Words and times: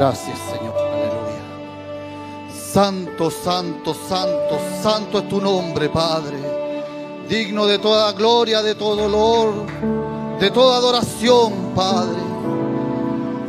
Gracias, 0.00 0.38
Señor. 0.50 0.74
Aleluya. 0.78 1.42
Santo, 2.72 3.30
santo, 3.30 3.92
santo, 3.92 4.58
santo 4.82 5.18
es 5.18 5.28
tu 5.28 5.42
nombre, 5.42 5.90
Padre. 5.90 6.38
Digno 7.28 7.66
de 7.66 7.78
toda 7.78 8.10
gloria, 8.12 8.62
de 8.62 8.74
todo 8.74 8.96
dolor, 8.96 9.66
de 10.40 10.50
toda 10.52 10.78
adoración, 10.78 11.74
Padre. 11.74 12.16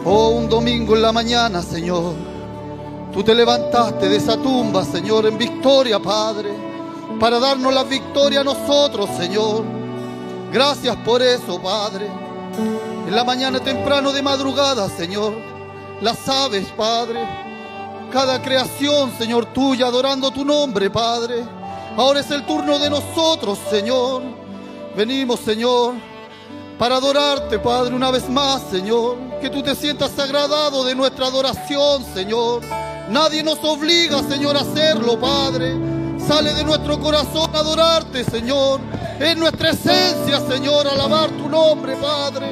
Oh, 0.03 0.31
un 0.31 0.50
domingo 0.50 0.93
en 0.93 1.03
la 1.03 1.13
mañana, 1.13 1.62
Señor. 1.62 2.15
Tú 3.13 3.24
te 3.24 3.34
levantaste 3.34 4.10
de 4.10 4.17
esa 4.17 4.36
tumba, 4.36 4.84
Señor, 4.84 5.27
en 5.27 5.38
victoria, 5.38 6.00
Padre, 6.00 6.50
para 7.17 7.39
darnos 7.39 7.74
la 7.74 7.86
victoria 7.86 8.41
a 8.41 8.43
nosotros, 8.43 9.10
Señor. 9.17 9.63
Gracias 10.51 10.98
por 10.98 11.22
eso, 11.22 11.62
Padre. 11.62 12.08
En 13.08 13.15
la 13.15 13.24
mañana 13.24 13.62
temprano 13.62 14.12
de 14.12 14.22
madrugada, 14.22 14.89
Señor, 14.89 15.50
las 16.01 16.27
aves, 16.27 16.67
Padre, 16.75 17.20
cada 18.12 18.41
creación, 18.41 19.12
Señor, 19.17 19.46
tuya, 19.53 19.88
adorando 19.88 20.31
tu 20.31 20.43
nombre, 20.43 20.89
Padre. 20.89 21.46
Ahora 21.96 22.20
es 22.20 22.31
el 22.31 22.46
turno 22.46 22.79
de 22.79 22.89
nosotros, 22.89 23.60
Señor. 23.70 24.24
Venimos, 24.96 25.39
Señor, 25.39 25.93
para 26.77 26.96
adorarte, 26.98 27.60
Padre, 27.60 27.96
una 27.96 28.12
vez 28.12 28.27
más, 28.29 28.63
Señor. 28.70 29.17
Que 29.39 29.50
tú 29.50 29.62
te 29.62 29.75
sientas 29.75 30.17
agradado 30.17 30.84
de 30.84 30.96
nuestra 30.96 31.27
adoración, 31.27 32.03
Señor. 32.13 32.62
Nadie 33.10 33.43
nos 33.43 33.60
obliga, 33.63 34.24
Señor, 34.24 34.58
a 34.58 34.62
hacerlo, 34.62 35.20
Padre. 35.20 35.75
Sale 36.27 36.53
de 36.53 36.63
nuestro 36.63 37.00
corazón 37.00 37.55
adorarte, 37.55 38.24
Señor. 38.24 38.79
Es 39.20 39.38
nuestra 39.38 39.70
esencia, 39.70 40.39
Señor, 40.50 40.88
alabar 40.88 41.29
tu 41.31 41.48
nombre, 41.48 41.96
Padre. 41.96 42.48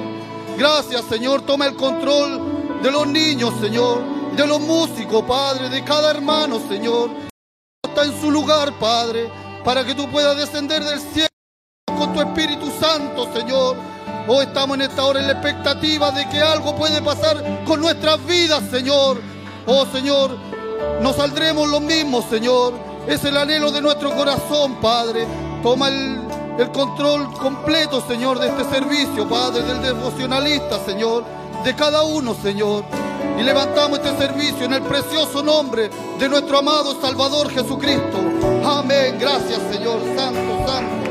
Gracias, 0.57 1.05
Señor. 1.05 1.41
Toma 1.41 1.65
el 1.65 1.75
control 1.75 2.48
de 2.81 2.91
los 2.91 3.07
niños, 3.07 3.53
Señor. 3.59 4.01
De 4.35 4.45
los 4.45 4.59
músicos, 4.59 5.23
Padre. 5.23 5.69
De 5.69 5.83
cada 5.83 6.11
hermano, 6.11 6.59
Señor. 6.67 7.09
Está 7.83 8.05
en 8.05 8.19
su 8.19 8.31
lugar, 8.31 8.71
Padre. 8.79 9.29
Para 9.63 9.85
que 9.85 9.95
tú 9.95 10.09
puedas 10.09 10.37
descender 10.37 10.83
del 10.83 10.99
cielo 10.99 11.27
con 11.97 12.13
tu 12.13 12.21
Espíritu 12.21 12.71
Santo, 12.79 13.31
Señor. 13.33 13.75
Hoy 14.27 14.45
estamos 14.45 14.75
en 14.75 14.83
esta 14.83 15.03
hora 15.03 15.19
en 15.19 15.27
la 15.27 15.33
expectativa 15.33 16.11
de 16.11 16.27
que 16.29 16.39
algo 16.39 16.75
puede 16.75 17.01
pasar 17.01 17.63
con 17.65 17.81
nuestras 17.81 18.23
vidas, 18.25 18.63
Señor. 18.71 19.19
Oh, 19.65 19.85
Señor, 19.87 20.37
no 21.01 21.13
saldremos 21.13 21.67
los 21.67 21.81
mismos, 21.81 22.25
Señor. 22.29 22.73
Es 23.07 23.23
el 23.25 23.35
anhelo 23.35 23.71
de 23.71 23.81
nuestro 23.81 24.15
corazón, 24.15 24.75
Padre. 24.75 25.27
Toma 25.63 25.89
el, 25.89 26.21
el 26.57 26.71
control 26.71 27.33
completo, 27.33 28.01
Señor, 28.07 28.39
de 28.39 28.47
este 28.47 28.63
servicio, 28.65 29.27
Padre, 29.27 29.63
del 29.63 29.81
devocionalista, 29.81 30.79
Señor, 30.85 31.25
de 31.63 31.75
cada 31.75 32.03
uno, 32.03 32.35
Señor. 32.35 32.83
Y 33.37 33.43
levantamos 33.43 33.99
este 33.99 34.17
servicio 34.17 34.65
en 34.65 34.73
el 34.73 34.81
precioso 34.81 35.41
nombre 35.41 35.89
de 36.19 36.29
nuestro 36.29 36.59
amado 36.59 36.99
Salvador 36.99 37.49
Jesucristo. 37.49 38.17
Amén. 38.63 39.17
Gracias, 39.19 39.59
Señor. 39.71 39.99
Santo, 40.15 40.67
santo. 40.67 41.08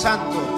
Santo. 0.00 0.49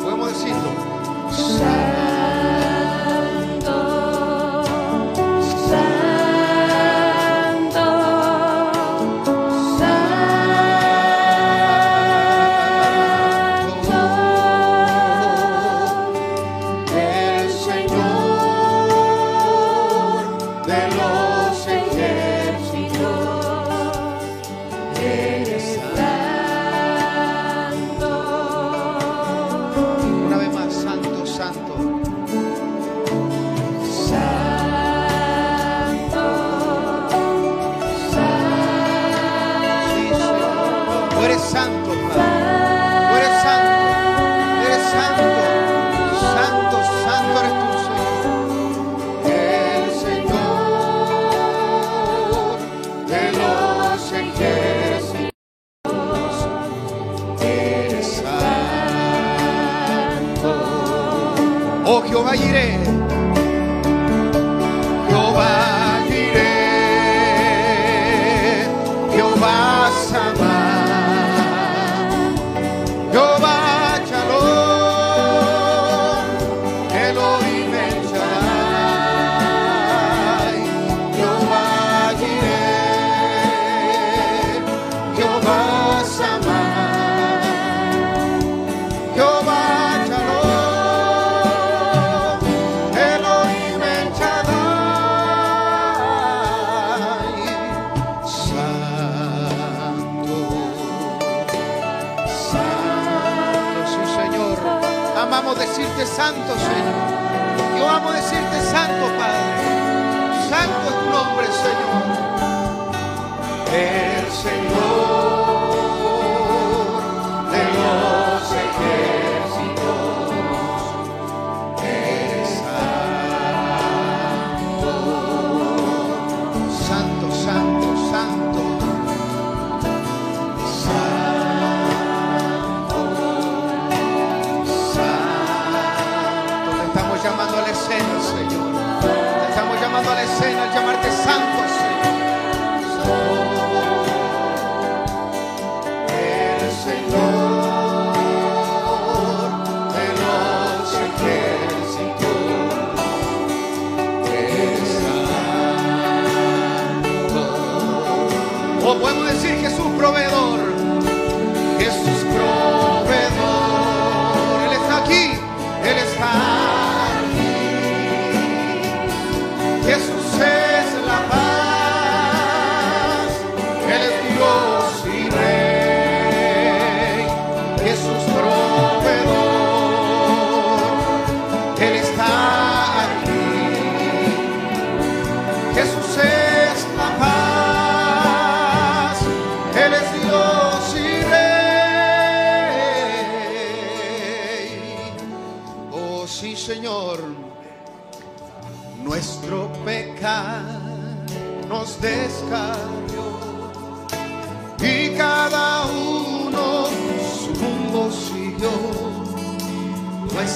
Jesús 159.73 159.91
proveedor. 159.97 160.72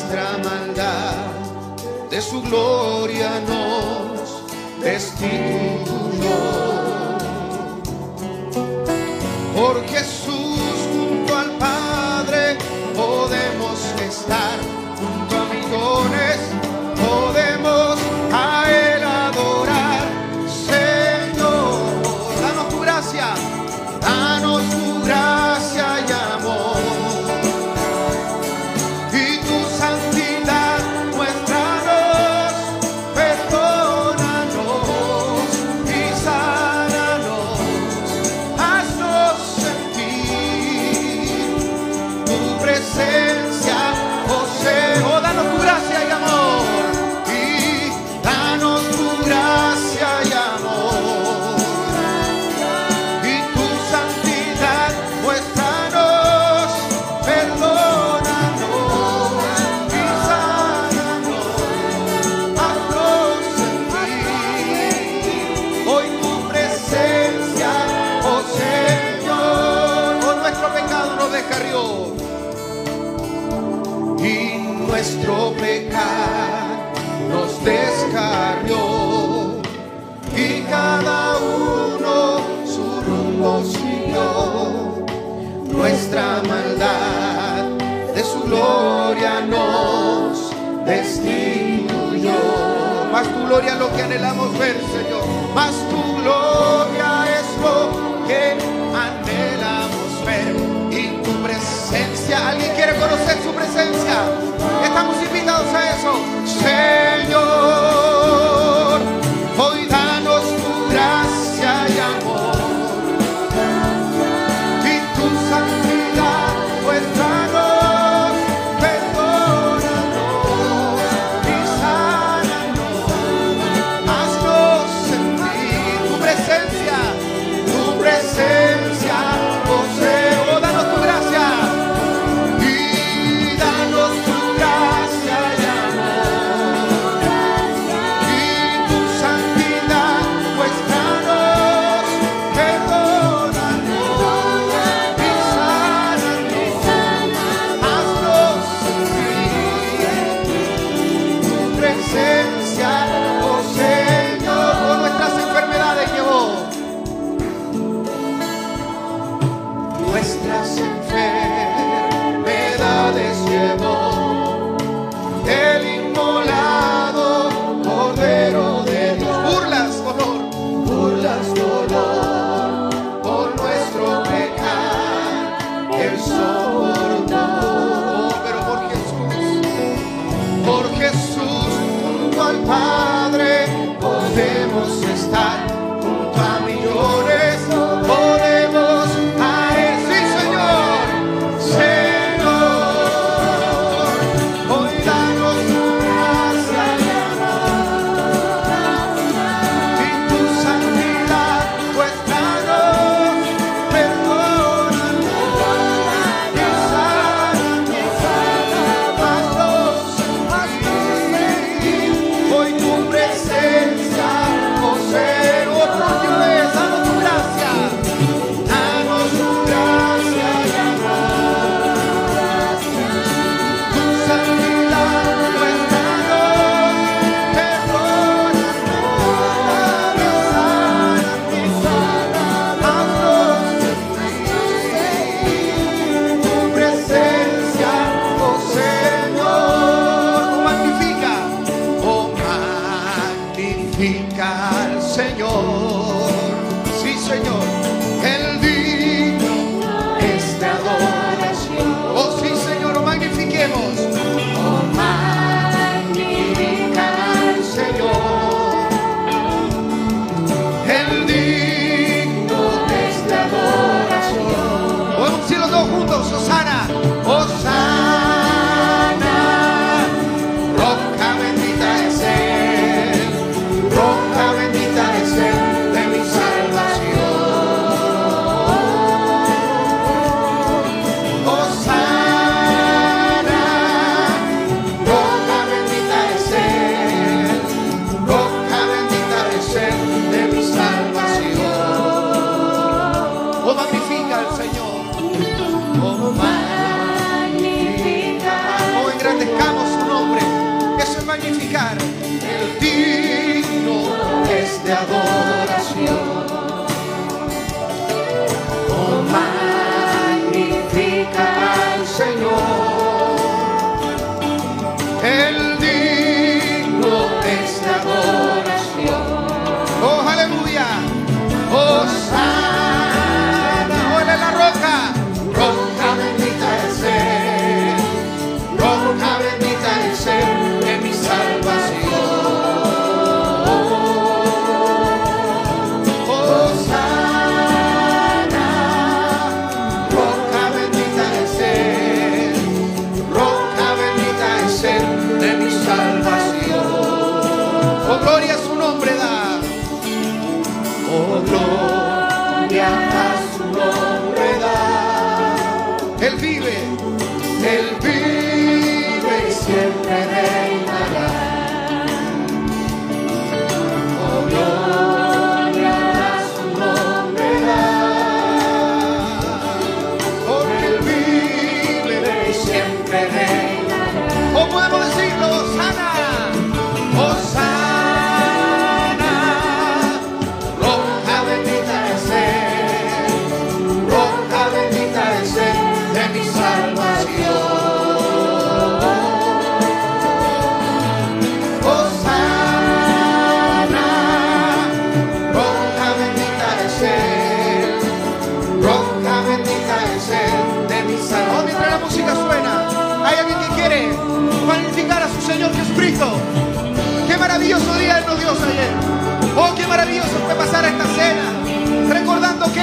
Nuestra 0.09 0.39
maldad 0.39 1.15
de 2.11 2.21
su 2.23 2.41
gloria 2.41 3.41
nos 3.41 4.45
destituyó. 4.81 6.66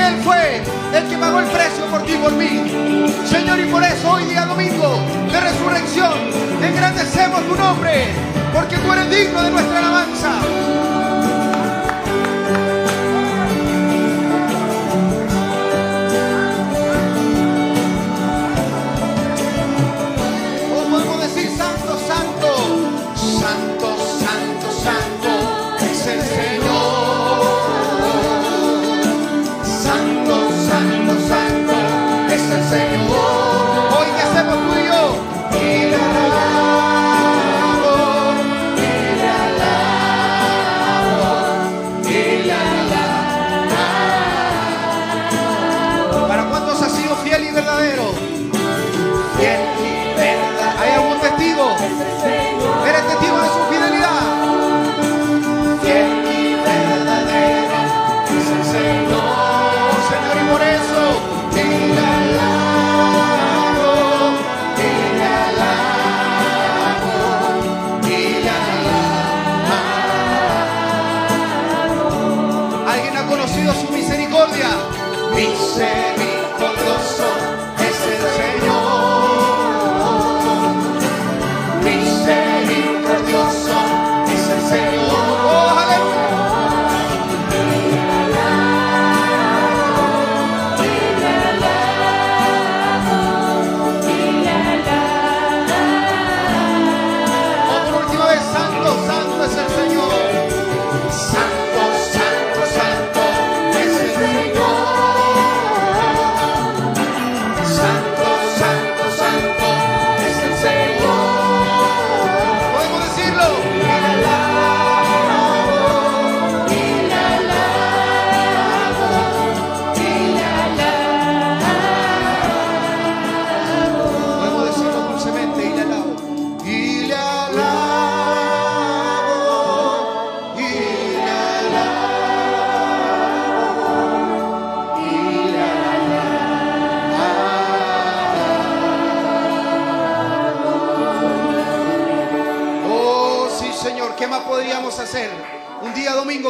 Él 0.07 0.17
fue 0.21 0.61
el 0.93 1.07
que 1.07 1.17
pagó 1.17 1.39
el 1.39 1.45
precio 1.45 1.85
por 1.85 2.03
ti 2.03 2.13
y 2.13 2.17
por 2.17 2.33
mí. 2.33 2.63
Señor, 3.25 3.59
y 3.59 3.65
por 3.65 3.83
eso 3.83 4.11
hoy 4.11 4.25
día 4.25 4.45
domingo 4.45 4.99
de 5.31 5.39
resurrección, 5.39 6.13
engrandecemos 6.61 7.41
tu 7.47 7.55
nombre, 7.55 8.07
porque 8.53 8.77
tú 8.77 8.91
eres 8.91 9.09
digno 9.09 9.41
de 9.43 9.51
nuestra 9.51 9.79
alabanza. 9.79 10.92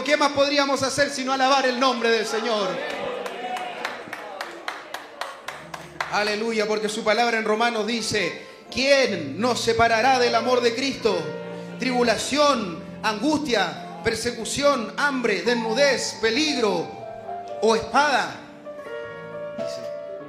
¿qué 0.03 0.17
más 0.17 0.31
podríamos 0.33 0.83
hacer 0.83 1.09
sino 1.09 1.31
alabar 1.31 1.65
el 1.65 1.79
nombre 1.79 2.09
del 2.09 2.25
Señor? 2.25 2.69
Aleluya, 6.11 6.67
porque 6.67 6.89
su 6.89 7.03
palabra 7.03 7.39
en 7.39 7.45
Romanos 7.45 7.87
dice, 7.87 8.45
¿quién 8.71 9.39
nos 9.39 9.59
separará 9.61 10.19
del 10.19 10.35
amor 10.35 10.61
de 10.61 10.75
Cristo? 10.75 11.17
Tribulación, 11.79 12.83
angustia, 13.01 14.01
persecución, 14.03 14.93
hambre, 14.97 15.41
desnudez, 15.41 16.17
peligro 16.21 16.87
o 17.61 17.75
espada. 17.75 18.35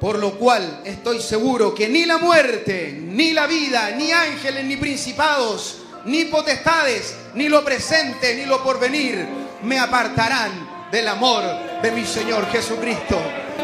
Por 0.00 0.18
lo 0.18 0.38
cual 0.38 0.80
estoy 0.84 1.20
seguro 1.20 1.74
que 1.74 1.88
ni 1.88 2.06
la 2.06 2.18
muerte, 2.18 2.92
ni 2.92 3.32
la 3.32 3.46
vida, 3.46 3.90
ni 3.90 4.10
ángeles, 4.10 4.64
ni 4.64 4.76
principados, 4.76 5.82
ni 6.06 6.26
potestades, 6.26 7.14
ni 7.34 7.48
lo 7.48 7.64
presente, 7.64 8.34
ni 8.36 8.46
lo 8.46 8.62
porvenir, 8.62 9.43
me 9.64 9.78
apartarán 9.78 10.88
del 10.90 11.08
amor 11.08 11.42
de 11.82 11.90
mi 11.90 12.04
Señor 12.04 12.46
Jesucristo. 12.50 13.20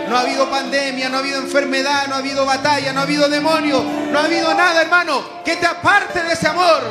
No 0.09 0.17
ha 0.17 0.21
habido 0.21 0.51
pandemia, 0.51 1.09
no 1.09 1.17
ha 1.17 1.21
habido 1.21 1.39
enfermedad, 1.39 2.09
no 2.09 2.17
ha 2.17 2.19
habido 2.19 2.45
batalla, 2.45 2.93
no 2.93 3.01
ha 3.01 3.05
habido 3.05 3.29
demonio, 3.29 3.85
no 4.11 4.19
ha 4.19 4.25
habido 4.25 4.53
nada, 4.55 4.83
hermano, 4.83 5.43
que 5.45 5.57
te 5.57 5.67
aparte 5.67 6.23
de 6.23 6.33
ese 6.33 6.49
amor. 6.49 6.83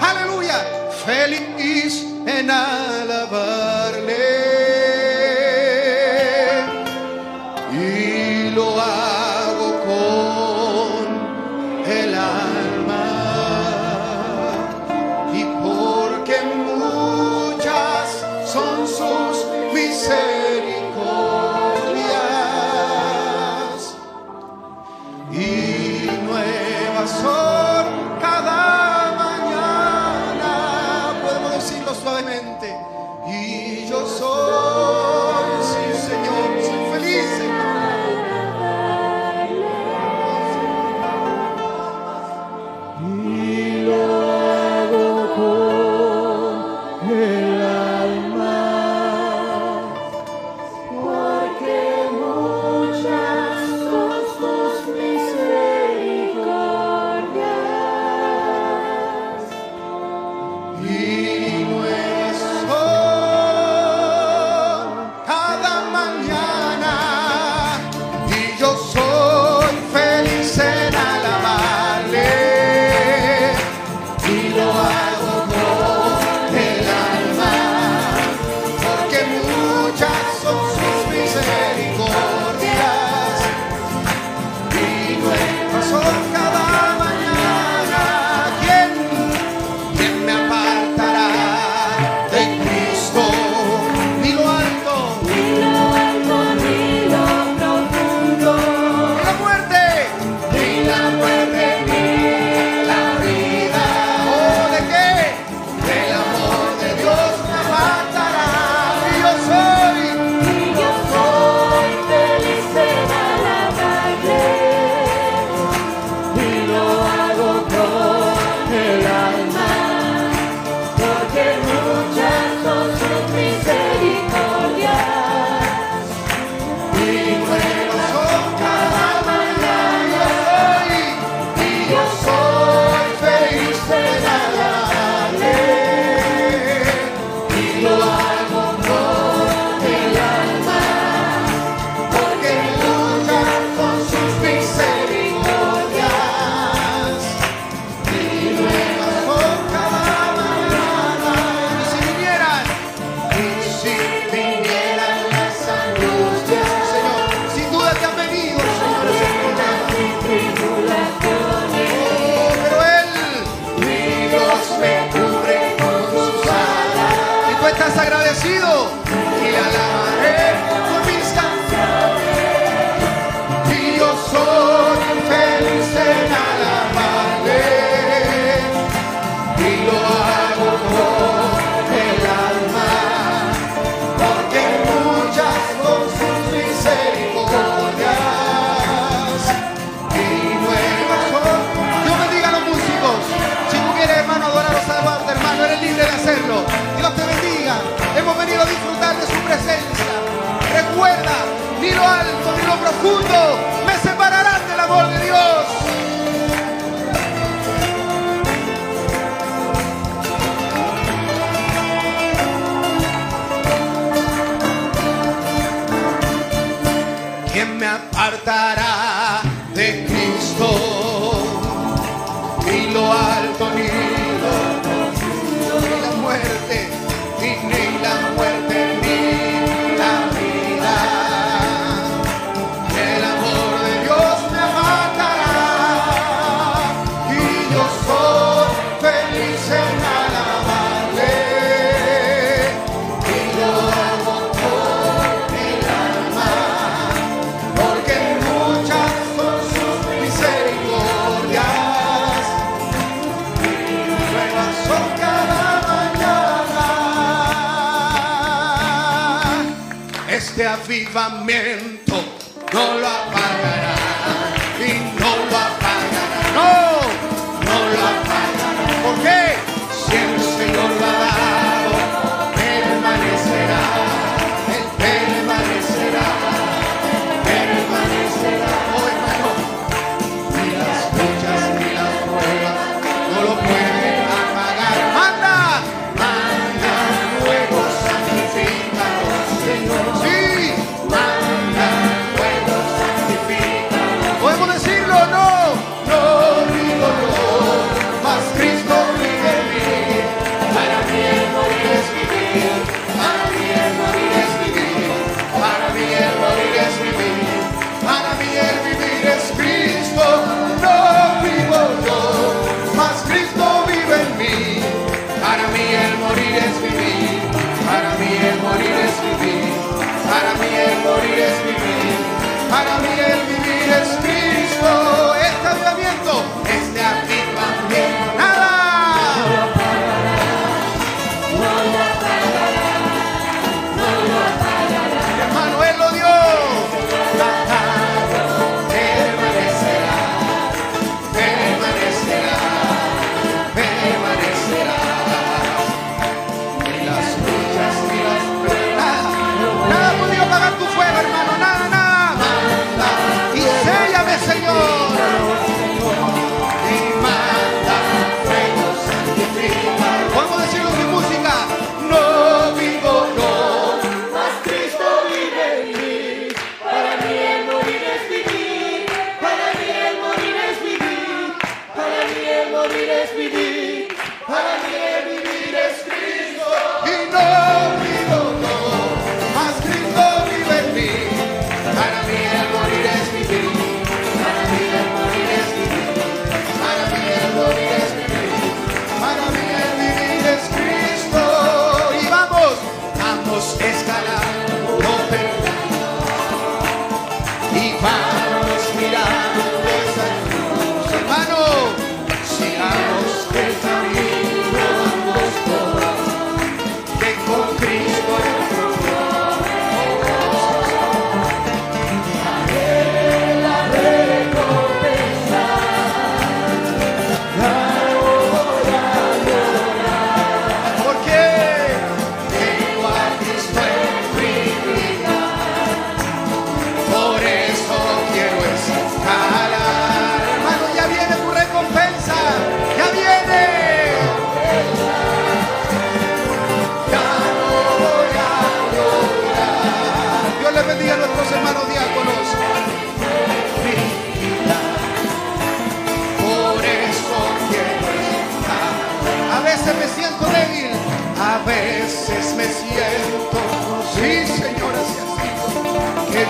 Aleluya. 0.00 0.64
Feliz 1.04 2.04
en 2.26 2.50
alabarle. 2.50 4.18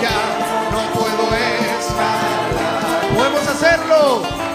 Ya 0.01 0.69
no 0.71 0.81
puedo 0.93 1.35
escalar. 1.35 3.13
Podemos 3.15 3.47
hacerlo. 3.47 4.48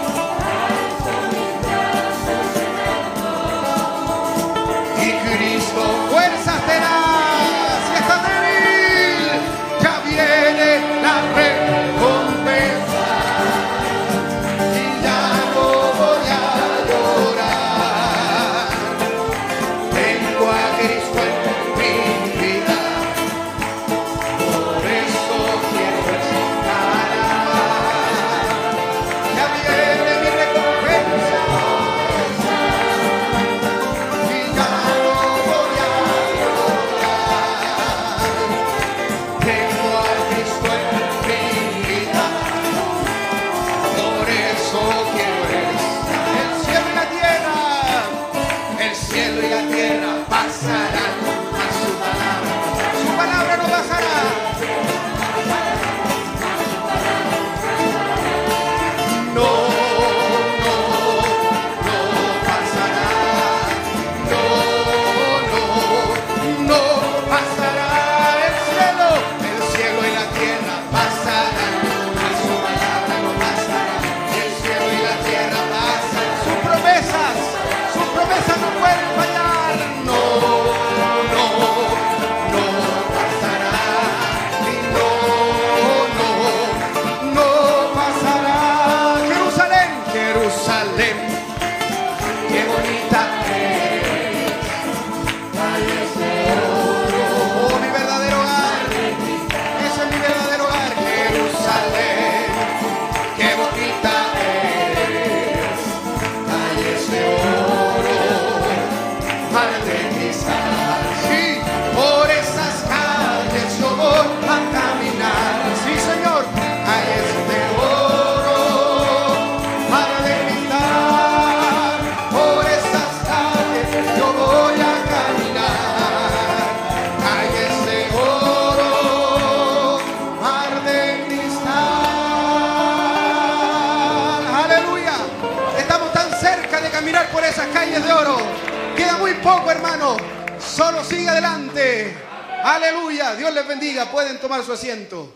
Dios 143.45 143.53
les 143.53 143.67
bendiga. 143.67 144.11
Pueden 144.11 144.39
tomar 144.39 144.63
su 144.63 144.73
asiento. 144.73 145.31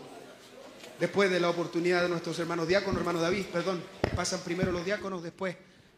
Después 0.98 1.30
de 1.30 1.38
la 1.38 1.48
oportunidad 1.48 2.02
de 2.02 2.08
nuestros 2.08 2.36
hermanos 2.40 2.66
diáconos, 2.66 2.98
hermano 2.98 3.20
David, 3.20 3.44
perdón, 3.52 3.80
pasan 4.16 4.40
primero 4.40 4.72
los 4.72 4.84
diáconos, 4.84 5.22
después 5.22 5.54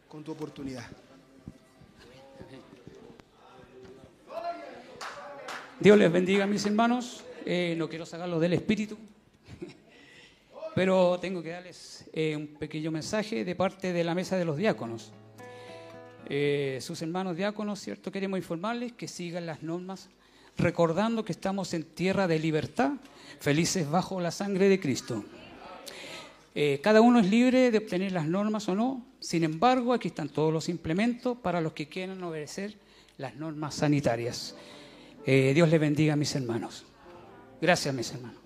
con 0.08 0.22
tu 0.22 0.32
oportunidad. 0.32 0.84
Dios 5.80 5.96
les 5.96 6.12
bendiga, 6.12 6.46
mis 6.46 6.66
hermanos. 6.66 7.24
Eh, 7.46 7.76
no 7.78 7.88
quiero 7.88 8.04
sacarlos 8.04 8.42
del 8.42 8.52
espíritu, 8.52 8.98
pero 10.74 11.18
tengo 11.18 11.42
que 11.42 11.48
darles 11.48 12.04
eh, 12.12 12.36
un 12.36 12.48
pequeño 12.48 12.90
mensaje 12.90 13.42
de 13.42 13.54
parte 13.56 13.94
de 13.94 14.04
la 14.04 14.14
mesa 14.14 14.36
de 14.36 14.44
los 14.44 14.58
diáconos. 14.58 15.12
Eh, 16.28 16.78
sus 16.82 17.00
hermanos 17.00 17.38
diáconos, 17.38 17.80
¿cierto? 17.80 18.12
Queremos 18.12 18.36
informarles 18.36 18.92
que 18.92 19.08
sigan 19.08 19.46
las 19.46 19.62
normas, 19.62 20.10
recordando 20.58 21.24
que 21.24 21.32
estamos 21.32 21.74
en 21.74 21.84
tierra 21.84 22.26
de 22.28 22.38
libertad, 22.38 22.92
felices 23.40 23.90
bajo 23.90 24.20
la 24.20 24.30
sangre 24.30 24.68
de 24.68 24.80
Cristo. 24.80 25.24
Eh, 26.54 26.80
cada 26.82 27.00
uno 27.00 27.20
es 27.20 27.30
libre 27.30 27.70
de 27.70 27.78
obtener 27.78 28.12
las 28.12 28.26
normas 28.26 28.68
o 28.68 28.74
no, 28.74 29.04
sin 29.20 29.44
embargo, 29.44 29.92
aquí 29.92 30.08
están 30.08 30.28
todos 30.28 30.52
los 30.52 30.68
implementos 30.68 31.38
para 31.38 31.60
los 31.60 31.72
que 31.72 31.88
quieran 31.88 32.22
obedecer 32.22 32.74
las 33.18 33.36
normas 33.36 33.76
sanitarias. 33.76 34.54
Eh, 35.24 35.52
Dios 35.54 35.68
les 35.68 35.80
bendiga, 35.80 36.16
mis 36.16 36.34
hermanos. 36.34 36.84
Gracias, 37.60 37.94
mis 37.94 38.10
hermanos. 38.12 38.41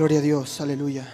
Gloria 0.00 0.20
a 0.20 0.22
Dios, 0.22 0.62
aleluya. 0.62 1.06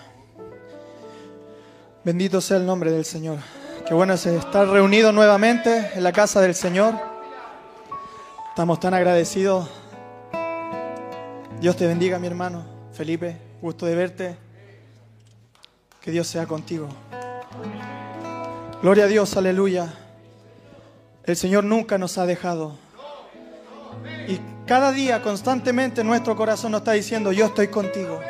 Bendito 2.05 2.41
sea 2.41 2.59
el 2.59 2.67
nombre 2.67 2.93
del 2.93 3.05
Señor. 3.05 3.39
Qué 3.85 3.93
bueno 3.95 4.15
es 4.15 4.25
estar 4.27 4.69
reunidos 4.69 5.13
nuevamente 5.13 5.91
en 5.97 6.05
la 6.05 6.13
casa 6.13 6.41
del 6.41 6.55
Señor. 6.55 6.95
Estamos 8.51 8.79
tan 8.79 8.95
agradecidos. 8.95 9.69
Dios 11.61 11.77
te 11.77 11.89
bendiga, 11.89 12.21
mi 12.21 12.29
hermano 12.29 12.65
Felipe. 12.93 13.37
Gusto 13.61 13.87
de 13.87 13.97
verte. 13.97 14.37
Que 16.01 16.13
Dios 16.13 16.29
sea 16.29 16.47
contigo. 16.47 16.87
Gloria 18.83 19.07
a 19.07 19.09
Dios, 19.09 19.37
aleluya. 19.37 19.93
El 21.25 21.35
Señor 21.35 21.65
nunca 21.65 21.99
nos 21.99 22.19
ha 22.19 22.25
dejado. 22.25 22.77
Y 24.29 24.39
Cada 24.65 24.93
día, 24.93 25.23
constantemente, 25.23 26.05
nuestro 26.05 26.37
corazón 26.37 26.71
nos 26.71 26.83
está 26.83 26.93
diciendo, 26.93 27.33
yo 27.33 27.47
estoy 27.47 27.67
contigo. 27.67 28.21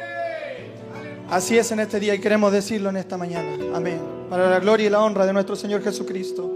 Así 1.30 1.58
es 1.58 1.72
en 1.72 1.80
este 1.80 1.98
día 1.98 2.14
y 2.14 2.20
queremos 2.20 2.52
decirlo 2.52 2.90
en 2.90 2.98
esta 2.98 3.16
mañana. 3.16 3.56
Amén. 3.74 4.00
Para 4.30 4.48
la 4.48 4.60
gloria 4.60 4.86
y 4.86 4.90
la 4.90 5.00
honra 5.00 5.26
de 5.26 5.32
nuestro 5.32 5.56
Señor 5.56 5.82
Jesucristo. 5.82 6.52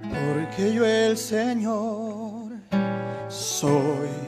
Porque 0.00 0.72
yo 0.72 0.86
el 0.86 1.18
Señor 1.18 2.52
soy 3.28 4.27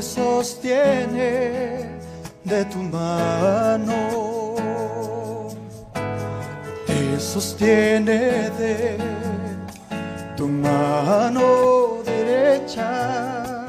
te 0.00 0.06
sostiene 0.06 2.00
de 2.42 2.64
tu 2.72 2.78
mano, 2.78 4.64
te 6.86 7.20
sostiene 7.20 8.48
de 8.58 8.96
tu 10.38 10.48
mano 10.48 11.98
derecha 12.02 13.66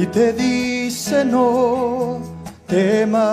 y 0.00 0.06
te 0.06 0.32
dice 0.32 1.26
no 1.26 2.20
temas. 2.66 3.28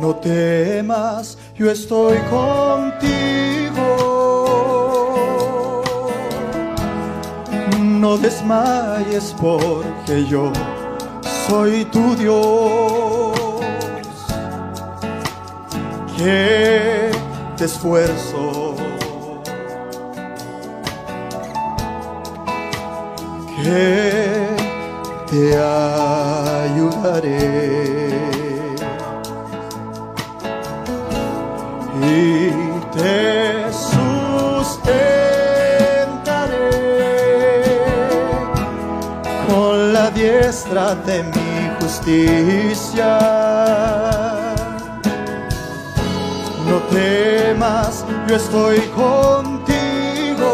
No 0.00 0.14
temas, 0.14 1.36
yo 1.56 1.68
estoy 1.68 2.18
contigo. 2.30 3.67
No 8.08 8.16
desmayes 8.16 9.34
porque 9.38 10.24
yo 10.24 10.50
soy 11.46 11.84
tu 11.84 12.16
Dios. 12.16 13.36
Que 16.16 17.10
te 17.58 17.66
esfuerzo. 17.66 18.76
Que 23.62 24.56
te 25.30 25.58
ayudaré. 26.64 27.28
De 40.78 41.24
mi 41.24 41.70
justicia. 41.80 43.18
No 46.68 46.76
temas, 46.92 48.04
yo 48.28 48.36
estoy 48.36 48.78
contigo. 48.94 50.52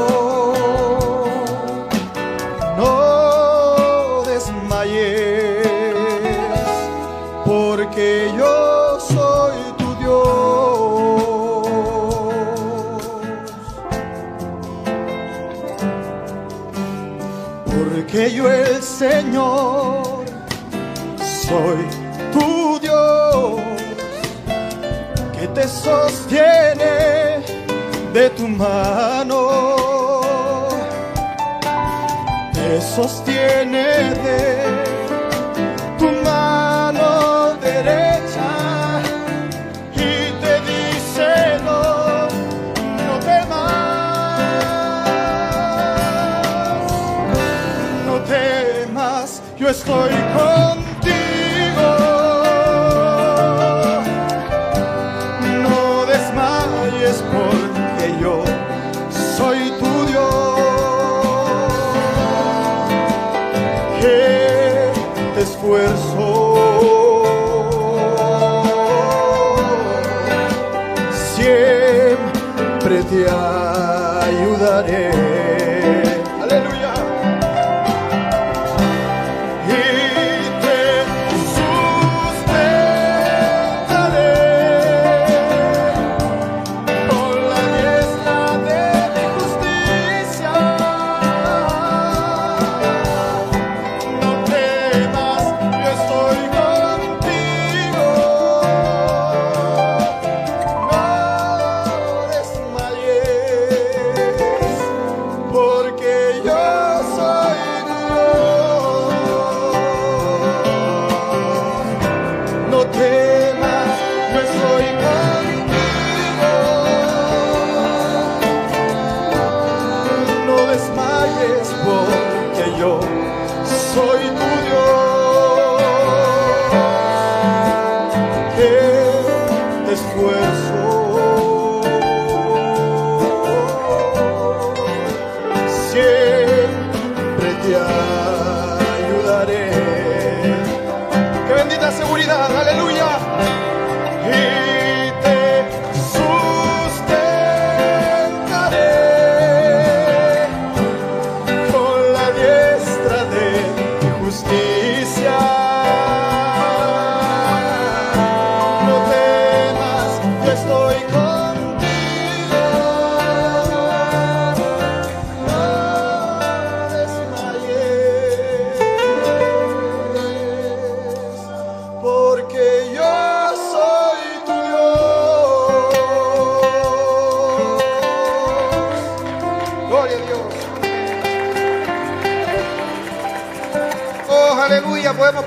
No 2.79 4.23
desmayes, 4.25 5.67
porque 7.45 8.33
yo 8.39 8.99
soy 9.01 9.57
tu 9.77 9.95
Dios. 9.97 10.25
Porque 17.67 18.33
yo 18.33 18.51
el 18.51 18.83
Señor 18.83 19.74
sostiene 25.85 27.43
de 28.15 28.31
tu 28.31 28.49
mano, 28.49 29.41
te 32.55 32.81
sostiene 32.81 33.85
de 34.25 34.43
tu 35.99 36.09
mano 36.25 37.55
derecha 37.61 38.51
y 39.93 40.33
te 40.43 40.55
dice 40.71 41.29
no, 41.67 41.83
no 43.07 43.15
temas, 43.29 44.41
no 48.07 48.15
temas, 48.23 49.43
yo 49.59 49.69
estoy 49.69 50.15
contigo. 50.35 50.64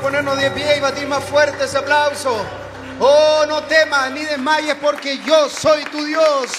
Ponernos 0.08 0.38
de 0.38 0.50
pie 0.52 0.78
y 0.78 0.80
batir 0.80 1.06
más 1.06 1.22
fuerte 1.22 1.66
ese 1.66 1.80
aplauso. 1.80 2.34
Oh, 2.98 3.44
no 3.46 3.64
temas 3.64 4.10
ni 4.14 4.24
desmayes 4.24 4.76
porque 4.76 5.20
yo 5.26 5.50
soy 5.50 5.84
tu 5.84 6.02
Dios, 6.06 6.50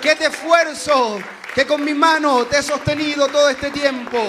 que 0.00 0.14
te 0.14 0.26
esfuerzo, 0.26 1.18
que 1.56 1.66
con 1.66 1.84
mi 1.84 1.92
mano 1.92 2.46
te 2.46 2.58
he 2.58 2.62
sostenido 2.62 3.26
todo 3.26 3.48
este 3.48 3.72
tiempo. 3.72 4.20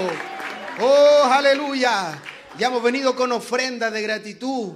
Oh, 0.82 1.30
aleluya. 1.32 2.20
Ya 2.58 2.68
hemos 2.68 2.82
venido 2.82 3.16
con 3.16 3.32
ofrendas 3.34 3.93
de 3.93 4.02
gratitud 4.02 4.74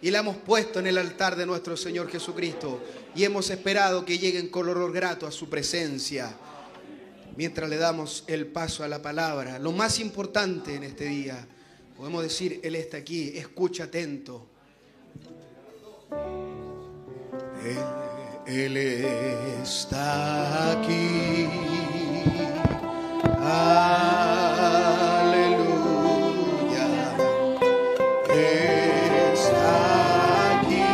y 0.00 0.12
la 0.12 0.20
hemos 0.20 0.36
puesto 0.36 0.78
en 0.78 0.86
el 0.86 0.96
altar 0.96 1.34
de 1.34 1.46
nuestro 1.46 1.76
Señor 1.76 2.08
Jesucristo 2.08 2.80
y 3.16 3.24
hemos 3.24 3.50
esperado 3.50 4.04
que 4.04 4.20
lleguen 4.20 4.50
con 4.50 4.68
olor 4.68 4.92
grato 4.92 5.26
a 5.26 5.32
su 5.32 5.50
presencia 5.50 6.32
mientras 7.36 7.68
le 7.68 7.76
damos 7.76 8.22
el 8.28 8.46
paso 8.46 8.84
a 8.84 8.88
la 8.88 9.02
palabra. 9.02 9.58
Lo 9.58 9.72
más 9.72 9.98
importante 9.98 10.76
en 10.76 10.84
este 10.84 11.06
día, 11.06 11.44
podemos 11.96 12.22
decir, 12.22 12.60
Él 12.62 12.76
está 12.76 12.98
aquí, 12.98 13.32
escucha 13.36 13.84
atento. 13.84 14.46
Él, 18.46 18.76
Él 18.76 18.76
está 18.76 20.72
aquí. 20.72 21.48
Aleluya. 23.38 23.96
Está 29.32 30.60
aquí. 30.60 30.84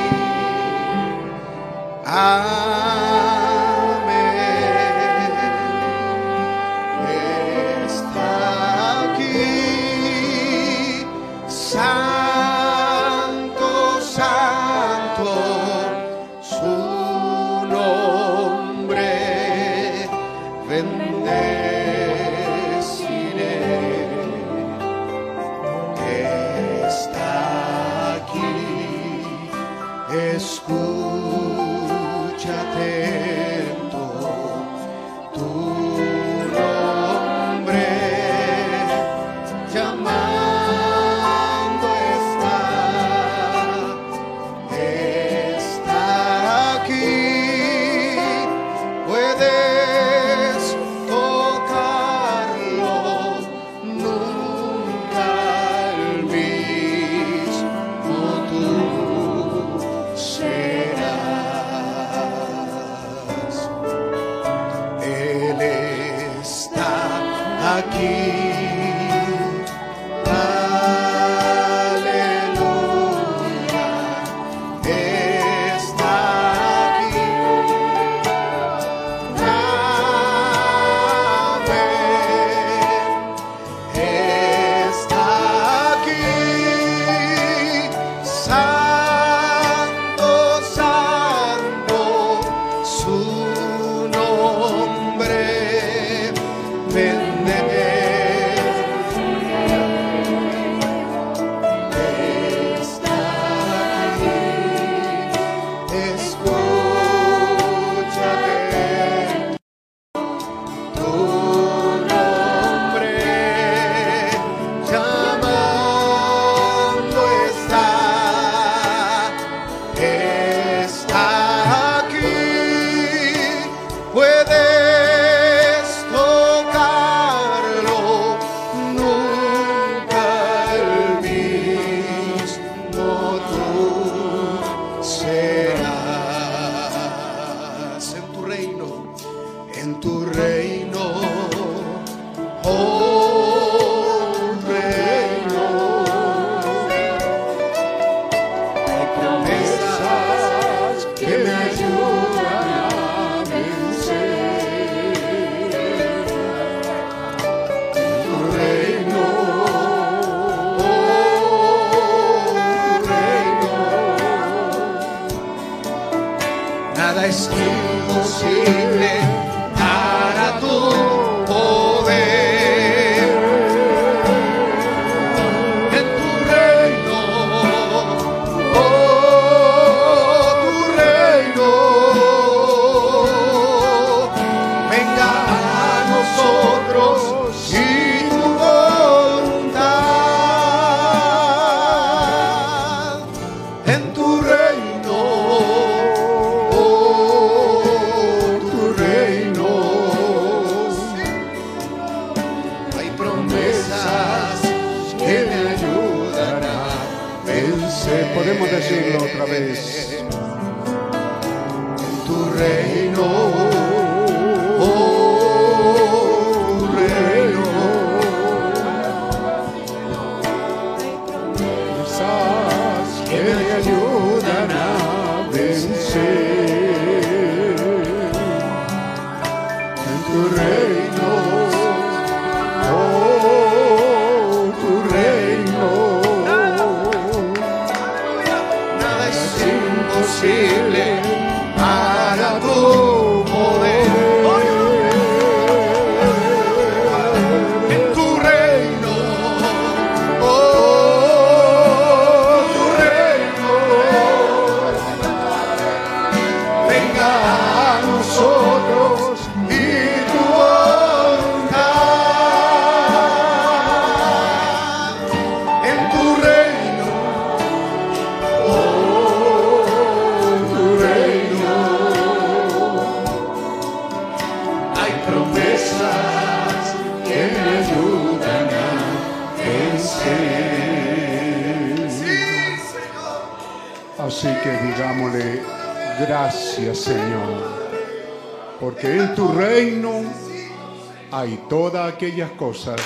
Cosas 292.52 293.00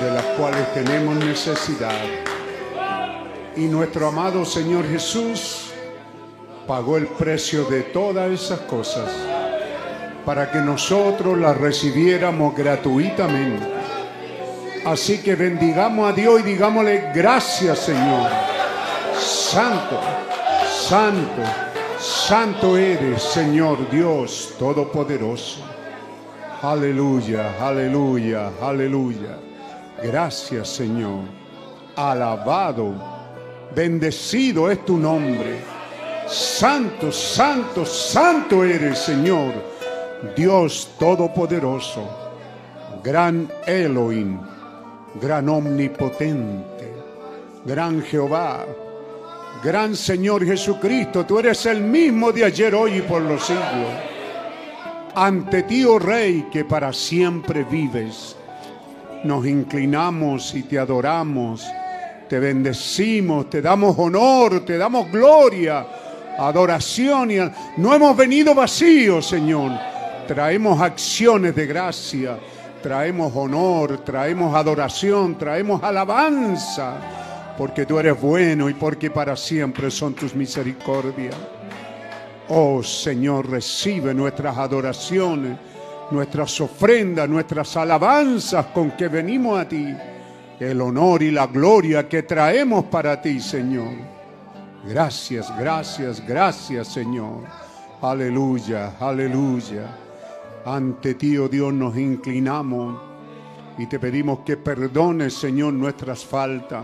de 0.00 0.10
las 0.10 0.24
cuales 0.36 0.72
tenemos 0.74 1.16
necesidad. 1.16 1.98
Y 3.56 3.62
nuestro 3.62 4.08
amado 4.08 4.44
Señor 4.44 4.88
Jesús 4.88 5.70
pagó 6.66 6.96
el 6.96 7.06
precio 7.06 7.64
de 7.64 7.82
todas 7.82 8.30
esas 8.30 8.60
cosas 8.60 9.10
para 10.24 10.50
que 10.50 10.58
nosotros 10.58 11.38
las 11.38 11.56
recibiéramos 11.56 12.54
gratuitamente. 12.54 13.66
Así 14.84 15.22
que 15.22 15.34
bendigamos 15.34 16.10
a 16.10 16.14
Dios 16.14 16.40
y 16.40 16.42
digámosle 16.42 17.10
gracias 17.14 17.78
Señor. 17.78 18.30
Santo, 19.18 20.00
santo, 20.70 21.42
santo 21.98 22.76
eres 22.76 23.22
Señor 23.22 23.90
Dios 23.90 24.54
Todopoderoso. 24.58 25.77
Aleluya, 26.62 27.54
aleluya, 27.60 28.50
aleluya. 28.60 29.38
Gracias 30.02 30.68
Señor. 30.68 31.20
Alabado, 31.94 32.94
bendecido 33.76 34.68
es 34.68 34.84
tu 34.84 34.96
nombre. 34.96 35.60
Santo, 36.26 37.12
santo, 37.12 37.86
santo 37.86 38.64
eres 38.64 38.98
Señor. 38.98 39.52
Dios 40.36 40.90
Todopoderoso. 40.98 42.08
Gran 43.04 43.48
Elohim. 43.64 44.40
Gran 45.22 45.48
Omnipotente. 45.48 46.92
Gran 47.64 48.02
Jehová. 48.02 48.66
Gran 49.62 49.94
Señor 49.94 50.44
Jesucristo. 50.44 51.24
Tú 51.24 51.38
eres 51.38 51.66
el 51.66 51.82
mismo 51.82 52.32
de 52.32 52.46
ayer, 52.46 52.74
hoy 52.74 52.98
y 52.98 53.02
por 53.02 53.22
los 53.22 53.44
siglos 53.44 54.07
ante 55.14 55.62
ti, 55.64 55.84
oh 55.84 55.98
Rey, 55.98 56.46
que 56.50 56.64
para 56.64 56.92
siempre 56.92 57.64
vives. 57.64 58.36
Nos 59.24 59.46
inclinamos 59.46 60.54
y 60.54 60.62
te 60.62 60.78
adoramos, 60.78 61.66
te 62.28 62.38
bendecimos, 62.38 63.50
te 63.50 63.60
damos 63.60 63.98
honor, 63.98 64.64
te 64.64 64.78
damos 64.78 65.10
gloria, 65.10 65.86
adoración. 66.38 67.30
Y 67.30 67.38
no 67.78 67.94
hemos 67.94 68.16
venido 68.16 68.54
vacíos, 68.54 69.26
Señor. 69.26 69.72
Traemos 70.26 70.80
acciones 70.80 71.54
de 71.56 71.66
gracia, 71.66 72.38
traemos 72.82 73.32
honor, 73.34 74.04
traemos 74.04 74.54
adoración, 74.54 75.36
traemos 75.36 75.82
alabanza, 75.82 76.96
porque 77.56 77.86
tú 77.86 77.98
eres 77.98 78.20
bueno 78.20 78.68
y 78.68 78.74
porque 78.74 79.10
para 79.10 79.36
siempre 79.36 79.90
son 79.90 80.14
tus 80.14 80.34
misericordias. 80.34 81.34
Oh 82.50 82.82
Señor, 82.82 83.50
recibe 83.50 84.14
nuestras 84.14 84.56
adoraciones, 84.56 85.58
nuestras 86.10 86.58
ofrendas, 86.62 87.28
nuestras 87.28 87.76
alabanzas 87.76 88.66
con 88.66 88.92
que 88.92 89.08
venimos 89.08 89.58
a 89.60 89.68
ti. 89.68 89.94
El 90.58 90.80
honor 90.80 91.22
y 91.22 91.30
la 91.30 91.46
gloria 91.46 92.08
que 92.08 92.22
traemos 92.22 92.86
para 92.86 93.20
ti, 93.20 93.38
Señor. 93.38 93.92
Gracias, 94.86 95.52
gracias, 95.58 96.26
gracias, 96.26 96.88
Señor. 96.88 97.42
Aleluya, 98.00 98.94
aleluya. 98.98 99.94
Ante 100.64 101.14
ti, 101.14 101.36
oh 101.36 101.48
Dios, 101.48 101.72
nos 101.74 101.96
inclinamos 101.98 102.98
y 103.76 103.86
te 103.86 103.98
pedimos 103.98 104.40
que 104.40 104.56
perdones, 104.56 105.34
Señor, 105.34 105.74
nuestras 105.74 106.24
faltas, 106.24 106.82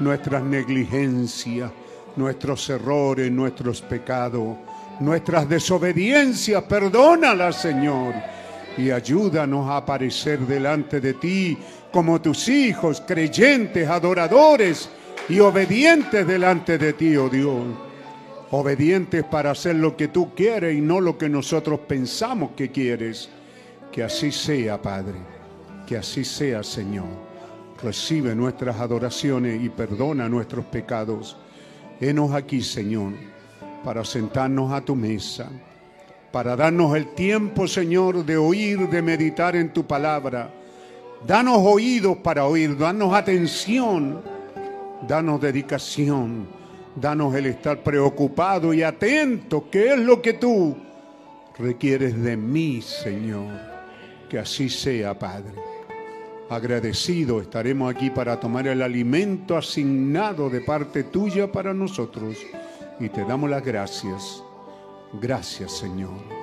nuestras 0.00 0.42
negligencias, 0.42 1.70
nuestros 2.14 2.68
errores, 2.68 3.32
nuestros 3.32 3.80
pecados 3.80 4.67
nuestras 5.00 5.48
desobediencias, 5.48 6.62
perdónalas, 6.64 7.60
Señor, 7.60 8.14
y 8.76 8.90
ayúdanos 8.90 9.68
a 9.68 9.78
aparecer 9.78 10.40
delante 10.40 11.00
de 11.00 11.14
ti 11.14 11.58
como 11.92 12.20
tus 12.20 12.48
hijos, 12.48 13.02
creyentes, 13.06 13.88
adoradores 13.88 14.88
y 15.28 15.40
obedientes 15.40 16.26
delante 16.26 16.78
de 16.78 16.92
ti, 16.92 17.16
oh 17.16 17.28
Dios. 17.28 17.64
Obedientes 18.50 19.24
para 19.24 19.50
hacer 19.50 19.76
lo 19.76 19.96
que 19.96 20.08
tú 20.08 20.34
quieres 20.34 20.76
y 20.76 20.80
no 20.80 21.00
lo 21.00 21.18
que 21.18 21.28
nosotros 21.28 21.80
pensamos 21.80 22.52
que 22.56 22.70
quieres. 22.70 23.28
Que 23.92 24.02
así 24.02 24.32
sea, 24.32 24.80
Padre. 24.80 25.16
Que 25.86 25.98
así 25.98 26.24
sea, 26.24 26.62
Señor. 26.62 27.08
Recibe 27.82 28.34
nuestras 28.34 28.80
adoraciones 28.80 29.62
y 29.62 29.68
perdona 29.68 30.28
nuestros 30.28 30.64
pecados. 30.64 31.36
Henos 32.00 32.32
aquí, 32.32 32.62
Señor 32.62 33.12
para 33.88 34.04
sentarnos 34.04 34.70
a 34.70 34.82
tu 34.82 34.94
mesa, 34.94 35.48
para 36.30 36.54
darnos 36.54 36.94
el 36.94 37.14
tiempo, 37.14 37.66
Señor, 37.66 38.22
de 38.22 38.36
oír, 38.36 38.86
de 38.90 39.00
meditar 39.00 39.56
en 39.56 39.72
tu 39.72 39.86
palabra. 39.86 40.52
Danos 41.26 41.56
oídos 41.56 42.18
para 42.18 42.44
oír, 42.44 42.76
danos 42.76 43.14
atención, 43.14 44.20
danos 45.08 45.40
dedicación, 45.40 46.46
danos 46.94 47.34
el 47.34 47.46
estar 47.46 47.82
preocupado 47.82 48.74
y 48.74 48.82
atento, 48.82 49.70
que 49.70 49.94
es 49.94 49.98
lo 49.98 50.20
que 50.20 50.34
tú 50.34 50.76
requieres 51.58 52.22
de 52.22 52.36
mí, 52.36 52.82
Señor. 52.82 53.58
Que 54.28 54.38
así 54.38 54.68
sea, 54.68 55.18
Padre. 55.18 55.54
Agradecido 56.50 57.40
estaremos 57.40 57.90
aquí 57.90 58.10
para 58.10 58.38
tomar 58.38 58.66
el 58.66 58.82
alimento 58.82 59.56
asignado 59.56 60.50
de 60.50 60.60
parte 60.60 61.04
tuya 61.04 61.50
para 61.50 61.72
nosotros 61.72 62.36
y 63.00 63.08
te 63.08 63.24
damos 63.24 63.50
las 63.50 63.64
gracias. 63.64 64.42
Gracias 65.20 65.72
Señor. 65.72 66.38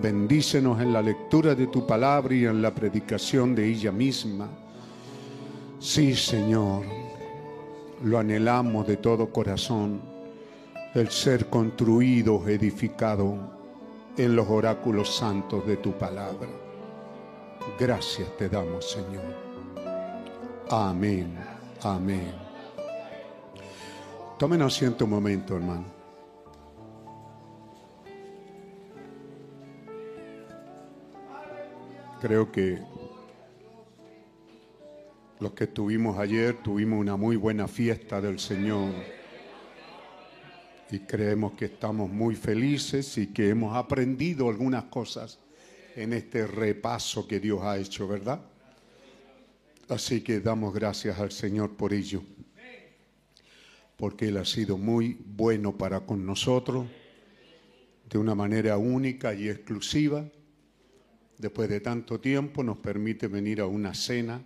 Bendícenos 0.00 0.80
en 0.80 0.92
la 0.92 1.02
lectura 1.02 1.54
de 1.54 1.66
tu 1.66 1.86
palabra 1.86 2.34
y 2.34 2.46
en 2.46 2.62
la 2.62 2.74
predicación 2.74 3.54
de 3.54 3.66
ella 3.66 3.92
misma. 3.92 4.48
Sí 5.78 6.14
Señor, 6.14 6.84
lo 8.02 8.18
anhelamos 8.18 8.86
de 8.86 8.96
todo 8.96 9.30
corazón, 9.30 10.00
el 10.94 11.10
ser 11.10 11.46
construido, 11.48 12.46
edificado 12.48 13.36
en 14.16 14.36
los 14.36 14.48
oráculos 14.48 15.14
santos 15.14 15.66
de 15.66 15.76
tu 15.76 15.92
palabra. 15.92 16.48
Gracias 17.78 18.36
te 18.36 18.48
damos 18.48 18.90
Señor. 18.90 19.52
Amén, 20.70 21.38
amén. 21.82 22.41
Tomen 24.42 24.60
asiento 24.62 25.04
un 25.04 25.10
momento, 25.12 25.54
hermano. 25.54 25.84
Creo 32.20 32.50
que 32.50 32.82
los 35.38 35.52
que 35.52 35.62
estuvimos 35.62 36.18
ayer 36.18 36.60
tuvimos 36.60 36.98
una 36.98 37.16
muy 37.16 37.36
buena 37.36 37.68
fiesta 37.68 38.20
del 38.20 38.40
Señor 38.40 38.92
y 40.90 40.98
creemos 40.98 41.52
que 41.52 41.66
estamos 41.66 42.10
muy 42.10 42.34
felices 42.34 43.16
y 43.18 43.28
que 43.28 43.48
hemos 43.48 43.76
aprendido 43.76 44.48
algunas 44.48 44.82
cosas 44.86 45.38
en 45.94 46.14
este 46.14 46.48
repaso 46.48 47.28
que 47.28 47.38
Dios 47.38 47.62
ha 47.62 47.78
hecho, 47.78 48.08
¿verdad? 48.08 48.40
Así 49.88 50.20
que 50.20 50.40
damos 50.40 50.74
gracias 50.74 51.20
al 51.20 51.30
Señor 51.30 51.76
por 51.76 51.92
ello 51.92 52.24
porque 54.02 54.26
Él 54.26 54.36
ha 54.36 54.44
sido 54.44 54.78
muy 54.78 55.16
bueno 55.24 55.78
para 55.78 56.00
con 56.00 56.26
nosotros, 56.26 56.88
de 58.10 58.18
una 58.18 58.34
manera 58.34 58.76
única 58.76 59.32
y 59.32 59.48
exclusiva. 59.48 60.24
Después 61.38 61.68
de 61.68 61.78
tanto 61.78 62.18
tiempo 62.18 62.64
nos 62.64 62.78
permite 62.78 63.28
venir 63.28 63.60
a 63.60 63.66
una 63.66 63.94
cena 63.94 64.42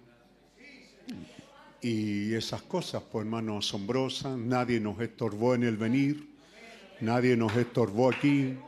y 1.80 2.34
esas 2.34 2.60
cosas, 2.60 3.02
pues 3.10 3.24
hermano, 3.24 3.56
asombrosas. 3.56 4.36
Nadie 4.36 4.78
nos 4.78 5.00
estorbó 5.00 5.54
en 5.54 5.62
el 5.62 5.78
venir, 5.78 6.28
nadie 7.00 7.34
nos 7.34 7.56
estorbó 7.56 8.10
aquí, 8.10 8.58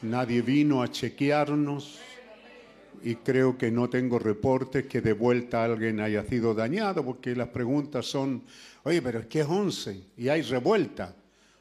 nadie 0.00 0.40
vino 0.40 0.82
a 0.82 0.90
chequearnos 0.90 2.00
y 3.02 3.16
creo 3.16 3.58
que 3.58 3.70
no 3.70 3.90
tengo 3.90 4.18
reportes 4.18 4.86
que 4.86 5.02
de 5.02 5.12
vuelta 5.12 5.64
alguien 5.64 6.00
haya 6.00 6.24
sido 6.24 6.54
dañado, 6.54 7.04
porque 7.04 7.36
las 7.36 7.48
preguntas 7.48 8.06
son 8.06 8.42
Oye, 8.88 9.02
pero 9.02 9.18
es 9.18 9.26
que 9.26 9.40
es 9.40 9.46
11 9.46 10.00
y 10.16 10.30
hay 10.30 10.40
revuelta. 10.40 11.14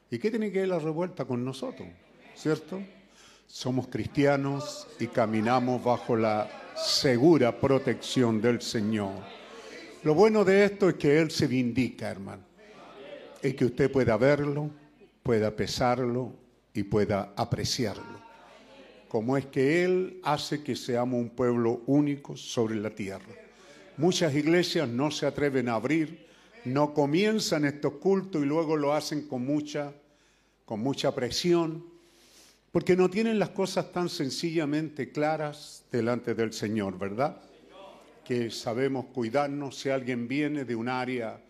¿Y 0.09 0.17
qué 0.17 0.29
tiene 0.29 0.49
que 0.49 0.59
ver 0.59 0.69
la 0.69 0.79
revuelta 0.79 1.25
con 1.25 1.43
nosotros? 1.43 1.85
¿Cierto? 2.33 2.81
Somos 3.45 3.89
cristianos 3.89 4.87
y 4.97 5.07
caminamos 5.07 5.83
bajo 5.83 6.15
la 6.15 6.49
segura 6.77 7.59
protección 7.59 8.41
del 8.41 8.61
Señor. 8.61 9.11
Lo 10.03 10.15
bueno 10.15 10.45
de 10.45 10.63
esto 10.63 10.87
es 10.87 10.95
que 10.95 11.19
Él 11.19 11.29
se 11.29 11.47
vindica, 11.47 12.07
hermano. 12.07 12.43
Y 13.43 13.51
que 13.51 13.65
usted 13.65 13.91
pueda 13.91 14.15
verlo, 14.15 14.69
pueda 15.21 15.53
pesarlo 15.53 16.33
y 16.73 16.83
pueda 16.83 17.33
apreciarlo. 17.35 18.21
Como 19.09 19.35
es 19.35 19.47
que 19.47 19.83
Él 19.83 20.21
hace 20.23 20.63
que 20.63 20.77
seamos 20.77 21.19
un 21.19 21.31
pueblo 21.31 21.81
único 21.87 22.37
sobre 22.37 22.75
la 22.75 22.91
tierra. 22.91 23.35
Muchas 23.97 24.33
iglesias 24.33 24.87
no 24.87 25.11
se 25.11 25.25
atreven 25.25 25.67
a 25.67 25.73
abrir 25.73 26.26
no 26.67 26.93
comienzan 26.93 27.65
estos 27.65 27.93
cultos 27.93 28.41
y 28.41 28.45
luego 28.45 28.75
lo 28.75 28.93
hacen 28.93 29.27
con 29.27 29.45
mucha 29.45 29.93
con 30.67 30.81
mucha 30.81 31.15
presión, 31.15 31.85
porque 32.73 32.97
no 32.97 33.09
tienen 33.09 33.39
las 33.39 33.51
cosas 33.51 33.89
tan 33.93 34.09
sencillamente 34.09 35.13
claras 35.13 35.85
delante 35.89 36.35
del 36.35 36.51
Señor, 36.51 36.99
¿verdad? 36.99 37.37
Que 38.25 38.51
sabemos 38.51 39.05
cuidarnos 39.13 39.79
si 39.79 39.89
alguien 39.89 40.27
viene 40.27 40.65
de 40.65 40.75
un 40.75 40.89
área 40.89 41.41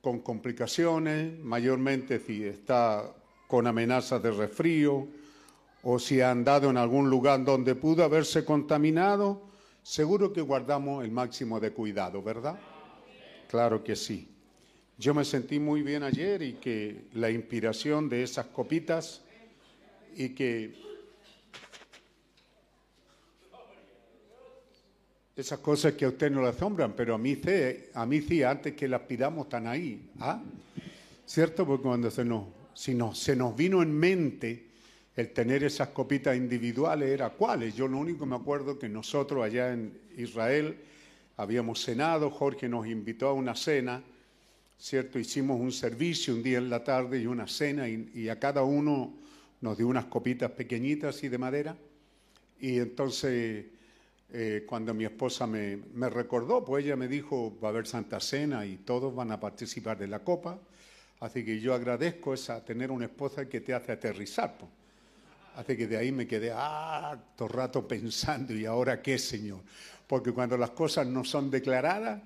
con 0.00 0.20
complicaciones, 0.20 1.36
mayormente 1.40 2.20
si 2.20 2.44
está 2.44 3.12
con 3.48 3.66
amenazas 3.66 4.22
de 4.22 4.30
resfrío 4.30 5.08
o 5.82 5.98
si 5.98 6.20
ha 6.20 6.30
andado 6.30 6.70
en 6.70 6.76
algún 6.76 7.10
lugar 7.10 7.44
donde 7.44 7.74
pudo 7.74 8.04
haberse 8.04 8.44
contaminado, 8.44 9.42
seguro 9.82 10.32
que 10.32 10.42
guardamos 10.42 11.04
el 11.04 11.10
máximo 11.10 11.58
de 11.58 11.72
cuidado, 11.72 12.22
¿verdad? 12.22 12.56
Claro 13.52 13.84
que 13.84 13.94
sí. 13.96 14.26
Yo 14.96 15.12
me 15.12 15.26
sentí 15.26 15.58
muy 15.60 15.82
bien 15.82 16.02
ayer 16.02 16.40
y 16.40 16.54
que 16.54 17.02
la 17.12 17.30
inspiración 17.30 18.08
de 18.08 18.22
esas 18.22 18.46
copitas 18.46 19.20
y 20.16 20.30
que 20.30 20.74
esas 25.36 25.58
cosas 25.58 25.92
que 25.92 26.06
a 26.06 26.08
usted 26.08 26.30
no 26.30 26.40
le 26.40 26.48
asombran, 26.48 26.94
pero 26.94 27.14
a 27.14 27.18
mí, 27.18 27.36
sí, 27.36 27.90
a 27.92 28.06
mí 28.06 28.22
sí, 28.22 28.42
antes 28.42 28.72
que 28.72 28.88
las 28.88 29.02
pidamos 29.02 29.44
están 29.44 29.66
ahí. 29.66 30.08
¿ah? 30.18 30.42
¿Cierto? 31.26 31.66
Porque 31.66 31.82
cuando 31.82 32.10
se 32.10 32.24
nos, 32.24 32.46
si 32.72 32.94
nos, 32.94 33.18
se 33.18 33.36
nos 33.36 33.54
vino 33.54 33.82
en 33.82 33.92
mente 33.92 34.68
el 35.14 35.30
tener 35.34 35.62
esas 35.62 35.88
copitas 35.88 36.38
individuales, 36.38 37.10
¿era 37.10 37.28
cuáles? 37.28 37.76
Yo 37.76 37.86
lo 37.86 37.98
único 37.98 38.20
que 38.20 38.30
me 38.30 38.36
acuerdo 38.36 38.78
que 38.78 38.88
nosotros 38.88 39.44
allá 39.44 39.74
en 39.74 39.92
Israel 40.16 40.74
habíamos 41.42 41.82
cenado, 41.82 42.30
Jorge 42.30 42.68
nos 42.68 42.86
invitó 42.86 43.28
a 43.28 43.32
una 43.32 43.54
cena, 43.54 44.02
¿cierto? 44.78 45.18
Hicimos 45.18 45.60
un 45.60 45.72
servicio 45.72 46.34
un 46.34 46.42
día 46.42 46.58
en 46.58 46.70
la 46.70 46.82
tarde 46.82 47.20
y 47.20 47.26
una 47.26 47.46
cena 47.46 47.88
y, 47.88 48.10
y 48.14 48.28
a 48.28 48.38
cada 48.38 48.62
uno 48.62 49.14
nos 49.60 49.76
dio 49.76 49.86
unas 49.86 50.06
copitas 50.06 50.50
pequeñitas 50.50 51.16
así 51.16 51.28
de 51.28 51.38
madera. 51.38 51.76
Y 52.60 52.78
entonces, 52.78 53.66
eh, 54.32 54.64
cuando 54.66 54.94
mi 54.94 55.04
esposa 55.04 55.46
me, 55.46 55.78
me, 55.94 56.08
recordó, 56.08 56.64
pues 56.64 56.84
ella 56.84 56.96
me 56.96 57.08
dijo, 57.08 57.58
va 57.62 57.68
a 57.68 57.70
haber 57.70 57.86
Santa 57.86 58.20
Cena 58.20 58.64
y 58.64 58.78
todos 58.78 59.14
van 59.14 59.30
a 59.30 59.40
participar 59.40 59.98
de 59.98 60.08
la 60.08 60.20
copa. 60.20 60.58
Así 61.20 61.44
que 61.44 61.60
yo 61.60 61.74
agradezco 61.74 62.34
esa, 62.34 62.64
tener 62.64 62.90
una 62.90 63.04
esposa 63.04 63.48
que 63.48 63.60
te 63.60 63.74
hace 63.74 63.92
aterrizar. 63.92 64.56
Pues. 64.58 64.70
Así 65.54 65.76
que 65.76 65.86
de 65.86 65.96
ahí 65.96 66.10
me 66.10 66.26
quedé 66.26 66.50
harto 66.50 67.46
rato 67.46 67.86
pensando, 67.86 68.54
¿y 68.54 68.64
ahora 68.64 69.02
qué, 69.02 69.18
Señor? 69.18 69.60
Porque 70.12 70.30
cuando 70.30 70.58
las 70.58 70.72
cosas 70.72 71.06
no 71.06 71.24
son 71.24 71.50
declaradas, 71.50 72.20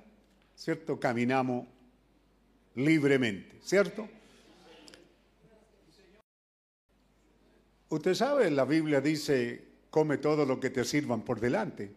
¿cierto? 0.56 0.98
Caminamos 0.98 1.68
libremente, 2.74 3.60
¿cierto? 3.62 4.08
Usted 7.88 8.14
sabe, 8.14 8.50
la 8.50 8.64
Biblia 8.64 9.00
dice, 9.00 9.68
come 9.88 10.18
todo 10.18 10.44
lo 10.44 10.58
que 10.58 10.70
te 10.70 10.84
sirvan 10.84 11.20
por 11.20 11.38
delante. 11.38 11.94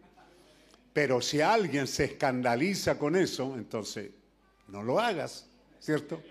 Pero 0.92 1.20
si 1.20 1.40
alguien 1.40 1.88
se 1.88 2.04
escandaliza 2.04 2.96
con 2.96 3.16
eso, 3.16 3.56
entonces 3.56 4.12
no 4.68 4.84
lo 4.84 5.00
hagas, 5.00 5.48
¿cierto? 5.80 6.22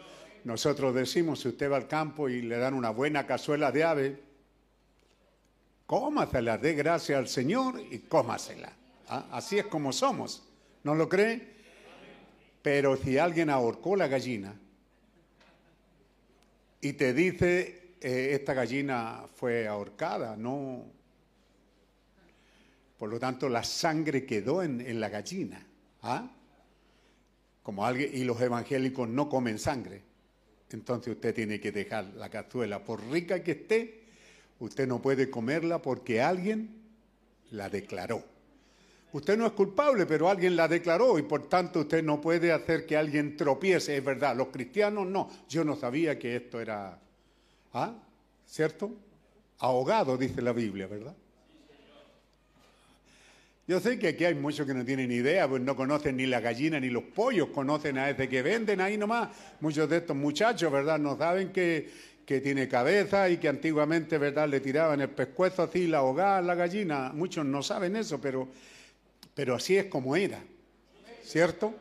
Nosotros 0.45 0.95
decimos, 0.95 1.41
si 1.41 1.49
usted 1.49 1.69
va 1.69 1.75
al 1.75 1.87
campo 1.89 2.29
y 2.29 2.43
le 2.43 2.59
dan 2.59 2.75
una 2.75 2.91
buena 2.91 3.27
cazuela 3.27 3.73
de 3.73 3.83
ave, 3.83 4.23
cómasela, 5.85 6.57
dé 6.57 6.75
gracias 6.75 7.19
al 7.19 7.27
Señor 7.27 7.81
y 7.91 7.99
cómasela. 7.99 8.78
¿Ah? 9.09 9.27
Así 9.31 9.57
es 9.57 9.65
como 9.65 9.91
somos, 9.91 10.43
¿no 10.83 10.95
lo 10.95 11.09
cree? 11.09 11.59
Pero 12.61 12.95
si 12.97 13.17
alguien 13.17 13.49
ahorcó 13.49 13.95
la 13.95 14.07
gallina 14.07 14.53
y 16.81 16.93
te 16.93 17.13
dice, 17.13 17.95
eh, 18.01 18.29
esta 18.33 18.53
gallina 18.53 19.25
fue 19.35 19.67
ahorcada, 19.67 20.37
no. 20.37 20.85
Por 22.97 23.09
lo 23.09 23.19
tanto, 23.19 23.49
la 23.49 23.63
sangre 23.63 24.25
quedó 24.25 24.61
en, 24.61 24.81
en 24.81 24.99
la 24.99 25.09
gallina. 25.09 25.65
¿ah? 26.03 26.29
Como 27.63 27.85
alguien, 27.85 28.11
y 28.13 28.23
los 28.23 28.39
evangélicos 28.39 29.09
no 29.09 29.27
comen 29.27 29.57
sangre. 29.57 30.03
Entonces 30.71 31.15
usted 31.15 31.33
tiene 31.33 31.59
que 31.59 31.71
dejar 31.71 32.05
la 32.15 32.29
cazuela, 32.29 32.83
por 32.83 33.03
rica 33.09 33.41
que 33.41 33.51
esté, 33.51 34.03
usted 34.59 34.87
no 34.87 35.01
puede 35.01 35.29
comerla 35.29 35.81
porque 35.81 36.21
alguien 36.21 36.83
la 37.51 37.69
declaró. 37.69 38.23
Usted 39.11 39.37
no 39.37 39.45
es 39.45 39.53
culpable, 39.53 40.05
pero 40.05 40.29
alguien 40.29 40.55
la 40.55 40.67
declaró 40.67 41.17
y 41.17 41.23
por 41.23 41.49
tanto 41.49 41.81
usted 41.81 42.03
no 42.03 42.21
puede 42.21 42.51
hacer 42.51 42.85
que 42.85 42.95
alguien 42.95 43.35
tropiece, 43.35 43.97
es 43.97 44.03
verdad. 44.03 44.35
Los 44.35 44.49
cristianos 44.49 45.07
no. 45.07 45.29
Yo 45.47 45.63
no 45.63 45.75
sabía 45.75 46.19
que 46.19 46.35
esto 46.35 46.59
era 46.61 46.99
¿Ah? 47.73 47.93
¿Cierto? 48.45 48.91
Ahogado, 49.59 50.17
dice 50.17 50.41
la 50.41 50.53
Biblia, 50.53 50.87
¿verdad? 50.87 51.15
Yo 53.67 53.79
sé 53.79 53.99
que 53.99 54.07
aquí 54.07 54.25
hay 54.25 54.33
muchos 54.33 54.65
que 54.65 54.73
no 54.73 54.83
tienen 54.83 55.11
idea, 55.11 55.47
pues 55.47 55.61
no 55.61 55.75
conocen 55.75 56.17
ni 56.17 56.25
la 56.25 56.39
gallina 56.39 56.79
ni 56.79 56.89
los 56.89 57.03
pollos, 57.03 57.49
conocen 57.49 57.99
a 57.99 58.09
ese 58.09 58.27
que 58.27 58.41
venden 58.41 58.81
ahí 58.81 58.97
nomás. 58.97 59.29
Muchos 59.59 59.87
de 59.87 59.97
estos 59.97 60.15
muchachos, 60.15 60.71
¿verdad? 60.71 60.97
No 60.97 61.15
saben 61.15 61.51
que, 61.51 61.87
que 62.25 62.41
tiene 62.41 62.67
cabeza 62.67 63.29
y 63.29 63.37
que 63.37 63.47
antiguamente, 63.47 64.17
¿verdad? 64.17 64.49
Le 64.49 64.59
tiraban 64.59 65.01
el 65.01 65.09
pescuezo 65.09 65.61
así, 65.61 65.85
la 65.85 65.99
ahogada 65.99 66.41
la 66.41 66.55
gallina. 66.55 67.11
Muchos 67.13 67.45
no 67.45 67.61
saben 67.61 67.95
eso, 67.95 68.19
pero, 68.19 68.47
pero 69.33 69.55
así 69.55 69.77
es 69.77 69.85
como 69.85 70.15
era, 70.15 70.41
¿cierto? 71.23 71.73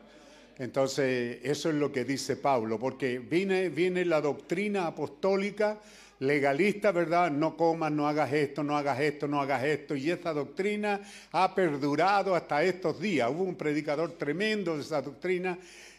Entonces, 0.57 1.39
eso 1.43 1.69
es 1.69 1.75
lo 1.75 1.91
que 1.91 2.03
dice 2.03 2.35
Pablo, 2.35 2.77
porque 2.79 3.19
viene, 3.19 3.69
viene 3.69 4.03
la 4.03 4.19
doctrina 4.19 4.87
apostólica 4.87 5.77
legalista, 6.19 6.91
¿verdad? 6.91 7.31
No 7.31 7.55
comas, 7.55 7.91
no 7.91 8.07
hagas 8.07 8.31
esto, 8.33 8.63
no 8.63 8.77
hagas 8.77 8.99
esto, 8.99 9.27
no 9.27 9.41
hagas 9.41 9.63
esto. 9.63 9.95
Y 9.95 10.11
esa 10.11 10.33
doctrina 10.33 10.99
ha 11.31 11.55
perdurado 11.55 12.35
hasta 12.35 12.63
estos 12.63 12.99
días. 12.99 13.29
Hubo 13.31 13.43
un 13.43 13.55
predicador 13.55 14.11
tremendo 14.17 14.75
de 14.75 14.81
esa 14.81 15.01
doctrina 15.01 15.57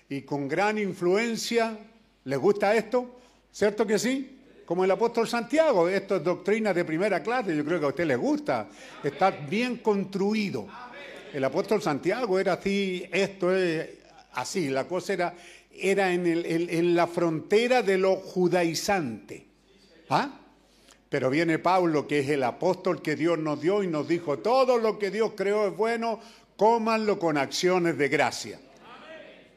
y 0.09 0.23
con 0.23 0.47
gran 0.47 0.79
influencia. 0.79 1.77
¿Les 2.25 2.39
gusta 2.39 2.75
esto? 2.75 3.19
¿Cierto 3.51 3.87
que 3.87 3.99
sí? 3.99 4.37
Como 4.67 4.85
el 4.85 4.91
apóstol 4.91 5.27
Santiago, 5.27 5.89
esto 5.89 6.17
es 6.17 6.23
doctrina 6.23 6.73
de 6.73 6.85
primera 6.85 7.23
clase, 7.23 7.57
yo 7.57 7.65
creo 7.65 7.81
que 7.81 7.87
a 7.87 7.89
usted 7.89 8.07
le 8.07 8.15
gusta. 8.15 8.69
Está 9.03 9.31
bien 9.31 9.79
construido. 9.79 10.69
El 11.33 11.45
apóstol 11.45 11.81
Santiago 11.81 12.39
era 12.39 12.55
así, 12.55 13.07
esto 13.13 13.55
es 13.55 13.89
así, 14.33 14.69
la 14.69 14.87
cosa 14.87 15.13
era, 15.13 15.35
era 15.73 16.13
en, 16.13 16.27
en 16.27 16.95
la 16.95 17.07
frontera 17.07 17.83
de 17.83 17.99
lo 17.99 18.17
judaizante. 18.17 19.47
¿Ah? 20.09 20.41
Pero 21.09 21.31
viene 21.31 21.59
Pablo, 21.59 22.07
que 22.07 22.21
es 22.21 22.29
el 22.29 22.43
apóstol 22.45 23.03
que 23.03 23.17
Dios 23.17 23.39
nos 23.39 23.61
dio 23.61 23.83
y 23.83 23.89
nos 23.89 24.07
dijo, 24.09 24.39
todo 24.39 24.79
lo 24.79 24.99
que 24.99 25.11
Dios 25.11 25.33
creó 25.37 25.67
es 25.69 25.77
bueno, 25.77 26.21
cómanlo 26.57 27.19
con 27.19 27.37
acciones 27.37 27.97
de 27.99 28.09
gracia. 28.09 28.61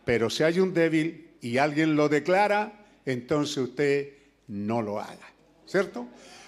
Pero 0.06 0.30
si 0.30 0.44
hay 0.44 0.60
un 0.60 0.74
débil 0.74 1.32
y 1.42 1.58
alguien 1.58 1.96
lo 1.96 2.10
declara, 2.10 2.86
entonces 3.06 3.58
usted 3.58 4.14
no 4.48 4.82
lo 4.82 5.00
haga. 5.00 5.30
¿Cierto? 5.66 6.08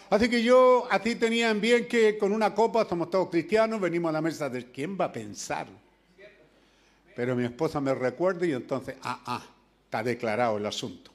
Así 0.10 0.30
que 0.30 0.44
yo 0.44 0.88
a 0.92 1.00
ti 1.00 1.16
tenía 1.16 1.50
en 1.50 1.60
bien 1.60 1.88
que 1.88 2.18
con 2.18 2.32
una 2.32 2.54
copa, 2.54 2.88
somos 2.88 3.10
todos 3.10 3.30
cristianos, 3.30 3.82
venimos 3.82 4.10
a 4.10 4.14
la 4.14 4.22
mesa 4.22 4.50
de 4.50 4.72
quién 4.72 4.98
va 5.00 5.06
a 5.06 5.12
pensar. 5.12 5.68
Pero 7.16 7.36
mi 7.36 7.46
esposa 7.46 7.80
me 7.80 7.94
recuerda 7.94 8.46
y 8.46 8.52
entonces, 8.52 8.96
ah, 9.02 9.22
ah, 9.26 9.46
está 9.86 10.04
declarado 10.04 10.58
el 10.58 10.66
asunto. 10.66 11.12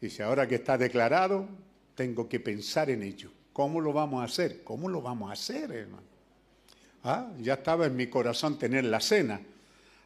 Si 0.00 0.22
ahora 0.22 0.46
que 0.46 0.56
está 0.56 0.76
declarado, 0.76 1.48
tengo 1.94 2.28
que 2.28 2.40
pensar 2.40 2.90
en 2.90 3.02
ello. 3.02 3.30
¿Cómo 3.52 3.80
lo 3.80 3.92
vamos 3.92 4.20
a 4.20 4.24
hacer? 4.24 4.62
¿Cómo 4.64 4.88
lo 4.88 5.00
vamos 5.00 5.30
a 5.30 5.34
hacer, 5.34 5.70
hermano? 5.70 6.02
Ah, 7.04 7.28
ya 7.40 7.54
estaba 7.54 7.86
en 7.86 7.96
mi 7.96 8.06
corazón 8.06 8.58
tener 8.58 8.84
la 8.84 9.00
cena. 9.00 9.40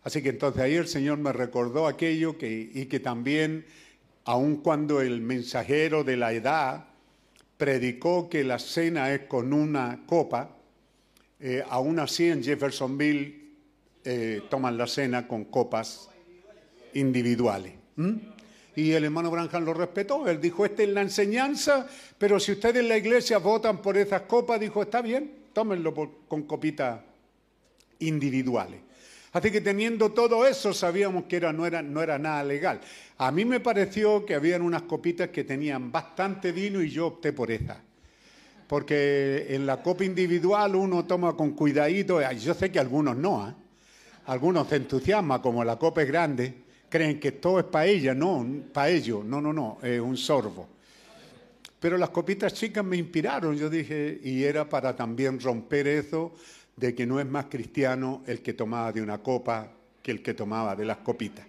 Así 0.04 0.22
que 0.22 0.30
entonces 0.30 0.62
ahí 0.62 0.74
el 0.74 0.88
Señor 0.88 1.18
me 1.18 1.32
recordó 1.32 1.86
aquello 1.86 2.38
que, 2.38 2.70
y 2.72 2.86
que 2.86 3.00
también, 3.00 3.66
aun 4.24 4.56
cuando 4.56 5.00
el 5.00 5.20
mensajero 5.20 6.04
de 6.04 6.16
la 6.16 6.32
edad 6.32 6.86
predicó 7.57 8.28
que 8.28 8.44
la 8.44 8.59
cena 8.59 9.12
es 9.12 9.22
con 9.22 9.52
una 9.52 10.04
copa, 10.07 10.50
eh, 11.40 11.62
aún 11.68 11.98
así 11.98 12.28
en 12.28 12.42
Jeffersonville 12.42 13.46
eh, 14.04 14.42
toman 14.48 14.76
la 14.76 14.86
cena 14.86 15.26
con 15.26 15.44
copas 15.46 16.09
individuales. 16.94 17.72
Y 18.74 18.92
el 18.92 19.04
hermano 19.04 19.30
Branham 19.30 19.64
lo 19.64 19.72
respetó. 19.72 20.28
Él 20.28 20.40
dijo, 20.40 20.66
esta 20.66 20.82
es 20.82 20.90
la 20.90 21.00
enseñanza, 21.00 21.86
pero 22.18 22.38
si 22.38 22.52
ustedes 22.52 22.82
en 22.82 22.88
la 22.88 22.98
iglesia 22.98 23.38
votan 23.38 23.80
por 23.80 23.96
esas 23.96 24.22
copas, 24.22 24.61
dijo, 24.61 24.82
está 24.82 25.00
bien, 25.00 25.30
tómenlo 25.52 25.94
con 26.28 26.42
copitas 26.42 27.00
individuales. 27.98 28.86
Así 29.37 29.51
que 29.51 29.61
teniendo 29.61 30.12
todo 30.12 30.47
eso, 30.47 30.72
sabíamos 30.72 31.24
que 31.24 31.37
era, 31.37 31.53
no, 31.53 31.66
era, 31.66 31.82
no 31.82 32.03
era 32.03 32.18
nada 32.18 32.43
legal. 32.43 32.80
A 33.18 33.30
mí 33.30 33.45
me 33.45 33.61
pareció 33.61 34.24
que 34.24 34.34
habían 34.34 34.62
unas 34.62 34.80
copitas 34.84 35.28
que 35.28 35.45
tenían 35.45 35.93
bastante 35.93 36.53
vino 36.53 36.80
y 36.80 36.89
yo 36.89 37.09
opté 37.09 37.34
por 37.34 37.51
esas. 37.51 37.76
Porque 38.66 39.49
en 39.51 39.66
la 39.66 39.82
copa 39.82 40.05
individual 40.05 40.74
uno 40.74 41.05
toma 41.05 41.37
con 41.37 41.51
cuidadito, 41.51 42.18
yo 42.32 42.55
sé 42.55 42.72
que 42.72 42.78
algunos 42.78 43.14
no, 43.14 43.47
¿eh? 43.47 43.53
algunos 44.24 44.68
se 44.68 44.76
entusiasman, 44.76 45.43
como 45.43 45.62
la 45.62 45.76
copa 45.76 46.01
es 46.01 46.09
grande, 46.09 46.55
creen 46.89 47.20
que 47.20 47.32
todo 47.32 47.59
es 47.59 47.66
para 47.66 47.84
ella, 47.84 48.14
no, 48.14 48.43
para 48.72 48.89
ellos, 48.89 49.22
no, 49.22 49.43
no, 49.43 49.53
no, 49.53 49.76
es 49.82 50.01
un 50.01 50.16
sorbo. 50.16 50.66
Pero 51.78 51.99
las 51.99 52.09
copitas 52.09 52.55
chicas 52.55 52.82
me 52.82 52.97
inspiraron, 52.97 53.55
yo 53.55 53.68
dije, 53.68 54.18
y 54.24 54.45
era 54.45 54.66
para 54.66 54.97
también 54.97 55.39
romper 55.39 55.89
eso 55.89 56.32
de 56.76 56.94
que 56.94 57.06
no 57.06 57.18
es 57.18 57.26
más 57.26 57.46
cristiano 57.46 58.22
el 58.26 58.42
que 58.42 58.52
tomaba 58.52 58.92
de 58.92 59.00
una 59.00 59.18
copa 59.18 59.72
que 60.02 60.10
el 60.10 60.22
que 60.22 60.34
tomaba 60.34 60.76
de 60.76 60.84
las 60.84 60.98
copitas. 60.98 61.46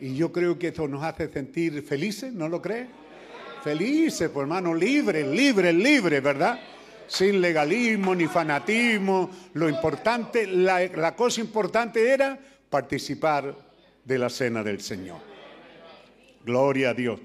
Y 0.00 0.16
yo 0.16 0.32
creo 0.32 0.58
que 0.58 0.68
eso 0.68 0.88
nos 0.88 1.04
hace 1.04 1.28
sentir 1.28 1.82
felices, 1.82 2.32
¿no 2.32 2.48
lo 2.48 2.60
cree? 2.60 2.88
Felices, 3.62 4.30
pues 4.30 4.42
hermano, 4.42 4.74
libres, 4.74 5.26
libres, 5.26 5.74
libres, 5.74 6.22
¿verdad? 6.22 6.58
Sin 7.06 7.40
legalismo 7.40 8.14
ni 8.14 8.26
fanatismo. 8.26 9.30
Lo 9.52 9.68
importante, 9.68 10.46
la, 10.46 10.84
la 10.86 11.14
cosa 11.14 11.40
importante 11.40 12.08
era 12.08 12.36
participar 12.68 13.54
de 14.04 14.18
la 14.18 14.30
cena 14.30 14.64
del 14.64 14.80
Señor. 14.80 15.20
Gloria 16.44 16.90
a 16.90 16.94
Dios. 16.94 17.20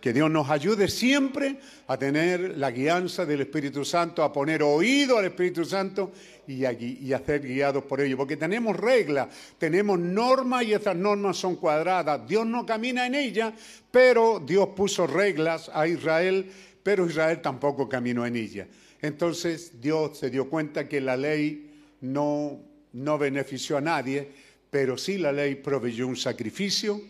Que 0.00 0.12
Dios 0.12 0.30
nos 0.30 0.50
ayude 0.50 0.88
siempre 0.88 1.60
a 1.86 1.96
tener 1.96 2.56
la 2.58 2.70
guianza 2.70 3.26
del 3.26 3.42
Espíritu 3.42 3.84
Santo, 3.84 4.24
a 4.24 4.32
poner 4.32 4.62
oído 4.62 5.18
al 5.18 5.26
Espíritu 5.26 5.64
Santo 5.64 6.12
y 6.46 6.64
a, 6.64 6.72
gui- 6.72 6.98
y 7.00 7.12
a 7.12 7.18
ser 7.24 7.40
guiados 7.42 7.84
por 7.84 8.00
ello. 8.00 8.16
Porque 8.16 8.36
tenemos 8.36 8.76
reglas, 8.76 9.28
tenemos 9.58 9.98
normas 9.98 10.64
y 10.64 10.72
esas 10.74 10.96
normas 10.96 11.36
son 11.36 11.56
cuadradas. 11.56 12.26
Dios 12.26 12.46
no 12.46 12.66
camina 12.66 13.06
en 13.06 13.14
ellas, 13.14 13.54
pero 13.90 14.40
Dios 14.44 14.70
puso 14.76 15.06
reglas 15.06 15.70
a 15.72 15.86
Israel, 15.86 16.50
pero 16.82 17.06
Israel 17.06 17.40
tampoco 17.40 17.88
caminó 17.88 18.26
en 18.26 18.36
ellas. 18.36 18.68
Entonces 19.00 19.80
Dios 19.80 20.18
se 20.18 20.30
dio 20.30 20.48
cuenta 20.48 20.88
que 20.88 21.00
la 21.00 21.16
ley 21.16 21.70
no, 22.00 22.60
no 22.92 23.18
benefició 23.18 23.76
a 23.76 23.80
nadie, 23.80 24.28
pero 24.70 24.96
sí 24.96 25.18
la 25.18 25.32
ley 25.32 25.56
proveyó 25.56 26.06
un 26.06 26.16
sacrificio 26.16 27.00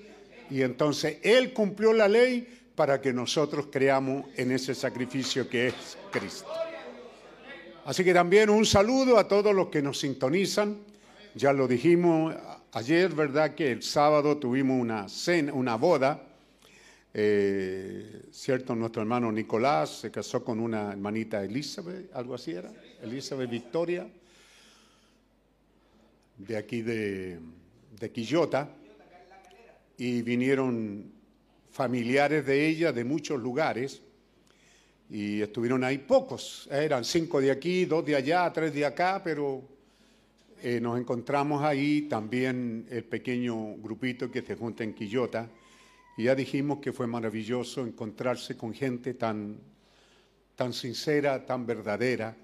y 0.51 0.63
entonces 0.63 1.19
Él 1.23 1.53
cumplió 1.53 1.93
la 1.93 2.09
ley 2.09 2.47
para 2.75 3.01
que 3.01 3.13
nosotros 3.13 3.69
creamos 3.71 4.25
en 4.37 4.51
ese 4.51 4.75
sacrificio 4.75 5.49
que 5.49 5.69
es 5.69 5.75
Cristo. 6.11 6.49
Así 7.85 8.05
que 8.05 8.15
también 8.15 8.49
un 8.49 8.65
saludo 8.65 9.19
a 9.19 9.27
todos 9.27 9.55
los 9.55 9.69
que 9.69 9.83
nos 9.83 9.99
sintonizan. 9.99 10.79
Ya 11.35 11.53
lo 11.53 11.67
dijimos 11.67 12.35
ayer, 12.73 13.13
¿verdad? 13.13 13.55
Que 13.55 13.73
el 13.73 13.83
sábado 13.83 14.37
tuvimos 14.37 14.81
una 14.81 15.09
cena, 15.09 15.53
una 15.53 15.75
boda. 15.77 16.23
Eh, 17.13 18.23
Cierto, 18.31 18.75
nuestro 18.75 19.03
hermano 19.03 19.31
Nicolás 19.31 20.01
se 20.01 20.11
casó 20.11 20.43
con 20.43 20.59
una 20.59 20.93
hermanita 20.93 21.45
Elizabeth, 21.45 22.15
algo 22.15 22.35
así 22.35 22.53
era, 22.53 22.73
Elizabeth 23.03 23.51
Victoria, 23.51 24.09
de 26.39 26.57
aquí 26.57 26.81
de, 26.81 27.39
de 28.01 28.11
Quillota, 28.11 28.71
y 29.99 30.23
vinieron 30.23 31.13
familiares 31.71 32.47
de 32.47 32.67
ella 32.67 32.91
de 32.91 33.05
muchos 33.05 33.39
lugares, 33.39 34.01
y 35.11 35.43
estuvieron 35.43 35.85
ahí 35.85 35.99
pocos, 35.99 36.69
eran 36.71 37.05
cinco 37.05 37.41
de 37.41 37.51
aquí, 37.51 37.85
dos 37.85 38.05
de 38.05 38.17
allá, 38.17 38.51
tres 38.53 38.73
de 38.73 38.85
acá, 38.85 39.21
pero 39.23 39.63
eh, 40.63 40.81
nos 40.81 40.99
encontramos 40.99 41.63
ahí 41.63 42.03
también 42.03 42.87
el 42.91 43.05
pequeño 43.05 43.77
grupito 43.77 44.31
que 44.31 44.43
se 44.43 44.57
junta 44.57 44.85
en 44.85 44.95
Quillota, 44.95 45.49
y 46.17 46.25
ya 46.25 46.35
dijimos 46.35 46.79
que 46.79 46.93
fue 46.93 47.07
maravilloso 47.07 47.87
encontrarse 47.87 48.57
con 48.57 48.75
gente 48.75 49.15
tan, 49.15 49.59
tan 50.57 50.73
sincera, 50.73 51.45
tan 51.45 51.67
verdadera, 51.67 52.37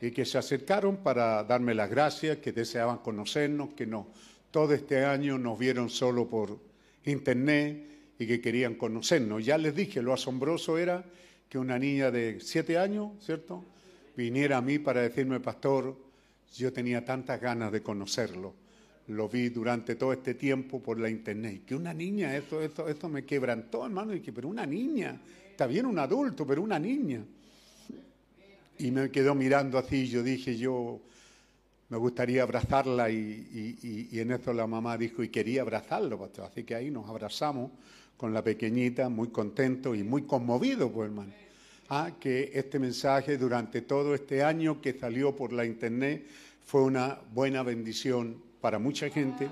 y 0.00 0.10
que 0.10 0.24
se 0.24 0.38
acercaron 0.38 0.98
para 0.98 1.42
darme 1.44 1.74
las 1.74 1.90
gracias, 1.90 2.38
que 2.38 2.52
deseaban 2.52 2.98
conocernos, 2.98 3.70
que 3.74 3.86
no, 3.86 4.08
todo 4.50 4.74
este 4.74 5.04
año 5.04 5.38
nos 5.38 5.58
vieron 5.58 5.90
solo 5.90 6.28
por 6.28 6.58
internet 7.04 8.14
y 8.18 8.26
que 8.26 8.40
querían 8.40 8.74
conocernos. 8.74 9.44
Ya 9.44 9.58
les 9.58 9.74
dije, 9.74 10.02
lo 10.02 10.12
asombroso 10.12 10.78
era 10.78 11.04
que 11.48 11.58
una 11.58 11.78
niña 11.78 12.10
de 12.10 12.38
siete 12.40 12.78
años, 12.78 13.12
¿cierto?, 13.20 13.64
viniera 14.16 14.56
a 14.56 14.62
mí 14.62 14.78
para 14.78 15.02
decirme, 15.02 15.40
pastor, 15.40 15.96
yo 16.54 16.72
tenía 16.72 17.04
tantas 17.04 17.40
ganas 17.40 17.70
de 17.70 17.82
conocerlo. 17.82 18.54
Lo 19.08 19.28
vi 19.28 19.50
durante 19.50 19.94
todo 19.94 20.12
este 20.12 20.34
tiempo 20.34 20.80
por 20.82 20.98
la 20.98 21.10
internet. 21.10 21.62
Que 21.66 21.74
una 21.74 21.92
niña, 21.92 22.34
esto, 22.36 22.62
esto, 22.62 22.88
esto 22.88 23.08
me 23.08 23.24
quebrantó, 23.24 23.84
hermano. 23.84 24.14
Y 24.14 24.20
que, 24.20 24.32
pero 24.32 24.48
una 24.48 24.64
niña, 24.64 25.20
está 25.50 25.66
bien 25.66 25.86
un 25.86 25.98
adulto, 25.98 26.46
pero 26.46 26.62
una 26.62 26.78
niña. 26.78 27.22
Y 28.78 28.90
me 28.90 29.10
quedó 29.10 29.34
mirando 29.34 29.78
así, 29.78 30.08
yo 30.08 30.22
dije, 30.22 30.56
yo 30.56 31.00
me 31.88 31.98
gustaría 31.98 32.42
abrazarla 32.42 33.10
y- 33.10 34.08
y 34.10 34.18
en 34.18 34.32
eso 34.32 34.52
la 34.52 34.66
mamá 34.66 34.98
dijo, 34.98 35.22
y 35.22 35.28
quería 35.28 35.60
abrazarlo, 35.62 36.18
pastor. 36.18 36.46
Así 36.46 36.64
que 36.64 36.74
ahí 36.74 36.90
nos 36.90 37.08
abrazamos 37.08 37.70
con 38.16 38.32
la 38.32 38.42
pequeñita, 38.42 39.08
muy 39.08 39.28
contento 39.28 39.94
y 39.94 40.02
muy 40.02 40.22
conmovido, 40.22 40.90
pues 40.90 41.08
hermano. 41.08 41.32
Ah, 41.88 42.12
que 42.18 42.50
este 42.54 42.78
mensaje 42.78 43.36
durante 43.38 43.82
todo 43.82 44.14
este 44.14 44.42
año 44.42 44.80
que 44.80 44.98
salió 44.98 45.36
por 45.36 45.52
la 45.52 45.64
internet 45.64 46.26
fue 46.64 46.82
una 46.82 47.20
buena 47.32 47.62
bendición 47.62 48.36
para 48.60 48.78
mucha 48.80 49.08
gente. 49.08 49.48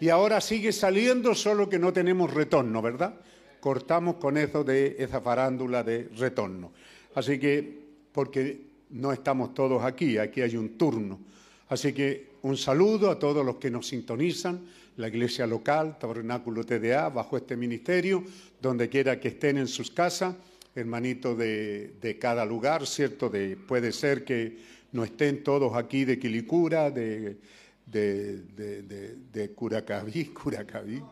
Y 0.00 0.08
ahora 0.08 0.40
sigue 0.40 0.72
saliendo, 0.72 1.34
solo 1.34 1.68
que 1.68 1.78
no 1.78 1.92
tenemos 1.92 2.32
retorno, 2.32 2.80
¿verdad? 2.80 3.14
Cortamos 3.60 4.16
con 4.16 4.38
eso 4.38 4.64
de 4.64 4.96
esa 4.98 5.20
farándula 5.20 5.82
de 5.82 6.08
retorno. 6.16 6.72
Así 7.14 7.38
que, 7.38 7.78
porque 8.12 8.62
no 8.88 9.12
estamos 9.12 9.52
todos 9.52 9.84
aquí, 9.84 10.16
aquí 10.16 10.40
hay 10.40 10.56
un 10.56 10.78
turno. 10.78 11.20
Así 11.68 11.92
que 11.92 12.30
un 12.42 12.56
saludo 12.56 13.10
a 13.10 13.18
todos 13.18 13.44
los 13.44 13.56
que 13.56 13.70
nos 13.70 13.88
sintonizan, 13.88 14.60
la 15.00 15.08
iglesia 15.08 15.46
local, 15.46 15.98
Tabernáculo 15.98 16.64
TDA, 16.64 17.08
bajo 17.08 17.38
este 17.38 17.56
ministerio, 17.56 18.22
donde 18.60 18.90
quiera 18.90 19.18
que 19.18 19.28
estén 19.28 19.56
en 19.56 19.66
sus 19.66 19.90
casas, 19.90 20.34
hermanitos 20.74 21.36
de, 21.38 21.94
de 22.00 22.18
cada 22.18 22.44
lugar, 22.44 22.86
¿cierto? 22.86 23.30
De, 23.30 23.56
puede 23.56 23.92
ser 23.92 24.24
que 24.24 24.58
no 24.92 25.02
estén 25.02 25.42
todos 25.42 25.74
aquí 25.74 26.04
de 26.04 26.18
Quilicura, 26.18 26.90
de, 26.90 27.38
de, 27.86 28.42
de, 28.42 28.82
de, 28.82 29.16
de 29.32 29.50
Curacaví, 29.52 30.24
Curacaví, 30.42 31.02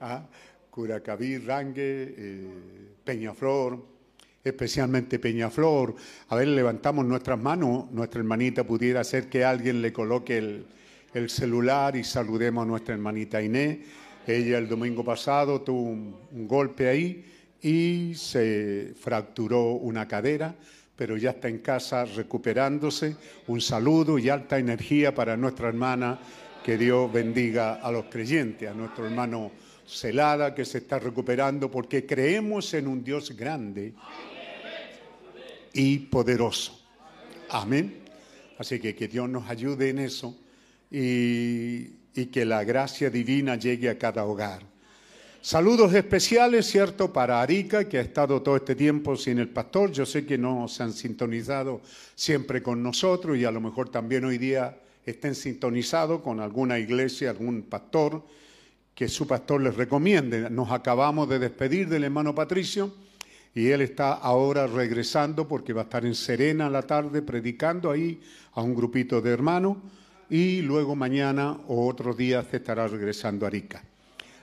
ah, 0.00 0.26
Curacaví, 0.68 1.38
Rangue, 1.38 2.14
eh, 2.18 2.48
Peñaflor, 3.04 3.80
especialmente 4.42 5.20
Peñaflor. 5.20 5.94
A 6.28 6.36
ver, 6.36 6.48
levantamos 6.48 7.06
nuestras 7.06 7.38
manos, 7.38 7.90
nuestra 7.92 8.18
hermanita 8.18 8.64
pudiera 8.64 9.00
hacer 9.00 9.28
que 9.28 9.44
alguien 9.44 9.80
le 9.80 9.92
coloque 9.92 10.36
el, 10.36 10.66
el 11.14 11.30
celular 11.30 11.94
y 11.94 12.02
saludemos 12.02 12.64
a 12.64 12.66
nuestra 12.66 12.94
hermanita 12.94 13.40
Inés. 13.40 13.78
Ella 14.26 14.58
el 14.58 14.68
domingo 14.68 15.04
pasado 15.04 15.60
tuvo 15.60 15.82
un, 15.82 16.48
golpe 16.48 16.88
ahí 16.88 17.24
y 17.62 18.14
se 18.16 18.92
fracturó 18.98 19.74
una 19.74 20.08
cadera, 20.08 20.54
pero 20.96 21.16
ya 21.16 21.30
está 21.30 21.48
en 21.48 21.58
casa 21.58 22.04
recuperándose. 22.04 23.16
Un 23.46 23.60
saludo 23.60 24.18
y 24.18 24.28
alta 24.28 24.58
energía 24.58 25.14
para 25.14 25.36
nuestra 25.36 25.68
hermana. 25.68 26.18
Que 26.64 26.78
Dios 26.78 27.12
bendiga 27.12 27.74
a 27.74 27.92
los 27.92 28.06
creyentes, 28.06 28.68
a 28.68 28.74
nuestro 28.74 29.06
hermano 29.06 29.52
Celada 29.86 30.54
que 30.54 30.64
se 30.64 30.78
está 30.78 30.98
recuperando 30.98 31.70
porque 31.70 32.06
creemos 32.06 32.72
en 32.72 32.88
un 32.88 33.04
Dios 33.04 33.36
grande 33.36 33.92
y 35.74 35.98
poderoso. 35.98 36.80
Amén. 37.50 37.98
Así 38.58 38.80
que 38.80 38.94
que 38.94 39.08
Dios 39.08 39.28
nos 39.28 39.48
ayude 39.50 39.90
en 39.90 39.98
eso 39.98 40.34
y, 40.90 42.26
que 42.32 42.44
la 42.44 42.62
gracia 42.64 43.10
divina 43.10 43.56
llegue 43.56 43.88
a 43.88 43.98
cada 43.98 44.24
hogar. 44.24 44.62
Saludos 45.42 45.92
especiales, 45.92 46.66
¿cierto?, 46.66 47.12
para 47.12 47.42
Arica, 47.42 47.88
que 47.88 47.98
ha 47.98 48.00
estado 48.00 48.40
todo 48.40 48.56
este 48.56 48.74
tiempo 48.74 49.16
sin 49.16 49.38
el 49.38 49.48
pastor. 49.48 49.92
Yo 49.92 50.06
sé 50.06 50.24
que 50.24 50.38
no 50.38 50.68
se 50.68 50.84
han 50.84 50.92
sintonizado 50.92 51.82
siempre 52.14 52.62
con 52.62 52.82
nosotros 52.82 53.36
y 53.36 53.44
a 53.44 53.50
lo 53.50 53.60
mejor 53.60 53.90
también 53.90 54.24
hoy 54.24 54.38
día 54.38 54.78
estén 55.04 55.34
sintonizados 55.34 56.22
con 56.22 56.40
alguna 56.40 56.78
iglesia, 56.78 57.30
algún 57.30 57.62
pastor, 57.62 58.24
que 58.94 59.08
su 59.08 59.26
pastor 59.26 59.60
les 59.60 59.74
recomiende. 59.74 60.48
Nos 60.48 60.70
acabamos 60.70 61.28
de 61.28 61.38
despedir 61.38 61.88
del 61.88 62.04
hermano 62.04 62.34
Patricio 62.34 62.94
y 63.54 63.68
él 63.68 63.82
está 63.82 64.12
ahora 64.12 64.66
regresando 64.66 65.46
porque 65.46 65.72
va 65.72 65.82
a 65.82 65.84
estar 65.84 66.06
en 66.06 66.14
Serena 66.14 66.70
la 66.70 66.82
tarde 66.82 67.22
predicando 67.22 67.90
ahí 67.90 68.20
a 68.52 68.62
un 68.62 68.74
grupito 68.74 69.20
de 69.20 69.30
hermanos 69.30 69.76
y 70.34 70.62
luego 70.62 70.96
mañana 70.96 71.56
o 71.68 71.86
otros 71.86 72.16
días 72.16 72.44
se 72.50 72.56
estará 72.56 72.88
regresando 72.88 73.46
a 73.46 73.48
Arica. 73.48 73.84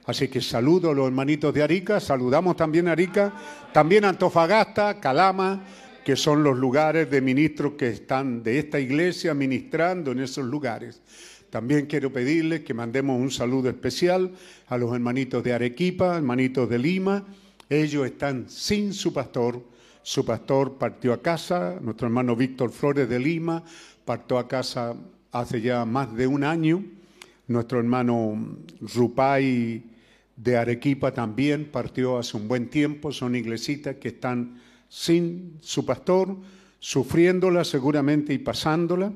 Así 0.06 0.30
que 0.30 0.40
saludo 0.40 0.92
a 0.92 0.94
los 0.94 1.06
hermanitos 1.06 1.54
de 1.54 1.64
Arica, 1.64 2.00
saludamos 2.00 2.56
también 2.56 2.88
a 2.88 2.94
Arica, 2.94 3.34
también 3.74 4.06
a 4.06 4.10
Antofagasta, 4.10 5.02
Calama, 5.02 5.66
que 6.06 6.16
son 6.16 6.46
los 6.46 6.58
lugares 6.58 7.12
de 7.12 7.20
ministros 7.20 7.74
que 7.74 7.90
están 7.90 8.42
de 8.42 8.60
esta 8.60 8.80
iglesia 8.80 9.34
ministrando 9.34 10.14
en 10.14 10.22
esos 10.22 10.46
lugares. 10.46 11.02
También 11.50 11.88
quiero 11.88 12.14
pedirles 12.14 12.62
que 12.62 12.74
mandemos 12.74 13.20
un 13.20 13.30
saludo 13.30 13.68
especial 13.68 14.32
a 14.70 14.78
los 14.78 14.94
hermanitos 14.94 15.44
de 15.44 15.52
Arequipa, 15.52 16.16
hermanitos 16.16 16.70
de 16.70 16.80
Lima. 16.80 17.26
Ellos 17.70 18.06
están 18.06 18.50
sin 18.50 18.94
su 18.94 19.12
pastor. 19.12 19.62
Su 20.04 20.24
pastor 20.24 20.78
partió 20.78 21.12
a 21.12 21.22
casa, 21.22 21.80
nuestro 21.82 22.08
hermano 22.08 22.34
Víctor 22.38 22.72
Flores 22.72 23.10
de 23.10 23.20
Lima 23.20 23.62
partió 24.06 24.38
a 24.38 24.48
casa 24.48 24.96
hace 25.32 25.62
ya 25.62 25.86
más 25.86 26.14
de 26.16 26.28
un 26.28 26.44
año. 26.44 26.84
Nuestro 27.48 27.80
hermano 27.80 28.58
Rupay 28.96 29.84
de 30.36 30.58
Arequipa 30.58 31.14
también 31.14 31.66
partió 31.66 32.18
hace 32.18 32.38
un 32.38 32.48
buen 32.48 32.70
tiempo. 32.70 33.12
Son 33.12 33.36
iglesitas 33.36 33.96
que 33.98 34.10
están 34.10 34.60
sin 34.90 35.58
su 35.62 35.86
pastor, 35.86 36.36
sufriéndola 36.80 37.64
seguramente 37.64 38.34
y 38.34 38.38
pasándola. 38.38 39.12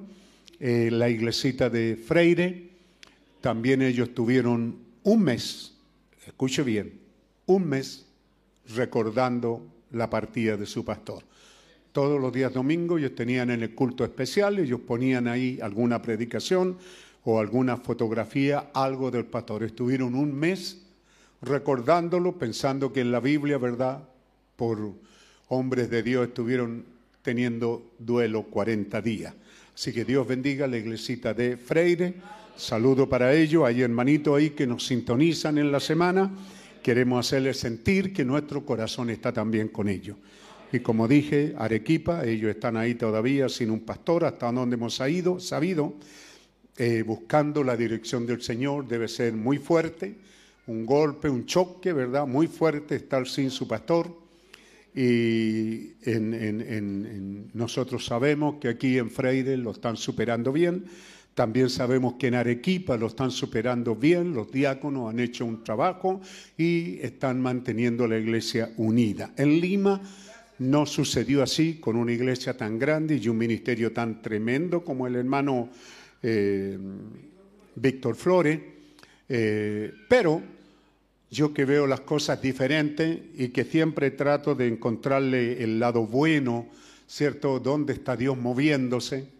Eh, 0.59 0.89
la 0.91 1.09
iglesita 1.09 1.69
de 1.69 1.97
Freire, 1.97 2.69
también 3.41 3.81
ellos 3.81 4.13
tuvieron 4.13 4.77
un 5.03 5.21
mes, 5.21 5.73
escuche 6.25 6.63
bien, 6.63 6.93
un 7.45 7.67
mes 7.67 8.05
recordando 8.73 9.61
la 9.91 10.09
partida 10.09 10.55
de 10.57 10.65
su 10.65 10.83
pastor. 10.85 11.23
Todos 11.95 12.19
los 12.19 12.33
días 12.33 12.53
domingos 12.53 12.99
ellos 12.99 13.15
tenían 13.15 13.51
en 13.51 13.63
el 13.63 13.73
culto 13.73 14.03
especial, 14.03 14.59
ellos 14.59 14.81
ponían 14.81 15.29
ahí 15.29 15.59
alguna 15.61 16.01
predicación 16.01 16.77
o 17.23 17.39
alguna 17.39 17.77
fotografía, 17.77 18.69
algo 18.73 19.11
del 19.11 19.23
pastor. 19.23 19.63
Estuvieron 19.63 20.13
un 20.13 20.37
mes 20.37 20.81
recordándolo, 21.41 22.37
pensando 22.37 22.91
que 22.91 22.99
en 22.99 23.13
la 23.13 23.21
Biblia, 23.21 23.57
¿verdad? 23.57 24.03
Por 24.57 24.91
hombres 25.47 25.89
de 25.89 26.03
Dios 26.03 26.27
estuvieron 26.27 26.83
teniendo 27.21 27.93
duelo 27.97 28.43
40 28.43 29.01
días. 29.01 29.33
Así 29.73 29.93
que 29.93 30.03
Dios 30.03 30.27
bendiga 30.27 30.65
a 30.65 30.67
la 30.67 30.75
iglesita 30.75 31.33
de 31.33 31.55
Freire. 31.55 32.15
Saludo 32.57 33.07
para 33.07 33.33
ellos. 33.33 33.63
Hay 33.63 33.83
hermanitos 33.83 34.37
ahí 34.37 34.49
que 34.49 34.67
nos 34.67 34.85
sintonizan 34.85 35.57
en 35.59 35.71
la 35.71 35.79
semana. 35.79 36.29
Queremos 36.83 37.25
hacerles 37.25 37.57
sentir 37.57 38.11
que 38.11 38.25
nuestro 38.25 38.65
corazón 38.65 39.09
está 39.11 39.31
también 39.31 39.69
con 39.69 39.87
ellos. 39.87 40.17
Y 40.75 40.81
como 40.81 41.07
dije, 41.07 41.53
Arequipa, 41.57 42.25
ellos 42.25 42.49
están 42.49 42.75
ahí 42.75 42.95
todavía 42.95 43.47
sin 43.47 43.71
un 43.71 43.79
pastor, 43.79 44.25
hasta 44.25 44.51
donde 44.51 44.75
hemos 44.75 44.99
ido, 44.99 45.39
sabido, 45.39 45.93
eh, 46.75 47.01
buscando 47.01 47.63
la 47.63 47.77
dirección 47.77 48.25
del 48.25 48.41
Señor, 48.41 48.85
debe 48.85 49.07
ser 49.07 49.31
muy 49.31 49.57
fuerte, 49.57 50.15
un 50.67 50.85
golpe, 50.85 51.29
un 51.29 51.45
choque, 51.45 51.93
¿verdad? 51.93 52.27
Muy 52.27 52.47
fuerte 52.47 52.97
estar 52.97 53.25
sin 53.25 53.51
su 53.51 53.69
pastor. 53.69 54.13
Y 54.93 55.93
nosotros 57.53 58.05
sabemos 58.05 58.55
que 58.59 58.67
aquí 58.67 58.97
en 58.97 59.09
Freire 59.09 59.55
lo 59.55 59.71
están 59.71 59.95
superando 59.95 60.51
bien. 60.51 60.85
También 61.35 61.69
sabemos 61.69 62.15
que 62.15 62.27
en 62.27 62.35
Arequipa 62.35 62.97
lo 62.97 63.07
están 63.07 63.31
superando 63.31 63.95
bien. 63.95 64.33
Los 64.33 64.51
diáconos 64.51 65.09
han 65.09 65.19
hecho 65.21 65.45
un 65.45 65.63
trabajo 65.63 66.19
y 66.57 66.99
están 67.01 67.39
manteniendo 67.39 68.07
la 68.07 68.17
iglesia 68.17 68.71
unida. 68.77 69.33
En 69.37 69.59
Lima 69.61 70.01
no 70.59 70.85
sucedió 70.85 71.43
así 71.43 71.75
con 71.75 71.95
una 71.95 72.11
iglesia 72.11 72.55
tan 72.55 72.79
grande 72.79 73.17
y 73.17 73.27
un 73.27 73.37
ministerio 73.37 73.91
tan 73.91 74.21
tremendo 74.21 74.83
como 74.83 75.07
el 75.07 75.15
hermano 75.15 75.69
eh, 76.21 76.77
Víctor 77.75 78.15
Flores. 78.15 78.59
Eh, 79.27 79.91
pero 80.07 80.41
yo 81.29 81.53
que 81.53 81.65
veo 81.65 81.87
las 81.87 82.01
cosas 82.01 82.41
diferentes 82.41 83.19
y 83.35 83.49
que 83.49 83.65
siempre 83.65 84.11
trato 84.11 84.55
de 84.55 84.67
encontrarle 84.67 85.61
el 85.63 85.79
lado 85.79 86.05
bueno, 86.05 86.67
¿cierto? 87.07 87.59
¿Dónde 87.59 87.93
está 87.93 88.15
Dios 88.15 88.37
moviéndose? 88.37 89.35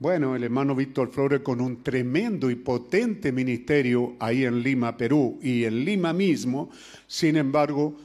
Bueno, 0.00 0.36
el 0.36 0.44
hermano 0.44 0.74
Víctor 0.76 1.10
Flores 1.10 1.40
con 1.40 1.60
un 1.60 1.82
tremendo 1.82 2.50
y 2.50 2.54
potente 2.54 3.32
ministerio 3.32 4.14
ahí 4.20 4.44
en 4.44 4.62
Lima, 4.62 4.96
Perú, 4.96 5.40
y 5.42 5.64
en 5.64 5.84
Lima 5.84 6.12
mismo, 6.12 6.70
sin 7.08 7.36
embargo, 7.36 7.96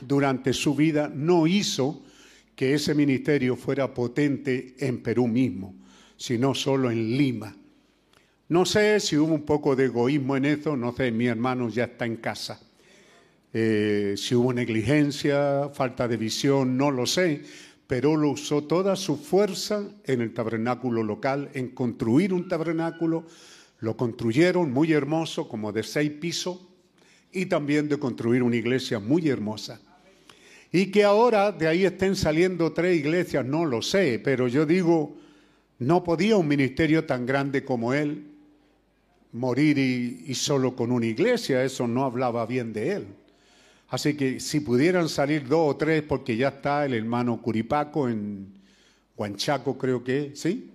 durante 0.00 0.52
su 0.52 0.74
vida 0.74 1.10
no 1.12 1.46
hizo 1.46 2.02
que 2.54 2.74
ese 2.74 2.94
ministerio 2.94 3.56
fuera 3.56 3.92
potente 3.92 4.74
en 4.78 5.02
Perú 5.02 5.26
mismo, 5.26 5.74
sino 6.16 6.54
solo 6.54 6.90
en 6.90 7.16
Lima. 7.16 7.56
No 8.48 8.64
sé 8.64 9.00
si 9.00 9.16
hubo 9.16 9.34
un 9.34 9.42
poco 9.42 9.74
de 9.74 9.86
egoísmo 9.86 10.36
en 10.36 10.44
eso, 10.44 10.76
no 10.76 10.94
sé, 10.94 11.10
mi 11.10 11.26
hermano 11.26 11.68
ya 11.68 11.84
está 11.84 12.06
en 12.06 12.16
casa. 12.16 12.60
Eh, 13.52 14.14
si 14.16 14.34
hubo 14.34 14.52
negligencia, 14.52 15.70
falta 15.72 16.06
de 16.06 16.16
visión, 16.16 16.76
no 16.76 16.90
lo 16.90 17.06
sé, 17.06 17.42
pero 17.86 18.16
lo 18.16 18.30
usó 18.30 18.64
toda 18.64 18.96
su 18.96 19.16
fuerza 19.16 19.84
en 20.04 20.20
el 20.20 20.34
tabernáculo 20.34 21.02
local, 21.02 21.50
en 21.54 21.68
construir 21.68 22.32
un 22.32 22.48
tabernáculo. 22.48 23.26
Lo 23.78 23.96
construyeron 23.96 24.72
muy 24.72 24.92
hermoso, 24.92 25.48
como 25.48 25.72
de 25.72 25.82
seis 25.82 26.10
pisos, 26.10 26.58
y 27.34 27.46
también 27.46 27.88
de 27.88 27.98
construir 27.98 28.42
una 28.42 28.56
iglesia 28.56 28.98
muy 28.98 29.28
hermosa. 29.28 29.80
Y 30.72 30.86
que 30.86 31.04
ahora 31.04 31.52
de 31.52 31.68
ahí 31.68 31.84
estén 31.84 32.16
saliendo 32.16 32.72
tres 32.72 32.96
iglesias, 32.96 33.44
no 33.44 33.64
lo 33.64 33.82
sé, 33.82 34.20
pero 34.22 34.48
yo 34.48 34.64
digo, 34.64 35.16
no 35.78 36.02
podía 36.02 36.36
un 36.36 36.48
ministerio 36.48 37.04
tan 37.04 37.26
grande 37.26 37.64
como 37.64 37.92
él 37.92 38.24
morir 39.32 39.78
y, 39.78 40.34
solo 40.34 40.76
con 40.76 40.92
una 40.92 41.06
iglesia, 41.06 41.64
eso 41.64 41.86
no 41.88 42.04
hablaba 42.04 42.46
bien 42.46 42.72
de 42.72 42.92
él. 42.92 43.06
Así 43.88 44.14
que 44.14 44.40
si 44.40 44.60
pudieran 44.60 45.08
salir 45.08 45.46
dos 45.46 45.74
o 45.74 45.76
tres, 45.76 46.02
porque 46.02 46.36
ya 46.36 46.48
está 46.48 46.84
el 46.86 46.94
hermano 46.94 47.40
Curipaco 47.42 48.08
en 48.08 48.54
Huanchaco, 49.16 49.76
creo 49.76 50.02
que, 50.02 50.32
¿sí? 50.34 50.73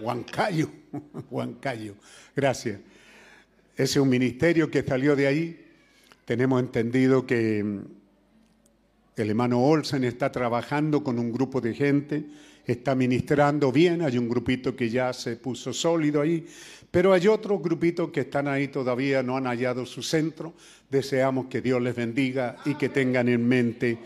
Huancayo, 0.00 0.70
Huancayo, 1.30 1.94
gracias. 2.34 2.80
Ese 3.74 3.84
es 3.84 3.96
un 3.96 4.08
ministerio 4.08 4.70
que 4.70 4.82
salió 4.82 5.14
de 5.14 5.26
ahí. 5.26 5.66
Tenemos 6.24 6.60
entendido 6.60 7.26
que 7.26 7.62
mm, 7.62 7.78
el 9.16 9.30
hermano 9.30 9.62
Olsen 9.62 10.04
está 10.04 10.32
trabajando 10.32 11.04
con 11.04 11.18
un 11.18 11.32
grupo 11.32 11.60
de 11.60 11.74
gente, 11.74 12.24
está 12.66 12.94
ministrando 12.94 13.72
bien, 13.72 14.02
hay 14.02 14.18
un 14.18 14.28
grupito 14.28 14.74
que 14.74 14.88
ya 14.88 15.12
se 15.12 15.36
puso 15.36 15.72
sólido 15.72 16.20
ahí, 16.20 16.46
pero 16.90 17.12
hay 17.12 17.28
otros 17.28 17.62
grupitos 17.62 18.10
que 18.10 18.20
están 18.20 18.48
ahí 18.48 18.68
todavía, 18.68 19.22
no 19.22 19.36
han 19.36 19.44
hallado 19.44 19.86
su 19.86 20.02
centro. 20.02 20.54
Deseamos 20.90 21.46
que 21.46 21.60
Dios 21.60 21.80
les 21.80 21.94
bendiga 21.94 22.56
y 22.64 22.74
que 22.74 22.88
tengan 22.88 23.28
en 23.28 23.46
mente. 23.46 23.98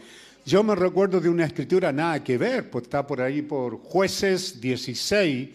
Yo 0.45 0.63
me 0.63 0.75
recuerdo 0.75 1.21
de 1.21 1.31
una 1.31 1.47
escritura 1.47 1.91
nada 1.93 2.23
que 2.23 2.37
ver, 2.37 2.69
pues 2.69 2.85
está 2.85 3.07
por 3.07 3.23
ahí 3.23 3.41
por 3.41 3.79
jueces 3.79 4.61
16, 4.61 5.49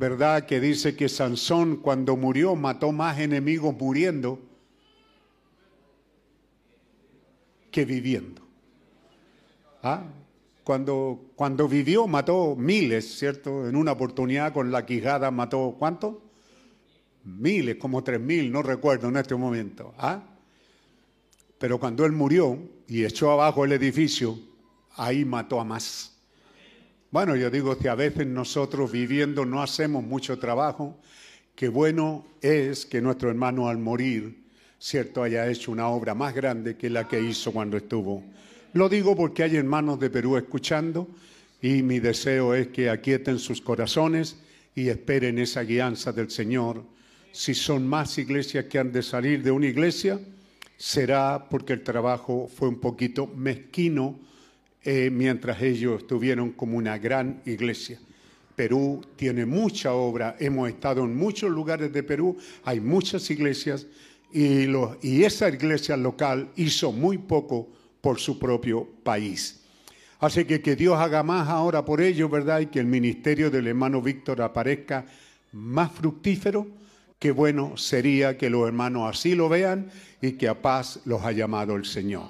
¿verdad? 0.00 0.46
Que 0.46 0.60
dice 0.60 0.96
que 0.96 1.10
Sansón 1.10 1.76
cuando 1.76 2.16
murió 2.16 2.56
mató 2.56 2.90
más 2.90 3.18
enemigos 3.18 3.76
muriendo 3.78 4.40
que 7.70 7.84
viviendo. 7.84 8.40
¿Ah? 9.82 10.04
Cuando, 10.64 11.20
cuando 11.36 11.68
vivió 11.68 12.06
mató 12.06 12.56
miles, 12.56 13.18
¿cierto? 13.18 13.68
En 13.68 13.76
una 13.76 13.92
oportunidad 13.92 14.54
con 14.54 14.72
la 14.72 14.86
quijada 14.86 15.30
mató 15.30 15.76
¿cuánto? 15.78 16.22
Miles, 17.24 17.76
como 17.76 18.02
tres 18.02 18.20
mil, 18.20 18.50
no 18.50 18.62
recuerdo 18.62 19.08
en 19.08 19.18
este 19.18 19.34
momento. 19.34 19.92
¿Ah? 19.98 20.22
Pero 21.58 21.78
cuando 21.78 22.06
él 22.06 22.12
murió 22.12 22.58
y 22.88 23.04
echó 23.04 23.32
abajo 23.32 23.66
el 23.66 23.72
edificio, 23.72 24.38
ahí 24.96 25.26
mató 25.26 25.60
a 25.60 25.64
más. 25.64 26.18
Bueno, 27.12 27.34
yo 27.34 27.50
digo 27.50 27.76
que 27.76 27.88
a 27.88 27.96
veces 27.96 28.24
nosotros 28.24 28.92
viviendo 28.92 29.44
no 29.44 29.60
hacemos 29.60 30.04
mucho 30.04 30.38
trabajo, 30.38 30.96
que 31.56 31.68
bueno 31.68 32.24
es 32.40 32.86
que 32.86 33.00
nuestro 33.00 33.30
hermano 33.30 33.68
al 33.68 33.78
morir, 33.78 34.44
cierto, 34.78 35.24
haya 35.24 35.48
hecho 35.48 35.72
una 35.72 35.88
obra 35.88 36.14
más 36.14 36.32
grande 36.32 36.76
que 36.76 36.88
la 36.88 37.08
que 37.08 37.20
hizo 37.20 37.50
cuando 37.50 37.76
estuvo. 37.76 38.22
Lo 38.74 38.88
digo 38.88 39.16
porque 39.16 39.42
hay 39.42 39.56
hermanos 39.56 39.98
de 39.98 40.08
Perú 40.08 40.36
escuchando 40.36 41.08
y 41.60 41.82
mi 41.82 41.98
deseo 41.98 42.54
es 42.54 42.68
que 42.68 42.88
aquieten 42.88 43.40
sus 43.40 43.60
corazones 43.60 44.36
y 44.76 44.88
esperen 44.88 45.40
esa 45.40 45.64
guianza 45.64 46.12
del 46.12 46.30
Señor. 46.30 46.84
Si 47.32 47.54
son 47.54 47.88
más 47.88 48.18
iglesias 48.18 48.66
que 48.66 48.78
han 48.78 48.92
de 48.92 49.02
salir 49.02 49.42
de 49.42 49.50
una 49.50 49.66
iglesia, 49.66 50.20
será 50.76 51.48
porque 51.50 51.72
el 51.72 51.82
trabajo 51.82 52.48
fue 52.54 52.68
un 52.68 52.78
poquito 52.78 53.26
mezquino 53.26 54.29
eh, 54.84 55.10
mientras 55.12 55.60
ellos 55.62 56.02
estuvieron 56.02 56.52
como 56.52 56.76
una 56.76 56.98
gran 56.98 57.42
iglesia. 57.44 57.98
Perú 58.56 59.02
tiene 59.16 59.46
mucha 59.46 59.94
obra, 59.94 60.36
hemos 60.38 60.68
estado 60.68 61.04
en 61.04 61.16
muchos 61.16 61.50
lugares 61.50 61.92
de 61.92 62.02
Perú, 62.02 62.36
hay 62.64 62.80
muchas 62.80 63.30
iglesias 63.30 63.86
y, 64.32 65.24
esa 65.24 65.48
iglesia 65.48 65.96
local 65.96 66.50
hizo 66.56 66.92
muy 66.92 67.18
poco 67.18 67.68
por 68.00 68.18
su 68.18 68.38
propio 68.38 68.86
país. 69.02 69.60
Así 70.18 70.44
que 70.44 70.60
que 70.60 70.76
Dios 70.76 70.98
haga 70.98 71.22
más 71.22 71.48
ahora 71.48 71.84
por 71.84 72.00
ellos, 72.00 72.30
¿verdad? 72.30 72.60
Y 72.60 72.66
que 72.66 72.80
el 72.80 72.86
ministerio 72.86 73.50
del 73.50 73.66
hermano 73.66 74.02
Víctor 74.02 74.42
aparezca 74.42 75.06
más 75.52 75.90
fructífero. 75.92 76.66
Qué 77.18 77.30
bueno 77.30 77.76
sería 77.76 78.36
que 78.36 78.50
los 78.50 78.66
hermanos 78.66 79.08
así 79.08 79.34
lo 79.34 79.48
vean 79.48 79.90
y 80.20 80.32
que 80.32 80.48
a 80.48 80.60
paz 80.60 81.00
los 81.06 81.22
ha 81.22 81.32
llamado 81.32 81.76
el 81.76 81.86
Señor. 81.86 82.28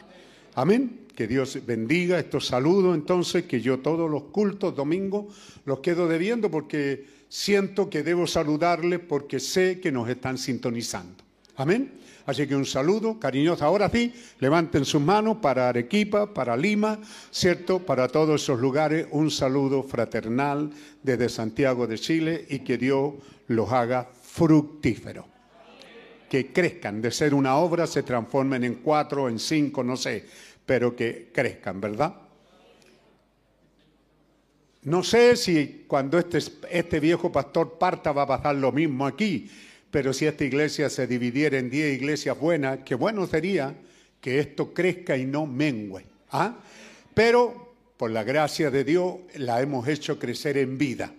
Amén. 0.55 0.99
Que 1.21 1.27
Dios 1.27 1.59
bendiga 1.67 2.19
estos 2.19 2.47
saludos 2.47 2.95
entonces, 2.95 3.45
que 3.45 3.61
yo 3.61 3.81
todos 3.81 4.11
los 4.11 4.23
cultos 4.33 4.75
domingos 4.75 5.27
los 5.67 5.81
quedo 5.81 6.09
debiendo 6.09 6.51
porque 6.51 7.05
siento 7.29 7.91
que 7.91 8.03
debo 8.03 8.27
saludarles 8.27 9.01
porque 9.01 9.39
sé 9.39 9.81
que 9.81 9.93
nos 9.93 10.09
están 10.09 10.39
sintonizando. 10.39 11.23
Amén. 11.57 11.93
Así 12.25 12.47
que 12.47 12.57
un 12.57 12.65
saludo 12.65 13.21
cariñoso. 13.21 13.67
Ahora 13.67 13.91
sí, 13.91 14.15
levanten 14.39 14.87
sus 14.87 15.03
manos 15.03 15.37
para 15.43 15.69
Arequipa, 15.69 16.33
para 16.33 16.57
Lima, 16.57 16.99
¿cierto? 17.31 17.81
Para 17.81 18.09
todos 18.09 18.43
esos 18.43 18.59
lugares, 18.59 19.07
un 19.11 19.31
saludo 19.31 19.83
fraternal 19.83 20.71
desde 21.03 21.29
Santiago 21.29 21.87
de 21.87 21.99
Chile 21.99 22.47
y 22.49 22.61
que 22.61 22.79
Dios 22.79 23.13
los 23.49 23.71
haga 23.71 24.09
fructíferos. 24.23 25.27
que 26.31 26.53
crezcan, 26.53 27.03
de 27.03 27.11
ser 27.11 27.35
una 27.35 27.57
obra 27.57 27.89
se 27.89 28.05
transformen 28.05 28.63
en 28.63 28.77
cuatro, 28.77 29.29
en 29.29 29.41
cinco, 29.41 29.83
no 29.83 29.97
sé, 29.97 30.27
pero 30.66 30.95
que 30.95 31.31
crezcan, 31.32 31.81
¿verdad? 31.81 32.15
No 34.82 35.03
sé 35.03 35.37
si 35.37 35.85
cuando 35.87 36.19
este, 36.19 36.39
este 36.70 37.01
viejo 37.01 37.31
pastor 37.31 37.78
parta 37.78 38.12
va 38.12 38.23
a 38.23 38.27
pasar 38.27 38.57
lo 38.57 38.73
mismo 38.73 39.07
aquí, 39.07 39.51
pero 39.91 40.12
si 40.12 40.27
esta 40.27 40.45
iglesia 40.45 40.89
se 40.89 41.07
dividiera 41.07 41.59
en 41.59 41.69
diez 41.69 41.95
iglesias 41.95 42.39
buenas, 42.39 42.81
qué 42.85 42.95
bueno 42.95 43.27
sería 43.27 43.74
que 44.20 44.39
esto 44.39 44.73
crezca 44.73 45.16
y 45.16 45.27
no 45.27 45.47
mengüe. 45.47 46.05
¿ah? 46.31 46.57
Pero 47.12 47.74
por 47.97 48.11
la 48.11 48.24
gracia 48.24 48.70
de 48.70 48.85
Dios 48.85 49.16
la 49.35 49.61
hemos 49.61 49.87
hecho 49.89 50.19
crecer 50.19 50.57
en 50.57 50.78
vida. 50.78 51.12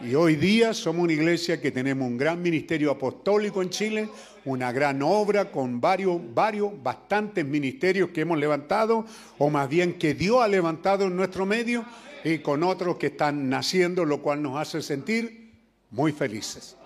Y 0.00 0.14
hoy 0.14 0.36
día 0.36 0.74
somos 0.74 1.02
una 1.02 1.12
iglesia 1.12 1.60
que 1.60 1.72
tenemos 1.72 2.06
un 2.06 2.16
gran 2.16 2.40
ministerio 2.40 2.92
apostólico 2.92 3.62
en 3.62 3.70
Chile, 3.70 4.08
una 4.44 4.70
gran 4.70 5.02
obra 5.02 5.50
con 5.50 5.80
varios, 5.80 6.20
varios, 6.32 6.70
bastantes 6.80 7.44
ministerios 7.44 8.10
que 8.10 8.20
hemos 8.20 8.38
levantado, 8.38 9.04
o 9.38 9.50
más 9.50 9.68
bien 9.68 9.94
que 9.94 10.14
Dios 10.14 10.40
ha 10.40 10.46
levantado 10.46 11.06
en 11.06 11.16
nuestro 11.16 11.46
medio, 11.46 11.84
y 12.22 12.38
con 12.38 12.62
otros 12.62 12.96
que 12.96 13.08
están 13.08 13.48
naciendo, 13.48 14.04
lo 14.04 14.22
cual 14.22 14.40
nos 14.40 14.56
hace 14.56 14.82
sentir 14.82 15.50
muy 15.90 16.12
felices. 16.12 16.76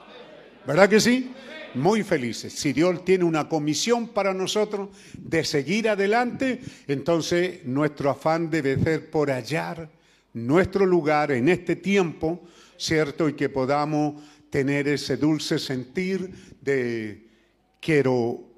¿Verdad 0.66 0.88
que 0.88 1.00
sí? 1.00 1.32
Muy 1.74 2.02
felices. 2.02 2.54
Si 2.54 2.72
Dios 2.72 3.04
tiene 3.04 3.24
una 3.24 3.46
comisión 3.46 4.08
para 4.08 4.32
nosotros 4.32 4.88
de 5.18 5.44
seguir 5.44 5.90
adelante, 5.90 6.60
entonces 6.88 7.64
nuestro 7.66 8.08
afán 8.08 8.48
debe 8.48 8.82
ser 8.82 9.10
por 9.10 9.30
hallar 9.30 9.90
nuestro 10.32 10.86
lugar 10.86 11.30
en 11.32 11.50
este 11.50 11.76
tiempo, 11.76 12.40
¿cierto? 12.82 13.28
Y 13.28 13.34
que 13.34 13.48
podamos 13.48 14.22
tener 14.50 14.88
ese 14.88 15.16
dulce 15.16 15.58
sentir 15.58 16.56
de 16.60 17.28
quiero 17.80 18.50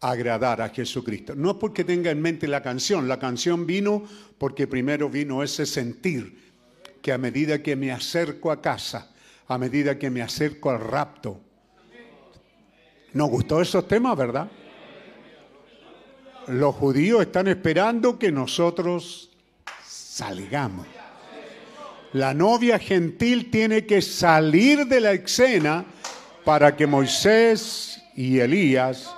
agradar 0.00 0.60
a 0.60 0.68
Jesucristo. 0.68 1.34
No 1.34 1.58
porque 1.58 1.84
tenga 1.84 2.10
en 2.10 2.20
mente 2.20 2.46
la 2.46 2.62
canción, 2.62 3.08
la 3.08 3.18
canción 3.18 3.66
vino 3.66 4.04
porque 4.36 4.66
primero 4.66 5.08
vino 5.08 5.42
ese 5.42 5.64
sentir 5.64 6.52
que 7.00 7.12
a 7.12 7.18
medida 7.18 7.62
que 7.62 7.74
me 7.74 7.90
acerco 7.90 8.50
a 8.50 8.60
casa, 8.60 9.10
a 9.48 9.58
medida 9.58 9.98
que 9.98 10.10
me 10.10 10.22
acerco 10.22 10.70
al 10.70 10.80
rapto, 10.80 11.40
nos 13.14 13.30
gustó 13.30 13.60
esos 13.60 13.88
temas, 13.88 14.16
¿verdad? 14.16 14.50
Los 16.48 16.74
judíos 16.74 17.22
están 17.22 17.48
esperando 17.48 18.18
que 18.18 18.32
nosotros 18.32 19.30
salgamos. 19.84 20.86
La 22.12 22.34
novia 22.34 22.78
gentil 22.78 23.50
tiene 23.50 23.86
que 23.86 24.02
salir 24.02 24.86
de 24.86 25.00
la 25.00 25.12
escena 25.12 25.86
para 26.44 26.76
que 26.76 26.86
Moisés 26.86 28.02
y 28.14 28.38
Elías 28.38 29.14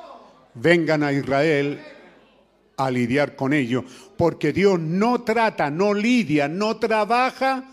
vengan 0.55 1.03
a 1.03 1.13
Israel 1.13 1.81
a 2.77 2.91
lidiar 2.91 3.35
con 3.35 3.53
ellos, 3.53 3.85
porque 4.17 4.53
Dios 4.53 4.79
no 4.79 5.23
trata, 5.23 5.71
no 5.71 5.93
lidia, 5.93 6.47
no 6.47 6.77
trabaja 6.77 7.65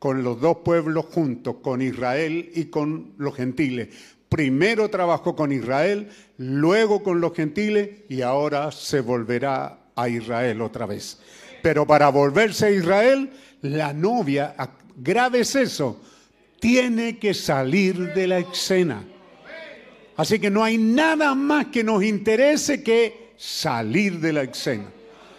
con 0.00 0.24
los 0.24 0.40
dos 0.40 0.58
pueblos 0.58 1.06
juntos, 1.06 1.56
con 1.62 1.80
Israel 1.80 2.50
y 2.54 2.64
con 2.66 3.14
los 3.18 3.36
gentiles. 3.36 3.88
Primero 4.28 4.90
trabajó 4.90 5.36
con 5.36 5.52
Israel, 5.52 6.10
luego 6.38 7.04
con 7.04 7.20
los 7.20 7.34
gentiles 7.34 7.90
y 8.08 8.22
ahora 8.22 8.72
se 8.72 9.00
volverá 9.00 9.78
a 9.94 10.08
Israel 10.08 10.60
otra 10.60 10.86
vez. 10.86 11.20
Pero 11.62 11.86
para 11.86 12.08
volverse 12.10 12.66
a 12.66 12.70
Israel, 12.70 13.30
la 13.66 13.92
novia, 13.92 14.54
grave 14.96 15.40
es 15.40 15.54
eso, 15.54 16.00
tiene 16.60 17.18
que 17.18 17.34
salir 17.34 18.14
de 18.14 18.26
la 18.26 18.38
escena. 18.38 19.04
Así 20.16 20.38
que 20.38 20.50
no 20.50 20.64
hay 20.64 20.78
nada 20.78 21.34
más 21.34 21.66
que 21.66 21.84
nos 21.84 22.02
interese 22.02 22.82
que 22.82 23.34
salir 23.36 24.18
de 24.18 24.32
la 24.32 24.42
escena, 24.42 24.86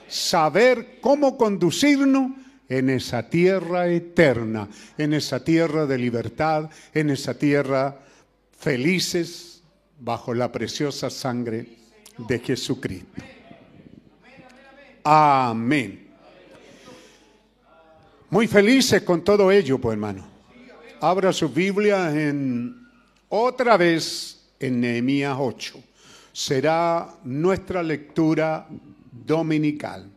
saber 0.07 0.99
cómo 1.01 1.37
conducirnos 1.37 2.31
en 2.69 2.89
esa 2.89 3.29
tierra 3.29 3.87
eterna, 3.87 4.67
en 4.97 5.13
esa 5.13 5.43
tierra 5.43 5.85
de 5.85 5.97
libertad, 5.97 6.69
en 6.93 7.09
esa 7.09 7.37
tierra 7.37 7.99
felices 8.57 9.63
bajo 9.99 10.33
la 10.33 10.51
preciosa 10.51 11.09
sangre 11.09 11.65
de 12.17 12.39
Jesucristo. 12.39 13.21
Amén. 15.03 16.06
Muy 18.29 18.45
felices 18.45 19.03
con 19.03 19.23
todo 19.23 19.49
ello, 19.49 19.79
pues 19.79 19.93
hermano. 19.93 20.27
Abra 20.99 21.31
su 21.31 21.47
Biblia 21.47 22.11
en 22.11 22.75
otra 23.29 23.77
vez 23.77 24.49
en 24.59 24.81
Nehemías 24.81 25.37
8. 25.39 25.81
Será 26.33 27.07
nuestra 27.23 27.81
lectura 27.81 28.67
dominical. 29.11 30.11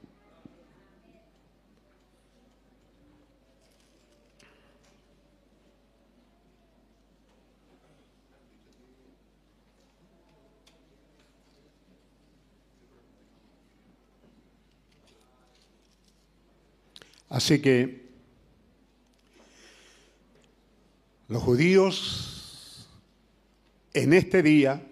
Así 17.29 17.63
que 17.63 18.00
los 21.31 21.45
judíos 21.45 22.89
en 23.95 24.13
este 24.13 24.43
día, 24.43 24.83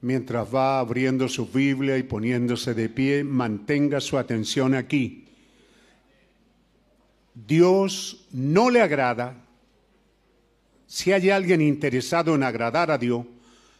mientras 0.00 0.52
va 0.52 0.80
abriendo 0.80 1.28
su 1.28 1.46
Biblia 1.46 1.96
y 1.96 2.02
poniéndose 2.02 2.74
de 2.74 2.88
pie, 2.88 3.22
mantenga 3.22 4.00
su 4.00 4.18
atención 4.18 4.74
aquí. 4.74 5.28
Dios 7.34 8.26
no 8.32 8.68
le 8.68 8.80
agrada. 8.80 9.36
Si 10.88 11.12
hay 11.12 11.30
alguien 11.30 11.60
interesado 11.60 12.34
en 12.34 12.42
agradar 12.42 12.90
a 12.90 12.98
Dios, 12.98 13.24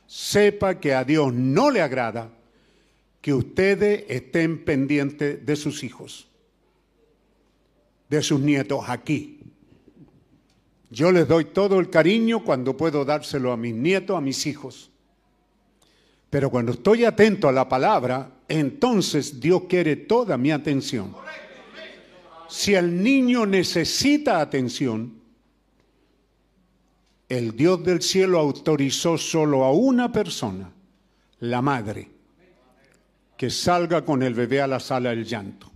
sepa 0.06 0.78
que 0.78 0.94
a 0.94 1.02
Dios 1.02 1.34
no 1.34 1.72
le 1.72 1.82
agrada 1.82 2.30
que 3.20 3.34
ustedes 3.34 4.04
estén 4.08 4.64
pendientes 4.64 5.44
de 5.44 5.56
sus 5.56 5.82
hijos, 5.82 6.28
de 8.08 8.22
sus 8.22 8.38
nietos 8.38 8.84
aquí. 8.86 9.39
Yo 10.90 11.12
les 11.12 11.28
doy 11.28 11.46
todo 11.46 11.78
el 11.78 11.88
cariño 11.88 12.42
cuando 12.42 12.76
puedo 12.76 13.04
dárselo 13.04 13.52
a 13.52 13.56
mis 13.56 13.74
nietos, 13.74 14.16
a 14.16 14.20
mis 14.20 14.44
hijos. 14.46 14.90
Pero 16.28 16.50
cuando 16.50 16.72
estoy 16.72 17.04
atento 17.04 17.48
a 17.48 17.52
la 17.52 17.68
palabra, 17.68 18.30
entonces 18.48 19.40
Dios 19.40 19.62
quiere 19.68 19.94
toda 19.96 20.36
mi 20.36 20.50
atención. 20.50 21.14
Si 22.48 22.74
el 22.74 23.02
niño 23.02 23.46
necesita 23.46 24.40
atención, 24.40 25.20
el 27.28 27.56
Dios 27.56 27.84
del 27.84 28.02
cielo 28.02 28.40
autorizó 28.40 29.16
solo 29.16 29.64
a 29.64 29.72
una 29.72 30.10
persona, 30.10 30.72
la 31.38 31.62
madre, 31.62 32.10
que 33.36 33.50
salga 33.50 34.04
con 34.04 34.24
el 34.24 34.34
bebé 34.34 34.60
a 34.60 34.66
la 34.66 34.80
sala 34.80 35.10
del 35.10 35.24
llanto. 35.24 35.70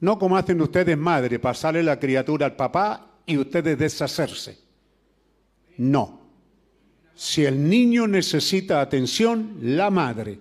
No 0.00 0.18
como 0.18 0.36
hacen 0.36 0.60
ustedes 0.60 0.98
madre, 0.98 1.38
pasarle 1.38 1.84
la 1.84 2.00
criatura 2.00 2.46
al 2.46 2.56
papá 2.56 3.15
y 3.26 3.36
ustedes 3.36 3.76
deshacerse. 3.76 4.58
No. 5.76 6.20
Si 7.14 7.44
el 7.44 7.68
niño 7.68 8.06
necesita 8.06 8.80
atención, 8.80 9.58
la 9.60 9.90
madre 9.90 10.38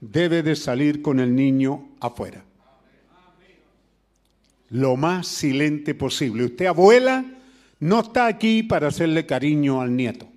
debe 0.00 0.42
de 0.42 0.54
salir 0.54 1.02
con 1.02 1.18
el 1.18 1.34
niño 1.34 1.88
afuera. 2.00 2.44
Lo 4.70 4.96
más 4.96 5.26
silente 5.26 5.94
posible. 5.94 6.44
Usted, 6.44 6.66
abuela, 6.66 7.24
no 7.80 8.00
está 8.00 8.26
aquí 8.26 8.62
para 8.62 8.88
hacerle 8.88 9.26
cariño 9.26 9.80
al 9.80 9.96
nieto. 9.96 10.28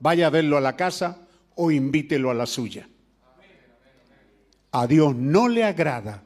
Vaya 0.00 0.28
a 0.28 0.30
verlo 0.30 0.56
a 0.56 0.60
la 0.60 0.76
casa 0.76 1.26
o 1.54 1.70
invítelo 1.70 2.30
a 2.30 2.34
la 2.34 2.46
suya. 2.46 2.88
A 4.72 4.86
Dios 4.86 5.14
no 5.14 5.48
le 5.48 5.64
agrada 5.64 6.24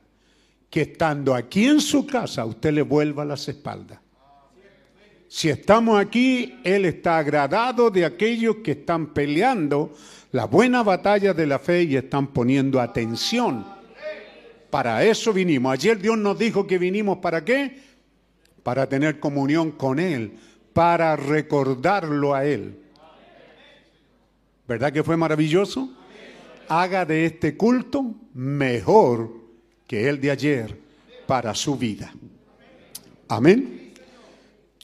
que 0.70 0.82
estando 0.82 1.34
aquí 1.34 1.66
en 1.66 1.80
su 1.80 2.06
casa 2.06 2.44
usted 2.44 2.72
le 2.72 2.82
vuelva 2.82 3.24
las 3.24 3.48
espaldas. 3.48 4.01
Si 5.32 5.48
estamos 5.48 5.98
aquí, 5.98 6.60
Él 6.62 6.84
está 6.84 7.16
agradado 7.16 7.90
de 7.90 8.04
aquellos 8.04 8.56
que 8.56 8.72
están 8.72 9.14
peleando 9.14 9.94
la 10.30 10.44
buena 10.44 10.82
batalla 10.82 11.32
de 11.32 11.46
la 11.46 11.58
fe 11.58 11.84
y 11.84 11.96
están 11.96 12.26
poniendo 12.26 12.78
atención. 12.78 13.64
Para 14.68 15.02
eso 15.02 15.32
vinimos. 15.32 15.72
Ayer 15.72 15.98
Dios 15.98 16.18
nos 16.18 16.38
dijo 16.38 16.66
que 16.66 16.76
vinimos 16.76 17.16
para 17.20 17.46
qué? 17.46 17.80
Para 18.62 18.86
tener 18.90 19.20
comunión 19.20 19.70
con 19.70 19.98
Él, 20.00 20.34
para 20.74 21.16
recordarlo 21.16 22.34
a 22.34 22.44
Él. 22.44 22.78
¿Verdad 24.68 24.92
que 24.92 25.02
fue 25.02 25.16
maravilloso? 25.16 25.94
Haga 26.68 27.06
de 27.06 27.24
este 27.24 27.56
culto 27.56 28.04
mejor 28.34 29.32
que 29.86 30.10
el 30.10 30.20
de 30.20 30.30
ayer 30.30 30.78
para 31.26 31.54
su 31.54 31.78
vida. 31.78 32.12
Amén. 33.28 33.81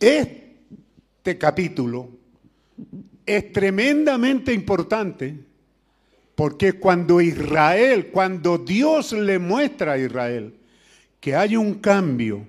Este 0.00 1.38
capítulo 1.38 2.08
es 3.26 3.52
tremendamente 3.52 4.52
importante 4.52 5.34
porque 6.34 6.74
cuando 6.74 7.20
Israel, 7.20 8.10
cuando 8.12 8.58
Dios 8.58 9.12
le 9.12 9.38
muestra 9.38 9.92
a 9.92 9.98
Israel 9.98 10.54
que 11.20 11.34
hay 11.34 11.56
un 11.56 11.74
cambio 11.74 12.46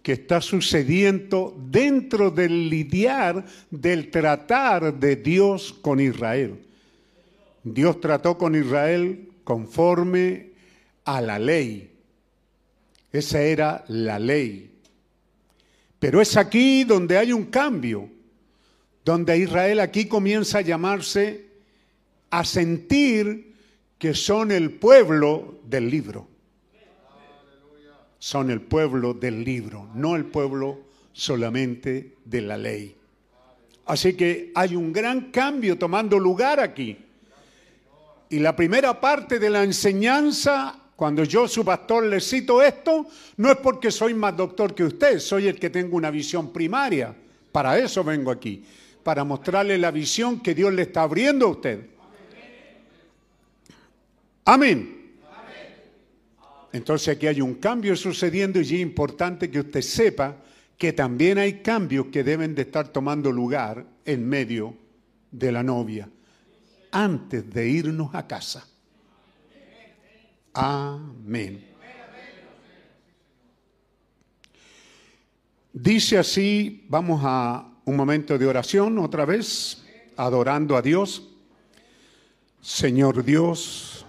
que 0.00 0.12
está 0.12 0.40
sucediendo 0.40 1.54
dentro 1.68 2.30
del 2.30 2.70
lidiar, 2.70 3.44
del 3.70 4.10
tratar 4.10 4.94
de 4.94 5.16
Dios 5.16 5.74
con 5.82 6.00
Israel. 6.00 6.58
Dios 7.64 8.00
trató 8.00 8.38
con 8.38 8.54
Israel 8.54 9.28
conforme 9.44 10.52
a 11.04 11.20
la 11.20 11.38
ley. 11.38 11.90
Esa 13.12 13.42
era 13.42 13.84
la 13.88 14.18
ley. 14.18 14.77
Pero 15.98 16.20
es 16.20 16.36
aquí 16.36 16.84
donde 16.84 17.18
hay 17.18 17.32
un 17.32 17.46
cambio, 17.46 18.08
donde 19.04 19.38
Israel 19.38 19.80
aquí 19.80 20.06
comienza 20.06 20.58
a 20.58 20.62
llamarse, 20.62 21.46
a 22.30 22.44
sentir 22.44 23.54
que 23.98 24.14
son 24.14 24.52
el 24.52 24.72
pueblo 24.72 25.60
del 25.64 25.90
libro. 25.90 26.28
Son 28.18 28.50
el 28.50 28.60
pueblo 28.60 29.14
del 29.14 29.44
libro, 29.44 29.88
no 29.94 30.16
el 30.16 30.24
pueblo 30.24 30.80
solamente 31.12 32.14
de 32.24 32.40
la 32.42 32.56
ley. 32.56 32.96
Así 33.86 34.14
que 34.14 34.52
hay 34.54 34.76
un 34.76 34.92
gran 34.92 35.30
cambio 35.30 35.78
tomando 35.78 36.18
lugar 36.18 36.60
aquí. 36.60 36.96
Y 38.28 38.38
la 38.40 38.54
primera 38.54 39.00
parte 39.00 39.38
de 39.38 39.48
la 39.48 39.64
enseñanza, 39.64 40.77
cuando 40.98 41.22
yo, 41.22 41.46
su 41.46 41.64
pastor, 41.64 42.06
le 42.06 42.20
cito 42.20 42.60
esto, 42.60 43.06
no 43.36 43.52
es 43.52 43.58
porque 43.58 43.88
soy 43.88 44.14
más 44.14 44.36
doctor 44.36 44.74
que 44.74 44.82
usted, 44.82 45.20
soy 45.20 45.46
el 45.46 45.56
que 45.56 45.70
tengo 45.70 45.96
una 45.96 46.10
visión 46.10 46.52
primaria. 46.52 47.14
Para 47.52 47.78
eso 47.78 48.02
vengo 48.02 48.32
aquí, 48.32 48.64
para 49.04 49.22
mostrarle 49.22 49.78
la 49.78 49.92
visión 49.92 50.40
que 50.40 50.56
Dios 50.56 50.72
le 50.72 50.82
está 50.82 51.02
abriendo 51.02 51.46
a 51.46 51.50
usted. 51.50 51.86
Amén. 54.44 55.12
Entonces 56.72 57.14
aquí 57.14 57.28
hay 57.28 57.42
un 57.42 57.54
cambio 57.54 57.94
sucediendo 57.94 58.58
y 58.58 58.62
es 58.62 58.72
importante 58.72 59.48
que 59.52 59.60
usted 59.60 59.82
sepa 59.82 60.34
que 60.76 60.92
también 60.92 61.38
hay 61.38 61.62
cambios 61.62 62.06
que 62.06 62.24
deben 62.24 62.56
de 62.56 62.62
estar 62.62 62.88
tomando 62.88 63.30
lugar 63.30 63.86
en 64.04 64.28
medio 64.28 64.74
de 65.30 65.52
la 65.52 65.62
novia 65.62 66.10
antes 66.90 67.48
de 67.48 67.68
irnos 67.68 68.12
a 68.16 68.26
casa. 68.26 68.66
Amén. 70.60 71.64
Dice 75.72 76.18
así, 76.18 76.84
vamos 76.88 77.20
a 77.22 77.64
un 77.84 77.96
momento 77.96 78.36
de 78.36 78.44
oración 78.44 78.98
otra 78.98 79.24
vez, 79.24 79.86
adorando 80.16 80.76
a 80.76 80.82
Dios. 80.82 81.28
Señor 82.60 83.24
Dios, 83.24 84.04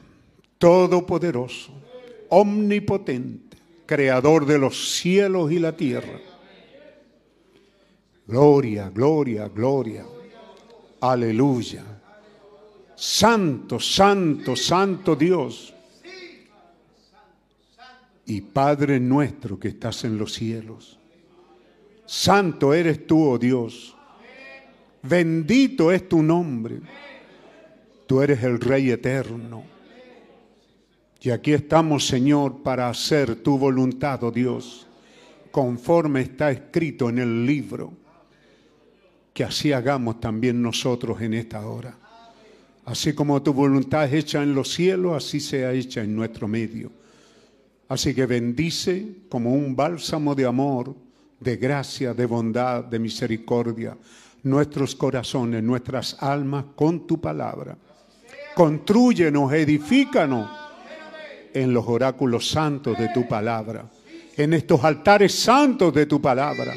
Todopoderoso, 0.57 1.71
Omnipotente, 2.29 3.57
Creador 3.85 4.47
de 4.47 4.57
los 4.57 4.95
cielos 4.97 5.51
y 5.51 5.59
la 5.59 5.77
tierra. 5.77 6.19
Gloria, 8.25 8.89
gloria, 8.89 9.47
gloria. 9.49 10.03
Aleluya. 10.99 11.83
Santo, 12.95 13.79
santo, 13.79 14.55
santo 14.55 15.15
Dios. 15.15 15.75
Y 18.29 18.41
Padre 18.41 18.99
nuestro 18.99 19.59
que 19.59 19.69
estás 19.69 20.03
en 20.03 20.19
los 20.19 20.33
cielos. 20.33 20.99
Santo 22.05 22.75
eres 22.75 23.07
tú, 23.07 23.27
oh 23.27 23.39
Dios. 23.39 23.95
Bendito 25.01 25.91
es 25.91 26.07
tu 26.07 26.21
nombre. 26.21 26.79
Tú 28.05 28.21
eres 28.21 28.43
el 28.43 28.59
Rey 28.59 28.91
eterno. 28.91 29.63
Y 31.19 31.31
aquí 31.31 31.53
estamos, 31.53 32.05
Señor, 32.05 32.61
para 32.61 32.87
hacer 32.87 33.37
tu 33.37 33.57
voluntad, 33.57 34.23
oh 34.23 34.29
Dios, 34.31 34.85
conforme 35.49 36.21
está 36.21 36.51
escrito 36.51 37.09
en 37.09 37.17
el 37.17 37.47
libro. 37.47 37.91
Que 39.33 39.43
así 39.43 39.73
hagamos 39.73 40.19
también 40.19 40.61
nosotros 40.61 41.19
en 41.21 41.33
esta 41.33 41.67
hora. 41.67 41.97
Así 42.85 43.13
como 43.13 43.41
tu 43.41 43.53
voluntad 43.53 44.05
es 44.05 44.13
hecha 44.13 44.43
en 44.43 44.53
los 44.53 44.71
cielos, 44.71 45.25
así 45.25 45.39
sea 45.39 45.73
hecha 45.73 46.03
en 46.03 46.15
nuestro 46.15 46.47
medio. 46.47 46.98
Así 47.89 48.13
que 48.13 48.27
bendice 48.27 49.23
como 49.29 49.51
un 49.51 49.75
bálsamo 49.75 50.35
de 50.35 50.45
amor, 50.45 50.95
de 51.39 51.57
gracia, 51.57 52.13
de 52.13 52.25
bondad, 52.27 52.83
de 52.83 52.99
misericordia, 52.99 53.97
nuestros 54.43 54.95
corazones, 54.95 55.63
nuestras 55.63 56.15
almas 56.21 56.65
con 56.75 57.07
tu 57.07 57.19
palabra. 57.19 57.75
Contrúyenos, 58.53 59.51
edifícanos 59.53 60.49
en 61.51 61.73
los 61.73 61.87
oráculos 61.87 62.47
santos 62.47 62.95
de 62.95 63.09
tu 63.09 63.27
palabra, 63.27 63.89
en 64.37 64.53
estos 64.53 64.83
altares 64.83 65.33
santos 65.33 65.91
de 65.91 66.05
tu 66.05 66.21
palabra. 66.21 66.75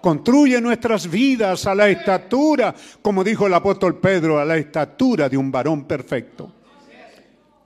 Construye 0.00 0.60
nuestras 0.60 1.10
vidas 1.10 1.66
a 1.66 1.74
la 1.74 1.88
estatura, 1.88 2.72
como 3.00 3.24
dijo 3.24 3.48
el 3.48 3.54
apóstol 3.54 3.98
Pedro, 3.98 4.38
a 4.38 4.44
la 4.44 4.56
estatura 4.56 5.28
de 5.28 5.36
un 5.36 5.50
varón 5.50 5.84
perfecto. 5.86 6.61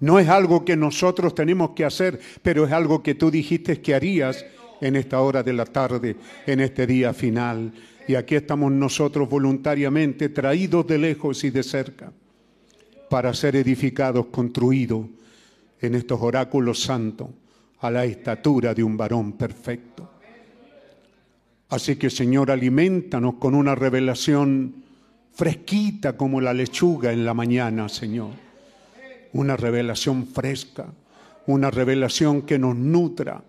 No 0.00 0.18
es 0.18 0.28
algo 0.28 0.64
que 0.64 0.76
nosotros 0.76 1.34
tenemos 1.34 1.70
que 1.70 1.84
hacer, 1.84 2.20
pero 2.42 2.66
es 2.66 2.72
algo 2.72 3.02
que 3.02 3.14
tú 3.14 3.30
dijiste 3.30 3.80
que 3.80 3.94
harías 3.94 4.44
en 4.80 4.96
esta 4.96 5.20
hora 5.20 5.42
de 5.42 5.52
la 5.52 5.64
tarde, 5.64 6.16
en 6.46 6.60
este 6.60 6.86
día 6.86 7.14
final. 7.14 7.72
Y 8.06 8.14
aquí 8.14 8.34
estamos 8.34 8.70
nosotros 8.72 9.28
voluntariamente 9.28 10.28
traídos 10.28 10.86
de 10.86 10.98
lejos 10.98 11.42
y 11.44 11.50
de 11.50 11.62
cerca 11.62 12.12
para 13.08 13.32
ser 13.34 13.56
edificados, 13.56 14.26
construidos 14.26 15.06
en 15.80 15.94
estos 15.94 16.20
oráculos 16.20 16.80
santos 16.80 17.28
a 17.80 17.90
la 17.90 18.04
estatura 18.04 18.74
de 18.74 18.82
un 18.82 18.96
varón 18.96 19.32
perfecto. 19.32 20.10
Así 21.68 21.96
que 21.96 22.10
Señor, 22.10 22.50
alimentanos 22.50 23.34
con 23.34 23.54
una 23.54 23.74
revelación 23.74 24.84
fresquita 25.32 26.16
como 26.16 26.40
la 26.40 26.54
lechuga 26.54 27.12
en 27.12 27.24
la 27.24 27.34
mañana, 27.34 27.88
Señor. 27.88 28.45
Una 29.32 29.56
revelación 29.56 30.26
fresca, 30.26 30.86
una 31.46 31.70
revelación 31.70 32.42
que 32.42 32.58
nos 32.58 32.76
nutra, 32.76 33.42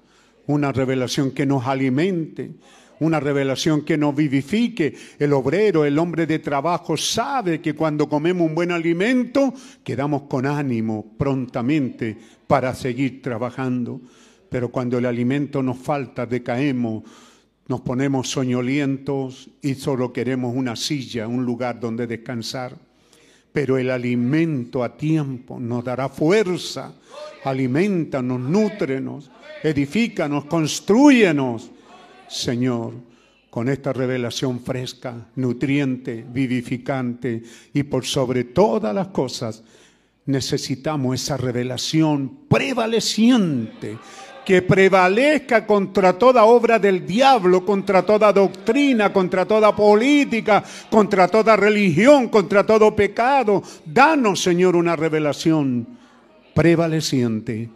una 0.48 0.72
revelación 0.72 1.32
que 1.32 1.46
nos 1.46 1.66
alimente, 1.68 2.52
una 3.00 3.20
revelación 3.20 3.84
que 3.84 3.98
nos 3.98 4.16
vivifique. 4.16 4.96
El 5.20 5.34
obrero, 5.34 5.86
el 5.86 6.00
hombre 6.00 6.26
de 6.26 6.40
trabajo 6.40 6.98
sabe 6.98 7.62
que 7.62 7.74
cuando 7.74 8.10
comemos 8.10 8.48
un 8.48 8.56
buen 8.56 8.72
alimento 8.72 9.54
quedamos 9.84 10.24
con 10.24 10.46
ánimo 10.46 11.14
prontamente 11.18 12.18
para 12.48 12.74
seguir 12.74 13.22
trabajando. 13.22 14.02
Pero 14.50 14.70
cuando 14.70 14.98
el 14.98 15.06
alimento 15.06 15.62
nos 15.62 15.78
falta, 15.78 16.26
decaemos, 16.26 17.04
nos 17.68 17.82
ponemos 17.82 18.30
soñolientos 18.30 19.50
y 19.62 19.76
solo 19.76 20.14
queremos 20.14 20.56
una 20.56 20.76
silla, 20.76 21.28
un 21.28 21.46
lugar 21.46 21.80
donde 21.80 22.08
descansar. 22.08 22.87
Pero 23.58 23.80
el 23.80 23.90
alimento 23.90 24.84
a 24.84 24.96
tiempo 24.96 25.60
nos 25.60 25.84
dará 25.84 26.10
fuerza. 26.10 26.94
Alimentanos, 27.44 28.40
nútrenos, 28.40 29.32
edifícanos, 29.64 30.46
construyenos, 30.46 31.72
Señor, 32.28 32.94
con 33.50 33.68
esta 33.68 33.94
revelación 33.94 34.60
fresca, 34.60 35.30
nutriente, 35.38 36.24
vivificante 36.32 37.42
y 37.74 37.82
por 37.82 38.06
sobre 38.06 38.44
todas 38.44 38.94
las 38.94 39.08
cosas 39.08 39.64
necesitamos 40.28 41.20
esa 41.20 41.36
revelación 41.36 42.42
prevaleciente 42.48 43.98
que 44.48 44.62
prevalezca 44.62 45.68
contra 45.68 46.18
toda 46.18 46.46
obra 46.46 46.80
del 46.80 47.06
diablo, 47.06 47.66
contra 47.66 48.06
toda 48.06 48.32
doctrina, 48.32 49.12
contra 49.12 49.46
toda 49.46 49.76
política, 49.76 50.64
contra 50.90 51.28
toda 51.28 51.58
religión, 51.58 52.30
contra 52.30 52.66
todo 52.66 52.96
pecado. 52.96 53.62
Danos, 53.84 54.42
Señor, 54.42 54.78
una 54.78 54.96
revelación 54.96 55.86
prevaleciente. 56.54 57.70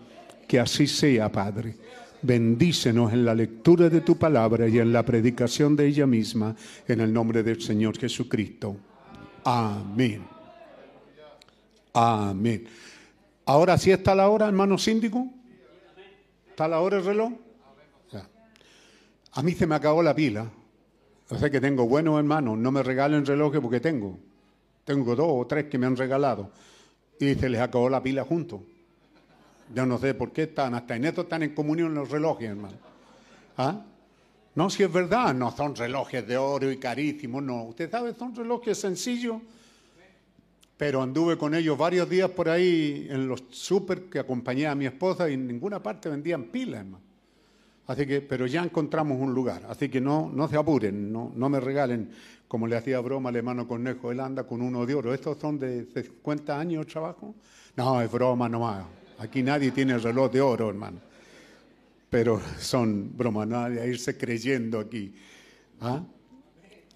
Que 0.48 0.62
así 0.62 0.88
sea, 0.88 1.30
Padre. 1.30 1.76
Bendícenos 2.22 3.12
en 3.12 3.26
la 3.26 3.36
lectura 3.36 3.90
de 3.90 4.00
tu 4.00 4.18
palabra 4.18 4.70
y 4.70 4.80
en 4.80 4.94
la 4.94 5.04
predicación 5.04 5.76
de 5.76 5.88
ella 5.88 6.08
misma, 6.08 6.56
en 6.88 7.02
el 7.02 7.12
nombre 7.12 7.44
del 7.44 7.62
Señor 7.62 7.98
Jesucristo. 7.98 8.78
Amén. 9.44 10.24
Amén. 11.92 12.66
Ahora 13.46 13.78
sí 13.78 13.92
está 13.92 14.16
la 14.16 14.30
hora, 14.30 14.48
hermano 14.48 14.78
síndico. 14.78 15.28
¿Está 16.52 16.68
la 16.68 16.82
hora 16.82 16.98
el 16.98 17.06
reloj? 17.06 17.32
A 19.34 19.42
mí 19.42 19.54
se 19.54 19.66
me 19.66 19.76
acabó 19.76 20.04
la 20.04 20.14
pila. 20.14 20.52
O 21.30 21.38
sea 21.38 21.50
que 21.50 21.62
tengo 21.62 21.88
buenos 21.88 22.20
hermanos, 22.20 22.58
no 22.58 22.72
me 22.72 22.84
regalen 22.84 23.26
relojes 23.26 23.62
porque 23.62 23.80
tengo. 23.80 24.18
Tengo 24.84 25.16
dos 25.16 25.28
o 25.30 25.48
tres 25.48 25.68
que 25.68 25.78
me 25.78 25.86
han 25.86 25.96
regalado. 25.96 26.52
Y 27.18 27.36
se 27.36 27.48
les 27.48 27.62
acabó 27.62 27.90
la 27.90 28.04
pila 28.04 28.26
juntos. 28.26 28.60
Yo 29.74 29.86
no 29.86 29.98
sé 29.98 30.14
por 30.14 30.34
qué 30.34 30.44
están, 30.44 30.76
hasta 30.76 30.98
en 30.98 31.06
esto 31.06 31.22
están 31.22 31.44
en 31.44 31.56
comunión 31.56 31.96
los 31.96 32.10
relojes, 32.10 32.50
hermano. 32.50 32.76
¿Ah? 33.58 33.82
No, 34.54 34.70
si 34.70 34.84
es 34.84 34.92
verdad, 34.92 35.34
no 35.34 35.56
son 35.56 35.74
relojes 35.74 36.28
de 36.28 36.36
oro 36.36 36.70
y 36.70 36.78
carísimos, 36.78 37.42
no. 37.42 37.64
Usted 37.64 37.90
sabe, 37.90 38.14
son 38.14 38.36
relojes 38.36 38.78
sencillos. 38.78 39.38
Pero 40.82 41.04
anduve 41.04 41.38
con 41.38 41.54
ellos 41.54 41.78
varios 41.78 42.10
días 42.10 42.32
por 42.32 42.50
ahí 42.50 43.06
en 43.08 43.28
los 43.28 43.44
súper 43.52 44.06
que 44.06 44.18
acompañé 44.18 44.66
a 44.66 44.74
mi 44.74 44.88
esposa 44.88 45.30
y 45.30 45.36
en 45.36 45.46
ninguna 45.46 45.84
parte 45.84 46.10
vendían 46.10 46.46
pilas, 46.46 46.80
hermano. 46.80 47.04
Así 47.86 48.08
que, 48.08 48.20
pero 48.22 48.48
ya 48.48 48.64
encontramos 48.64 49.20
un 49.22 49.32
lugar. 49.32 49.62
Así 49.70 49.90
que 49.90 50.02
no, 50.02 50.32
no 50.34 50.48
se 50.48 50.58
apuren, 50.58 51.14
no, 51.14 51.32
no 51.36 51.50
me 51.50 51.60
regalen, 51.60 52.10
como 52.48 52.66
le 52.66 52.78
hacía 52.78 53.00
broma 53.00 53.30
al 53.30 53.36
hermano 53.36 53.68
Cornejo, 53.68 54.12
él 54.12 54.22
anda 54.22 54.46
con 54.46 54.60
uno 54.60 54.84
de 54.88 54.96
oro. 54.96 55.14
¿Estos 55.14 55.38
son 55.38 55.60
de 55.60 55.86
50 55.86 56.60
años 56.60 56.88
de 56.88 56.92
trabajo? 56.92 57.36
No, 57.76 58.02
es 58.02 58.12
broma 58.12 58.50
nomás. 58.50 58.84
Aquí 59.20 59.44
nadie 59.44 59.70
tiene 59.70 60.00
reloj 60.00 60.32
de 60.32 60.42
oro, 60.42 60.68
hermano. 60.68 60.98
Pero 62.10 62.42
son 62.58 63.16
bromas, 63.16 63.48
no 63.48 63.60
a 63.60 63.86
irse 63.86 64.18
creyendo 64.18 64.80
aquí. 64.80 65.14
¿Ah? 65.80 66.02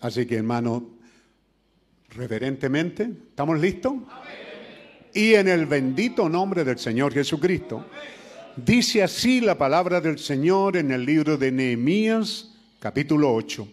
Así 0.02 0.26
que, 0.26 0.38
hermano, 0.38 0.95
reverentemente, 2.16 3.10
¿estamos 3.30 3.60
listos? 3.60 3.94
Y 5.14 5.34
en 5.34 5.48
el 5.48 5.66
bendito 5.66 6.28
nombre 6.30 6.64
del 6.64 6.80
Señor 6.80 7.14
Jesucristo. 7.14 7.86
Dice 8.56 9.04
así 9.04 9.42
la 9.42 9.58
palabra 9.58 10.02
del 10.02 10.18
Señor 10.18 10.78
en 10.78 10.92
el 10.92 11.06
libro 11.06 11.38
de 11.38 11.52
Nehemías, 11.52 12.54
capítulo 12.80 13.34
8. 13.34 13.68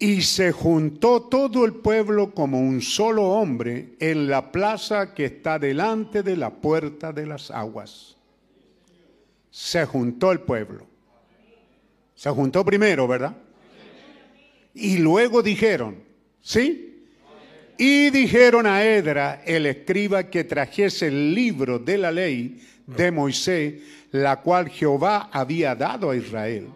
Y 0.00 0.22
se 0.22 0.52
juntó 0.52 1.22
todo 1.22 1.64
el 1.64 1.74
pueblo 1.74 2.32
como 2.32 2.60
un 2.60 2.80
solo 2.80 3.24
hombre 3.24 3.96
en 3.98 4.28
la 4.28 4.52
plaza 4.52 5.14
que 5.14 5.24
está 5.24 5.58
delante 5.58 6.22
de 6.22 6.36
la 6.36 6.50
puerta 6.50 7.12
de 7.12 7.26
las 7.26 7.50
aguas. 7.50 8.16
Se 9.50 9.84
juntó 9.84 10.30
el 10.30 10.40
pueblo. 10.40 10.86
Se 12.14 12.30
juntó 12.30 12.64
primero, 12.64 13.08
¿verdad? 13.08 13.36
Y 14.74 14.98
luego 14.98 15.42
dijeron, 15.42 16.07
¿sí? 16.42 17.04
Y 17.76 18.10
dijeron 18.10 18.66
a 18.66 18.84
Edra, 18.84 19.42
el 19.46 19.66
escriba, 19.66 20.24
que 20.24 20.44
trajese 20.44 21.06
el 21.06 21.34
libro 21.34 21.78
de 21.78 21.98
la 21.98 22.10
ley 22.10 22.60
de 22.86 23.12
Moisés, 23.12 23.74
la 24.10 24.40
cual 24.40 24.68
Jehová 24.68 25.30
había 25.32 25.74
dado 25.74 26.10
a 26.10 26.16
Israel. 26.16 26.68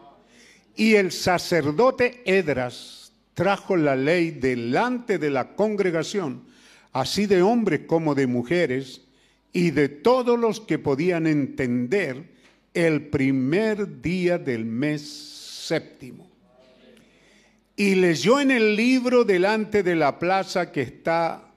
Y 0.76 0.94
el 0.94 1.10
sacerdote 1.10 2.22
Edras 2.24 3.12
trajo 3.34 3.76
la 3.76 3.96
ley 3.96 4.30
delante 4.30 5.18
de 5.18 5.30
la 5.30 5.54
congregación, 5.54 6.44
así 6.92 7.26
de 7.26 7.42
hombres 7.42 7.80
como 7.86 8.14
de 8.14 8.26
mujeres, 8.26 9.02
y 9.52 9.70
de 9.70 9.88
todos 9.88 10.38
los 10.38 10.60
que 10.60 10.78
podían 10.78 11.26
entender 11.26 12.30
el 12.74 13.08
primer 13.08 14.00
día 14.00 14.38
del 14.38 14.64
mes 14.64 15.02
séptimo. 15.02 16.31
Y 17.76 17.94
leyó 17.94 18.40
en 18.40 18.50
el 18.50 18.76
libro 18.76 19.24
delante 19.24 19.82
de 19.82 19.96
la 19.96 20.18
plaza 20.18 20.70
que 20.70 20.82
está 20.82 21.52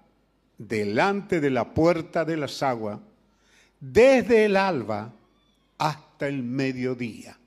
delante 0.57 1.41
de 1.41 1.49
la 1.49 1.73
puerta 1.73 2.23
de 2.23 2.37
las 2.37 2.63
aguas, 2.63 2.99
desde 3.79 4.45
el 4.45 4.55
alba 4.55 5.13
hasta 5.77 6.27
el 6.27 6.43
mediodía. 6.43 7.37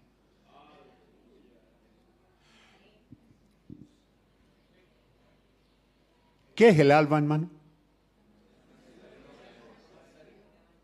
¿Qué 6.54 6.70
es 6.70 6.78
el 6.80 6.90
alba, 6.90 7.18
hermano? 7.18 7.48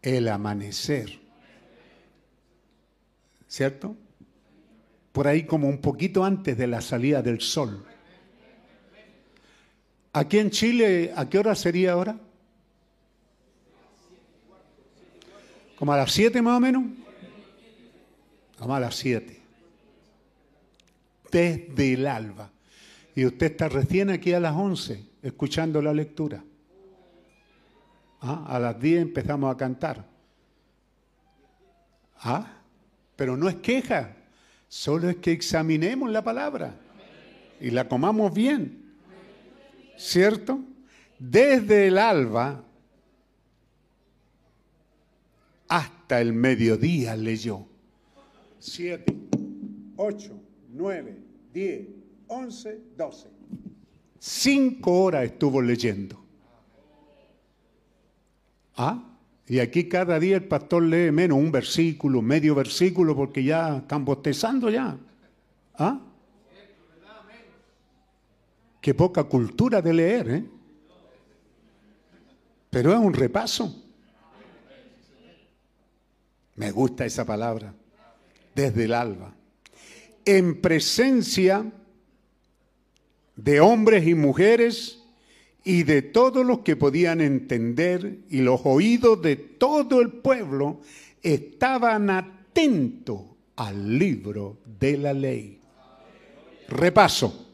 El 0.01 0.29
amanecer. 0.29 1.19
¿Cierto? 3.49 3.97
Por 5.15 5.29
ahí 5.29 5.45
como 5.45 5.69
un 5.69 5.79
poquito 5.79 6.25
antes 6.25 6.59
de 6.59 6.67
la 6.67 6.81
salida 6.81 7.23
del 7.23 7.41
sol. 7.41 7.87
Aquí 10.13 10.41
en 10.41 10.51
Chile, 10.51 11.13
¿a 11.15 11.29
qué 11.29 11.39
hora 11.39 11.55
sería 11.55 11.93
ahora? 11.93 12.19
¿Como 15.77 15.93
a 15.93 15.99
las 15.99 16.11
7 16.11 16.43
más 16.43 16.57
o 16.57 16.61
menos? 16.61 16.83
Como 18.59 18.75
a 18.75 18.81
las 18.81 18.97
7. 18.97 19.41
Desde 21.31 21.93
el 21.93 22.09
alba. 22.09 22.51
Y 23.15 23.25
usted 23.25 23.53
está 23.53 23.69
recién 23.69 24.11
aquí 24.11 24.33
a 24.33 24.41
las 24.41 24.57
11 24.57 25.01
escuchando 25.23 25.81
la 25.81 25.95
lectura. 25.95 26.43
Ah, 28.21 28.47
a 28.49 28.59
las 28.59 28.81
10 28.81 29.01
empezamos 29.01 29.55
a 29.55 29.57
cantar. 29.57 30.05
Ah, 32.17 32.63
pero 33.15 33.37
no 33.37 33.49
es 33.49 33.55
queja, 33.55 34.17
solo 34.75 35.09
es 35.09 35.17
que 35.19 35.31
examinemos 35.31 36.11
la 36.11 36.25
palabra 36.25 36.75
y 37.61 37.71
la 37.71 37.89
comamos 37.89 38.35
bien. 38.35 38.93
¿Cierto? 39.97 40.59
Desde 41.17 41.87
el 41.87 41.97
alba 41.97 42.65
hasta 45.69 46.21
el 46.21 46.33
mediodía 46.33 47.17
leyó. 47.17 47.69
Siete, 48.59 49.17
ocho, 49.97 50.43
nueve, 50.73 51.23
diez, 51.53 51.87
once, 52.27 52.81
doce. 52.97 53.29
Cinco 54.19 55.05
horas 55.05 55.27
estuvo 55.27 55.63
leyendo. 55.63 56.21
¿Ah? 58.77 59.14
Y 59.47 59.59
aquí 59.59 59.89
cada 59.89 60.19
día 60.19 60.37
el 60.37 60.45
pastor 60.45 60.83
lee 60.83 61.11
menos 61.11 61.39
un 61.39 61.53
versículo, 61.53 62.23
medio 62.23 62.55
versículo, 62.55 63.15
porque 63.15 63.45
ya 63.45 63.79
están 63.79 64.05
bostezando 64.05 64.71
ya. 64.71 64.97
¿Ah? 65.79 66.01
Qué 68.81 68.95
poca 68.95 69.25
cultura 69.25 69.83
de 69.83 69.93
leer, 69.93 70.31
¿eh? 70.31 70.45
Pero 72.71 72.93
es 72.93 72.99
un 72.99 73.15
repaso. 73.15 73.83
Me 76.57 76.71
gusta 76.71 77.05
esa 77.05 77.25
palabra. 77.25 77.75
Desde 78.55 78.85
el 78.85 78.95
alba. 78.95 79.35
En 80.25 80.61
presencia 80.61 81.71
de 83.37 83.61
hombres 83.61 84.07
y 84.07 84.15
mujeres 84.15 85.04
y 85.65 85.83
de 85.83 86.03
todos 86.03 86.45
los 86.45 86.61
que 86.61 86.77
podían 86.77 87.23
entender 87.23 88.19
y 88.29 88.43
los 88.43 88.61
oídos 88.65 89.21
de 89.23 89.37
todo 89.37 90.03
el 90.03 90.11
pueblo 90.11 90.83
estaban 91.23 92.11
atentos 92.11 93.21
al 93.57 93.99
libro 93.99 94.59
de 94.79 94.99
la 94.99 95.15
ley. 95.15 95.59
Repaso. 96.69 97.53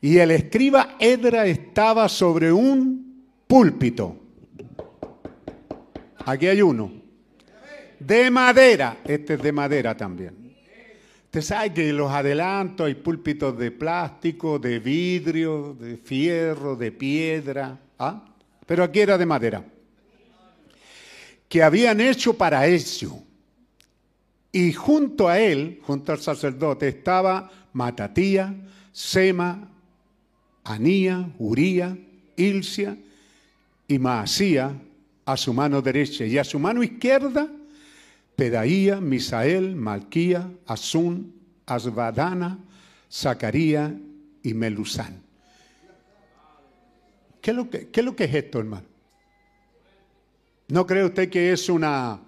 Y 0.00 0.18
el 0.18 0.30
escriba 0.30 0.96
Edra 1.00 1.46
estaba 1.46 2.08
sobre 2.08 2.52
un 2.52 3.24
púlpito. 3.46 4.16
Aquí 6.26 6.46
hay 6.46 6.62
uno. 6.62 6.92
De 7.98 8.30
madera. 8.30 8.98
Este 9.04 9.34
es 9.34 9.42
de 9.42 9.52
madera 9.52 9.96
también. 9.96 10.43
Usted 11.34 11.48
sabe 11.48 11.74
que 11.74 11.92
los 11.92 12.12
adelantos 12.12 12.86
hay 12.86 12.94
púlpitos 12.94 13.58
de 13.58 13.72
plástico, 13.72 14.56
de 14.56 14.78
vidrio, 14.78 15.76
de 15.80 15.96
fierro, 15.96 16.76
de 16.76 16.92
piedra. 16.92 17.76
¿ah? 17.98 18.24
Pero 18.64 18.84
aquí 18.84 19.00
era 19.00 19.18
de 19.18 19.26
madera. 19.26 19.64
Que 21.48 21.60
habían 21.60 22.00
hecho 22.00 22.34
para 22.34 22.68
eso. 22.68 23.20
Y 24.52 24.72
junto 24.74 25.28
a 25.28 25.40
él, 25.40 25.80
junto 25.82 26.12
al 26.12 26.20
sacerdote, 26.20 26.86
estaba 26.86 27.50
Matatía, 27.72 28.54
Sema, 28.92 29.68
Anía, 30.62 31.28
Uría, 31.40 31.98
Ilcia 32.36 32.96
y 33.88 33.98
Maasía 33.98 34.72
a 35.24 35.36
su 35.36 35.52
mano 35.52 35.82
derecha. 35.82 36.24
Y 36.26 36.38
a 36.38 36.44
su 36.44 36.60
mano 36.60 36.80
izquierda, 36.80 37.50
Pedaía, 38.36 39.00
Misael, 39.00 39.76
Malquía, 39.76 40.50
Asun, 40.66 41.34
Asbadana, 41.66 42.58
Zacarías 43.10 43.92
y 44.42 44.54
Melusán. 44.54 45.22
¿Qué 47.40 47.50
es, 47.50 47.56
lo 47.56 47.70
que, 47.70 47.88
¿Qué 47.90 48.00
es 48.00 48.06
lo 48.06 48.16
que 48.16 48.24
es 48.24 48.34
esto, 48.34 48.58
hermano? 48.58 48.86
¿No 50.68 50.86
cree 50.86 51.04
usted 51.04 51.28
que 51.28 51.52
es 51.52 51.68
una, 51.68 52.18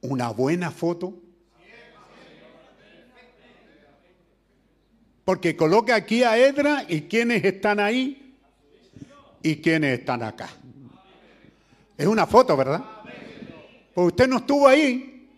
una 0.00 0.28
buena 0.30 0.70
foto? 0.70 1.20
Porque 5.24 5.56
coloca 5.56 5.94
aquí 5.94 6.22
a 6.22 6.36
Edra 6.36 6.84
y 6.88 7.02
quienes 7.02 7.44
están 7.44 7.80
ahí 7.80 8.36
y 9.42 9.56
quienes 9.56 9.98
están 9.98 10.22
acá. 10.22 10.48
Es 11.96 12.06
una 12.06 12.26
foto, 12.26 12.56
¿verdad? 12.56 12.93
Pues 13.94 14.08
usted 14.08 14.28
no 14.28 14.38
estuvo 14.38 14.66
ahí, 14.66 15.28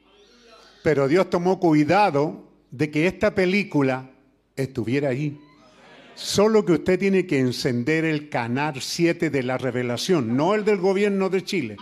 pero 0.82 1.08
Dios 1.08 1.28
tomó 1.28 1.60
cuidado 1.60 2.44
de 2.70 2.90
que 2.90 3.06
esta 3.06 3.34
película 3.34 4.08
estuviera 4.56 5.10
ahí. 5.10 5.38
Solo 6.14 6.64
que 6.64 6.72
usted 6.72 6.98
tiene 6.98 7.26
que 7.26 7.38
encender 7.38 8.06
el 8.06 8.30
canal 8.30 8.80
7 8.80 9.28
de 9.28 9.42
la 9.42 9.58
revelación, 9.58 10.34
no 10.34 10.54
el 10.54 10.64
del 10.64 10.78
gobierno 10.78 11.28
de 11.28 11.44
Chile, 11.44 11.76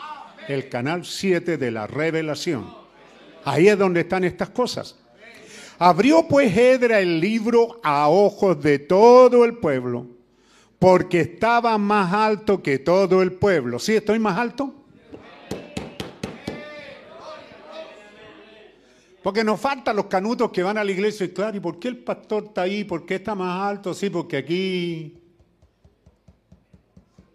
el 0.48 0.68
canal 0.68 1.04
7 1.04 1.56
de 1.56 1.70
la 1.70 1.86
revelación. 1.86 2.66
Ahí 3.44 3.68
es 3.68 3.78
donde 3.78 4.00
están 4.00 4.24
estas 4.24 4.50
cosas. 4.50 4.96
Abrió 5.78 6.26
pues 6.26 6.56
Edra 6.56 6.98
el 6.98 7.20
libro 7.20 7.80
a 7.84 8.08
ojos 8.08 8.60
de 8.60 8.80
todo 8.80 9.44
el 9.44 9.58
pueblo, 9.58 10.08
porque 10.80 11.20
estaba 11.20 11.78
más 11.78 12.12
alto 12.12 12.60
que 12.60 12.80
todo 12.80 13.22
el 13.22 13.32
pueblo. 13.32 13.78
¿Sí 13.78 13.94
estoy 13.94 14.18
más 14.18 14.36
alto? 14.36 14.83
Porque 19.24 19.42
nos 19.42 19.58
faltan 19.58 19.96
los 19.96 20.04
canutos 20.04 20.50
que 20.50 20.62
van 20.62 20.76
a 20.76 20.84
la 20.84 20.92
iglesia 20.92 21.24
y 21.24 21.30
claro, 21.30 21.56
¿y 21.56 21.60
por 21.60 21.78
qué 21.78 21.88
el 21.88 21.96
pastor 21.96 22.44
está 22.48 22.60
ahí? 22.60 22.84
¿Por 22.84 23.06
qué 23.06 23.14
está 23.14 23.34
más 23.34 23.70
alto? 23.70 23.94
Sí, 23.94 24.10
porque 24.10 24.36
aquí 24.36 25.18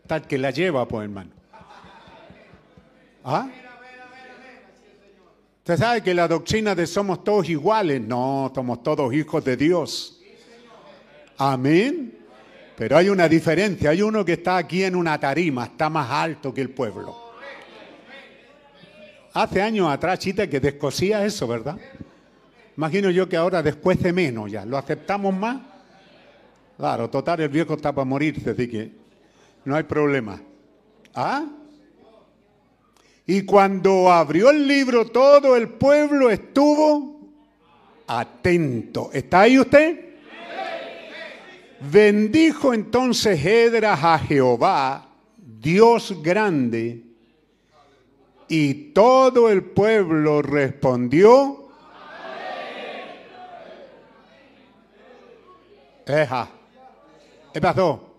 el 0.08 0.22
que 0.22 0.38
la 0.38 0.52
lleva, 0.52 0.88
pues 0.88 1.06
hermano. 1.06 1.32
¿Ah? 3.24 3.50
¿Usted 5.58 5.78
sabe 5.78 6.04
que 6.04 6.14
la 6.14 6.28
doctrina 6.28 6.76
de 6.76 6.86
somos 6.86 7.24
todos 7.24 7.50
iguales? 7.50 8.00
No, 8.00 8.52
somos 8.54 8.84
todos 8.84 9.12
hijos 9.12 9.44
de 9.44 9.58
Dios. 9.58 10.22
Amén. 11.40 12.20
Pero 12.78 12.98
hay 12.98 13.10
una 13.10 13.28
diferencia. 13.28 13.90
Hay 13.90 14.04
uno 14.04 14.24
que 14.24 14.34
está 14.34 14.58
aquí 14.58 14.84
en 14.84 14.96
una 14.96 15.20
tarima, 15.20 15.66
está 15.66 15.90
más 15.90 16.08
alto 16.12 16.54
que 16.54 16.62
el 16.62 16.70
pueblo. 16.70 17.19
Hace 19.40 19.62
años 19.62 19.90
atrás, 19.90 20.20
chita, 20.20 20.50
que 20.50 20.60
descosía 20.60 21.26
eso, 21.26 21.48
¿verdad? 21.48 21.78
Imagino 22.76 23.10
yo 23.10 23.30
que 23.30 23.38
ahora 23.38 23.64
después 23.64 24.04
de 24.04 24.12
menos 24.12 24.52
ya. 24.52 24.66
¿Lo 24.66 24.78
aceptamos 24.78 25.34
más? 25.34 25.62
Claro, 26.76 27.10
total, 27.10 27.40
el 27.40 27.48
viejo 27.48 27.76
está 27.76 27.94
para 27.94 28.04
morirse, 28.04 28.50
así 28.50 28.68
que 28.68 28.92
no 29.64 29.78
hay 29.78 29.84
problema. 29.84 30.42
¿Ah? 31.16 31.46
Y 33.26 33.44
cuando 33.44 34.12
abrió 34.12 34.50
el 34.50 34.68
libro, 34.68 35.06
todo 35.06 35.56
el 35.56 35.70
pueblo 35.70 36.30
estuvo 36.30 37.22
atento. 38.08 39.10
¿Está 39.14 39.40
ahí 39.40 39.58
usted? 39.58 40.18
Bendijo 41.80 42.74
entonces 42.74 43.46
Edras 43.46 44.04
a 44.04 44.20
Jehová, 44.20 45.08
Dios 45.38 46.22
grande, 46.22 47.09
y 48.50 48.74
todo 48.92 49.50
el 49.50 49.64
pueblo 49.64 50.42
respondió. 50.42 51.70
Eja. 56.08 56.50
¿Qué 57.54 57.62
pasó? 57.62 58.16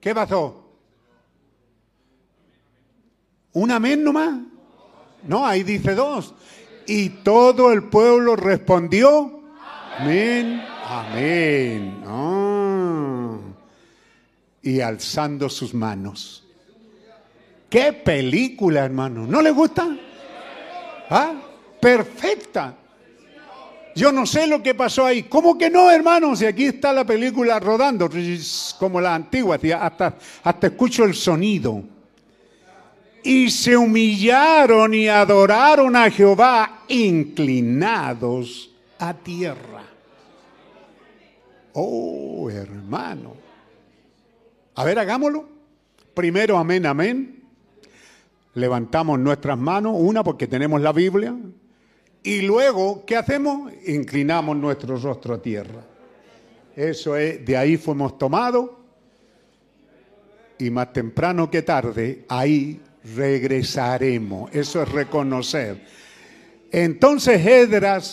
¿Qué 0.00 0.14
pasó? 0.14 0.64
¿Un 3.52 3.70
amén 3.72 4.04
nomás? 4.04 4.38
No, 5.24 5.44
ahí 5.44 5.64
dice 5.64 5.96
dos. 5.96 6.32
Y 6.86 7.08
todo 7.08 7.72
el 7.72 7.84
pueblo 7.84 8.36
respondió. 8.36 9.42
Amén. 9.98 10.62
Amén. 10.86 12.02
Ah. 12.06 13.36
Y 14.62 14.80
alzando 14.80 15.48
sus 15.48 15.74
manos. 15.74 16.44
¡Qué 17.70 17.92
película, 17.92 18.84
hermano! 18.84 19.28
¿No 19.28 19.40
le 19.40 19.52
gusta? 19.52 19.96
¿Ah? 21.08 21.34
Perfecta. 21.80 22.74
Yo 23.94 24.10
no 24.10 24.26
sé 24.26 24.48
lo 24.48 24.60
que 24.60 24.74
pasó 24.74 25.06
ahí. 25.06 25.22
¿Cómo 25.22 25.56
que 25.56 25.70
no, 25.70 25.88
hermano? 25.88 26.34
Si 26.34 26.44
aquí 26.44 26.64
está 26.64 26.92
la 26.92 27.04
película 27.04 27.60
rodando, 27.60 28.10
como 28.76 29.00
la 29.00 29.14
antigua, 29.14 29.56
hasta, 29.80 30.16
hasta 30.42 30.66
escucho 30.66 31.04
el 31.04 31.14
sonido. 31.14 31.84
Y 33.22 33.50
se 33.50 33.76
humillaron 33.76 34.92
y 34.92 35.08
adoraron 35.08 35.94
a 35.94 36.10
Jehová 36.10 36.84
inclinados 36.88 38.70
a 38.98 39.14
tierra. 39.14 39.84
Oh, 41.74 42.50
hermano. 42.50 43.36
A 44.74 44.84
ver, 44.84 44.98
hagámoslo. 44.98 45.48
Primero, 46.14 46.58
amén, 46.58 46.84
amén 46.86 47.39
levantamos 48.54 49.18
nuestras 49.18 49.58
manos, 49.58 49.94
una 49.96 50.24
porque 50.24 50.46
tenemos 50.46 50.80
la 50.80 50.92
Biblia, 50.92 51.34
y 52.22 52.42
luego, 52.42 53.04
¿qué 53.06 53.16
hacemos? 53.16 53.72
Inclinamos 53.86 54.56
nuestro 54.56 54.96
rostro 54.96 55.34
a 55.34 55.42
tierra. 55.42 55.82
Eso 56.76 57.16
es, 57.16 57.44
de 57.44 57.56
ahí 57.56 57.76
fuimos 57.76 58.18
tomados, 58.18 58.70
y 60.58 60.70
más 60.70 60.92
temprano 60.92 61.50
que 61.50 61.62
tarde, 61.62 62.24
ahí 62.28 62.80
regresaremos. 63.16 64.54
Eso 64.54 64.82
es 64.82 64.88
reconocer. 64.90 65.82
Entonces 66.70 67.44
Edras, 67.44 68.04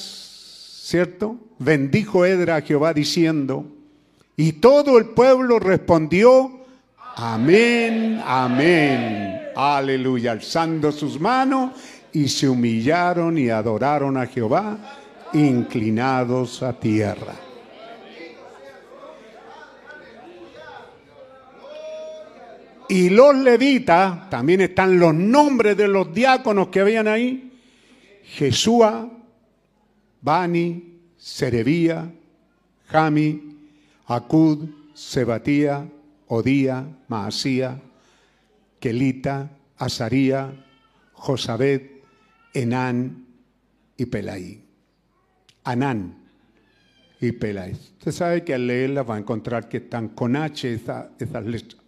¿cierto? 0.83 1.37
Bendijo 1.59 2.25
Edras 2.25 2.63
a 2.63 2.65
Jehová 2.65 2.93
diciendo, 2.93 3.65
y 4.37 4.53
todo 4.53 4.97
el 4.97 5.07
pueblo 5.07 5.59
respondió, 5.59 6.61
amén, 7.15 8.21
amén. 8.25 9.36
Aleluya, 9.59 10.33
alzando 10.33 10.91
sus 10.91 11.19
manos 11.19 11.71
y 12.13 12.27
se 12.27 12.47
humillaron 12.47 13.39
y 13.39 13.49
adoraron 13.49 14.15
a 14.15 14.27
Jehová, 14.27 14.77
inclinados 15.33 16.61
a 16.61 16.73
tierra. 16.79 17.33
Y 22.87 23.09
los 23.09 23.35
levitas, 23.35 24.29
también 24.29 24.61
están 24.61 24.99
los 24.99 25.15
nombres 25.15 25.75
de 25.75 25.87
los 25.87 26.13
diáconos 26.13 26.67
que 26.67 26.81
habían 26.81 27.07
ahí, 27.07 27.59
Jesúa, 28.25 29.09
Bani, 30.21 30.99
Serebía, 31.17 32.13
Jami, 32.89 33.57
Acud, 34.05 34.69
Sebatía, 34.93 35.83
Odía, 36.27 36.85
Maasía, 37.07 37.81
Kelita, 38.79 39.51
Azaría, 39.77 40.65
Josabet, 41.13 42.03
Enán 42.53 43.25
y 43.97 44.05
Pelaí. 44.05 44.63
Anán 45.63 46.17
y 47.19 47.31
Pelaí. 47.31 47.73
Usted 47.73 48.11
sabe 48.11 48.43
que 48.43 48.53
al 48.53 48.67
leerla 48.67 49.03
va 49.03 49.15
a 49.15 49.19
encontrar 49.19 49.67
que 49.67 49.77
están 49.77 50.09
con 50.09 50.35
H 50.35 50.73
esas 50.73 51.45
letras. 51.45 51.81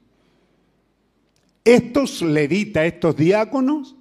Estos 1.64 2.22
levitas, 2.22 2.86
estos 2.86 3.16
diáconos, 3.16 3.96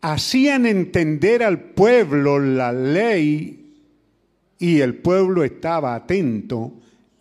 hacían 0.00 0.66
entender 0.66 1.42
al 1.42 1.60
pueblo 1.60 2.38
la 2.38 2.72
ley 2.72 3.64
y 4.58 4.80
el 4.80 4.96
pueblo 4.96 5.44
estaba 5.44 5.94
atento 5.94 6.74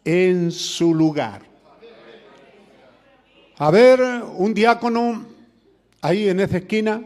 en 0.04 0.52
su 0.52 0.94
lugar. 0.94 1.53
A 3.64 3.72
ver, 3.72 4.02
un 4.36 4.54
diácono 4.54 5.26
ahí 6.02 6.28
en 6.28 6.42
esa 6.42 6.58
esquina, 6.58 7.02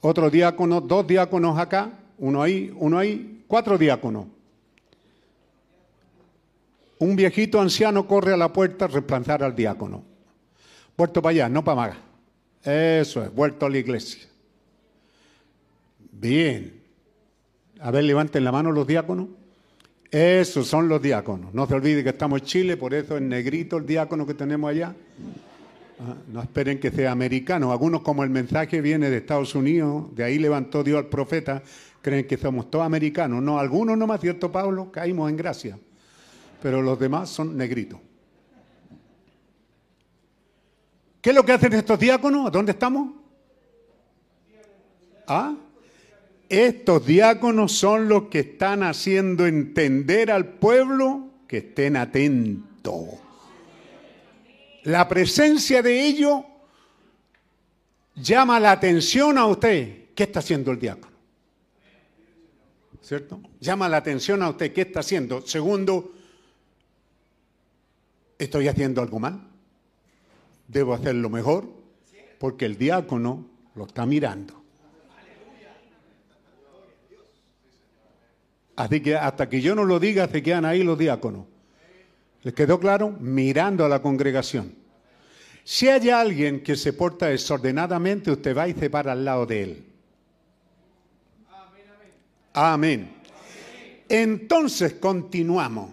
otro 0.00 0.30
diácono, 0.30 0.80
dos 0.80 1.06
diáconos 1.06 1.58
acá, 1.58 1.90
uno 2.16 2.40
ahí, 2.40 2.74
uno 2.78 2.96
ahí, 2.96 3.44
cuatro 3.46 3.76
diáconos. 3.76 4.28
Un 7.00 7.16
viejito 7.16 7.60
anciano 7.60 8.08
corre 8.08 8.32
a 8.32 8.38
la 8.38 8.50
puerta 8.50 8.86
a 8.86 8.88
reemplazar 8.88 9.42
al 9.42 9.54
diácono. 9.54 10.02
Vuelto 10.96 11.20
para 11.20 11.32
allá, 11.32 11.48
no 11.50 11.62
para 11.62 11.76
Maga. 11.76 11.96
Eso 12.64 13.22
es, 13.22 13.34
vuelto 13.34 13.66
a 13.66 13.68
la 13.68 13.76
iglesia. 13.76 14.26
Bien. 16.12 16.80
A 17.78 17.90
ver, 17.90 18.04
levanten 18.04 18.42
la 18.42 18.52
mano 18.52 18.72
los 18.72 18.86
diáconos. 18.86 19.28
Esos 20.12 20.68
son 20.68 20.90
los 20.90 21.00
diáconos. 21.00 21.54
No 21.54 21.66
se 21.66 21.72
olvide 21.72 22.04
que 22.04 22.10
estamos 22.10 22.40
en 22.40 22.46
Chile, 22.46 22.76
por 22.76 22.92
eso 22.92 23.16
es 23.16 23.22
negrito 23.22 23.78
el 23.78 23.86
diácono 23.86 24.26
que 24.26 24.34
tenemos 24.34 24.68
allá. 24.68 24.94
Ah, 26.00 26.14
no 26.28 26.42
esperen 26.42 26.78
que 26.78 26.90
sea 26.90 27.12
americano. 27.12 27.72
Algunos, 27.72 28.02
como 28.02 28.22
el 28.22 28.28
mensaje 28.28 28.82
viene 28.82 29.08
de 29.08 29.16
Estados 29.16 29.54
Unidos, 29.54 30.14
de 30.14 30.22
ahí 30.22 30.38
levantó 30.38 30.84
Dios 30.84 30.98
al 30.98 31.06
profeta, 31.06 31.62
creen 32.02 32.26
que 32.26 32.36
somos 32.36 32.70
todos 32.70 32.84
americanos. 32.84 33.42
No, 33.42 33.58
algunos 33.58 33.96
no 33.96 34.06
más, 34.06 34.20
¿cierto, 34.20 34.52
Pablo? 34.52 34.92
Caímos 34.92 35.30
en 35.30 35.36
gracia. 35.38 35.78
Pero 36.62 36.82
los 36.82 37.00
demás 37.00 37.30
son 37.30 37.56
negritos. 37.56 37.98
¿Qué 41.22 41.30
es 41.30 41.36
lo 41.36 41.42
que 41.42 41.52
hacen 41.52 41.72
estos 41.72 41.98
diáconos? 41.98 42.52
¿Dónde 42.52 42.72
estamos? 42.72 43.14
¿Ah? 45.26 45.54
Estos 46.52 47.06
diáconos 47.06 47.72
son 47.72 48.10
los 48.10 48.24
que 48.24 48.40
están 48.40 48.82
haciendo 48.82 49.46
entender 49.46 50.30
al 50.30 50.46
pueblo 50.46 51.30
que 51.48 51.56
estén 51.56 51.96
atentos. 51.96 53.06
La 54.82 55.08
presencia 55.08 55.80
de 55.80 56.04
ellos 56.04 56.44
llama 58.16 58.60
la 58.60 58.72
atención 58.72 59.38
a 59.38 59.46
usted. 59.46 60.10
¿Qué 60.14 60.24
está 60.24 60.40
haciendo 60.40 60.72
el 60.72 60.78
diácono? 60.78 61.16
¿Cierto? 63.00 63.40
Llama 63.58 63.88
la 63.88 63.96
atención 63.96 64.42
a 64.42 64.50
usted. 64.50 64.74
¿Qué 64.74 64.82
está 64.82 65.00
haciendo? 65.00 65.40
Segundo, 65.46 66.12
¿estoy 68.38 68.68
haciendo 68.68 69.00
algo 69.00 69.18
mal? 69.18 69.40
¿Debo 70.68 70.92
hacerlo 70.92 71.30
mejor? 71.30 71.66
Porque 72.38 72.66
el 72.66 72.76
diácono 72.76 73.46
lo 73.74 73.86
está 73.86 74.04
mirando. 74.04 74.61
Así 78.76 79.00
que 79.00 79.16
hasta 79.16 79.48
que 79.48 79.60
yo 79.60 79.74
no 79.74 79.84
lo 79.84 80.00
diga, 80.00 80.28
se 80.28 80.42
quedan 80.42 80.64
ahí 80.64 80.82
los 80.82 80.98
diáconos. 80.98 81.46
¿Les 82.42 82.54
quedó 82.54 82.80
claro? 82.80 83.10
Mirando 83.20 83.84
a 83.84 83.88
la 83.88 84.02
congregación. 84.02 84.74
Si 85.64 85.88
hay 85.88 86.10
alguien 86.10 86.62
que 86.62 86.76
se 86.76 86.92
porta 86.92 87.26
desordenadamente, 87.26 88.32
usted 88.32 88.56
va 88.56 88.68
y 88.68 88.72
se 88.72 88.90
para 88.90 89.12
al 89.12 89.24
lado 89.24 89.46
de 89.46 89.62
él. 89.62 89.84
Amén. 92.52 93.10
Entonces 94.08 94.94
continuamos. 94.94 95.90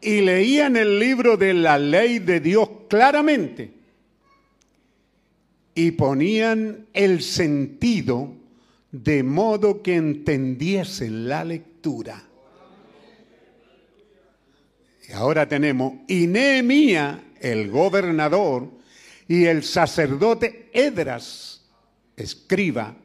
Y 0.00 0.20
leían 0.20 0.76
el 0.76 0.98
libro 0.98 1.36
de 1.36 1.54
la 1.54 1.78
ley 1.78 2.18
de 2.18 2.40
Dios 2.40 2.68
claramente. 2.88 3.72
Y 5.74 5.92
ponían 5.92 6.86
el 6.92 7.22
sentido 7.22 8.32
de 8.92 9.22
modo 9.22 9.82
que 9.82 9.96
entendiesen 9.96 11.28
la 11.28 11.44
lectura. 11.44 11.73
Y 15.08 15.12
ahora 15.12 15.46
tenemos, 15.46 15.94
y 16.08 16.26
el 17.40 17.70
gobernador, 17.70 18.70
y 19.28 19.44
el 19.44 19.62
sacerdote 19.62 20.70
Edras, 20.72 21.64
escriba, 22.16 22.96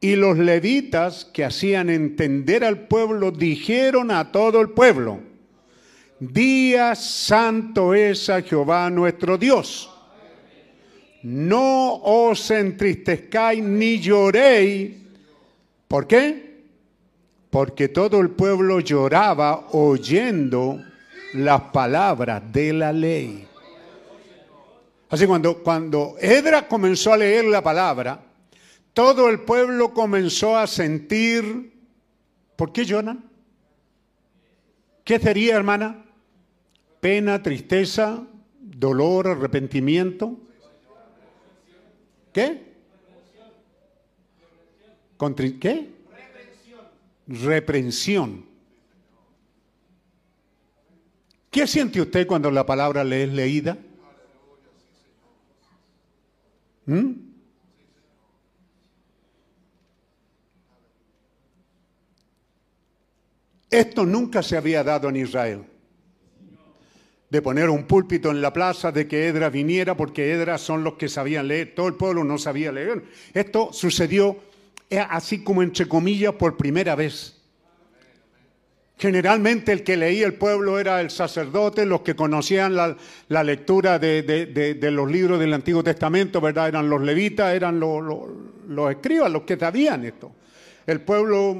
y 0.00 0.16
los 0.16 0.36
levitas 0.36 1.24
que 1.24 1.44
hacían 1.44 1.88
entender 1.88 2.64
al 2.64 2.88
pueblo 2.88 3.30
dijeron 3.30 4.10
a 4.10 4.32
todo 4.32 4.60
el 4.60 4.70
pueblo, 4.70 5.20
Día 6.18 6.94
santo 6.94 7.94
es 7.94 8.30
a 8.30 8.42
Jehová 8.42 8.88
nuestro 8.90 9.36
Dios. 9.36 9.90
No 11.24 11.96
os 11.96 12.48
entristezcáis 12.52 13.60
ni 13.60 13.98
lloréis. 13.98 14.92
¿Por 15.88 16.06
qué? 16.06 16.51
Porque 17.52 17.88
todo 17.88 18.18
el 18.18 18.30
pueblo 18.30 18.80
lloraba 18.80 19.68
oyendo 19.72 20.82
las 21.34 21.60
palabras 21.64 22.50
de 22.50 22.72
la 22.72 22.94
ley. 22.94 23.46
Así 25.10 25.26
cuando, 25.26 25.62
cuando 25.62 26.16
Edra 26.18 26.66
comenzó 26.66 27.12
a 27.12 27.18
leer 27.18 27.44
la 27.44 27.62
palabra, 27.62 28.24
todo 28.94 29.28
el 29.28 29.40
pueblo 29.40 29.92
comenzó 29.92 30.56
a 30.56 30.66
sentir, 30.66 31.74
¿por 32.56 32.72
qué 32.72 32.86
lloran? 32.86 33.22
¿Qué 35.04 35.18
sería, 35.18 35.54
hermana? 35.54 36.06
Pena, 37.00 37.42
tristeza, 37.42 38.26
dolor, 38.60 39.28
arrepentimiento. 39.28 40.38
¿Qué? 42.32 42.72
¿Qué? 45.60 45.91
Reprensión. 47.32 48.44
¿Qué 51.50 51.66
siente 51.66 52.00
usted 52.00 52.26
cuando 52.26 52.50
la 52.50 52.66
palabra 52.66 53.04
le 53.04 53.24
es 53.24 53.32
leída? 53.32 53.78
¿Mm? 56.84 57.12
Esto 63.70 64.04
nunca 64.04 64.42
se 64.42 64.58
había 64.58 64.84
dado 64.84 65.08
en 65.08 65.16
Israel. 65.16 65.64
De 67.30 67.40
poner 67.40 67.70
un 67.70 67.86
púlpito 67.86 68.30
en 68.30 68.42
la 68.42 68.52
plaza, 68.52 68.92
de 68.92 69.08
que 69.08 69.26
Edra 69.28 69.48
viniera, 69.48 69.96
porque 69.96 70.32
Edra 70.32 70.58
son 70.58 70.84
los 70.84 70.94
que 70.94 71.08
sabían 71.08 71.48
leer, 71.48 71.74
todo 71.74 71.88
el 71.88 71.94
pueblo 71.94 72.24
no 72.24 72.36
sabía 72.36 72.72
leer. 72.72 73.04
Esto 73.32 73.72
sucedió 73.72 74.51
así 75.00 75.42
como 75.42 75.62
entre 75.62 75.86
comillas 75.88 76.34
por 76.34 76.56
primera 76.56 76.94
vez. 76.94 77.38
Generalmente 78.98 79.72
el 79.72 79.82
que 79.82 79.96
leía 79.96 80.26
el 80.26 80.34
pueblo 80.34 80.78
era 80.78 81.00
el 81.00 81.10
sacerdote, 81.10 81.84
los 81.86 82.02
que 82.02 82.14
conocían 82.14 82.76
la, 82.76 82.96
lectura 83.42 83.98
de, 83.98 84.22
de- 84.22 84.90
los 84.92 85.10
libros 85.10 85.40
del 85.40 85.52
Antiguo 85.54 85.82
Testamento, 85.82 86.40
¿verdad? 86.40 86.68
Eran 86.68 86.88
los 86.88 87.02
levitas, 87.02 87.52
eran 87.54 87.80
los- 87.80 88.28
los 88.68 88.90
escribas, 88.90 89.30
los 89.32 89.42
que 89.42 89.56
sabían 89.56 90.04
esto. 90.04 90.32
El 90.86 91.00
pueblo 91.00 91.56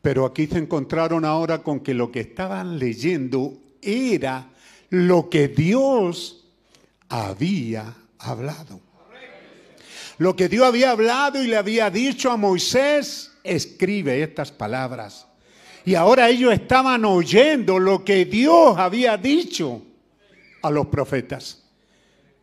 pero 0.00 0.24
aquí 0.24 0.46
se 0.46 0.58
encontraron 0.58 1.24
ahora 1.24 1.62
con 1.62 1.80
que 1.80 1.92
lo 1.92 2.10
que 2.10 2.20
estaban 2.20 2.78
leyendo 2.78 3.58
era 3.82 4.48
lo 4.90 5.28
que 5.28 5.48
Dios 5.48 6.46
había 7.08 7.94
hablado. 8.18 8.80
Lo 10.18 10.36
que 10.36 10.48
Dios 10.48 10.66
había 10.66 10.90
hablado 10.90 11.42
y 11.42 11.46
le 11.46 11.56
había 11.56 11.90
dicho 11.90 12.30
a 12.30 12.36
Moisés, 12.36 13.32
escribe 13.42 14.22
estas 14.22 14.52
palabras. 14.52 15.26
Y 15.84 15.94
ahora 15.94 16.28
ellos 16.28 16.52
estaban 16.52 17.04
oyendo 17.04 17.78
lo 17.78 18.04
que 18.04 18.24
Dios 18.24 18.76
había 18.76 19.16
dicho 19.16 19.82
a 20.62 20.70
los 20.70 20.86
profetas. 20.88 21.64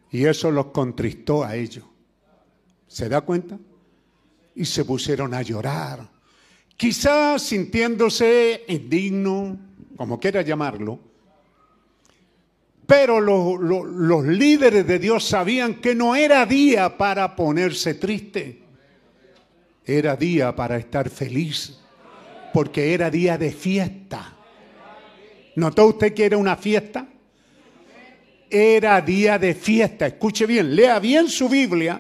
Y 0.10 0.26
eso 0.26 0.50
los 0.50 0.68
contristó 0.68 1.44
a 1.44 1.56
ellos. 1.56 1.84
¿Se 2.88 3.10
da 3.10 3.22
cuenta? 3.22 3.60
Y 4.56 4.66
se 4.66 4.86
pusieron 4.86 5.34
a 5.34 5.42
llorar 5.42 6.16
quizás 6.78 7.42
sintiéndose 7.42 8.64
indigno, 8.68 9.58
como 9.98 10.20
quiera 10.20 10.42
llamarlo, 10.42 11.00
pero 12.86 13.20
lo- 13.20 13.58
lo- 13.58 13.86
los 13.86 14.26
líderes 14.26 14.86
de 14.86 15.00
Dios 15.00 15.24
sabían 15.24 15.76
que 15.76 15.96
no 15.96 16.16
era 16.16 16.46
día 16.46 16.98
para 16.98 17.36
ponerse 17.36 17.96
triste, 17.96 18.62
era 19.86 20.16
día 20.16 20.56
para 20.56 20.78
estar 20.78 21.10
feliz, 21.10 21.80
porque 22.54 22.94
era 22.94 23.10
día 23.10 23.38
de 23.38 23.52
fiesta. 23.52 24.34
¿Notó 25.56 25.88
usted 25.88 26.14
que 26.14 26.26
era 26.26 26.38
una 26.38 26.56
fiesta? 26.58 27.08
Era 28.50 29.02
día 29.02 29.40
de 29.40 29.56
fiesta. 29.56 30.06
Escuche 30.08 30.46
bien, 30.46 30.76
lea 30.76 31.00
bien 31.00 31.30
su 31.30 31.50
Biblia 31.50 32.00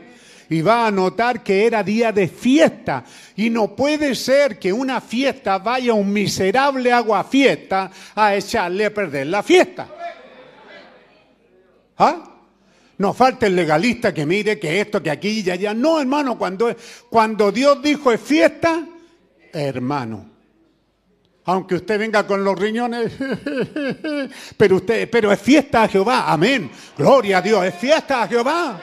y 0.49 0.61
va 0.61 0.87
a 0.87 0.91
notar 0.91 1.41
que 1.41 1.65
era 1.65 1.81
día 1.83 2.11
de 2.11 2.27
fiesta. 2.27 3.03
Y 3.35 3.49
no 3.49 3.75
puede 3.75 4.13
ser 4.13 4.59
que 4.59 4.71
una 4.71 5.01
fiesta 5.01 5.57
vaya 5.57 5.93
un 5.93 6.11
miserable 6.11 6.91
agua 6.91 7.23
fiesta 7.23 7.89
a 8.13 8.35
echarle 8.35 8.85
a 8.85 8.93
perder 8.93 9.27
la 9.27 9.41
fiesta. 9.41 9.87
¿Ah? 11.97 12.35
No 12.97 13.13
falta 13.13 13.45
el 13.45 13.55
legalista 13.55 14.13
que 14.13 14.25
mire 14.25 14.57
que 14.57 14.79
esto, 14.79 15.03
que 15.03 15.11
aquí 15.11 15.43
y 15.45 15.49
allá. 15.49 15.73
No, 15.73 15.99
hermano, 15.99 16.37
cuando, 16.37 16.73
cuando 17.09 17.51
Dios 17.51 17.81
dijo 17.81 18.11
es 18.11 18.21
fiesta, 18.21 18.85
hermano. 19.51 20.29
Aunque 21.47 21.75
usted 21.75 21.99
venga 21.99 22.25
con 22.25 22.43
los 22.43 22.57
riñones, 22.57 23.13
pero 24.57 24.77
usted, 24.77 25.09
pero 25.09 25.31
es 25.31 25.39
fiesta 25.39 25.83
a 25.83 25.87
Jehová, 25.87 26.31
amén. 26.31 26.71
Gloria 26.97 27.37
a 27.37 27.41
Dios, 27.41 27.65
es 27.65 27.75
fiesta 27.75 28.23
a 28.23 28.27
Jehová. 28.27 28.81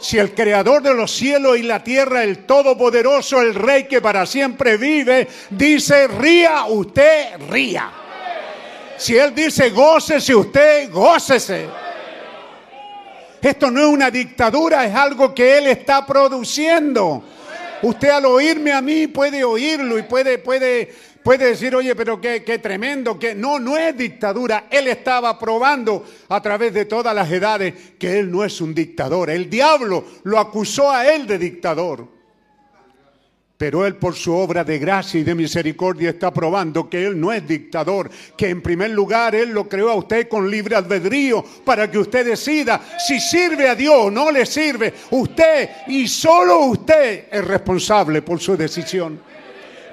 Si 0.00 0.18
el 0.18 0.34
creador 0.34 0.82
de 0.82 0.94
los 0.94 1.10
cielos 1.10 1.58
y 1.58 1.62
la 1.62 1.82
tierra, 1.82 2.22
el 2.22 2.46
todopoderoso, 2.46 3.40
el 3.42 3.54
rey 3.54 3.84
que 3.84 4.00
para 4.00 4.24
siempre 4.24 4.76
vive, 4.76 5.28
dice 5.50 6.06
ría, 6.08 6.64
usted 6.66 7.38
ría. 7.50 7.99
Si 9.00 9.16
él 9.16 9.34
dice 9.34 9.70
gócese, 9.70 10.34
usted 10.34 10.90
gócese. 10.92 11.66
Esto 13.40 13.70
no 13.70 13.80
es 13.80 13.86
una 13.86 14.10
dictadura, 14.10 14.84
es 14.84 14.94
algo 14.94 15.34
que 15.34 15.56
él 15.56 15.68
está 15.68 16.04
produciendo. 16.04 17.24
Usted 17.80 18.10
al 18.10 18.26
oírme 18.26 18.72
a 18.72 18.82
mí 18.82 19.06
puede 19.06 19.42
oírlo 19.42 19.98
y 19.98 20.02
puede, 20.02 20.36
puede, 20.36 20.92
puede 21.22 21.46
decir, 21.46 21.74
oye, 21.74 21.96
pero 21.96 22.20
qué, 22.20 22.44
qué 22.44 22.58
tremendo, 22.58 23.18
que 23.18 23.34
no, 23.34 23.58
no 23.58 23.78
es 23.78 23.96
dictadura. 23.96 24.66
Él 24.70 24.86
estaba 24.86 25.38
probando 25.38 26.04
a 26.28 26.42
través 26.42 26.74
de 26.74 26.84
todas 26.84 27.14
las 27.14 27.30
edades 27.32 27.72
que 27.98 28.18
él 28.18 28.30
no 28.30 28.44
es 28.44 28.60
un 28.60 28.74
dictador. 28.74 29.30
El 29.30 29.48
diablo 29.48 30.04
lo 30.24 30.38
acusó 30.38 30.90
a 30.90 31.10
él 31.10 31.26
de 31.26 31.38
dictador. 31.38 32.19
Pero 33.60 33.84
Él 33.84 33.96
por 33.96 34.14
su 34.14 34.34
obra 34.34 34.64
de 34.64 34.78
gracia 34.78 35.20
y 35.20 35.22
de 35.22 35.34
misericordia 35.34 36.08
está 36.08 36.32
probando 36.32 36.88
que 36.88 37.04
Él 37.04 37.20
no 37.20 37.30
es 37.30 37.46
dictador, 37.46 38.10
que 38.34 38.48
en 38.48 38.62
primer 38.62 38.88
lugar 38.88 39.34
Él 39.34 39.50
lo 39.50 39.68
creó 39.68 39.90
a 39.90 39.96
usted 39.96 40.28
con 40.28 40.50
libre 40.50 40.76
albedrío 40.76 41.44
para 41.62 41.90
que 41.90 41.98
usted 41.98 42.24
decida 42.24 42.80
si 43.06 43.20
sirve 43.20 43.68
a 43.68 43.74
Dios 43.74 43.94
o 43.94 44.10
no 44.10 44.30
le 44.30 44.46
sirve. 44.46 44.94
Usted 45.10 45.68
y 45.88 46.08
solo 46.08 46.60
usted 46.60 47.26
es 47.30 47.44
responsable 47.44 48.22
por 48.22 48.40
su 48.40 48.56
decisión. 48.56 49.20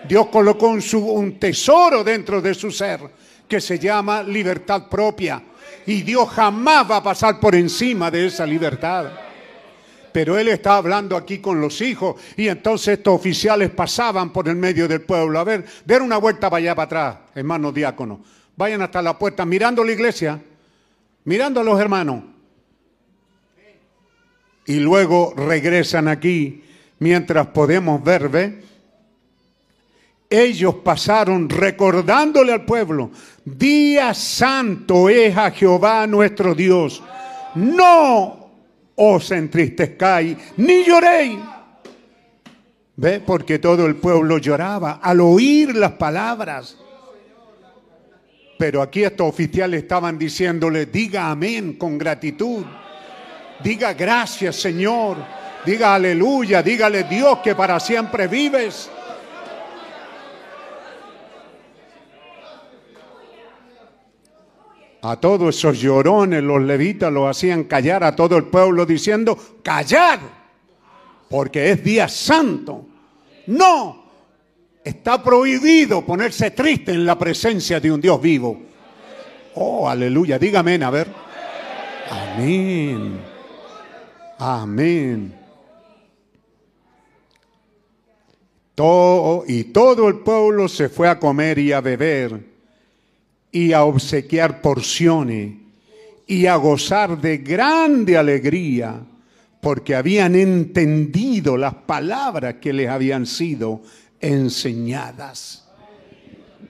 Dios 0.07 0.27
colocó 0.27 0.69
un, 0.69 0.81
un 1.01 1.37
tesoro 1.37 2.05
dentro 2.05 2.41
de 2.41 2.53
su 2.53 2.71
ser 2.71 3.01
que 3.49 3.59
se 3.59 3.77
llama 3.77 4.23
libertad 4.23 4.87
propia. 4.87 5.43
Y 5.85 6.03
Dios 6.03 6.29
jamás 6.29 6.89
va 6.89 6.95
a 6.95 7.03
pasar 7.03 7.37
por 7.37 7.53
encima 7.53 8.09
de 8.09 8.27
esa 8.27 8.45
libertad. 8.45 9.26
Pero 10.17 10.35
él 10.35 10.47
está 10.47 10.77
hablando 10.77 11.15
aquí 11.15 11.37
con 11.37 11.61
los 11.61 11.79
hijos 11.79 12.19
y 12.35 12.47
entonces 12.47 12.97
estos 12.97 13.13
oficiales 13.13 13.69
pasaban 13.69 14.33
por 14.33 14.49
el 14.49 14.55
medio 14.55 14.87
del 14.87 15.01
pueblo. 15.01 15.37
A 15.37 15.43
ver, 15.43 15.63
den 15.85 16.01
una 16.01 16.17
vuelta 16.17 16.49
para 16.49 16.57
allá 16.57 16.73
para 16.73 16.85
atrás, 16.85 17.17
hermanos 17.35 17.71
diáconos. 17.71 18.21
Vayan 18.55 18.81
hasta 18.81 18.99
la 19.03 19.15
puerta 19.15 19.45
mirando 19.45 19.83
la 19.83 19.91
iglesia, 19.91 20.41
mirando 21.25 21.59
a 21.59 21.63
los 21.63 21.79
hermanos. 21.79 22.23
Y 24.65 24.79
luego 24.79 25.35
regresan 25.37 26.07
aquí 26.07 26.63
mientras 26.97 27.45
podemos 27.49 28.03
ver, 28.03 28.27
¿ve? 28.27 28.63
ellos 30.31 30.77
pasaron 30.83 31.47
recordándole 31.47 32.53
al 32.53 32.65
pueblo, 32.65 33.11
día 33.45 34.15
santo 34.15 35.09
es 35.09 35.37
a 35.37 35.51
Jehová 35.51 36.07
nuestro 36.07 36.55
Dios. 36.55 37.03
No 37.53 38.46
os 38.97 39.31
entristezcáis 39.31 40.37
ni 40.57 40.83
lloréis. 40.83 41.39
¿Ve? 42.95 43.19
Porque 43.19 43.59
todo 43.59 43.85
el 43.85 43.95
pueblo 43.95 44.39
lloraba 44.39 44.99
al 45.01 45.21
oír 45.21 45.75
las 45.75 45.93
palabras. 45.93 46.77
Pero 48.57 48.81
aquí 48.81 49.03
estos 49.03 49.29
oficiales 49.29 49.83
estaban 49.83 50.17
diciéndole, 50.17 50.87
diga 50.87 51.29
amén 51.29 51.73
con 51.73 51.97
gratitud. 51.97 52.65
Diga 53.63 53.93
gracias 53.93 54.55
Señor. 54.55 55.17
Diga 55.63 55.93
aleluya. 55.93 56.63
Dígale 56.63 57.03
Dios 57.03 57.37
que 57.43 57.53
para 57.53 57.79
siempre 57.79 58.27
vives. 58.27 58.89
A 65.01 65.19
todos 65.19 65.55
esos 65.55 65.79
llorones 65.79 66.43
los 66.43 66.61
levitas 66.61 67.11
lo 67.11 67.27
hacían 67.27 67.65
callar 67.65 68.03
a 68.03 68.15
todo 68.15 68.35
el 68.35 68.45
pueblo 68.45 68.85
diciendo, 68.85 69.37
callad, 69.61 70.19
porque 71.29 71.71
es 71.71 71.83
día 71.83 72.07
santo. 72.07 72.85
No, 73.47 74.03
está 74.83 75.23
prohibido 75.23 76.05
ponerse 76.05 76.51
triste 76.51 76.91
en 76.91 77.05
la 77.05 77.17
presencia 77.17 77.79
de 77.79 77.91
un 77.91 78.01
Dios 78.01 78.19
vivo. 78.19 78.59
Oh, 79.55 79.87
aleluya, 79.87 80.39
dígame, 80.39 80.83
a 80.83 80.89
ver. 80.89 81.07
Amén. 82.09 83.19
Amén. 84.39 85.33
Todo, 88.73 89.43
y 89.47 89.65
todo 89.65 90.07
el 90.07 90.19
pueblo 90.19 90.67
se 90.67 90.89
fue 90.89 91.07
a 91.07 91.19
comer 91.19 91.57
y 91.59 91.71
a 91.71 91.81
beber 91.81 92.56
y 93.57 93.73
a 93.73 93.85
obsequiar 93.85 94.61
porciones 94.61 95.51
y 96.27 96.45
a 96.45 96.57
gozar 96.57 97.19
de 97.19 97.39
grande 97.39 98.15
alegría 98.15 99.01
porque 99.59 99.95
habían 99.95 100.35
entendido 100.35 101.57
las 101.57 101.73
palabras 101.73 102.57
que 102.61 102.71
les 102.71 102.87
habían 102.87 103.25
sido 103.25 103.81
enseñadas. 104.19 105.67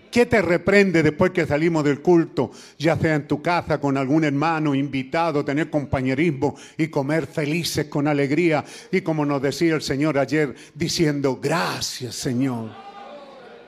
¿Qué 0.09 0.25
te 0.27 0.41
reprende 0.41 1.03
después 1.03 1.31
que 1.31 1.45
salimos 1.45 1.83
del 1.83 2.01
culto, 2.01 2.51
ya 2.79 2.97
sea 2.97 3.15
en 3.15 3.27
tu 3.27 3.41
casa 3.41 3.81
con 3.81 3.97
algún 3.97 4.23
hermano 4.23 4.73
invitado, 4.73 5.43
tener 5.43 5.69
compañerismo 5.69 6.55
y 6.77 6.87
comer 6.87 7.27
felices 7.27 7.87
con 7.87 8.07
alegría? 8.07 8.63
Y 8.93 9.01
como 9.01 9.25
nos 9.25 9.41
decía 9.41 9.75
el 9.75 9.81
Señor 9.81 10.17
ayer, 10.17 10.55
diciendo, 10.73 11.37
gracias 11.41 12.15
Señor. 12.15 12.69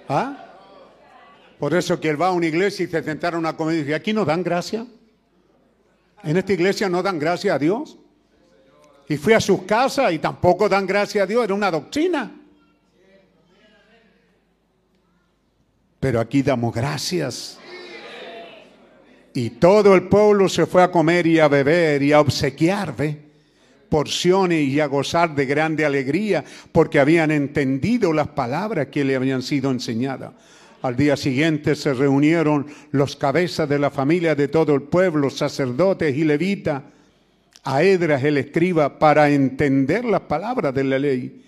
¿Ah? 0.08 0.49
Por 1.60 1.74
eso 1.74 2.00
que 2.00 2.10
él 2.10 2.20
va 2.20 2.28
a 2.28 2.32
una 2.32 2.48
iglesia 2.48 2.86
y 2.86 2.88
se 2.88 3.04
sentaron 3.04 3.46
a 3.46 3.56
comer 3.56 3.76
y 3.76 3.80
dice, 3.80 3.96
¿aquí 3.96 4.14
no 4.14 4.24
dan 4.24 4.42
gracia? 4.42 4.88
¿En 6.24 6.38
esta 6.38 6.54
iglesia 6.54 6.88
no 6.88 7.04
dan 7.04 7.20
gracia 7.20 7.56
a 7.56 7.60
Dios? 7.60 7.98
Y 9.10 9.18
fui 9.18 9.34
a 9.34 9.42
sus 9.42 9.64
casas 9.64 10.14
y 10.14 10.20
tampoco 10.20 10.70
dan 10.70 10.88
gracia 10.88 11.24
a 11.24 11.26
Dios, 11.26 11.44
era 11.44 11.54
una 11.54 11.70
doctrina. 11.70 12.32
Pero 16.00 16.20
aquí 16.22 16.42
damos 16.42 16.74
gracias. 16.74 17.60
Y 19.34 19.50
todo 19.52 19.96
el 19.96 20.08
pueblo 20.08 20.48
se 20.48 20.66
fue 20.66 20.82
a 20.82 20.92
comer 20.92 21.28
y 21.28 21.40
a 21.40 21.48
beber 21.50 22.02
y 22.02 22.14
a 22.14 22.22
obsequiar, 22.22 22.96
¿ve? 22.96 23.30
porciones 23.90 24.68
y 24.68 24.80
a 24.80 24.86
gozar 24.86 25.36
de 25.36 25.46
grande 25.46 25.84
alegría 25.84 26.46
porque 26.72 27.00
habían 27.00 27.32
entendido 27.32 28.14
las 28.14 28.30
palabras 28.30 28.88
que 28.88 29.04
le 29.04 29.16
habían 29.16 29.42
sido 29.42 29.72
enseñadas. 29.72 30.34
Al 30.82 30.96
día 30.96 31.18
siguiente 31.18 31.76
se 31.76 31.94
reunieron 31.94 32.68
los 32.92 33.16
cabezas 33.16 33.68
de 33.68 33.80
la 33.80 33.90
familia 33.90 34.36
de 34.36 34.48
todo 34.48 34.74
el 34.74 34.84
pueblo, 34.84 35.30
sacerdotes 35.30 36.16
y 36.16 36.24
levitas, 36.24 36.84
a 37.64 37.84
Edras 37.84 38.24
el 38.24 38.38
escriba, 38.38 38.98
para 38.98 39.30
entender 39.30 40.06
las 40.06 40.22
palabras 40.22 40.74
de 40.74 40.84
la 40.86 40.98
ley. 40.98 41.44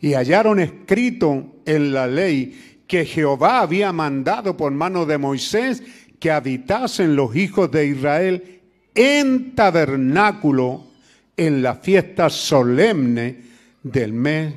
Y 0.00 0.14
hallaron 0.14 0.58
escrito 0.58 1.60
en 1.64 1.92
la 1.92 2.08
ley 2.08 2.80
que 2.88 3.04
Jehová 3.04 3.60
había 3.60 3.92
mandado 3.92 4.56
por 4.56 4.72
mano 4.72 5.06
de 5.06 5.16
Moisés 5.16 5.82
que 6.18 6.30
habitasen 6.30 7.14
los 7.14 7.34
hijos 7.36 7.70
de 7.70 7.86
Israel 7.86 8.60
en 8.94 9.54
tabernáculo 9.54 10.88
en 11.36 11.62
la 11.62 11.76
fiesta 11.76 12.28
solemne 12.28 13.42
del 13.82 14.12
mes 14.12 14.54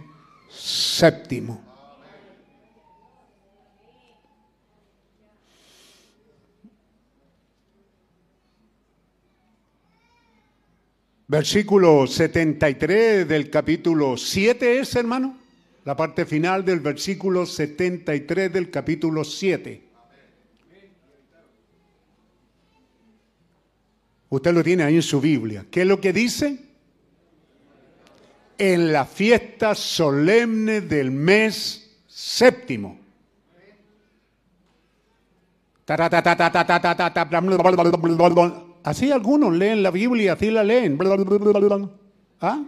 séptimo. 0.49 1.64
Versículo 11.27 12.05
73 12.05 13.27
del 13.27 13.49
capítulo 13.49 14.15
7 14.15 14.79
es, 14.79 14.95
hermano, 14.95 15.37
la 15.83 15.95
parte 15.95 16.25
final 16.25 16.63
del 16.63 16.79
versículo 16.81 17.47
73 17.47 18.53
del 18.53 18.69
capítulo 18.69 19.23
7. 19.23 19.83
Usted 24.29 24.53
lo 24.53 24.63
tiene 24.63 24.83
ahí 24.83 24.95
en 24.95 25.01
su 25.01 25.19
Biblia. 25.19 25.65
¿Qué 25.71 25.81
es 25.81 25.87
lo 25.87 25.99
que 25.99 26.13
dice? 26.13 26.59
En 28.57 28.93
la 28.93 29.05
fiesta 29.05 29.73
solemne 29.73 30.81
del 30.81 31.09
mes 31.09 31.97
séptimo. 32.07 32.99
Así 38.85 39.11
algunos 39.11 39.51
leen 39.51 39.81
la 39.81 39.89
Biblia, 39.89 40.33
así 40.33 40.51
la 40.51 40.63
leen. 40.63 40.99
¿Ah? 42.39 42.63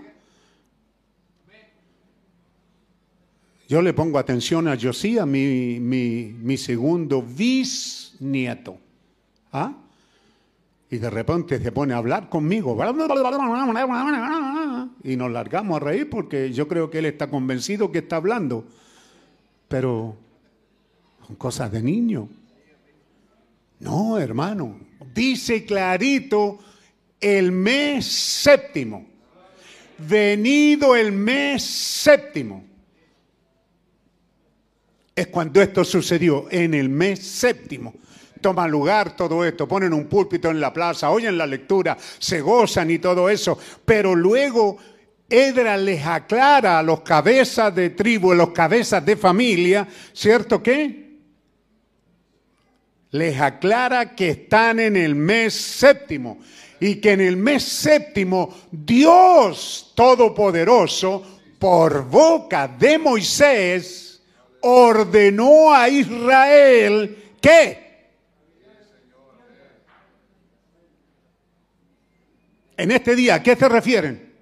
Yo 3.69 3.83
le 3.83 3.93
pongo 3.93 4.17
atención 4.17 4.67
a 4.67 4.75
Josías, 4.81 5.27
mi, 5.27 5.79
mi, 5.79 6.33
mi 6.41 6.57
segundo 6.57 7.21
bisnieto. 7.21 8.79
¿Ah? 9.51 9.75
Y 10.89 10.97
de 10.97 11.09
repente 11.11 11.61
se 11.61 11.71
pone 11.71 11.93
a 11.93 11.97
hablar 11.97 12.29
conmigo. 12.29 12.75
Y 15.03 15.15
nos 15.17 15.31
largamos 15.31 15.77
a 15.77 15.85
reír 15.85 16.09
porque 16.09 16.51
yo 16.51 16.67
creo 16.67 16.89
que 16.89 16.97
él 16.97 17.05
está 17.05 17.29
convencido 17.29 17.91
que 17.91 17.99
está 17.99 18.15
hablando. 18.15 18.65
Pero 19.67 20.15
son 21.27 21.35
cosas 21.35 21.71
de 21.71 21.83
niño. 21.83 22.27
No, 23.81 24.17
hermano. 24.17 24.86
Dice 25.17 25.65
clarito 25.65 26.59
el 27.19 27.51
mes 27.51 28.05
séptimo. 28.05 29.03
Venido 29.97 30.95
el 30.95 31.11
mes 31.11 31.63
séptimo. 31.63 32.63
Es 35.15 35.25
cuando 35.25 35.59
esto 35.59 35.83
sucedió, 35.83 36.45
en 36.51 36.75
el 36.75 36.89
mes 36.89 37.17
séptimo. 37.17 37.95
Toma 38.39 38.67
lugar 38.67 39.15
todo 39.15 39.43
esto, 39.43 39.67
ponen 39.67 39.91
un 39.91 40.05
púlpito 40.05 40.51
en 40.51 40.59
la 40.59 40.71
plaza, 40.71 41.09
oyen 41.09 41.35
la 41.35 41.47
lectura, 41.47 41.97
se 42.19 42.39
gozan 42.39 42.91
y 42.91 42.99
todo 42.99 43.27
eso. 43.27 43.57
Pero 43.83 44.13
luego 44.13 44.77
Edra 45.27 45.77
les 45.77 46.05
aclara 46.05 46.77
a 46.77 46.83
los 46.83 47.01
cabezas 47.01 47.73
de 47.73 47.89
tribu, 47.89 48.33
a 48.33 48.35
los 48.35 48.49
cabezas 48.51 49.03
de 49.03 49.17
familia, 49.17 49.87
¿cierto 50.13 50.61
qué? 50.61 51.06
Les 53.11 53.39
aclara 53.39 54.15
que 54.15 54.29
están 54.29 54.79
en 54.79 54.95
el 54.95 55.15
mes 55.15 55.53
séptimo 55.53 56.39
y 56.79 56.95
que 56.95 57.13
en 57.13 57.21
el 57.21 57.37
mes 57.37 57.63
séptimo 57.63 58.53
Dios 58.71 59.93
Todopoderoso, 59.95 61.23
por 61.57 62.05
boca 62.07 62.67
de 62.67 62.99
Moisés, 62.99 64.21
ordenó 64.61 65.73
a 65.73 65.89
Israel 65.89 67.33
que 67.41 67.87
en 72.77 72.91
este 72.91 73.15
día, 73.15 73.35
¿a 73.35 73.43
qué 73.43 73.55
se 73.55 73.67
refieren? 73.67 74.33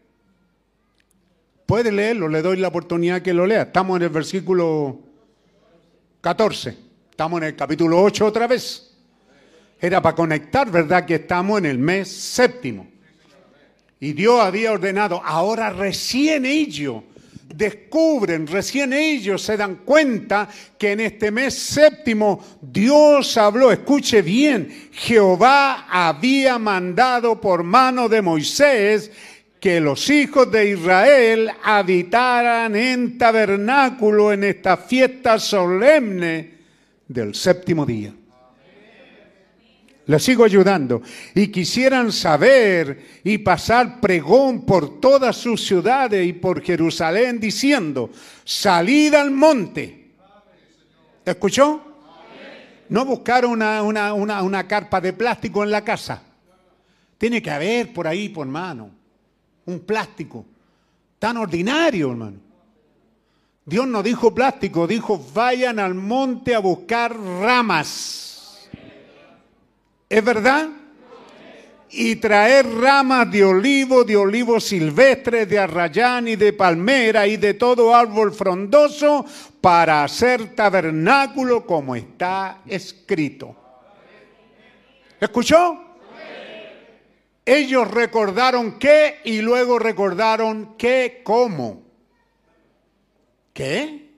Puede 1.66 1.92
leerlo, 1.92 2.28
le 2.28 2.42
doy 2.42 2.58
la 2.58 2.68
oportunidad 2.68 3.22
que 3.22 3.34
lo 3.34 3.48
lea. 3.48 3.64
Estamos 3.64 3.98
en 3.98 4.04
el 4.04 4.10
versículo 4.10 5.00
14. 6.22 6.85
Estamos 7.16 7.42
en 7.42 7.48
el 7.48 7.56
capítulo 7.56 8.04
8 8.04 8.26
otra 8.26 8.46
vez. 8.46 8.92
Era 9.80 10.02
para 10.02 10.18
conectar, 10.18 10.70
¿verdad? 10.70 11.06
Que 11.06 11.16
estamos 11.16 11.60
en 11.60 11.66
el 11.66 11.78
mes 11.78 12.12
séptimo. 12.12 12.88
Y 14.02 14.12
Dios 14.12 14.42
había 14.42 14.74
ordenado, 14.74 15.22
ahora 15.24 15.70
recién 15.70 16.46
ellos 16.46 17.04
descubren, 17.48 18.46
recién 18.46 18.92
ellos 18.92 19.42
se 19.42 19.56
dan 19.56 19.76
cuenta 19.86 20.50
que 20.78 20.92
en 20.92 21.00
este 21.00 21.32
mes 21.32 21.54
séptimo 21.54 22.44
Dios 22.62 23.38
habló, 23.38 23.72
escuche 23.72 24.22
bien, 24.22 24.90
Jehová 24.92 25.88
había 25.90 26.60
mandado 26.60 27.40
por 27.40 27.64
mano 27.64 28.10
de 28.10 28.22
Moisés 28.22 29.10
que 29.62 29.80
los 29.80 30.10
hijos 30.10 30.52
de 30.52 30.72
Israel 30.72 31.50
habitaran 31.64 32.76
en 32.76 33.18
tabernáculo 33.18 34.34
en 34.34 34.44
esta 34.44 34.76
fiesta 34.76 35.40
solemne 35.40 36.55
del 37.08 37.36
séptimo 37.36 37.86
día. 37.86 38.14
Les 40.08 40.24
sigo 40.24 40.44
ayudando. 40.44 41.02
Y 41.34 41.48
quisieran 41.48 42.12
saber 42.12 43.22
y 43.24 43.40
pasar 43.40 44.00
pregón 44.00 44.66
por 44.66 45.00
todas 45.00 45.36
sus 45.36 45.66
ciudades 45.66 46.26
y 46.28 46.34
por 46.34 46.62
Jerusalén 46.62 47.40
diciendo, 47.40 48.12
salid 48.44 49.14
al 49.16 49.32
monte. 49.32 50.12
¿Escuchó? 51.26 51.82
No 52.88 53.04
buscaron 53.04 53.52
una, 53.52 53.82
una, 53.82 54.14
una, 54.14 54.44
una 54.44 54.68
carpa 54.68 55.02
de 55.02 55.14
plástico 55.14 55.64
en 55.64 55.72
la 55.72 55.84
casa. 55.84 56.22
Tiene 57.18 57.42
que 57.42 57.50
haber 57.50 57.92
por 57.92 58.08
ahí, 58.08 58.30
por 58.30 58.46
mano, 58.46 58.92
un 59.66 59.80
plástico 59.80 60.46
tan 61.18 61.38
ordinario, 61.38 62.12
hermano. 62.12 62.45
Dios 63.66 63.88
no 63.88 64.04
dijo 64.04 64.34
plástico, 64.34 64.86
dijo 64.86 65.20
vayan 65.34 65.80
al 65.80 65.96
monte 65.96 66.54
a 66.54 66.60
buscar 66.60 67.18
ramas. 67.18 68.70
¿Es 70.08 70.24
verdad? 70.24 70.70
Y 71.90 72.18
traer 72.18 72.68
ramas 72.68 73.32
de 73.32 73.44
olivo, 73.44 74.04
de 74.04 74.18
olivo 74.18 74.60
silvestre, 74.60 75.48
de 75.48 75.58
arrayán 75.58 76.28
y 76.28 76.36
de 76.36 76.54
palmera 76.54 77.26
y 77.26 77.38
de 77.38 77.56
todo 77.56 77.96
árbol 77.96 78.34
frondoso 78.34 79.26
para 79.62 80.04
hacer 80.04 80.54
tabernáculo 80.54 81.66
como 81.66 81.96
está 81.96 82.62
escrito. 82.68 83.56
¿Escuchó? 85.20 85.82
Ellos 87.44 87.90
recordaron 87.90 88.78
qué 88.78 89.22
y 89.24 89.42
luego 89.42 89.80
recordaron 89.80 90.76
qué, 90.78 91.22
cómo. 91.24 91.85
¿Qué? 93.56 94.12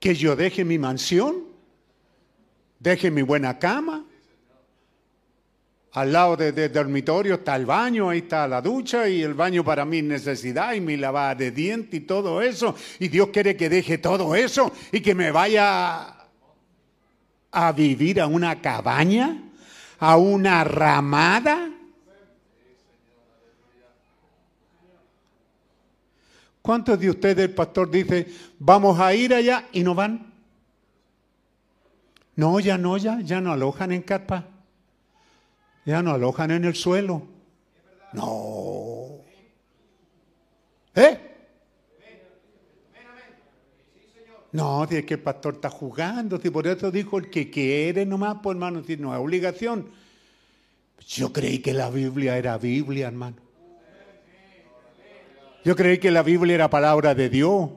¿Que 0.00 0.14
yo 0.14 0.34
deje 0.34 0.64
mi 0.64 0.78
mansión? 0.78 1.44
¿Deje 2.78 3.10
mi 3.10 3.20
buena 3.20 3.58
cama? 3.58 4.06
Al 5.92 6.10
lado 6.10 6.34
del 6.34 6.54
de 6.54 6.70
dormitorio 6.70 7.34
está 7.34 7.54
el 7.56 7.66
baño, 7.66 8.08
ahí 8.08 8.20
está 8.20 8.48
la 8.48 8.62
ducha 8.62 9.06
y 9.06 9.20
el 9.20 9.34
baño 9.34 9.62
para 9.62 9.84
mi 9.84 10.00
necesidad 10.00 10.72
y 10.72 10.80
mi 10.80 10.96
lavada 10.96 11.34
de 11.34 11.50
dientes 11.50 12.00
y 12.00 12.04
todo 12.04 12.40
eso. 12.40 12.74
Y 13.00 13.08
Dios 13.08 13.28
quiere 13.28 13.54
que 13.54 13.68
deje 13.68 13.98
todo 13.98 14.34
eso 14.34 14.72
y 14.90 15.02
que 15.02 15.14
me 15.14 15.30
vaya 15.30 16.16
a 17.52 17.72
vivir 17.72 18.18
a 18.18 18.26
una 18.26 18.62
cabaña, 18.62 19.42
a 19.98 20.16
una 20.16 20.64
ramada. 20.64 21.73
¿Cuántos 26.64 26.98
de 26.98 27.10
ustedes, 27.10 27.44
el 27.44 27.54
pastor 27.54 27.90
dice, 27.90 28.26
vamos 28.58 28.98
a 28.98 29.14
ir 29.14 29.34
allá 29.34 29.68
y 29.70 29.82
no 29.82 29.94
van? 29.94 30.32
No, 32.36 32.58
ya 32.58 32.78
no, 32.78 32.96
ya, 32.96 33.20
ya 33.20 33.38
no 33.38 33.52
alojan 33.52 33.92
en 33.92 34.00
carpa. 34.00 34.48
Ya 35.84 36.02
no 36.02 36.12
alojan 36.12 36.52
en 36.52 36.64
el 36.64 36.74
suelo. 36.74 37.20
No. 38.14 39.08
¿Eh? 40.94 41.18
No, 44.52 44.84
es 44.84 45.04
que 45.04 45.14
el 45.14 45.20
pastor 45.20 45.56
está 45.56 45.68
jugando, 45.68 46.40
si 46.40 46.48
por 46.48 46.66
eso 46.66 46.90
dijo 46.90 47.18
el 47.18 47.28
que 47.28 47.50
quiere 47.50 48.06
nomás, 48.06 48.38
pues 48.42 48.54
hermano, 48.54 48.82
si 48.82 48.96
no 48.96 49.12
es 49.12 49.20
obligación. 49.20 49.90
Yo 51.06 51.30
creí 51.30 51.58
que 51.58 51.74
la 51.74 51.90
Biblia 51.90 52.38
era 52.38 52.56
Biblia, 52.56 53.08
hermano. 53.08 53.43
Yo 55.64 55.74
creí 55.74 55.98
que 55.98 56.10
la 56.10 56.22
Biblia 56.22 56.54
era 56.54 56.68
palabra 56.70 57.14
de 57.14 57.28
Dios. 57.28 57.70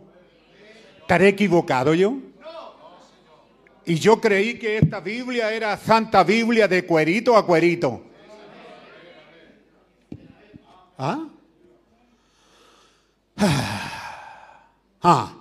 ¿Estaré 0.99 1.29
equivocado 1.29 1.93
yo? 1.93 2.15
Y 3.85 3.95
yo 3.95 4.19
creí 4.19 4.59
que 4.59 4.77
esta 4.77 4.99
Biblia 4.99 5.51
era 5.53 5.77
Santa 5.77 6.23
Biblia 6.23 6.67
de 6.67 6.85
cuerito 6.85 7.37
a 7.37 7.45
cuerito. 7.45 8.03
¿Ah? 10.97 11.27
Ah. 15.01 15.33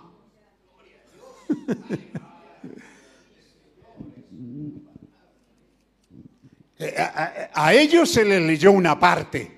Eh, 6.78 6.94
a, 6.98 7.50
a- 7.54 7.66
a 7.66 7.74
ellos 7.74 8.10
se 8.10 8.24
les 8.24 8.42
leyó 8.42 8.72
una 8.72 8.98
parte 8.98 9.55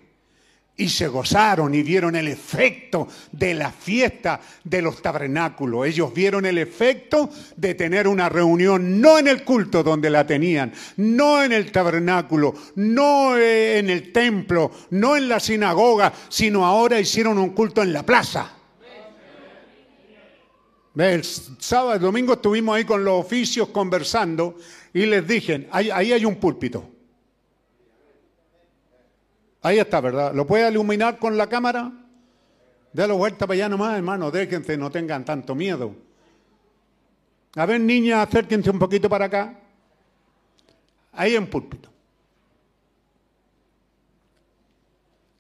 y 0.79 0.89
se 0.89 1.09
gozaron 1.09 1.75
y 1.75 1.83
vieron 1.83 2.17
el 2.17 2.29
efecto 2.29 3.09
de 3.33 3.53
la 3.53 3.71
fiesta 3.71 4.41
de 4.63 4.81
los 4.81 5.03
tabernáculos. 5.03 5.87
Ellos 5.87 6.15
vieron 6.15 6.47
el 6.47 6.57
efecto 6.57 7.29
de 7.57 7.75
tener 7.75 8.07
una 8.07 8.29
reunión 8.29 9.01
no 9.01 9.19
en 9.19 9.27
el 9.27 9.45
culto 9.45 9.83
donde 9.83 10.09
la 10.09 10.25
tenían, 10.25 10.73
no 10.97 11.43
en 11.43 11.53
el 11.53 11.71
tabernáculo, 11.73 12.55
no 12.77 13.37
eh, 13.37 13.79
en 13.79 13.91
el 13.91 14.13
templo, 14.13 14.71
no 14.91 15.17
en 15.17 15.29
la 15.29 15.41
sinagoga, 15.41 16.13
sino 16.29 16.65
ahora 16.65 17.01
hicieron 17.01 17.39
un 17.39 17.51
culto 17.51 17.83
en 17.83 17.93
la 17.93 18.07
plaza. 18.07 18.55
El 20.97 21.25
sábado, 21.25 21.95
el 21.95 22.01
domingo 22.01 22.35
estuvimos 22.35 22.77
ahí 22.77 22.85
con 22.85 23.05
los 23.05 23.25
oficios 23.25 23.69
conversando 23.69 24.57
y 24.95 25.07
les 25.07 25.27
dije, 25.27 25.69
ahí, 25.73 25.91
ahí 25.91 26.13
hay 26.13 26.25
un 26.25 26.37
púlpito. 26.37 26.98
Ahí 29.62 29.78
está, 29.78 30.01
¿verdad? 30.01 30.32
¿Lo 30.35 30.47
puede 30.47 30.70
iluminar 30.70 31.18
con 31.18 31.36
la 31.36 31.48
cámara? 31.48 31.93
Dale 32.93 33.12
vuelta 33.12 33.47
para 33.47 33.55
allá 33.55 33.68
nomás, 33.68 33.97
hermano. 33.97 34.30
Déjense, 34.30 34.76
no 34.76 34.90
tengan 34.90 35.24
tanto 35.24 35.55
miedo. 35.55 35.94
A 37.56 37.66
ver, 37.66 37.80
niña, 37.80 38.22
acérquense 38.22 38.70
un 38.70 38.78
poquito 38.78 39.09
para 39.09 39.26
acá. 39.26 39.59
Ahí 41.12 41.35
en 41.35 41.48
púlpito. 41.48 41.90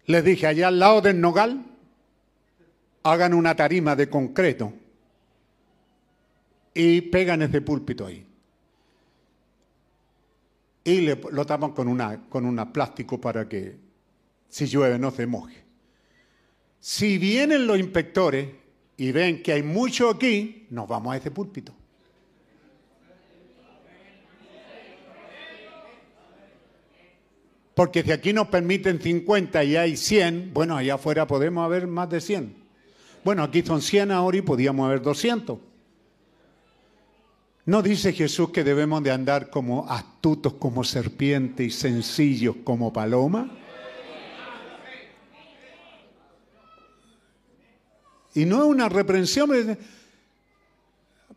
Les 0.06 0.24
dije, 0.24 0.46
allá 0.46 0.68
al 0.68 0.78
lado 0.78 1.00
del 1.00 1.20
nogal, 1.20 1.64
hagan 3.02 3.34
una 3.34 3.54
tarima 3.54 3.94
de 3.94 4.08
concreto 4.08 4.72
y 6.74 7.02
pegan 7.02 7.42
ese 7.42 7.60
púlpito 7.60 8.06
ahí. 8.06 8.26
Y 10.84 11.02
lo 11.02 11.44
tapan 11.44 11.72
con 11.72 11.88
una, 11.88 12.28
con 12.28 12.72
plástico 12.72 13.20
para 13.20 13.48
que 13.48 13.87
si 14.48 14.66
llueve 14.66 14.98
no 14.98 15.10
se 15.10 15.26
moje. 15.26 15.64
Si 16.80 17.18
vienen 17.18 17.66
los 17.66 17.78
inspectores 17.78 18.48
y 18.96 19.12
ven 19.12 19.42
que 19.42 19.52
hay 19.52 19.62
mucho 19.62 20.10
aquí, 20.10 20.66
nos 20.70 20.88
vamos 20.88 21.14
a 21.14 21.16
ese 21.16 21.30
púlpito. 21.30 21.74
Porque 27.74 28.02
si 28.02 28.10
aquí 28.10 28.32
nos 28.32 28.48
permiten 28.48 29.00
50 29.00 29.62
y 29.62 29.76
hay 29.76 29.96
100, 29.96 30.52
bueno, 30.52 30.76
allá 30.76 30.94
afuera 30.94 31.28
podemos 31.28 31.64
haber 31.64 31.86
más 31.86 32.10
de 32.10 32.20
100. 32.20 32.56
Bueno, 33.24 33.44
aquí 33.44 33.62
son 33.62 33.82
100 33.82 34.10
ahora 34.10 34.38
y 34.38 34.42
podíamos 34.42 34.86
haber 34.86 35.00
200. 35.00 35.58
¿No 37.66 37.82
dice 37.82 38.12
Jesús 38.12 38.50
que 38.50 38.64
debemos 38.64 39.04
de 39.04 39.12
andar 39.12 39.50
como 39.50 39.88
astutos 39.88 40.54
como 40.54 40.82
serpiente 40.82 41.62
y 41.64 41.70
sencillos 41.70 42.56
como 42.64 42.92
paloma? 42.92 43.48
Y 48.38 48.44
no 48.44 48.62
es 48.62 48.70
una 48.70 48.88
reprensión, 48.88 49.76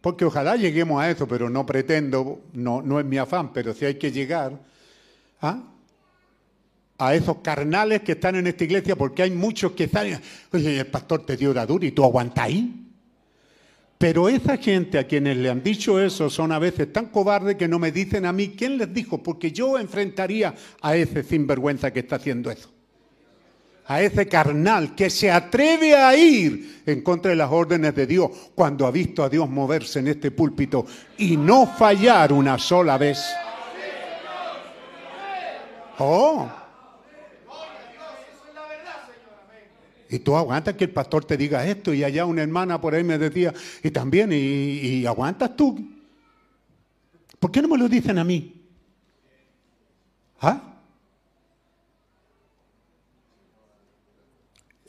porque 0.02 0.24
ojalá 0.24 0.56
lleguemos 0.56 1.02
a 1.02 1.10
eso, 1.10 1.28
pero 1.28 1.50
no 1.50 1.66
pretendo, 1.66 2.42
no, 2.54 3.00
es 3.00 3.06
mi 3.08 3.18
afán, 3.18 3.52
pero 3.52 3.74
si 3.74 3.86
hay 3.86 3.96
que 3.96 4.12
llegar 4.12 4.60
¿ah? 5.42 5.64
a 7.00 7.16
esos 7.16 7.38
carnales 7.38 8.04
que 8.04 8.12
están 8.12 8.36
en 8.36 8.46
esta 8.46 8.66
iglesia, 8.66 8.96
porque 8.96 9.24
hay 9.24 9.32
muchos 9.32 9.72
que 9.72 9.86
están, 9.86 10.22
oye, 10.54 10.80
el 10.80 10.86
pastor 10.86 11.26
te 11.26 11.36
dio 11.36 11.52
la 11.56 11.66
dura 11.66 11.88
y 11.88 11.92
tú 11.92 12.04
aguantas 12.04 12.46
ahí. 12.46 12.72
Pero 13.98 14.30
esa 14.30 14.58
gente 14.58 15.00
a 15.00 15.08
quienes 15.08 15.38
le 15.38 15.50
han 15.50 15.64
dicho 15.64 16.00
eso 16.00 16.30
son 16.30 16.52
a 16.52 16.60
veces 16.60 16.94
tan 16.94 17.08
cobardes 17.08 17.56
que 17.56 17.68
no 17.68 17.80
me 17.80 17.92
dicen 17.92 18.28
a 18.28 18.32
mí 18.32 18.50
quién 18.50 18.78
les 18.78 18.94
dijo, 18.94 19.24
porque 19.24 19.52
yo 19.52 19.80
enfrentaría 19.80 20.54
a 20.82 20.96
ese 20.96 21.24
sinvergüenza 21.24 21.92
que 21.92 22.02
está 22.02 22.18
haciendo 22.18 22.52
eso. 22.52 22.70
A 23.88 24.02
ese 24.02 24.28
carnal 24.28 24.96
que 24.96 25.10
se 25.10 25.30
atreve 25.30 25.96
a 25.96 26.16
ir 26.16 26.84
en 26.86 27.02
contra 27.02 27.32
de 27.32 27.36
las 27.36 27.52
órdenes 27.52 27.94
de 27.96 28.08
Dios 28.08 28.30
cuando 28.56 28.86
ha 28.86 28.92
visto 28.92 29.24
a 29.24 29.30
Dios 29.30 29.50
moverse 29.50 30.00
en 30.00 30.08
este 30.08 30.32
púlpito 30.32 30.86
y 31.18 31.36
no 31.36 31.68
fallar 31.68 32.32
una 32.32 32.58
sola 32.58 32.98
vez. 32.98 33.24
Oh. 35.98 36.50
Y 40.10 40.20
tú 40.20 40.36
aguantas 40.36 40.76
que 40.76 40.84
el 40.84 40.90
pastor 40.92 41.24
te 41.24 41.38
diga 41.38 41.66
esto 41.66 41.94
y 41.94 42.04
allá 42.04 42.26
una 42.26 42.42
hermana 42.42 42.82
por 42.82 42.94
ahí 42.94 43.04
me 43.04 43.18
decía, 43.18 43.54
y 43.82 43.92
también, 43.92 44.34
y, 44.34 44.36
y 44.36 45.06
aguantas 45.06 45.56
tú. 45.56 45.90
¿Por 47.40 47.50
qué 47.50 47.62
no 47.62 47.70
me 47.70 47.78
lo 47.78 47.88
dicen 47.88 48.20
a 48.20 48.24
mí? 48.24 48.62
¿Ah? 50.42 50.71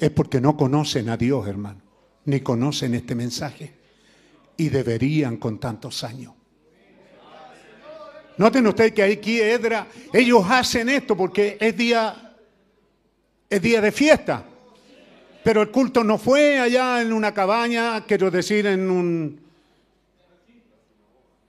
Es 0.03 0.11
porque 0.11 0.41
no 0.41 0.57
conocen 0.57 1.09
a 1.11 1.17
Dios, 1.17 1.47
hermano, 1.47 1.81
ni 2.25 2.41
conocen 2.41 2.93
este 2.97 3.15
mensaje. 3.15 3.73
Y 4.57 4.69
deberían 4.69 5.37
con 5.37 5.61
tantos 5.61 6.03
años. 6.03 6.35
Noten 8.37 8.67
ustedes 8.67 8.91
que 8.91 9.05
aquí 9.05 9.41
Edra, 9.41 9.87
ellos 10.13 10.45
hacen 10.49 10.89
esto 10.89 11.17
porque 11.17 11.57
es 11.61 11.77
día, 11.77 12.35
es 13.49 13.63
día 13.63 13.81
de 13.81 13.93
fiesta. 13.93 14.45
Pero 15.45 15.63
el 15.63 15.71
culto 15.71 16.03
no 16.03 16.19
fue 16.19 16.59
allá 16.59 17.01
en 17.01 17.13
una 17.13 17.33
cabaña, 17.33 18.05
quiero 18.05 18.29
decir, 18.29 18.67
en 18.67 18.91
un, 18.91 19.41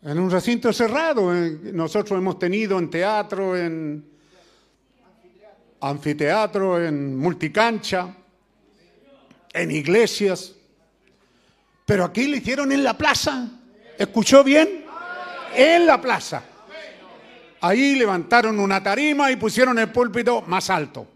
en 0.03 0.19
un 0.19 0.30
recinto 0.30 0.71
cerrado. 0.71 1.35
Eh, 1.35 1.57
Nosotros 1.73 2.19
hemos 2.19 2.38
tenido 2.38 2.77
en 2.77 2.91
teatro, 2.91 3.57
en 3.57 4.05
anfiteatro, 5.81 6.80
en 6.80 7.17
multicancha, 7.17 8.17
en 9.53 9.71
iglesias. 9.71 10.53
Pero 11.85 12.05
aquí 12.05 12.27
lo 12.27 12.38
hicieron 12.38 12.71
en 12.71 12.84
la 12.84 12.97
plaza. 12.97 13.49
¿Escuchó 13.97 14.43
bien? 14.43 14.85
En 15.55 15.85
la 15.85 16.01
plaza. 16.01 16.43
Ahí 17.61 17.95
levantaron 17.95 18.59
una 18.59 18.84
tarima 18.84 19.31
y 19.31 19.38
pusieron 19.38 19.80
el 19.80 19.91
púlpito 19.91 20.41
más 20.47 20.69
alto. 20.69 21.07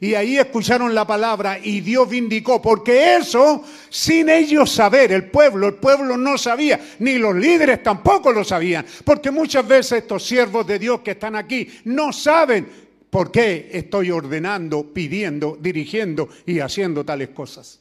Y 0.00 0.14
ahí 0.14 0.38
escucharon 0.38 0.94
la 0.94 1.04
palabra 1.04 1.58
y 1.58 1.80
Dios 1.80 2.08
vindicó, 2.08 2.62
porque 2.62 3.16
eso 3.16 3.64
sin 3.90 4.28
ellos 4.28 4.70
saber, 4.70 5.10
el 5.10 5.28
pueblo, 5.28 5.66
el 5.66 5.74
pueblo 5.74 6.16
no 6.16 6.38
sabía, 6.38 6.80
ni 7.00 7.18
los 7.18 7.34
líderes 7.34 7.82
tampoco 7.82 8.32
lo 8.32 8.44
sabían, 8.44 8.86
porque 9.04 9.32
muchas 9.32 9.66
veces 9.66 10.02
estos 10.02 10.24
siervos 10.24 10.64
de 10.68 10.78
Dios 10.78 11.00
que 11.00 11.12
están 11.12 11.34
aquí 11.34 11.68
no 11.84 12.12
saben 12.12 12.87
por 13.10 13.30
qué 13.30 13.70
estoy 13.72 14.10
ordenando, 14.10 14.92
pidiendo, 14.92 15.56
dirigiendo 15.60 16.28
y 16.46 16.60
haciendo 16.60 17.04
tales 17.04 17.30
cosas. 17.30 17.80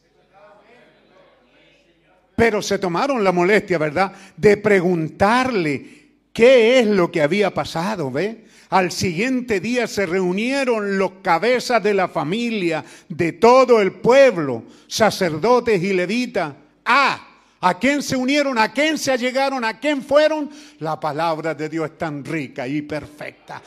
Pero 2.35 2.61
se 2.61 2.77
tomaron 2.77 3.23
la 3.23 3.31
molestia, 3.31 3.77
¿verdad?, 3.77 4.13
de 4.35 4.57
preguntarle 4.57 5.85
qué 6.31 6.79
es 6.79 6.87
lo 6.87 7.11
que 7.11 7.21
había 7.21 7.53
pasado, 7.53 8.11
¿ve? 8.11 8.45
Al 8.69 8.91
siguiente 8.91 9.59
día 9.59 9.87
se 9.87 10.05
reunieron 10.05 10.97
los 10.97 11.13
cabezas 11.21 11.81
de 11.81 11.93
la 11.93 12.09
familia, 12.09 12.83
de 13.07 13.31
todo 13.33 13.81
el 13.81 13.93
pueblo, 13.93 14.63
sacerdotes 14.87 15.81
y 15.81 15.93
levitas. 15.93 16.53
Ah, 16.85 17.27
¿a 17.61 17.79
quién 17.79 18.03
se 18.03 18.15
unieron? 18.17 18.57
¿A 18.57 18.73
quién 18.73 18.97
se 18.97 19.11
allegaron? 19.11 19.63
¿A 19.63 19.79
quién 19.79 20.03
fueron? 20.03 20.49
La 20.79 20.99
palabra 20.99 21.55
de 21.55 21.69
Dios 21.69 21.91
es 21.91 21.97
tan 21.97 22.23
rica 22.23 22.67
y 22.67 22.81
perfecta. 22.81 23.61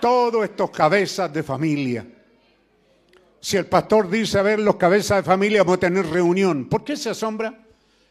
Todos 0.00 0.44
estos 0.44 0.70
cabezas 0.70 1.32
de 1.32 1.42
familia. 1.42 2.06
Si 3.40 3.56
el 3.56 3.66
pastor 3.66 4.10
dice, 4.10 4.38
a 4.38 4.42
ver, 4.42 4.58
los 4.58 4.76
cabezas 4.76 5.18
de 5.18 5.22
familia 5.22 5.62
vamos 5.62 5.76
a 5.76 5.80
tener 5.80 6.06
reunión, 6.06 6.68
¿por 6.68 6.82
qué 6.84 6.96
se 6.96 7.10
asombra? 7.10 7.54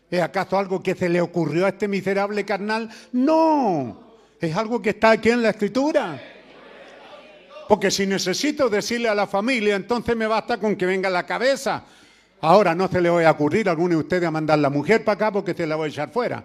¿Es 0.10 0.22
acaso 0.22 0.57
algo 0.57 0.82
que 0.82 0.95
se 0.95 1.10
le 1.10 1.20
ocurrió 1.20 1.66
a 1.66 1.70
este 1.70 1.88
miserable 1.88 2.45
carnal? 2.45 2.90
No, 3.12 4.02
es 4.40 4.56
algo 4.56 4.82
que 4.82 4.91
está 4.91 5.12
aquí 5.12 5.30
en 5.30 5.41
la 5.41 5.49
escritura. 5.49 6.22
Porque 7.68 7.90
si 7.90 8.06
necesito 8.06 8.70
decirle 8.70 9.10
a 9.10 9.16
la 9.16 9.28
familia, 9.28 9.76
entonces 9.76 10.16
me 10.16 10.28
basta 10.28 10.57
con 10.57 10.76
que 10.76 10.86
venga 10.86 11.10
la 11.10 11.26
cabeza. 11.26 11.84
Ahora 12.41 12.76
no 12.76 12.88
se 12.88 13.02
le 13.02 13.10
voy 13.10 13.24
a 13.24 13.32
ocurrir 13.32 13.68
a 13.68 13.72
alguno 13.72 13.95
de 13.95 14.02
ustedes 14.02 14.28
a 14.28 14.32
mandar 14.32 14.60
la 14.60 14.70
mujer 14.70 15.03
para 15.03 15.16
acá 15.16 15.32
porque 15.32 15.53
se 15.53 15.66
la 15.66 15.76
voy 15.76 15.88
a 15.88 15.90
echar 15.90 16.12
fuera. 16.12 16.44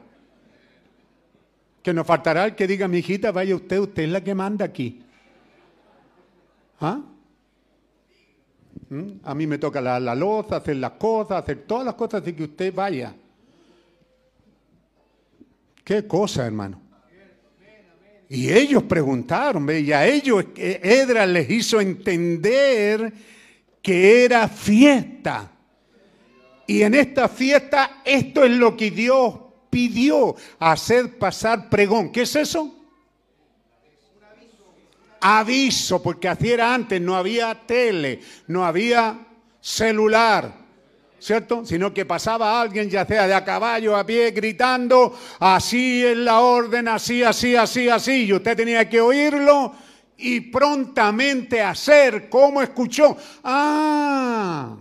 Que 1.83 1.93
nos 1.93 2.07
faltará 2.07 2.47
el 2.47 2.55
que 2.55 2.67
diga, 2.67 2.89
mi 2.89 2.99
hijita, 2.99 3.33
vaya 3.33 3.55
usted, 3.55 3.79
usted 3.79 4.05
es 4.05 4.09
la 4.11 4.23
que 4.23 4.35
manda 4.35 4.65
aquí. 4.65 5.05
¿Ah? 6.81 7.01
¿Mm? 8.89 9.11
A 9.23 9.35
mí 9.35 9.47
me 9.47 9.59
toca 9.59 9.81
la, 9.81 10.15
loza, 10.15 10.57
hacer 10.57 10.77
las 10.77 10.93
cosas, 10.93 11.43
hacer 11.43 11.65
todas 11.67 11.85
las 11.85 11.95
cosas, 11.95 12.23
así 12.23 12.33
que 12.33 12.45
usted 12.45 12.75
vaya. 12.75 13.15
Qué 15.85 16.07
cosa, 16.07 16.47
hermano. 16.47 16.81
Y 18.29 18.51
ellos 18.51 18.85
preguntaron, 18.85 19.69
y 19.71 19.91
a 19.93 20.07
ellos 20.07 20.45
eh, 20.57 20.81
Edra 20.83 21.27
les 21.27 21.51
hizo 21.51 21.81
entender 21.81 23.13
que 23.83 24.25
era 24.25 24.49
fiesta. 24.49 25.51
Y 26.67 26.83
en 26.83 26.95
esta 26.95 27.29
fiesta 27.29 28.03
esto 28.05 28.45
es 28.45 28.53
lo 28.53 28.77
que 28.77 28.93
Dios 28.93 29.35
pidió, 29.69 30.37
hacer 30.61 31.19
pasar 31.19 31.69
pregón. 31.69 32.13
¿Qué 32.13 32.23
es 32.23 32.37
eso? 32.37 32.80
Aviso, 35.21 36.03
porque 36.03 36.29
así 36.29 36.51
era 36.51 36.75
antes, 36.75 37.01
no 37.01 37.15
había 37.15 37.55
tele, 37.67 38.21
no 38.47 38.65
había 38.65 39.19
celular, 39.61 40.53
¿cierto? 41.19 41.65
Sino 41.67 41.93
que 41.93 42.07
pasaba 42.07 42.61
alguien, 42.61 42.89
ya 42.89 43.05
sea 43.05 43.27
de 43.27 43.35
a 43.35 43.45
caballo, 43.45 43.97
a 43.97 44.07
pie, 44.07 44.31
gritando, 44.31 45.15
así 45.39 46.05
es 46.05 46.17
la 46.17 46.41
orden, 46.41 46.89
así, 46.89 47.23
así, 47.23 47.55
así, 47.55 47.89
así, 47.89 48.25
y 48.25 48.33
usted 48.33 48.57
tenía 48.57 48.89
que 48.89 49.01
oírlo 49.01 49.75
y 50.17 50.41
prontamente 50.41 51.61
hacer 51.61 52.29
como 52.29 52.63
escuchó. 52.63 53.17
Ah, 53.45 54.77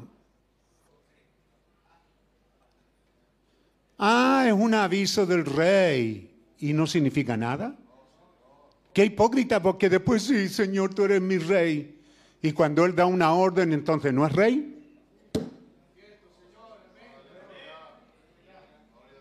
ah, 3.97 4.43
es 4.47 4.53
un 4.53 4.73
aviso 4.73 5.25
del 5.25 5.45
rey 5.45 6.29
y 6.59 6.73
no 6.73 6.87
significa 6.87 7.35
nada. 7.35 7.75
Qué 8.99 9.05
hipócrita, 9.05 9.61
porque 9.61 9.87
después 9.87 10.23
sí, 10.23 10.49
Señor, 10.49 10.93
tú 10.93 11.05
eres 11.05 11.21
mi 11.21 11.37
rey. 11.37 12.01
Y 12.41 12.51
cuando 12.51 12.83
Él 12.83 12.93
da 12.93 13.05
una 13.05 13.33
orden, 13.33 13.71
entonces 13.71 14.11
no 14.11 14.27
es 14.27 14.33
rey. 14.33 14.77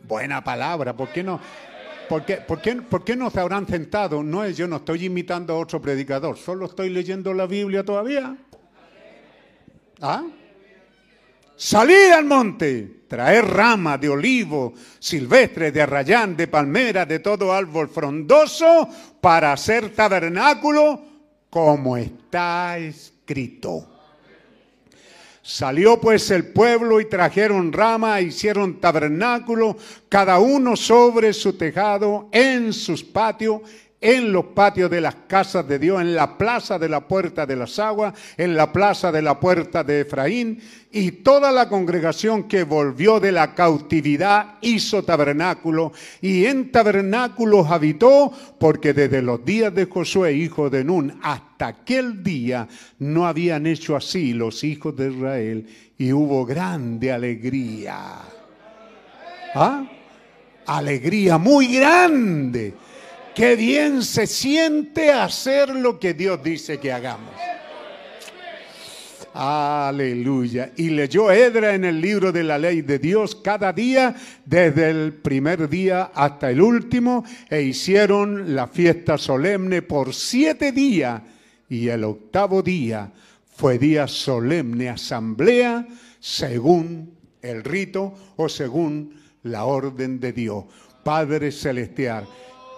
Buena 0.00 0.42
palabra, 0.42 0.96
¿por 0.96 1.10
qué 1.10 1.22
no? 1.22 1.38
¿Por 2.08 2.24
qué, 2.24 2.38
por, 2.38 2.60
qué, 2.60 2.74
¿Por 2.74 3.04
qué 3.04 3.14
no 3.14 3.30
se 3.30 3.38
habrán 3.38 3.68
sentado? 3.68 4.24
No 4.24 4.42
es, 4.42 4.56
yo 4.56 4.66
no 4.66 4.78
estoy 4.78 5.04
imitando 5.04 5.54
a 5.54 5.58
otro 5.58 5.80
predicador, 5.80 6.36
solo 6.36 6.66
estoy 6.66 6.88
leyendo 6.88 7.32
la 7.32 7.46
Biblia 7.46 7.84
todavía. 7.84 8.36
¿Ah? 10.00 10.24
Salid 11.60 12.12
al 12.12 12.24
monte, 12.24 13.02
traer 13.08 13.44
ramas 13.44 14.00
de 14.00 14.08
olivo, 14.08 14.74
silvestre, 15.00 15.72
de 15.72 15.82
arrayán, 15.82 16.36
de 16.36 16.46
palmera, 16.46 17.04
de 17.04 17.18
todo 17.18 17.52
árbol 17.52 17.88
frondoso, 17.88 18.88
para 19.20 19.52
hacer 19.52 19.92
tabernáculo, 19.92 21.02
como 21.50 21.96
está 21.96 22.78
escrito. 22.78 23.88
Salió 25.42 26.00
pues 26.00 26.30
el 26.30 26.46
pueblo 26.52 27.00
y 27.00 27.06
trajeron 27.06 27.72
rama, 27.72 28.20
hicieron 28.20 28.78
tabernáculo, 28.78 29.76
cada 30.08 30.38
uno 30.38 30.76
sobre 30.76 31.32
su 31.32 31.54
tejado, 31.54 32.28
en 32.30 32.72
sus 32.72 33.02
patios, 33.02 33.62
en 34.00 34.32
los 34.32 34.46
patios 34.46 34.90
de 34.90 35.00
las 35.00 35.14
casas 35.26 35.66
de 35.66 35.78
Dios, 35.78 36.00
en 36.00 36.14
la 36.14 36.38
plaza 36.38 36.78
de 36.78 36.88
la 36.88 37.06
puerta 37.08 37.46
de 37.46 37.56
las 37.56 37.78
aguas, 37.78 38.14
en 38.36 38.56
la 38.56 38.72
plaza 38.72 39.10
de 39.10 39.22
la 39.22 39.40
puerta 39.40 39.82
de 39.82 40.02
Efraín, 40.02 40.60
y 40.92 41.10
toda 41.10 41.50
la 41.50 41.68
congregación 41.68 42.44
que 42.44 42.62
volvió 42.62 43.18
de 43.18 43.32
la 43.32 43.54
cautividad 43.54 44.54
hizo 44.60 45.02
tabernáculo, 45.02 45.92
y 46.20 46.46
en 46.46 46.70
tabernáculos 46.70 47.70
habitó, 47.70 48.32
porque 48.58 48.94
desde 48.94 49.20
los 49.20 49.44
días 49.44 49.74
de 49.74 49.86
Josué, 49.86 50.32
hijo 50.32 50.70
de 50.70 50.84
Nun, 50.84 51.18
hasta 51.22 51.66
aquel 51.66 52.22
día 52.22 52.68
no 53.00 53.26
habían 53.26 53.66
hecho 53.66 53.96
así 53.96 54.32
los 54.32 54.62
hijos 54.62 54.96
de 54.96 55.10
Israel, 55.10 55.66
y 55.98 56.12
hubo 56.12 56.46
grande 56.46 57.10
alegría. 57.10 58.18
¿Ah? 59.54 59.84
Alegría 60.66 61.38
muy 61.38 61.66
grande. 61.74 62.74
Qué 63.38 63.54
bien 63.54 64.02
se 64.02 64.26
siente 64.26 65.12
hacer 65.12 65.68
lo 65.68 66.00
que 66.00 66.12
Dios 66.12 66.42
dice 66.42 66.80
que 66.80 66.90
hagamos. 66.90 67.30
Aleluya. 69.32 70.72
Y 70.74 70.90
leyó 70.90 71.30
Edra 71.30 71.72
en 71.76 71.84
el 71.84 72.00
libro 72.00 72.32
de 72.32 72.42
la 72.42 72.58
ley 72.58 72.82
de 72.82 72.98
Dios 72.98 73.36
cada 73.36 73.72
día, 73.72 74.16
desde 74.44 74.90
el 74.90 75.12
primer 75.12 75.68
día 75.68 76.10
hasta 76.16 76.50
el 76.50 76.60
último, 76.60 77.24
e 77.48 77.62
hicieron 77.62 78.56
la 78.56 78.66
fiesta 78.66 79.16
solemne 79.16 79.82
por 79.82 80.12
siete 80.14 80.72
días. 80.72 81.22
Y 81.68 81.86
el 81.86 82.02
octavo 82.02 82.60
día 82.60 83.12
fue 83.54 83.78
día 83.78 84.08
solemne, 84.08 84.88
asamblea, 84.88 85.86
según 86.18 87.14
el 87.40 87.62
rito 87.62 88.14
o 88.34 88.48
según 88.48 89.14
la 89.44 89.64
orden 89.64 90.18
de 90.18 90.32
Dios. 90.32 90.64
Padre 91.04 91.52
Celestial. 91.52 92.26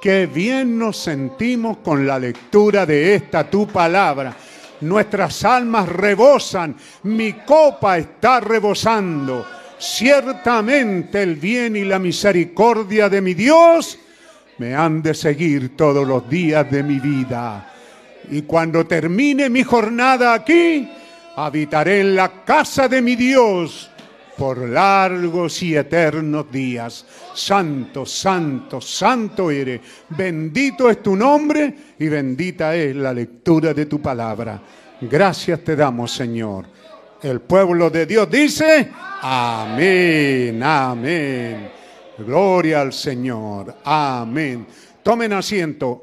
Qué 0.01 0.27
bien 0.27 0.79
nos 0.79 0.97
sentimos 0.97 1.79
con 1.79 2.07
la 2.07 2.19
lectura 2.19 2.87
de 2.87 3.15
esta 3.15 3.49
tu 3.49 3.67
palabra. 3.67 4.35
Nuestras 4.81 5.45
almas 5.45 5.89
rebosan, 5.89 6.75
mi 7.03 7.33
copa 7.35 7.99
está 7.99 8.41
rebosando. 8.41 9.47
Ciertamente 9.79 11.23
el 11.23 11.37
bien 11.37 11.77
y 11.77 11.85
la 11.85 11.99
misericordia 11.99 13.09
de 13.09 13.21
mi 13.21 13.35
Dios 13.35 13.99
me 14.59 14.75
han 14.75 15.03
de 15.03 15.15
seguir 15.15 15.77
todos 15.77 16.07
los 16.07 16.29
días 16.29 16.71
de 16.71 16.83
mi 16.83 16.99
vida. 16.99 17.71
Y 18.31 18.43
cuando 18.43 18.87
termine 18.87 19.51
mi 19.51 19.63
jornada 19.63 20.35
aquí, 20.35 20.89
Habitaré 21.37 22.01
en 22.01 22.17
la 22.17 22.45
casa 22.45 22.89
de 22.89 23.01
mi 23.01 23.17
Dios 23.17 23.89
por 24.41 24.67
largos 24.67 25.63
y 25.63 25.77
eternos 25.77 26.51
días. 26.51 27.05
Santo, 27.35 28.07
santo, 28.07 28.81
santo 28.81 29.51
eres. 29.51 29.83
Bendito 30.09 30.89
es 30.89 31.03
tu 31.03 31.15
nombre 31.15 31.75
y 31.99 32.09
bendita 32.09 32.75
es 32.75 32.97
la 32.97 33.13
lectura 33.13 33.75
de 33.75 33.85
tu 33.85 34.01
palabra. 34.01 34.59
Gracias 35.03 35.61
te 35.61 35.77
damos, 35.77 36.13
Señor. 36.13 36.65
El 37.23 37.43
pueblo 37.43 37.91
de 37.91 38.07
Dios 38.07 38.31
dice, 38.31 38.91
amén, 39.21 40.63
amén. 40.63 41.69
Gloria 42.17 42.81
al 42.81 42.95
Señor, 42.95 43.77
amén. 43.85 44.67
Tomen 45.03 45.35
asiento, 45.35 46.03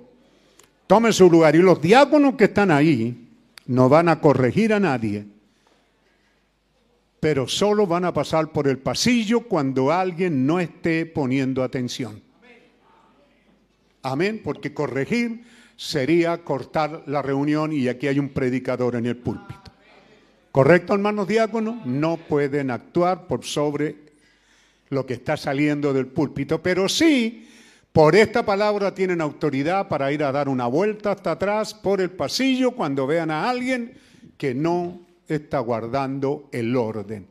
tomen 0.85 1.11
su 1.11 1.27
lugar. 1.27 1.55
Y 1.55 1.63
los 1.63 1.81
diáconos 1.81 2.35
que 2.35 2.43
están 2.43 2.69
ahí 2.69 3.29
no 3.65 3.89
van 3.89 4.09
a 4.09 4.21
corregir 4.21 4.75
a 4.75 4.79
nadie 4.79 5.25
pero 7.19 7.47
solo 7.47 7.87
van 7.87 8.05
a 8.05 8.13
pasar 8.13 8.51
por 8.51 8.67
el 8.67 8.77
pasillo 8.77 9.41
cuando 9.41 9.91
alguien 9.91 10.45
no 10.45 10.59
esté 10.59 11.05
poniendo 11.05 11.63
atención. 11.63 12.21
Amén, 14.03 14.41
porque 14.43 14.73
corregir 14.73 15.43
sería 15.75 16.37
cortar 16.43 17.03
la 17.07 17.21
reunión 17.21 17.73
y 17.73 17.87
aquí 17.87 18.07
hay 18.07 18.19
un 18.19 18.29
predicador 18.29 18.95
en 18.95 19.05
el 19.05 19.17
púlpito. 19.17 19.71
¿Correcto, 20.51 20.93
hermanos 20.93 21.27
diáconos? 21.27 21.85
No 21.85 22.17
pueden 22.17 22.71
actuar 22.71 23.27
por 23.27 23.43
sobre 23.43 23.95
lo 24.89 25.05
que 25.05 25.15
está 25.15 25.37
saliendo 25.37 25.93
del 25.93 26.07
púlpito, 26.07 26.61
pero 26.63 26.87
sí, 26.87 27.47
por 27.91 28.15
esta 28.15 28.45
palabra 28.45 28.93
tienen 28.93 29.21
autoridad 29.21 29.87
para 29.87 30.11
ir 30.11 30.23
a 30.23 30.31
dar 30.31 30.47
una 30.47 30.67
vuelta 30.67 31.11
hasta 31.11 31.31
atrás 31.31 31.73
por 31.73 31.99
el 31.99 32.11
pasillo 32.11 32.71
cuando 32.71 33.05
vean 33.05 33.31
a 33.31 33.49
alguien 33.49 33.97
que 34.37 34.53
no 34.53 35.06
está 35.27 35.59
guardando 35.59 36.49
el 36.51 36.75
orden. 36.75 37.27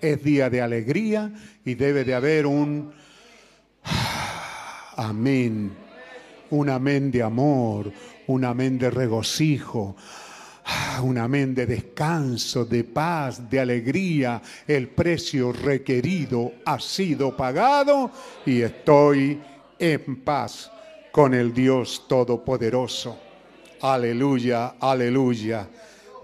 Es 0.00 0.22
día 0.22 0.50
de 0.50 0.60
alegría 0.60 1.32
y 1.64 1.74
debe 1.74 2.04
de 2.04 2.14
haber 2.14 2.46
un 2.46 2.92
amén, 4.96 5.72
un 6.50 6.68
amén 6.68 7.10
de 7.10 7.22
amor, 7.22 7.90
un 8.26 8.44
amén 8.44 8.78
de 8.78 8.90
regocijo, 8.90 9.96
un 11.02 11.18
amén 11.18 11.54
de 11.54 11.66
descanso, 11.66 12.64
de 12.64 12.84
paz, 12.84 13.48
de 13.48 13.60
alegría. 13.60 14.40
El 14.66 14.88
precio 14.88 15.52
requerido 15.52 16.52
ha 16.64 16.78
sido 16.80 17.36
pagado 17.36 18.10
y 18.44 18.62
estoy 18.62 19.40
en 19.78 20.22
paz 20.22 20.70
con 21.12 21.34
el 21.34 21.52
Dios 21.52 22.06
Todopoderoso. 22.08 23.18
Aleluya, 23.80 24.74
aleluya. 24.80 25.68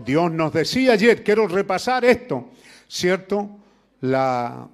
Dios 0.04 0.32
nos 0.32 0.52
decía 0.52 0.92
ayer, 0.92 1.22
quiero 1.22 1.46
repasar 1.46 2.04
esto, 2.04 2.50
¿cierto? 2.88 3.50
La 4.00 4.68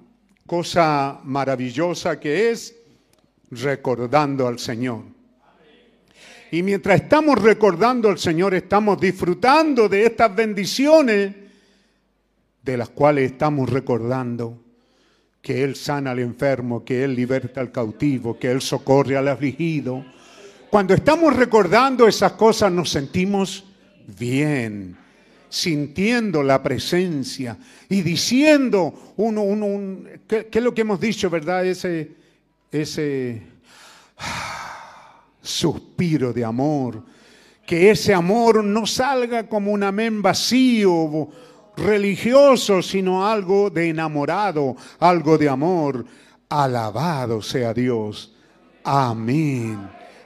cosa 0.45 1.19
maravillosa 1.23 2.19
que 2.19 2.51
es 2.51 2.75
recordando 3.51 4.47
al 4.47 4.59
Señor. 4.59 5.03
Y 6.51 6.63
mientras 6.63 7.01
estamos 7.01 7.41
recordando 7.41 8.09
al 8.09 8.17
Señor, 8.17 8.53
estamos 8.53 8.99
disfrutando 8.99 9.89
de 9.89 10.05
estas 10.05 10.33
bendiciones 10.33 11.35
de 12.63 12.77
las 12.77 12.89
cuales 12.89 13.31
estamos 13.31 13.69
recordando 13.69 14.63
que 15.41 15.63
Él 15.63 15.75
sana 15.75 16.11
al 16.11 16.19
enfermo, 16.19 16.85
que 16.85 17.03
Él 17.03 17.15
liberta 17.15 17.59
al 17.59 17.71
cautivo, 17.71 18.39
que 18.39 18.49
Él 18.49 18.61
socorre 18.61 19.17
al 19.17 19.27
afligido. 19.27 20.05
Cuando 20.69 20.93
estamos 20.93 21.35
recordando 21.35 22.07
esas 22.07 22.33
cosas 22.33 22.71
nos 22.71 22.89
sentimos 22.89 23.65
bien 24.17 24.97
sintiendo 25.49 26.43
la 26.43 26.61
presencia 26.61 27.57
y 27.89 28.01
diciendo 28.01 29.13
uno, 29.17 29.43
uno 29.43 29.65
un, 29.65 30.09
¿qué, 30.27 30.47
es 30.51 30.63
lo 30.63 30.73
que 30.73 30.81
hemos 30.81 30.99
dicho, 30.99 31.29
verdad? 31.29 31.65
Ese, 31.65 32.11
ese 32.71 33.41
suspiro 35.41 36.33
de 36.33 36.43
amor, 36.43 37.03
que 37.65 37.89
ese 37.89 38.13
amor 38.13 38.63
no 38.63 38.85
salga 38.85 39.47
como 39.47 39.71
un 39.71 39.83
amén 39.83 40.21
vacío, 40.21 41.29
religioso, 41.77 42.81
sino 42.81 43.25
algo 43.25 43.69
de 43.69 43.89
enamorado, 43.89 44.75
algo 44.99 45.37
de 45.37 45.47
amor. 45.47 46.05
Alabado 46.49 47.41
sea 47.41 47.73
Dios. 47.73 48.33
Amén. 48.83 49.79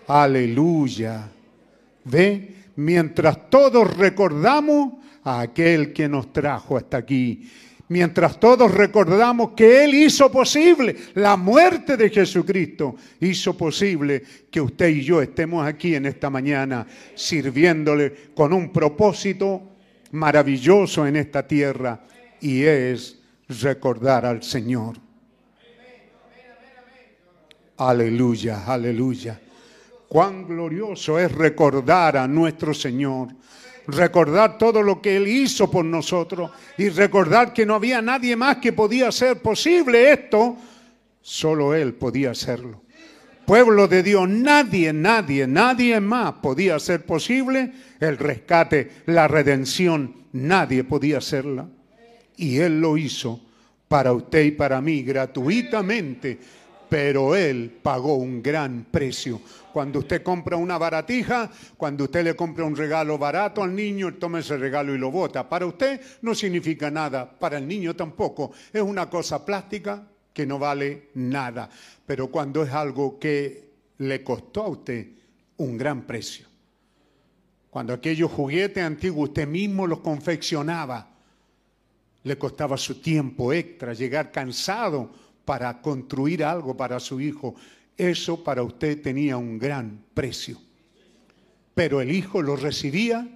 Aleluya. 0.08 1.30
¿Ve? 2.06 2.56
Mientras 2.76 3.50
todos 3.50 3.96
recordamos 3.98 4.94
a 5.24 5.42
aquel 5.42 5.94
que 5.94 6.08
nos 6.08 6.32
trajo 6.34 6.78
hasta 6.78 6.98
aquí. 6.98 7.50
Mientras 7.90 8.40
todos 8.40 8.72
recordamos 8.72 9.52
que 9.52 9.84
Él 9.84 9.94
hizo 9.94 10.32
posible 10.32 10.96
la 11.16 11.36
muerte 11.36 11.98
de 11.98 12.10
Jesucristo, 12.10 12.96
hizo 13.20 13.58
posible 13.58 14.24
que 14.50 14.62
usted 14.62 14.88
y 14.88 15.04
yo 15.04 15.22
estemos 15.22 15.66
aquí 15.68 15.96
en 15.96 16.06
esta 16.06 16.30
mañana 16.30 16.88
sirviéndole 17.16 18.32
con 18.34 18.54
un 18.54 18.72
propósito 18.72 19.72
maravilloso 20.12 21.06
en 21.06 21.18
esta 21.18 21.46
tierra 21.46 22.02
y 22.40 22.64
es 22.64 23.20
recordar 23.50 24.26
al 24.26 24.42
Señor. 24.42 24.96
Aleluya, 27.76 28.64
aleluya. 28.66 29.42
Cuán 30.08 30.48
glorioso 30.48 31.20
es 31.20 31.32
recordar 31.32 32.16
a 32.16 32.28
nuestro 32.28 32.74
Señor 32.74 33.30
recordar 33.88 34.58
todo 34.58 34.82
lo 34.82 35.02
que 35.02 35.18
Él 35.18 35.28
hizo 35.28 35.70
por 35.70 35.86
nosotros 35.86 36.52
y 36.78 36.90
recordar 36.90 37.54
que 37.54 37.66
no 37.66 37.76
había 37.76 38.02
nadie 38.02 38.36
más 38.36 38.58
que 38.58 38.74
podía 38.74 39.08
hacer 39.10 39.42
posible 39.42 40.12
esto, 40.12 40.58
solo 41.22 41.74
Él 41.74 41.94
podía 41.94 42.32
hacerlo. 42.32 42.82
Pueblo 43.46 43.88
de 43.88 44.04
Dios, 44.04 44.30
nadie, 44.30 44.94
nadie, 44.94 45.48
nadie 45.48 46.00
más 46.00 46.34
podía 46.34 46.76
hacer 46.76 47.06
posible 47.06 47.74
el 48.00 48.18
rescate, 48.18 48.92
la 49.08 49.28
redención, 49.28 50.16
nadie 50.32 50.84
podía 50.84 51.18
hacerla. 51.18 51.68
Y 52.38 52.58
Él 52.60 52.80
lo 52.80 52.98
hizo 52.98 53.42
para 53.88 54.14
usted 54.14 54.46
y 54.46 54.52
para 54.52 54.80
mí 54.80 55.02
gratuitamente, 55.02 56.40
pero 56.88 57.36
Él 57.36 57.72
pagó 57.82 58.16
un 58.16 58.42
gran 58.42 58.86
precio 58.90 59.42
cuando 59.72 60.00
usted 60.00 60.24
compra 60.24 60.58
una 60.58 60.78
baratija, 60.78 61.50
cuando 61.78 62.06
usted 62.06 62.24
le 62.24 62.36
compra 62.36 62.66
un 62.66 62.76
regalo 62.76 63.18
barato 63.18 63.64
al 63.64 63.76
niño, 63.76 64.14
toma 64.16 64.40
ese 64.40 64.58
regalo 64.58 64.94
y 64.94 64.98
lo 64.98 65.12
bota. 65.12 65.48
Para 65.48 65.66
usted 65.66 66.02
no 66.22 66.36
significa 66.36 66.92
nada, 66.92 67.30
para 67.30 67.58
el 67.58 67.68
niño 67.68 67.96
tampoco. 67.96 68.52
Es 68.72 68.82
una 68.82 69.10
cosa 69.10 69.46
plástica 69.46 70.08
que 70.34 70.46
no 70.46 70.60
vale 70.60 71.10
nada. 71.16 71.70
Pero 72.06 72.28
cuando 72.28 72.64
es 72.64 72.72
algo 72.72 73.20
que 73.20 73.72
le 74.00 74.24
costó 74.24 74.64
a 74.64 74.70
usted 74.70 75.08
un 75.58 75.78
gran 75.78 76.02
precio. 76.04 76.48
Cuando 77.70 77.94
aquellos 77.94 78.32
juguetes 78.32 78.84
antiguos 78.84 79.30
usted 79.30 79.48
mismo 79.48 79.88
los 79.88 80.00
confeccionaba, 80.00 81.08
le 82.24 82.38
costaba 82.38 82.78
su 82.78 83.02
tiempo 83.02 83.54
extra, 83.54 83.94
llegar 83.94 84.32
cansado 84.32 85.10
para 85.46 85.82
construir 85.82 86.44
algo 86.44 86.76
para 86.76 87.00
su 87.00 87.20
hijo 87.20 87.56
eso 87.98 88.44
para 88.44 88.64
usted 88.64 89.02
tenía 89.02 89.38
un 89.38 89.60
gran 89.60 90.04
precio. 90.14 90.58
Pero 91.74 92.02
el 92.02 92.12
Hijo 92.12 92.42
lo 92.42 92.56
recibía 92.56 93.28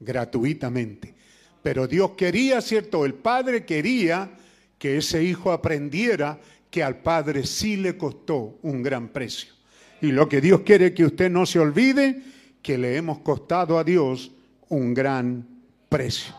gratuitamente. 0.00 1.14
Pero 1.62 1.86
Dios 1.86 2.12
quería, 2.12 2.60
¿cierto? 2.60 3.04
El 3.04 3.14
Padre 3.14 3.64
quería 3.64 4.30
que 4.78 4.98
ese 4.98 5.24
Hijo 5.24 5.50
aprendiera 5.52 6.38
que 6.70 6.82
al 6.82 6.98
Padre 6.98 7.46
sí 7.46 7.76
le 7.76 7.96
costó 7.96 8.58
un 8.62 8.82
gran 8.82 9.08
precio. 9.08 9.54
Y 10.00 10.12
lo 10.12 10.28
que 10.28 10.40
Dios 10.40 10.60
quiere 10.60 10.92
que 10.92 11.04
usted 11.04 11.30
no 11.30 11.46
se 11.46 11.58
olvide, 11.58 12.22
que 12.60 12.76
le 12.76 12.96
hemos 12.96 13.20
costado 13.20 13.78
a 13.78 13.84
Dios 13.84 14.32
un 14.68 14.92
gran 14.92 15.46
precio. 15.88 16.34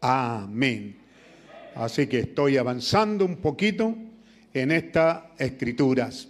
Amén. 0.00 0.96
Así 1.74 2.06
que 2.06 2.20
estoy 2.20 2.56
avanzando 2.56 3.24
un 3.24 3.36
poquito 3.36 3.94
en 4.60 4.72
estas 4.72 5.22
escrituras. 5.38 6.28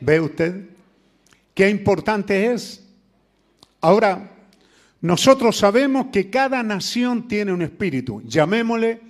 ¿Ve 0.00 0.20
usted? 0.20 0.68
Qué 1.54 1.70
importante 1.70 2.52
es. 2.52 2.84
Ahora, 3.80 4.30
nosotros 5.00 5.56
sabemos 5.56 6.06
que 6.12 6.30
cada 6.30 6.62
nación 6.62 7.28
tiene 7.28 7.52
un 7.52 7.62
espíritu, 7.62 8.22
llamémosle 8.24 9.00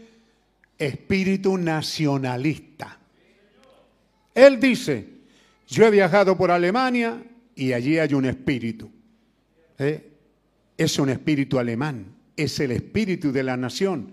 espíritu 0.78 1.56
nacionalista. 1.56 2.98
Él 4.34 4.58
dice, 4.58 5.06
yo 5.68 5.86
he 5.86 5.90
viajado 5.90 6.36
por 6.36 6.50
Alemania 6.50 7.22
y 7.54 7.72
allí 7.72 7.98
hay 7.98 8.12
un 8.14 8.24
espíritu. 8.24 8.90
¿Eh? 9.78 10.10
Es 10.76 10.98
un 10.98 11.10
espíritu 11.10 11.58
alemán, 11.58 12.06
es 12.36 12.58
el 12.58 12.72
espíritu 12.72 13.30
de 13.30 13.44
la 13.44 13.56
nación. 13.56 14.12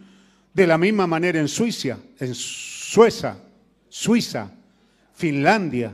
De 0.53 0.67
la 0.67 0.77
misma 0.77 1.07
manera 1.07 1.39
en 1.39 1.47
Suiza, 1.47 1.97
en 2.19 2.35
Suecia, 2.35 3.37
Suiza, 3.91 4.49
Finlandia, 5.13 5.93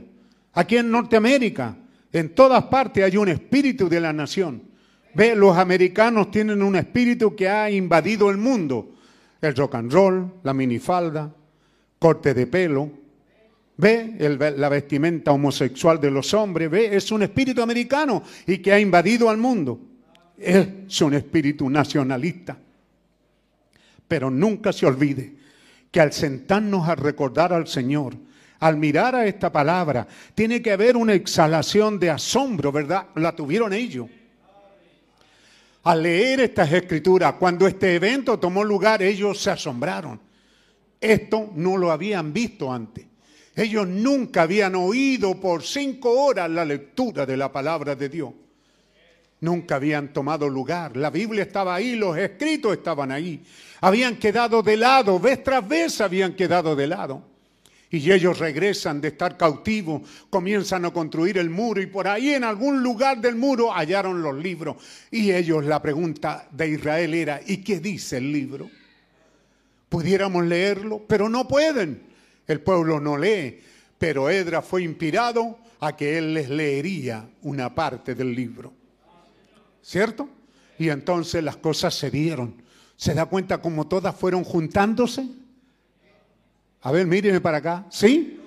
aquí 0.54 0.78
en 0.78 0.92
Norteamérica, 0.92 1.76
en 2.14 2.36
todas 2.36 2.66
partes 2.66 3.04
hay 3.04 3.18
un 3.18 3.28
espíritu 3.28 3.90
de 3.90 4.00
la 4.00 4.14
nación. 4.14 4.62
Ve, 5.16 5.36
los 5.36 5.58
americanos 5.58 6.30
tienen 6.30 6.62
un 6.62 6.76
espíritu 6.76 7.36
que 7.36 7.50
ha 7.50 7.72
invadido 7.72 8.30
el 8.30 8.38
mundo. 8.38 8.94
El 9.42 9.56
rock 9.56 9.76
and 9.76 9.92
roll, 9.92 10.32
la 10.44 10.54
minifalda, 10.54 11.34
corte 11.98 12.36
de 12.36 12.46
pelo. 12.46 12.92
Ve 13.78 14.16
la 14.56 14.70
vestimenta 14.70 15.32
homosexual 15.32 16.00
de 16.00 16.12
los 16.12 16.32
hombres. 16.36 16.70
Ve, 16.70 16.96
es 16.96 17.12
un 17.12 17.24
espíritu 17.24 17.64
americano 17.64 18.22
y 18.46 18.60
que 18.60 18.74
ha 18.74 18.80
invadido 18.80 19.28
al 19.28 19.38
mundo. 19.38 19.80
Es 20.38 21.02
un 21.02 21.16
espíritu 21.16 21.68
nacionalista. 21.68 22.56
Pero 24.08 24.30
nunca 24.30 24.72
se 24.72 24.86
olvide 24.86 25.38
que 25.92 26.00
al 26.00 26.14
sentarnos 26.14 26.88
a 26.88 26.96
recordar 26.96 27.54
al 27.54 27.68
Señor, 27.68 28.16
al 28.60 28.78
mirar 28.78 29.16
a 29.16 29.26
esta 29.28 29.52
palabra, 29.52 30.08
tiene 30.34 30.62
que 30.62 30.72
haber 30.72 30.98
una 30.98 31.14
exhalación 31.14 32.00
de 32.00 32.10
asombro, 32.10 32.72
¿verdad? 32.72 33.08
La 33.16 33.36
tuvieron 33.36 33.74
ellos. 33.74 34.08
Al 35.84 36.04
leer 36.04 36.42
estas 36.42 36.72
escrituras, 36.74 37.34
cuando 37.34 37.68
este 37.68 37.96
evento 37.96 38.38
tomó 38.38 38.64
lugar, 38.64 39.02
ellos 39.02 39.42
se 39.42 39.52
asombraron. 39.52 40.20
Esto 41.00 41.52
no 41.56 41.78
lo 41.78 41.92
habían 41.92 42.34
visto 42.34 42.72
antes. 42.72 43.06
Ellos 43.56 43.88
nunca 43.88 44.44
habían 44.44 44.76
oído 44.76 45.40
por 45.40 45.64
cinco 45.64 46.12
horas 46.12 46.50
la 46.50 46.66
lectura 46.66 47.26
de 47.26 47.38
la 47.38 47.52
palabra 47.52 47.96
de 47.96 48.10
Dios. 48.10 48.34
Nunca 49.40 49.76
habían 49.76 50.14
tomado 50.14 50.50
lugar. 50.50 50.98
La 50.98 51.10
Biblia 51.10 51.44
estaba 51.44 51.76
ahí, 51.76 51.96
los 51.96 52.18
escritos 52.18 52.74
estaban 52.74 53.12
ahí. 53.12 53.44
Habían 53.82 54.18
quedado 54.18 54.64
de 54.64 54.78
lado, 54.78 55.20
vez 55.20 55.44
tras 55.44 55.68
vez 55.68 56.02
habían 56.02 56.34
quedado 56.34 56.76
de 56.76 56.88
lado. 56.88 57.24
Y 57.90 58.12
ellos 58.12 58.40
regresan 58.40 59.00
de 59.00 59.10
estar 59.10 59.38
cautivos, 59.38 60.02
comienzan 60.30 60.84
a 60.86 60.92
construir 60.92 61.38
el 61.38 61.50
muro 61.50 61.82
y 61.82 61.86
por 61.86 62.08
ahí 62.08 62.34
en 62.34 62.44
algún 62.44 62.84
lugar 62.84 63.22
del 63.22 63.36
muro 63.36 63.72
hallaron 63.72 64.22
los 64.22 64.36
libros. 64.36 64.78
Y 65.10 65.32
ellos 65.32 65.64
la 65.64 65.82
pregunta 65.82 66.48
de 66.52 66.70
Israel 66.70 67.14
era, 67.14 67.40
¿y 67.46 67.58
qué 67.58 67.80
dice 67.80 68.18
el 68.18 68.32
libro? 68.32 68.70
Pudiéramos 69.88 70.44
leerlo, 70.46 71.02
pero 71.08 71.30
no 71.30 71.48
pueden. 71.48 72.02
El 72.46 72.60
pueblo 72.60 73.00
no 73.00 73.18
lee, 73.18 73.62
pero 73.98 74.30
Edra 74.30 74.62
fue 74.62 74.84
inspirado 74.84 75.58
a 75.80 75.96
que 75.96 76.18
él 76.18 76.34
les 76.34 76.50
leería 76.50 77.30
una 77.44 77.74
parte 77.74 78.16
del 78.16 78.34
libro. 78.34 78.74
¿Cierto? 79.88 80.28
Y 80.78 80.90
entonces 80.90 81.42
las 81.42 81.56
cosas 81.56 81.96
se 81.96 82.12
dieron. 82.12 82.62
¿Se 82.98 83.14
da 83.14 83.26
cuenta 83.26 83.62
cómo 83.62 83.88
todas 83.88 84.14
fueron 84.14 84.44
juntándose? 84.44 85.26
A 86.82 86.92
ver, 86.92 87.08
míreme 87.08 87.40
para 87.40 87.60
acá. 87.60 87.86
¿Sí? 87.90 88.38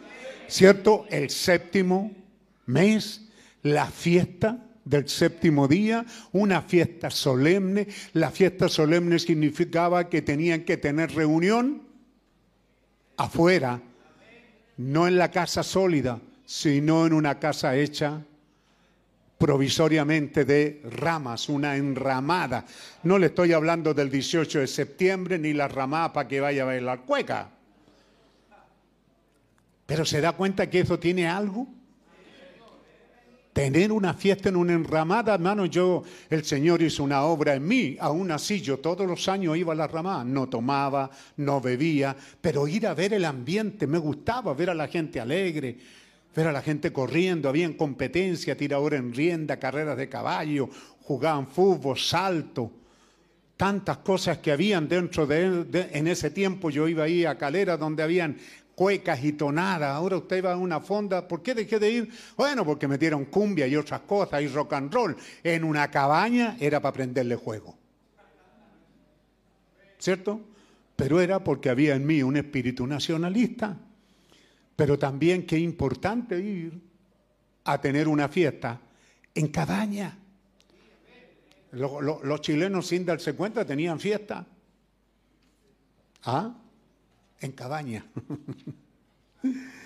¿Cierto? 0.49 1.07
El 1.09 1.31
séptimo 1.31 2.13
mes, 2.67 3.23
la 3.63 3.87
fiesta 3.87 4.67
del 4.85 5.09
séptimo 5.09 5.67
día, 5.67 6.05
una 6.33 6.61
fiesta 6.61 7.11
solemne. 7.11 7.89
La 8.13 8.31
fiesta 8.31 8.69
solemne 8.69 9.19
significaba 9.19 10.11
que 10.11 10.21
tenían 10.21 10.65
que 10.65 10.77
tener 10.77 11.15
reunión 11.15 11.85
afuera, 13.17 13.81
no 14.77 15.09
en 15.09 15.17
la 15.17 15.31
casa 15.31 15.63
sólida, 15.63 16.21
sino 16.45 17.07
en 17.07 17.15
una 17.15 17.39
casa 17.39 17.77
hecha 17.77 18.27
provisoriamente 19.41 20.45
de 20.45 20.83
ramas, 20.85 21.49
una 21.49 21.75
enramada. 21.75 22.67
No 23.05 23.19
le 23.19 23.29
estoy 23.29 23.55
hablando 23.55 23.95
del 23.95 24.11
18 24.11 24.59
de 24.59 24.67
septiembre 24.67 25.39
ni 25.39 25.55
la 25.55 25.67
ramada 25.67 26.13
para 26.13 26.29
que 26.29 26.43
vaya 26.43 26.63
a 26.63 26.67
bailar 26.67 27.01
cueca. 27.07 27.49
Pero 29.87 30.05
se 30.05 30.21
da 30.21 30.33
cuenta 30.33 30.69
que 30.69 30.81
eso 30.81 30.99
tiene 30.99 31.27
algo. 31.27 31.67
Tener 33.55 33.93
una 33.93 34.13
fiesta 34.13 34.51
en 34.51 34.57
una 34.57 34.75
enramada, 34.75 35.35
hermano, 35.35 35.65
yo, 35.65 36.03
el 36.29 36.45
Señor 36.45 36.83
hizo 36.83 37.03
una 37.03 37.23
obra 37.23 37.55
en 37.55 37.67
mí, 37.67 37.97
aún 37.99 38.31
así 38.31 38.61
yo 38.61 38.79
todos 38.79 39.07
los 39.07 39.27
años 39.27 39.57
iba 39.57 39.73
a 39.73 39.77
la 39.77 39.89
ramada, 39.89 40.23
no 40.23 40.51
tomaba, 40.51 41.11
no 41.39 41.63
bebía, 41.63 42.15
pero 42.43 42.69
ir 42.69 42.87
a 42.87 42.93
ver 42.93 43.15
el 43.15 43.25
ambiente, 43.25 43.87
me 43.87 43.99
gustaba 43.99 44.53
ver 44.53 44.69
a 44.69 44.75
la 44.75 44.87
gente 44.87 45.19
alegre, 45.19 45.79
ver 46.35 46.47
a 46.47 46.53
la 46.53 46.63
gente 46.63 46.93
corriendo, 46.93 47.49
había 47.49 47.77
competencia, 47.77 48.57
tirador 48.57 48.95
en 48.95 49.13
rienda, 49.15 49.59
carreras 49.59 49.97
de 49.97 50.09
caballo, 50.09 50.69
jugaban 51.03 51.49
fútbol, 51.49 51.99
salto, 51.99 52.71
tantas 53.57 53.99
cosas 53.99 54.39
que 54.39 54.53
habían 54.53 54.89
dentro 54.89 55.27
de, 55.27 55.65
de- 55.65 55.91
en 55.93 56.07
ese 56.07 56.31
tiempo 56.31 56.71
yo 56.71 56.89
iba 56.89 57.05
ahí 57.05 57.25
a 57.25 57.37
Calera 57.37 57.77
donde 57.77 58.03
habían 58.03 58.37
cuecas 58.75 59.23
y 59.23 59.33
tonadas, 59.33 59.91
ahora 59.91 60.17
usted 60.17 60.43
va 60.43 60.53
a 60.53 60.57
una 60.57 60.81
fonda, 60.81 61.29
¿por 61.29 61.43
qué 61.43 61.55
dejé 61.55 61.79
de 61.79 61.91
ir? 61.91 62.11
Bueno, 62.37 62.65
porque 62.65 62.89
metieron 62.89 63.27
cumbia 63.27 63.67
y 63.67 63.77
otras 63.77 64.01
cosas 64.03 64.41
y 64.41 64.49
rock 64.49 64.73
and 64.73 64.95
roll. 64.95 65.15
En 65.45 65.65
una 65.65 65.91
cabaña 65.91 66.57
era 66.59 66.81
para 66.81 66.95
prenderle 66.95 67.37
juego. 67.37 67.77
¿Cierto? 69.99 70.41
Pero 70.97 71.21
era 71.21 71.45
porque 71.45 71.69
había 71.69 71.95
en 71.95 72.07
mí 72.07 72.23
un 72.23 72.39
espíritu 72.39 72.87
nacionalista. 72.87 73.77
Pero 74.81 74.99
también 74.99 75.45
qué 75.47 75.59
importante 75.59 76.41
ir 76.41 76.81
a 77.65 77.79
tener 77.79 78.09
una 78.09 78.31
fiesta 78.31 78.81
en 79.35 79.49
cabaña. 79.49 80.17
Lo- 81.73 82.01
lo- 82.01 82.25
los 82.25 82.41
chilenos 82.41 82.87
sin 82.87 83.05
darse 83.05 83.35
cuenta 83.35 83.67
tenían 83.67 84.01
fiesta. 84.01 84.47
¿Ah? 86.25 86.55
En 87.41 87.53
cabaña. 87.53 88.07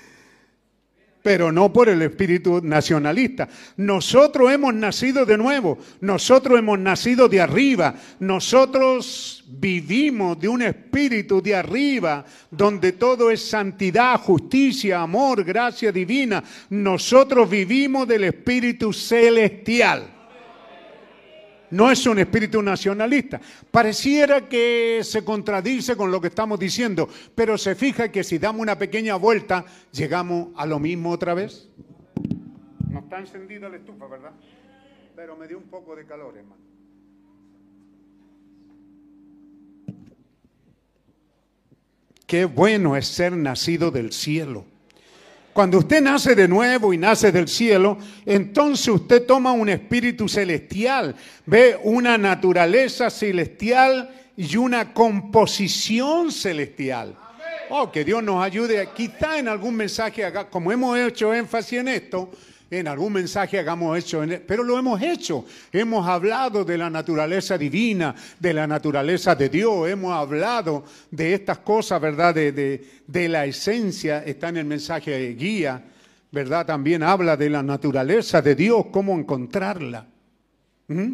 Pero 1.24 1.50
no 1.50 1.72
por 1.72 1.88
el 1.88 2.02
espíritu 2.02 2.60
nacionalista. 2.62 3.48
Nosotros 3.78 4.52
hemos 4.52 4.74
nacido 4.74 5.24
de 5.24 5.38
nuevo, 5.38 5.78
nosotros 6.02 6.58
hemos 6.58 6.78
nacido 6.78 7.30
de 7.30 7.40
arriba, 7.40 7.94
nosotros 8.20 9.42
vivimos 9.46 10.38
de 10.38 10.48
un 10.48 10.60
espíritu 10.60 11.40
de 11.40 11.54
arriba, 11.54 12.26
donde 12.50 12.92
todo 12.92 13.30
es 13.30 13.40
santidad, 13.40 14.20
justicia, 14.20 15.00
amor, 15.00 15.42
gracia 15.44 15.90
divina. 15.90 16.44
Nosotros 16.68 17.48
vivimos 17.48 18.06
del 18.06 18.24
espíritu 18.24 18.92
celestial. 18.92 20.13
No 21.74 21.90
es 21.90 22.06
un 22.06 22.20
espíritu 22.20 22.62
nacionalista. 22.62 23.40
Pareciera 23.68 24.48
que 24.48 25.00
se 25.02 25.24
contradice 25.24 25.96
con 25.96 26.12
lo 26.12 26.20
que 26.20 26.28
estamos 26.28 26.56
diciendo, 26.56 27.08
pero 27.34 27.58
se 27.58 27.74
fija 27.74 28.12
que 28.12 28.22
si 28.22 28.38
damos 28.38 28.62
una 28.62 28.78
pequeña 28.78 29.16
vuelta, 29.16 29.64
llegamos 29.90 30.50
a 30.56 30.66
lo 30.66 30.78
mismo 30.78 31.10
otra 31.10 31.34
vez. 31.34 31.68
No 32.88 33.00
está 33.00 33.18
encendida 33.18 33.68
la 33.68 33.78
estufa, 33.78 34.06
¿verdad? 34.06 34.30
Pero 35.16 35.36
me 35.36 35.48
dio 35.48 35.58
un 35.58 35.64
poco 35.64 35.96
de 35.96 36.06
calor, 36.06 36.36
hermano. 36.36 36.62
Qué 42.24 42.44
bueno 42.44 42.94
es 42.94 43.08
ser 43.08 43.36
nacido 43.36 43.90
del 43.90 44.12
cielo. 44.12 44.64
Cuando 45.54 45.78
usted 45.78 46.02
nace 46.02 46.34
de 46.34 46.48
nuevo 46.48 46.92
y 46.92 46.98
nace 46.98 47.30
del 47.30 47.46
cielo, 47.46 47.96
entonces 48.26 48.88
usted 48.88 49.24
toma 49.24 49.52
un 49.52 49.68
espíritu 49.68 50.28
celestial, 50.28 51.14
ve 51.46 51.78
una 51.84 52.18
naturaleza 52.18 53.08
celestial 53.08 54.10
y 54.36 54.56
una 54.56 54.92
composición 54.92 56.32
celestial. 56.32 57.14
Oh, 57.70 57.90
que 57.92 58.04
Dios 58.04 58.22
nos 58.22 58.42
ayude. 58.44 58.88
Quizá 58.96 59.38
en 59.38 59.46
algún 59.48 59.76
mensaje, 59.76 60.24
haga- 60.24 60.50
como 60.50 60.72
hemos 60.72 60.98
hecho 60.98 61.32
énfasis 61.32 61.78
en 61.78 61.88
esto, 61.88 62.30
en 62.70 62.88
algún 62.88 63.12
mensaje 63.12 63.58
hagamos 63.58 63.96
hecho, 63.98 64.22
pero 64.46 64.64
lo 64.64 64.78
hemos 64.78 65.00
hecho. 65.02 65.44
Hemos 65.72 66.06
hablado 66.08 66.64
de 66.64 66.76
la 66.78 66.90
naturaleza 66.90 67.56
divina, 67.58 68.14
de 68.40 68.52
la 68.52 68.66
naturaleza 68.66 69.34
de 69.34 69.48
Dios, 69.48 69.88
hemos 69.88 70.12
hablado 70.12 70.84
de 71.10 71.34
estas 71.34 71.58
cosas, 71.58 72.00
¿verdad? 72.00 72.34
De, 72.34 72.52
de- 72.52 72.94
de 73.06 73.28
la 73.28 73.44
esencia, 73.44 74.24
está 74.24 74.48
en 74.48 74.56
el 74.56 74.64
mensaje 74.64 75.10
de 75.10 75.34
guía, 75.34 75.84
¿verdad? 76.32 76.64
También 76.66 77.02
habla 77.02 77.36
de 77.36 77.50
la 77.50 77.62
naturaleza 77.62 78.40
de 78.42 78.54
Dios, 78.54 78.86
cómo 78.90 79.16
encontrarla. 79.18 80.06
¿Mm? 80.88 81.12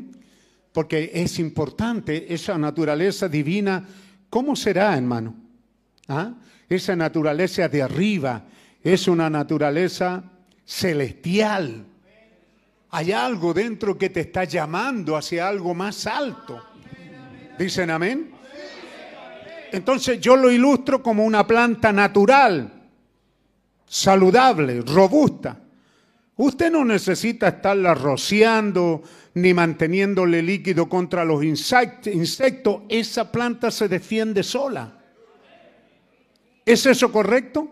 Porque 0.73 1.11
es 1.13 1.39
importante 1.41 2.33
esa 2.33 2.57
naturaleza 2.57 3.29
divina. 3.29 3.85
¿Cómo 4.31 4.55
será, 4.55 4.97
hermano? 4.97 5.35
¿Ah? 6.09 6.33
Esa 6.69 6.95
naturaleza 6.95 7.69
de 7.69 7.83
arriba 7.83 8.45
es 8.83 9.09
una 9.09 9.29
naturaleza 9.29 10.23
celestial. 10.71 11.85
Hay 12.91 13.11
algo 13.13 13.53
dentro 13.53 13.99
que 13.99 14.09
te 14.11 14.21
está 14.21 14.45
llamando 14.45 15.17
hacia 15.17 15.49
algo 15.49 15.75
más 15.75 16.07
alto. 16.07 16.65
¿Dicen 17.59 17.91
amén? 17.91 18.31
Entonces 19.73 20.21
yo 20.21 20.37
lo 20.37 20.51
ilustro 20.51 21.03
como 21.03 21.25
una 21.25 21.47
planta 21.47 21.93
natural, 21.93 22.73
saludable, 23.87 24.81
robusta. 24.83 25.59
Usted 26.37 26.71
no 26.71 26.85
necesita 26.85 27.49
estarla 27.49 27.95
rociando 27.95 29.03
ni 29.35 29.53
manteniéndole 29.53 30.41
líquido 30.41 30.89
contra 30.89 31.25
los 31.25 31.43
insect- 31.43 32.13
insectos. 32.13 32.83
Esa 32.89 33.31
planta 33.31 33.71
se 33.71 33.89
defiende 33.89 34.43
sola. 34.43 34.99
¿Es 36.65 36.87
eso 36.87 37.13
correcto? 37.13 37.69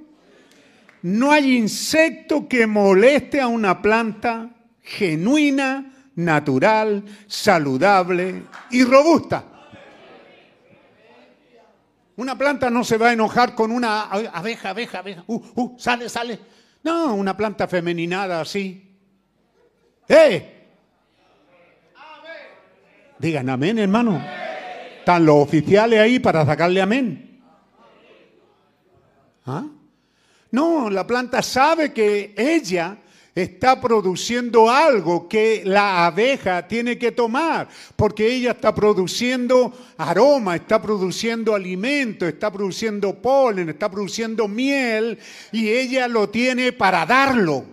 No 1.02 1.30
hay 1.30 1.56
insecto 1.56 2.48
que 2.48 2.66
moleste 2.66 3.40
a 3.40 3.46
una 3.46 3.80
planta 3.80 4.50
genuina, 4.82 5.92
natural, 6.16 7.04
saludable 7.26 8.42
y 8.70 8.84
robusta. 8.84 9.44
Una 12.16 12.36
planta 12.36 12.68
no 12.68 12.82
se 12.82 12.96
va 12.96 13.10
a 13.10 13.12
enojar 13.12 13.54
con 13.54 13.70
una 13.70 14.02
abeja, 14.02 14.70
abeja, 14.70 14.98
abeja. 14.98 15.24
Uh, 15.28 15.40
uh, 15.54 15.78
sale, 15.78 16.08
sale. 16.08 16.38
No, 16.82 17.14
una 17.14 17.36
planta 17.36 17.68
femeninada 17.68 18.40
así. 18.40 18.96
¡Eh! 20.08 20.54
Digan 23.20 23.48
amén, 23.48 23.78
hermano. 23.78 24.20
Están 24.98 25.24
los 25.26 25.36
oficiales 25.36 26.00
ahí 26.00 26.18
para 26.18 26.44
sacarle 26.44 26.82
amén. 26.82 27.40
¿Ah? 29.46 29.64
No, 30.50 30.88
la 30.88 31.06
planta 31.06 31.42
sabe 31.42 31.92
que 31.92 32.34
ella 32.36 32.96
está 33.34 33.80
produciendo 33.80 34.70
algo 34.70 35.28
que 35.28 35.62
la 35.64 36.06
abeja 36.06 36.66
tiene 36.66 36.98
que 36.98 37.12
tomar, 37.12 37.68
porque 37.94 38.26
ella 38.26 38.52
está 38.52 38.74
produciendo 38.74 39.72
aroma, 39.98 40.56
está 40.56 40.80
produciendo 40.80 41.54
alimento, 41.54 42.26
está 42.26 42.50
produciendo 42.50 43.14
polen, 43.14 43.68
está 43.68 43.90
produciendo 43.90 44.48
miel 44.48 45.18
y 45.52 45.68
ella 45.68 46.08
lo 46.08 46.30
tiene 46.30 46.72
para 46.72 47.04
darlo. 47.06 47.64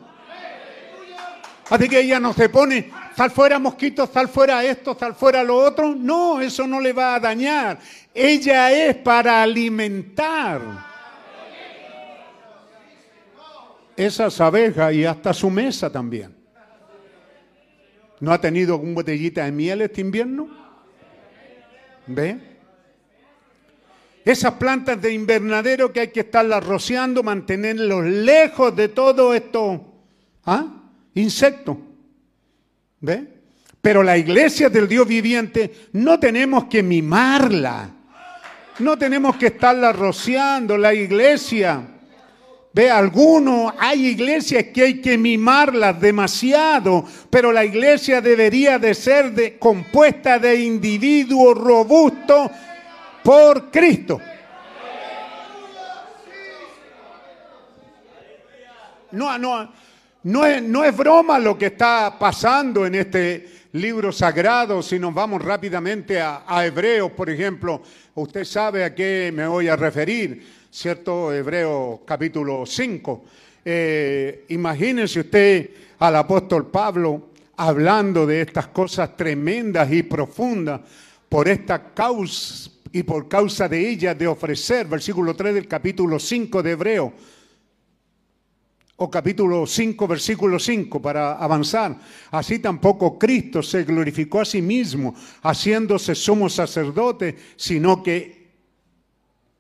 Así 1.69 1.89
que 1.89 2.01
ella 2.01 2.19
no 2.19 2.31
se 2.33 2.49
pone, 2.49 2.91
sal 3.15 3.31
fuera 3.31 3.57
mosquitos, 3.57 4.09
sal 4.13 4.27
fuera 4.27 4.63
esto, 4.63 4.95
sal 4.99 5.15
fuera 5.15 5.43
lo 5.43 5.55
otro. 5.55 5.95
No, 5.95 6.39
eso 6.41 6.67
no 6.67 6.79
le 6.79 6.93
va 6.93 7.15
a 7.15 7.19
dañar. 7.19 7.79
Ella 8.13 8.71
es 8.71 8.95
para 8.97 9.41
alimentar 9.41 10.94
esas 13.95 14.39
abejas 14.41 14.93
y 14.93 15.05
hasta 15.05 15.33
su 15.33 15.49
mesa 15.49 15.91
también. 15.91 16.35
¿No 18.19 18.31
ha 18.31 18.39
tenido 18.39 18.77
un 18.77 18.95
botellita 18.95 19.45
de 19.45 19.51
miel 19.51 19.81
este 19.81 20.01
invierno? 20.01 20.49
¿Ve? 22.07 22.39
Esas 24.23 24.53
plantas 24.53 25.01
de 25.01 25.13
invernadero 25.13 25.93
que 25.93 25.99
hay 25.99 26.07
que 26.07 26.21
estarlas 26.21 26.65
rociando, 26.65 27.21
mantenerlos 27.21 28.05
lejos 28.05 28.75
de 28.75 28.89
todo 28.89 29.33
esto 29.33 29.93
¿ah? 30.45 30.65
insectos. 31.13 31.77
¿Ve? 33.01 33.35
Pero 33.81 34.01
la 34.01 34.17
iglesia 34.17 34.69
del 34.69 34.87
Dios 34.87 35.07
viviente 35.07 35.89
no 35.93 36.19
tenemos 36.19 36.65
que 36.65 36.81
mimarla. 36.81 37.91
No 38.79 38.97
tenemos 38.97 39.35
que 39.37 39.47
estarla 39.47 39.93
rociando. 39.93 40.75
La 40.77 40.93
iglesia 40.93 41.94
Ve, 42.75 42.91
algunos, 42.91 43.73
hay 43.79 44.07
iglesias 44.07 44.65
que 44.73 44.81
hay 44.81 44.99
que 44.99 45.17
mimarlas 45.17 45.97
demasiado, 45.97 47.05
pero 47.29 47.53
la 47.53 47.63
iglesia 47.63 48.19
debería 48.19 48.77
de 48.77 48.93
ser 48.93 49.31
de, 49.31 49.57
compuesta 49.57 50.39
de 50.39 50.59
individuos 50.59 51.57
robustos 51.57 52.51
por 53.23 53.71
Cristo. 53.71 54.19
No, 59.11 59.37
no, 59.37 59.71
no 60.23 60.45
es, 60.45 60.61
no 60.61 60.83
es 60.83 60.97
broma 60.97 61.39
lo 61.39 61.57
que 61.57 61.67
está 61.67 62.17
pasando 62.19 62.85
en 62.85 62.95
este 62.95 63.49
libro 63.71 64.11
sagrado, 64.11 64.83
si 64.83 64.99
nos 64.99 65.13
vamos 65.13 65.41
rápidamente 65.41 66.19
a, 66.19 66.43
a 66.45 66.65
Hebreos, 66.65 67.11
por 67.13 67.29
ejemplo, 67.29 67.81
usted 68.15 68.43
sabe 68.43 68.83
a 68.83 68.93
qué 68.93 69.31
me 69.33 69.47
voy 69.47 69.69
a 69.69 69.77
referir. 69.77 70.64
¿Cierto? 70.75 71.31
Hebreo 71.31 72.01
capítulo 72.05 72.65
5. 72.65 73.23
Eh, 73.63 74.45
imagínense 74.49 75.21
usted 75.21 75.69
al 75.99 76.17
apóstol 76.17 76.67
Pablo 76.67 77.29
hablando 77.55 78.25
de 78.25 78.41
estas 78.41 78.67
cosas 78.67 79.15
tremendas 79.15 79.89
y 79.93 80.03
profundas 80.03 80.81
por 81.29 81.47
esta 81.47 81.93
causa 81.93 82.69
y 82.91 83.03
por 83.03 83.29
causa 83.29 83.69
de 83.69 83.89
ellas 83.89 84.17
de 84.17 84.27
ofrecer, 84.27 84.85
versículo 84.87 85.33
3 85.33 85.53
del 85.53 85.67
capítulo 85.67 86.19
5 86.19 86.61
de 86.61 86.71
Hebreo, 86.71 87.13
o 88.97 89.09
capítulo 89.09 89.65
5, 89.65 90.07
versículo 90.07 90.59
5, 90.59 91.01
para 91.01 91.33
avanzar. 91.33 91.97
Así 92.31 92.59
tampoco 92.59 93.17
Cristo 93.17 93.63
se 93.63 93.83
glorificó 93.85 94.41
a 94.41 94.45
sí 94.45 94.61
mismo, 94.61 95.15
haciéndose 95.41 96.15
sumo 96.15 96.49
sacerdote, 96.49 97.35
sino 97.55 98.03
que 98.03 98.34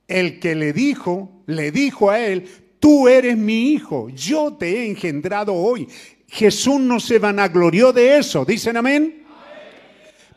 el 0.07 0.39
que 0.39 0.55
le 0.55 0.73
dijo, 0.73 1.43
le 1.47 1.71
dijo 1.71 2.09
a 2.09 2.19
él, 2.19 2.47
tú 2.79 3.07
eres 3.07 3.37
mi 3.37 3.71
hijo, 3.71 4.09
yo 4.09 4.53
te 4.53 4.69
he 4.69 4.87
engendrado 4.87 5.53
hoy. 5.53 5.87
Jesús 6.27 6.79
no 6.79 6.99
se 6.99 7.19
vanaglorió 7.19 7.93
de 7.93 8.17
eso, 8.17 8.45
dicen 8.45 8.77
amén. 8.77 9.23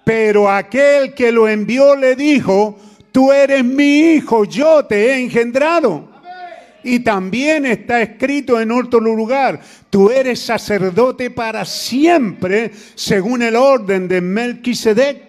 Pero 0.05 0.51
aquel 0.51 1.13
que 1.13 1.31
lo 1.33 1.49
envió 1.49 1.95
le 1.95 2.17
dijo, 2.17 2.79
tú 3.13 3.33
eres 3.33 3.65
mi 3.65 4.15
hijo, 4.15 4.45
yo 4.45 4.87
te 4.87 5.11
he 5.11 5.21
engendrado. 5.21 6.09
Y 6.83 7.01
también 7.01 7.67
está 7.67 8.01
escrito 8.01 8.61
en 8.61 8.71
otro 8.71 9.01
lugar, 9.01 9.61
tú 9.91 10.11
eres 10.11 10.41
sacerdote 10.41 11.31
para 11.31 11.65
siempre, 11.65 12.71
según 12.95 13.43
el 13.43 13.57
orden 13.57 14.09
de 14.09 14.21
Melquisedec. 14.21 15.28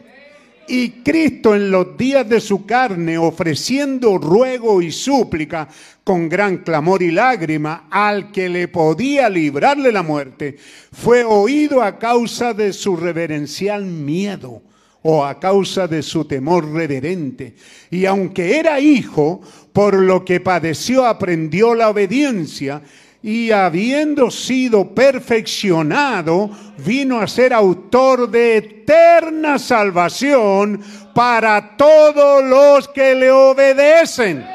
Y 0.71 1.01
Cristo 1.01 1.55
en 1.55 1.71
los 1.71 1.97
días 1.97 2.29
de 2.29 2.39
su 2.39 2.67
carne, 2.67 3.17
ofreciendo 3.17 4.19
ruego 4.19 4.83
y 4.83 4.91
súplica 4.91 5.67
con 6.03 6.29
gran 6.29 6.59
clamor 6.59 7.01
y 7.01 7.09
lágrima 7.09 7.87
al 7.89 8.31
que 8.31 8.49
le 8.49 8.67
podía 8.67 9.29
librarle 9.29 9.91
la 9.91 10.03
muerte, 10.03 10.57
fue 10.91 11.23
oído 11.23 11.81
a 11.81 11.97
causa 11.97 12.53
de 12.53 12.71
su 12.71 12.95
reverencial 12.95 13.83
miedo 13.83 14.61
o 15.01 15.25
a 15.25 15.39
causa 15.39 15.87
de 15.87 16.03
su 16.03 16.25
temor 16.25 16.71
reverente. 16.71 17.55
Y 17.89 18.05
aunque 18.05 18.59
era 18.59 18.79
hijo, 18.79 19.41
por 19.73 19.95
lo 19.95 20.23
que 20.23 20.39
padeció 20.39 21.07
aprendió 21.07 21.73
la 21.73 21.89
obediencia 21.89 22.83
y 23.21 23.51
habiendo 23.51 24.31
sido 24.31 24.93
perfeccionado, 24.95 26.49
vino 26.77 27.19
a 27.19 27.27
ser 27.27 27.53
autor 27.53 28.29
de 28.29 28.57
eterna 28.57 29.59
salvación 29.59 30.81
para 31.13 31.75
todos 31.75 32.43
los 32.45 32.87
que 32.87 33.15
le 33.15 33.29
obedecen. 33.29 34.45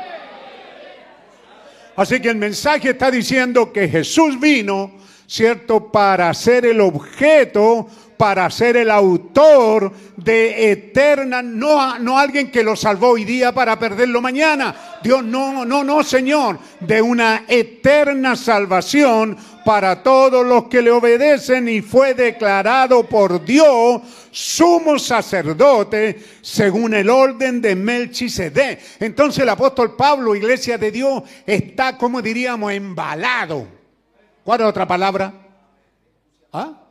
Así 1.96 2.20
que 2.20 2.30
el 2.30 2.36
mensaje 2.36 2.90
está 2.90 3.10
diciendo 3.10 3.72
que 3.72 3.88
Jesús 3.88 4.40
vino, 4.40 4.92
¿cierto?, 5.26 5.92
para 5.92 6.32
ser 6.32 6.64
el 6.64 6.80
objeto 6.80 7.86
para 8.16 8.48
ser 8.50 8.76
el 8.76 8.90
autor 8.90 9.92
de 10.16 10.70
eterna, 10.70 11.42
no, 11.42 11.98
no 11.98 12.18
alguien 12.18 12.50
que 12.50 12.62
lo 12.62 12.76
salvó 12.76 13.10
hoy 13.10 13.24
día 13.24 13.52
para 13.52 13.78
perderlo 13.78 14.20
mañana. 14.20 14.74
Dios, 15.02 15.24
no, 15.24 15.64
no, 15.64 15.84
no, 15.84 16.02
Señor, 16.02 16.58
de 16.80 17.02
una 17.02 17.44
eterna 17.48 18.36
salvación 18.36 19.36
para 19.64 20.02
todos 20.02 20.46
los 20.46 20.64
que 20.64 20.82
le 20.82 20.90
obedecen 20.90 21.68
y 21.68 21.80
fue 21.80 22.14
declarado 22.14 23.04
por 23.04 23.44
Dios 23.44 24.02
sumo 24.30 24.98
sacerdote 24.98 26.22
según 26.42 26.94
el 26.94 27.08
orden 27.08 27.60
de 27.60 27.74
Melchizedek. 27.74 28.80
Entonces 29.00 29.42
el 29.42 29.48
apóstol 29.48 29.96
Pablo, 29.96 30.34
iglesia 30.34 30.76
de 30.76 30.90
Dios, 30.90 31.22
está, 31.46 31.96
como 31.96 32.20
diríamos, 32.20 32.72
embalado. 32.72 33.66
¿Cuál 34.44 34.60
es 34.60 34.66
otra 34.66 34.86
palabra? 34.86 35.32
¿Ah? 36.52 36.83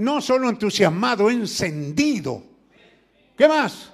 No 0.00 0.20
solo 0.20 0.48
entusiasmado, 0.48 1.30
encendido. 1.30 2.42
¿Qué 3.36 3.46
más? 3.46 3.92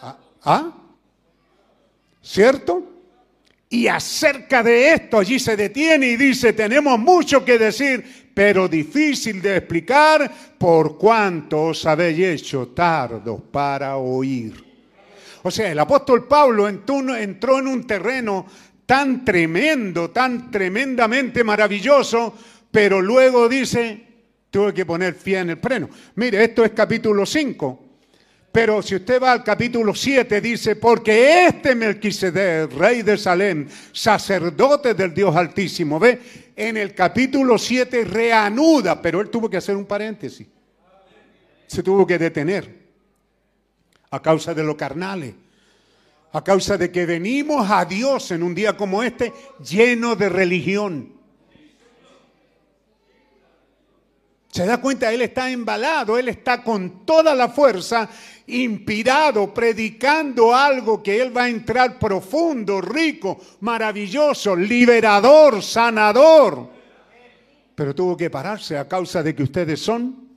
¿Ah? 0.00 0.18
¿Ah? 0.44 0.72
¿Cierto? 2.22 2.88
Y 3.68 3.86
acerca 3.86 4.62
de 4.62 4.92
esto 4.92 5.18
allí 5.18 5.38
se 5.38 5.56
detiene 5.56 6.08
y 6.08 6.16
dice, 6.16 6.52
tenemos 6.52 6.98
mucho 6.98 7.44
que 7.44 7.58
decir, 7.58 8.30
pero 8.34 8.68
difícil 8.68 9.40
de 9.40 9.56
explicar 9.56 10.30
por 10.58 10.98
cuánto 10.98 11.62
os 11.64 11.86
habéis 11.86 12.42
hecho 12.42 12.68
tardos 12.68 13.40
para 13.50 13.96
oír. 13.96 14.62
O 15.42 15.50
sea, 15.50 15.72
el 15.72 15.78
apóstol 15.78 16.28
Pablo 16.28 16.68
entró 16.68 17.58
en 17.58 17.66
un 17.66 17.86
terreno 17.86 18.46
tan 18.84 19.24
tremendo, 19.24 20.10
tan 20.10 20.50
tremendamente 20.50 21.42
maravilloso, 21.42 22.34
pero 22.70 23.00
luego 23.00 23.48
dice, 23.48 24.11
tuve 24.52 24.74
que 24.74 24.84
poner 24.84 25.16
pie 25.16 25.38
en 25.38 25.50
el 25.50 25.56
freno. 25.56 25.88
Mire, 26.14 26.44
esto 26.44 26.62
es 26.62 26.72
capítulo 26.72 27.24
5. 27.24 27.86
Pero 28.52 28.82
si 28.82 28.96
usted 28.96 29.20
va 29.20 29.32
al 29.32 29.42
capítulo 29.42 29.94
7, 29.94 30.42
dice, 30.42 30.76
porque 30.76 31.46
este 31.46 31.74
Melquisedec, 31.74 32.70
rey 32.74 33.00
de 33.00 33.16
Salem, 33.16 33.66
sacerdote 33.92 34.92
del 34.92 35.14
Dios 35.14 35.34
Altísimo, 35.34 35.98
ve, 35.98 36.52
en 36.54 36.76
el 36.76 36.94
capítulo 36.94 37.56
7 37.56 38.04
reanuda, 38.04 39.00
pero 39.00 39.22
él 39.22 39.30
tuvo 39.30 39.48
que 39.48 39.56
hacer 39.56 39.74
un 39.74 39.86
paréntesis. 39.86 40.46
Se 41.66 41.82
tuvo 41.82 42.06
que 42.06 42.18
detener 42.18 42.82
a 44.10 44.20
causa 44.20 44.52
de 44.52 44.62
lo 44.62 44.76
carnales, 44.76 45.34
a 46.30 46.44
causa 46.44 46.76
de 46.76 46.92
que 46.92 47.06
venimos 47.06 47.70
a 47.70 47.86
Dios 47.86 48.30
en 48.32 48.42
un 48.42 48.54
día 48.54 48.76
como 48.76 49.02
este 49.02 49.32
lleno 49.66 50.14
de 50.14 50.28
religión 50.28 51.21
¿Se 54.52 54.66
da 54.66 54.82
cuenta? 54.82 55.10
Él 55.10 55.22
está 55.22 55.50
embalado, 55.50 56.18
él 56.18 56.28
está 56.28 56.62
con 56.62 57.06
toda 57.06 57.34
la 57.34 57.48
fuerza, 57.48 58.06
inspirado, 58.48 59.54
predicando 59.54 60.54
algo 60.54 61.02
que 61.02 61.22
él 61.22 61.34
va 61.34 61.44
a 61.44 61.48
entrar 61.48 61.98
profundo, 61.98 62.82
rico, 62.82 63.40
maravilloso, 63.60 64.54
liberador, 64.54 65.62
sanador. 65.62 66.68
Pero 67.74 67.94
tuvo 67.94 68.14
que 68.14 68.28
pararse 68.28 68.76
a 68.76 68.86
causa 68.86 69.22
de 69.22 69.34
que 69.34 69.42
ustedes 69.42 69.80
son, 69.80 70.28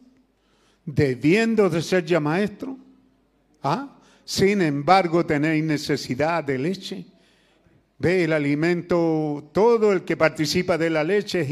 debiendo 0.86 1.70
de 1.70 1.82
ser 1.82 2.06
ya 2.06 2.22
maestros. 2.22 2.78
¿Ah? 3.64 3.98
Sin 4.24 4.62
embargo, 4.62 5.26
tenéis 5.26 5.66
necesidad 5.66 6.42
de 6.42 6.58
leche. 6.58 7.06
Ve 8.00 8.24
el 8.24 8.32
alimento, 8.32 9.50
todo 9.52 9.92
el 9.92 10.06
que 10.06 10.16
participa 10.16 10.78
de 10.78 10.90
la 10.90 11.04
leche 11.04 11.42
es 11.42 11.52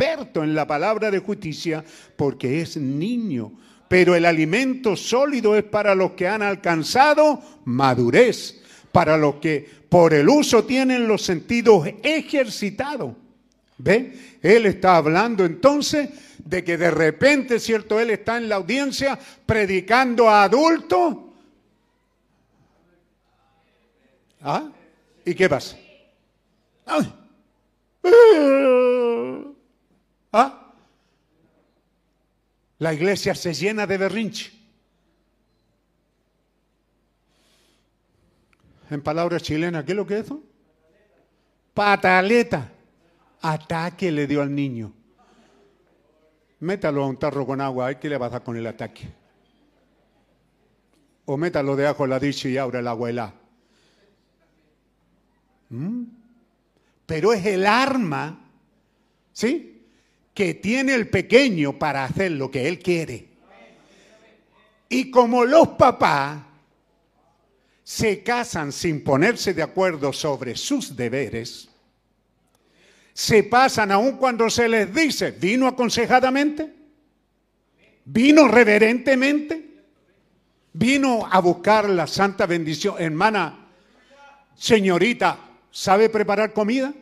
inexperto 0.00 0.42
en 0.42 0.54
la 0.54 0.66
palabra 0.66 1.10
de 1.10 1.18
justicia 1.18 1.84
porque 2.16 2.60
es 2.60 2.76
niño. 2.76 3.52
Pero 3.88 4.14
el 4.14 4.24
alimento 4.24 4.96
sólido 4.96 5.56
es 5.56 5.64
para 5.64 5.94
los 5.94 6.12
que 6.12 6.28
han 6.28 6.42
alcanzado 6.42 7.42
madurez, 7.64 8.62
para 8.92 9.16
los 9.16 9.36
que 9.36 9.68
por 9.88 10.14
el 10.14 10.28
uso 10.28 10.64
tienen 10.64 11.08
los 11.08 11.22
sentidos 11.22 11.88
ejercitados. 12.02 13.14
¿Ve? 13.78 14.38
Él 14.42 14.66
está 14.66 14.96
hablando 14.96 15.44
entonces 15.44 16.10
de 16.44 16.62
que 16.62 16.76
de 16.76 16.90
repente, 16.90 17.58
¿cierto? 17.58 17.98
Él 17.98 18.10
está 18.10 18.36
en 18.36 18.48
la 18.48 18.56
audiencia 18.56 19.18
predicando 19.44 20.28
a 20.28 20.44
adultos. 20.44 21.16
¿Ah? 24.42 24.70
¿Y 25.24 25.34
qué 25.34 25.48
pasa? 25.48 25.76
Ay. 26.86 27.12
¿Ah? 30.32 30.72
La 32.78 32.94
iglesia 32.94 33.34
se 33.34 33.52
llena 33.52 33.86
de 33.86 33.98
berrinche. 33.98 34.52
En 38.90 39.02
palabras 39.02 39.42
chilenas, 39.42 39.84
¿qué 39.84 39.92
es 39.92 39.96
lo 39.96 40.06
que 40.06 40.18
es 40.18 40.24
eso? 40.24 40.42
Pataleta. 41.74 42.72
Ataque 43.42 44.10
le 44.10 44.26
dio 44.26 44.42
al 44.42 44.54
niño. 44.54 44.92
Métalo 46.60 47.04
a 47.04 47.06
un 47.06 47.16
tarro 47.16 47.46
con 47.46 47.60
agua, 47.60 47.86
hay 47.86 47.96
que 47.96 48.08
le 48.08 48.18
va 48.18 48.26
a 48.26 48.30
dar 48.30 48.42
con 48.42 48.56
el 48.56 48.66
ataque. 48.66 49.08
O 51.24 51.36
métalo 51.36 51.76
de 51.76 51.94
la 52.08 52.18
dicha 52.18 52.48
y 52.48 52.56
abra 52.58 52.80
agua 52.90 53.08
helada. 53.08 53.34
¿Mm? 55.70 56.02
Pero 57.06 57.32
es 57.32 57.46
el 57.46 57.66
arma, 57.66 58.40
¿sí? 59.32 59.79
Que 60.34 60.54
tiene 60.54 60.94
el 60.94 61.08
pequeño 61.08 61.78
para 61.78 62.04
hacer 62.04 62.32
lo 62.32 62.50
que 62.50 62.68
él 62.68 62.78
quiere. 62.78 63.28
Y 64.88 65.10
como 65.10 65.44
los 65.44 65.68
papás 65.68 66.42
se 67.84 68.22
casan 68.22 68.72
sin 68.72 69.02
ponerse 69.02 69.54
de 69.54 69.62
acuerdo 69.62 70.12
sobre 70.12 70.56
sus 70.56 70.96
deberes, 70.96 71.68
se 73.12 73.42
pasan 73.44 73.92
aun 73.92 74.16
cuando 74.16 74.48
se 74.48 74.68
les 74.68 74.94
dice, 74.94 75.32
vino 75.32 75.66
aconsejadamente, 75.66 76.72
vino 78.04 78.48
reverentemente, 78.48 79.70
vino 80.72 81.28
a 81.30 81.40
buscar 81.40 81.88
la 81.88 82.06
santa 82.06 82.46
bendición. 82.46 82.96
Hermana, 82.98 83.68
señorita, 84.56 85.38
¿sabe 85.70 86.08
preparar 86.08 86.52
comida? 86.52 86.94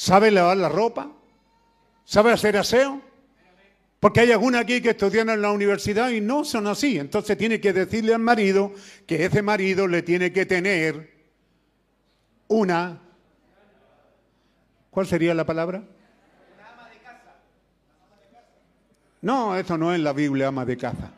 ¿Sabe 0.00 0.30
lavar 0.30 0.56
la 0.56 0.70
ropa? 0.70 1.12
¿Sabe 2.06 2.32
hacer 2.32 2.56
aseo? 2.56 3.02
Porque 4.00 4.20
hay 4.20 4.32
alguna 4.32 4.60
aquí 4.60 4.80
que 4.80 4.88
estudian 4.88 5.28
en 5.28 5.42
la 5.42 5.52
universidad 5.52 6.08
y 6.08 6.22
no 6.22 6.42
son 6.42 6.68
así. 6.68 6.98
Entonces 6.98 7.36
tiene 7.36 7.60
que 7.60 7.74
decirle 7.74 8.14
al 8.14 8.22
marido 8.22 8.72
que 9.06 9.26
ese 9.26 9.42
marido 9.42 9.86
le 9.86 10.00
tiene 10.00 10.32
que 10.32 10.46
tener 10.46 11.12
una... 12.48 12.98
¿Cuál 14.88 15.06
sería 15.06 15.34
la 15.34 15.44
palabra? 15.44 15.82
No, 19.20 19.54
eso 19.54 19.76
no 19.76 19.92
es 19.92 20.00
la 20.00 20.14
Biblia, 20.14 20.48
ama 20.48 20.64
de 20.64 20.78
casa. 20.78 21.12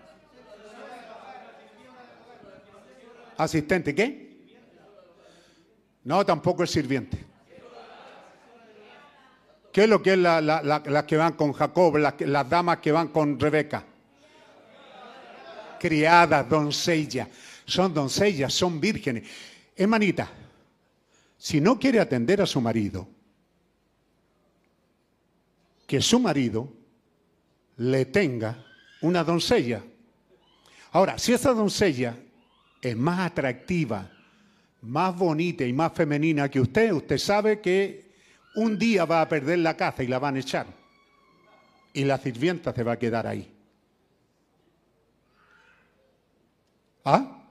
¿Asistente 3.36 3.94
qué? 3.94 4.44
No, 6.02 6.26
tampoco 6.26 6.64
es 6.64 6.70
sirviente. 6.72 7.31
¿Qué 9.72 9.84
es 9.84 9.88
lo 9.88 10.02
que 10.02 10.12
es 10.12 10.18
las 10.18 10.42
la, 10.44 10.62
la, 10.62 11.06
que 11.06 11.16
van 11.16 11.32
con 11.32 11.52
Jacob, 11.52 11.96
las, 11.96 12.20
las 12.20 12.48
damas 12.48 12.78
que 12.78 12.92
van 12.92 13.08
con 13.08 13.40
Rebeca? 13.40 13.84
Criadas, 15.80 16.46
doncellas. 16.48 17.28
Son 17.64 17.94
doncellas, 17.94 18.52
son 18.52 18.78
vírgenes. 18.78 19.26
Hermanita, 19.74 20.30
si 21.38 21.60
no 21.60 21.78
quiere 21.78 22.00
atender 22.00 22.42
a 22.42 22.46
su 22.46 22.60
marido, 22.60 23.08
que 25.86 26.02
su 26.02 26.20
marido 26.20 26.68
le 27.78 28.04
tenga 28.04 28.64
una 29.00 29.24
doncella. 29.24 29.82
Ahora, 30.92 31.18
si 31.18 31.32
esa 31.32 31.54
doncella 31.54 32.14
es 32.82 32.96
más 32.96 33.20
atractiva, 33.20 34.10
más 34.82 35.16
bonita 35.16 35.64
y 35.64 35.72
más 35.72 35.92
femenina 35.94 36.50
que 36.50 36.60
usted, 36.60 36.92
usted 36.92 37.16
sabe 37.16 37.60
que 37.60 38.11
un 38.54 38.78
día 38.78 39.04
va 39.04 39.22
a 39.22 39.28
perder 39.28 39.58
la 39.58 39.76
caza 39.76 40.02
y 40.02 40.06
la 40.06 40.18
van 40.18 40.36
a 40.36 40.40
echar. 40.40 40.66
Y 41.92 42.04
la 42.04 42.18
sirvienta 42.18 42.72
se 42.72 42.82
va 42.82 42.92
a 42.92 42.98
quedar 42.98 43.26
ahí. 43.26 43.52
¿Ah? 47.04 47.42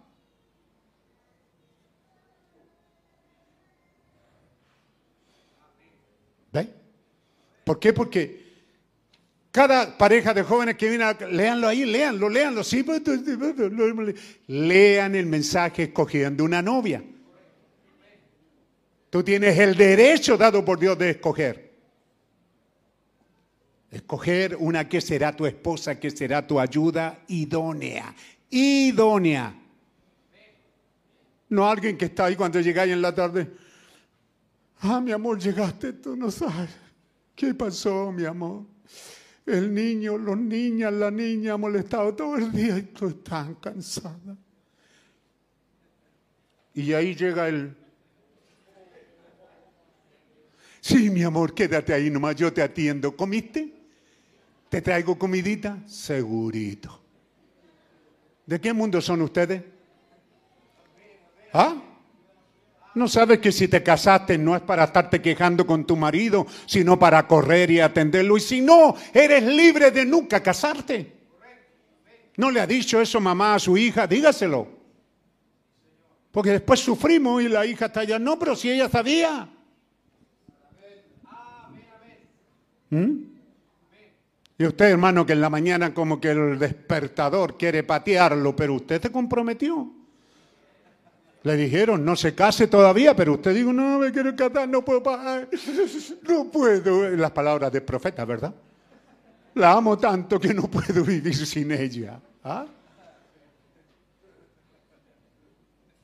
¿Ve? 6.54 6.70
¿Por 7.64 7.80
qué? 7.80 7.94
Porque 7.94 8.42
cada 9.52 9.98
pareja 9.98 10.34
de 10.34 10.44
jóvenes 10.44 10.78
que 10.78 10.90
viene, 10.90 11.04
a, 11.04 11.14
leanlo 11.14 11.68
ahí, 11.68 11.86
leanlo, 11.86 12.30
leanlo, 12.30 12.64
sí, 12.64 12.84
pues, 12.84 13.02
lean 14.48 15.16
el 15.16 15.26
mensaje 15.26 15.84
escogiendo 15.84 16.46
una 16.46 16.62
novia. 16.62 17.04
Tú 19.12 19.22
tienes 19.24 19.60
el 19.60 19.76
derecho 19.76 20.38
dado 20.38 20.64
por 20.64 20.80
Dios 20.80 20.98
de 20.98 21.10
escoger. 21.10 21.70
Escoger 23.92 24.56
una 24.56 24.88
que 24.88 25.02
será 25.02 25.36
tu 25.36 25.46
esposa, 25.46 26.00
que 26.00 26.10
será 26.10 26.48
tu 26.48 26.58
ayuda 26.58 27.20
idónea. 27.28 28.16
Idónea. 28.50 29.54
No 31.50 31.70
alguien 31.70 31.98
que 31.98 32.06
está 32.06 32.26
ahí 32.26 32.38
cuando 32.38 32.62
llegáis 32.62 32.94
en 32.94 33.02
la 33.02 33.14
tarde. 33.14 33.52
Ah, 34.80 35.02
mi 35.02 35.12
amor, 35.12 35.38
llegaste, 35.38 35.92
tú 35.92 36.16
no 36.16 36.32
sabes. 36.32 36.70
¿Qué 37.36 37.54
pasó, 37.54 38.14
mi 38.14 38.24
amor? 38.24 38.64
El 39.46 39.74
niño, 39.74 40.18
los 40.18 40.38
niñas, 40.38 40.94
la 40.94 41.12
niña 41.12 41.56
ha 41.56 41.58
molestado 41.58 42.16
todo 42.16 42.38
el 42.38 42.50
día 42.54 42.78
y 42.78 42.84
tú 42.84 43.10
estás 43.10 43.50
cansada. 43.60 44.38
Y 46.74 46.94
ahí 46.94 47.14
llega 47.14 47.50
el 47.50 47.76
Sí, 50.92 51.10
mi 51.10 51.24
amor, 51.24 51.54
quédate 51.54 51.94
ahí 51.94 52.10
nomás, 52.10 52.36
yo 52.36 52.52
te 52.52 52.62
atiendo. 52.62 53.16
¿Comiste? 53.16 53.72
¿Te 54.68 54.82
traigo 54.82 55.18
comidita? 55.18 55.78
Segurito. 55.86 57.02
¿De 58.46 58.60
qué 58.60 58.74
mundo 58.74 59.00
son 59.00 59.22
ustedes? 59.22 59.64
¿Ah? 61.54 61.76
¿No 62.94 63.08
sabes 63.08 63.40
que 63.40 63.54
si 63.54 63.70
te 63.70 63.82
casaste 63.82 64.38
no 64.38 64.54
es 64.54 64.62
para 64.64 64.84
estarte 64.84 65.22
quejando 65.22 65.66
con 65.66 65.86
tu 65.86 65.96
marido, 65.96 66.46
sino 66.66 67.00
para 67.00 67.26
correr 67.26 67.72
y 67.72 67.80
atenderlo? 67.80 68.36
Y 68.36 68.42
si 68.42 68.60
no, 68.60 68.94
eres 69.14 69.44
libre 69.44 69.92
de 69.92 70.06
nunca 70.06 70.44
casarte. 70.44 71.10
¿No 72.36 72.52
le 72.52 72.60
ha 72.60 72.68
dicho 72.68 73.00
eso 73.00 73.22
mamá 73.22 73.56
a 73.56 73.60
su 73.60 73.78
hija? 73.78 74.08
Dígaselo. 74.08 74.68
Porque 76.32 76.50
después 76.50 76.82
sufrimos 76.82 77.42
y 77.42 77.48
la 77.48 77.66
hija 77.66 77.86
está 77.86 78.02
allá. 78.02 78.20
No, 78.20 78.38
pero 78.38 78.58
si 78.58 78.70
ella 78.70 78.90
sabía. 78.90 79.50
¿Mm? 82.92 83.32
Y 84.60 84.66
usted, 84.66 84.92
hermano, 84.92 85.26
que 85.26 85.34
en 85.34 85.42
la 85.42 85.50
mañana 85.50 85.92
como 85.92 86.22
que 86.22 86.30
el 86.30 86.60
despertador 86.60 87.58
quiere 87.58 87.82
patearlo, 87.82 88.56
pero 88.56 88.76
usted 88.76 89.02
se 89.02 89.12
comprometió. 89.12 89.92
Le 91.42 91.58
dijeron, 91.58 92.06
no 92.06 92.16
se 92.16 92.36
case 92.36 92.68
todavía, 92.68 93.16
pero 93.16 93.34
usted 93.34 93.56
dijo, 93.56 93.74
no, 93.74 93.98
me 93.98 94.12
quiero 94.12 94.36
casar, 94.36 94.70
no 94.70 94.86
puedo 94.86 95.02
pagar, 95.02 95.50
no 96.30 96.52
puedo. 96.52 97.10
Las 97.18 97.32
palabras 97.32 97.72
del 97.72 97.82
profeta, 97.82 98.24
¿verdad? 98.24 98.54
La 99.56 99.72
amo 99.72 99.98
tanto 99.98 100.40
que 100.40 100.54
no 100.54 100.70
puedo 100.70 101.04
vivir 101.04 101.36
sin 101.36 101.72
ella. 101.72 102.20
¿Ah? 102.44 102.68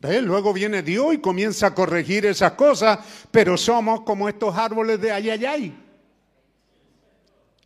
Luego 0.01 0.53
viene 0.53 0.81
Dios 0.81 1.13
y 1.13 1.17
comienza 1.19 1.67
a 1.67 1.75
corregir 1.75 2.25
esas 2.25 2.53
cosas, 2.53 2.99
pero 3.29 3.55
somos 3.55 4.01
como 4.01 4.27
estos 4.27 4.57
árboles 4.57 4.99
de 4.99 5.11
ayayay 5.11 5.86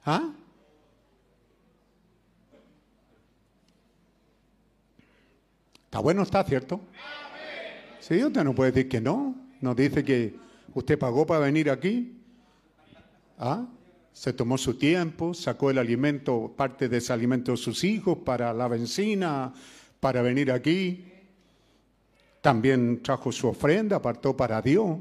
¿Ah? 0.06 0.32
Está 5.86 6.00
bueno, 6.00 6.24
está 6.24 6.44
cierto. 6.44 6.80
Sí, 8.00 8.24
usted 8.24 8.44
no 8.44 8.56
puede 8.56 8.72
decir 8.72 8.90
que 8.90 9.02
no. 9.02 9.36
Nos 9.60 9.76
dice 9.76 10.04
que 10.04 10.36
usted 10.74 10.98
pagó 10.98 11.26
para 11.26 11.42
venir 11.42 11.70
aquí. 11.70 12.18
¿Ah? 13.38 13.66
Se 14.14 14.34
tomó 14.34 14.58
su 14.58 14.78
tiempo, 14.78 15.34
sacó 15.34 15.70
el 15.70 15.78
alimento, 15.78 16.54
parte 16.56 16.90
de 16.90 16.98
ese 16.98 17.14
alimento 17.14 17.52
de 17.52 17.58
sus 17.58 17.84
hijos 17.84 18.20
para 18.20 18.54
la 18.54 18.68
benzina, 18.68 19.54
para 20.00 20.22
venir 20.22 20.52
aquí. 20.52 21.06
También 22.42 23.04
trajo 23.04 23.32
su 23.32 23.48
ofrenda, 23.48 23.98
apartó 23.98 24.36
para 24.36 24.62
Dios. 24.62 24.98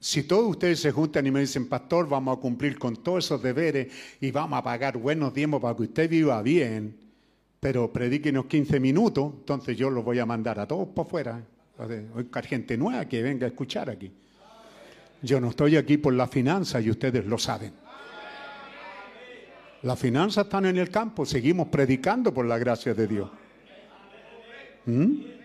Si 0.00 0.22
todos 0.22 0.48
ustedes 0.50 0.80
se 0.80 0.92
juntan 0.92 1.26
y 1.26 1.30
me 1.30 1.40
dicen, 1.40 1.68
pastor, 1.68 2.08
vamos 2.08 2.38
a 2.38 2.40
cumplir 2.40 2.78
con 2.78 2.96
todos 3.02 3.24
esos 3.24 3.42
deberes 3.42 3.88
y 4.20 4.30
vamos 4.30 4.58
a 4.58 4.62
pagar 4.62 4.96
buenos 4.96 5.32
tiempos 5.32 5.60
para 5.60 5.74
que 5.76 5.82
usted 5.82 6.08
viva 6.08 6.40
bien, 6.40 6.96
pero 7.58 7.92
predíquenos 7.92 8.46
15 8.46 8.78
minutos, 8.78 9.32
entonces 9.38 9.76
yo 9.76 9.90
los 9.90 10.04
voy 10.04 10.20
a 10.20 10.26
mandar 10.26 10.60
a 10.60 10.66
todos 10.66 10.88
para 10.88 11.06
afuera. 11.06 11.44
Hay 11.78 12.42
gente 12.44 12.76
nueva 12.76 13.06
que 13.06 13.22
venga 13.22 13.46
a 13.46 13.48
escuchar 13.48 13.90
aquí. 13.90 14.12
Yo 15.20 15.40
no 15.40 15.50
estoy 15.50 15.76
aquí 15.76 15.96
por 15.96 16.14
la 16.14 16.28
finanza 16.28 16.80
y 16.80 16.90
ustedes 16.90 17.26
lo 17.26 17.38
saben. 17.38 17.72
Las 19.82 19.98
finanzas 19.98 20.44
están 20.44 20.66
en 20.66 20.76
el 20.76 20.90
campo, 20.90 21.26
seguimos 21.26 21.68
predicando 21.68 22.32
por 22.32 22.46
la 22.46 22.58
gracia 22.58 22.94
de 22.94 23.06
Dios. 23.06 23.30
¿Mm? 24.86 25.37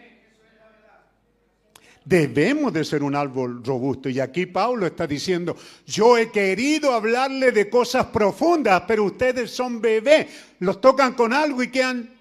Debemos 2.05 2.73
de 2.73 2.83
ser 2.83 3.01
un 3.03 3.15
árbol 3.15 3.63
robusto. 3.63 4.09
Y 4.09 4.19
aquí 4.19 4.45
Pablo 4.45 4.85
está 4.85 5.07
diciendo, 5.07 5.55
yo 5.85 6.17
he 6.17 6.31
querido 6.31 6.93
hablarle 6.93 7.51
de 7.51 7.69
cosas 7.69 8.07
profundas, 8.07 8.83
pero 8.87 9.05
ustedes 9.05 9.51
son 9.51 9.79
bebés. 9.79 10.27
Los 10.59 10.81
tocan 10.81 11.13
con 11.13 11.33
algo 11.33 11.63
y 11.63 11.69
quedan 11.69 12.13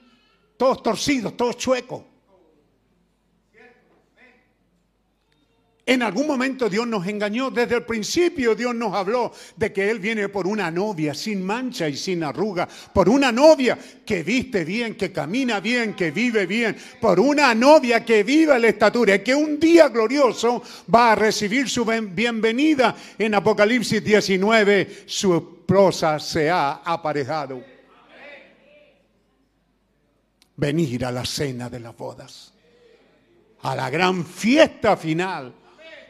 todos 0.56 0.82
torcidos, 0.82 1.36
todos 1.36 1.56
chuecos. 1.56 2.11
En 5.92 6.02
algún 6.02 6.26
momento 6.26 6.70
Dios 6.70 6.86
nos 6.86 7.06
engañó. 7.06 7.50
Desde 7.50 7.76
el 7.76 7.82
principio 7.82 8.54
Dios 8.54 8.74
nos 8.74 8.94
habló 8.94 9.30
de 9.56 9.74
que 9.74 9.90
Él 9.90 9.98
viene 9.98 10.30
por 10.30 10.46
una 10.46 10.70
novia 10.70 11.12
sin 11.12 11.44
mancha 11.44 11.86
y 11.86 11.98
sin 11.98 12.24
arruga. 12.24 12.66
Por 12.66 13.10
una 13.10 13.30
novia 13.30 13.78
que 14.06 14.22
viste 14.22 14.64
bien, 14.64 14.94
que 14.94 15.12
camina 15.12 15.60
bien, 15.60 15.92
que 15.92 16.10
vive 16.10 16.46
bien. 16.46 16.74
Por 16.98 17.20
una 17.20 17.54
novia 17.54 18.02
que 18.06 18.22
viva 18.22 18.58
la 18.58 18.68
estatura. 18.68 19.16
Y 19.16 19.18
que 19.18 19.34
un 19.34 19.60
día 19.60 19.90
glorioso 19.90 20.62
va 20.92 21.12
a 21.12 21.14
recibir 21.14 21.68
su 21.68 21.84
bienvenida. 21.84 22.96
En 23.18 23.34
Apocalipsis 23.34 24.02
19 24.02 25.04
su 25.04 25.36
esposa 25.36 26.18
se 26.18 26.48
ha 26.48 26.80
aparejado. 26.82 27.62
Venir 30.56 31.04
a 31.04 31.12
la 31.12 31.26
cena 31.26 31.68
de 31.68 31.80
las 31.80 31.94
bodas. 31.94 32.54
A 33.60 33.76
la 33.76 33.90
gran 33.90 34.24
fiesta 34.24 34.96
final 34.96 35.56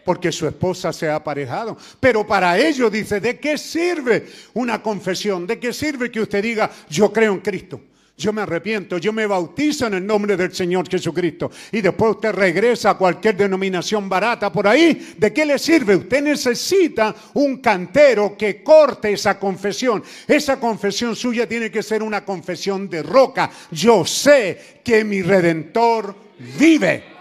porque 0.05 0.33
su 0.33 0.47
esposa 0.47 0.93
se 0.93 1.09
ha 1.09 1.17
aparejado. 1.17 1.77
Pero 2.01 2.27
para 2.27 2.59
ello 2.59 2.91
dice, 2.91 3.21
¿de 3.21 3.39
qué 3.39 3.59
sirve 3.59 4.27
una 4.55 4.83
confesión? 4.83 5.47
¿De 5.47 5.59
qué 5.59 5.73
sirve 5.73 6.11
que 6.11 6.21
usted 6.21 6.43
diga, 6.43 6.71
yo 6.89 7.13
creo 7.13 7.33
en 7.33 7.41
Cristo? 7.41 7.81
Yo 8.17 8.33
me 8.33 8.43
arrepiento, 8.43 8.99
yo 8.99 9.13
me 9.13 9.27
bautizo 9.27 9.87
en 9.87 9.95
el 9.95 10.07
nombre 10.07 10.37
del 10.37 10.55
Señor 10.55 10.89
Jesucristo. 10.89 11.51
Y 11.73 11.81
después 11.81 12.13
usted 12.13 12.33
regresa 12.33 12.91
a 12.91 12.99
cualquier 12.99 13.37
denominación 13.37 14.09
barata 14.09 14.53
por 14.53 14.69
ahí. 14.69 15.15
¿De 15.17 15.33
qué 15.33 15.47
le 15.47 15.59
sirve? 15.59 15.97
Usted 15.97 16.23
necesita 16.23 17.15
un 17.35 17.57
cantero 17.57 18.37
que 18.37 18.63
corte 18.63 19.13
esa 19.13 19.39
confesión. 19.39 20.05
Esa 20.29 20.61
confesión 20.61 21.17
suya 21.17 21.49
tiene 21.49 21.71
que 21.71 21.83
ser 21.83 22.03
una 22.03 22.25
confesión 22.25 22.89
de 22.89 23.03
roca. 23.03 23.51
Yo 23.71 24.05
sé 24.05 24.81
que 24.85 25.05
mi 25.05 25.23
redentor 25.23 26.15
vive 26.59 27.12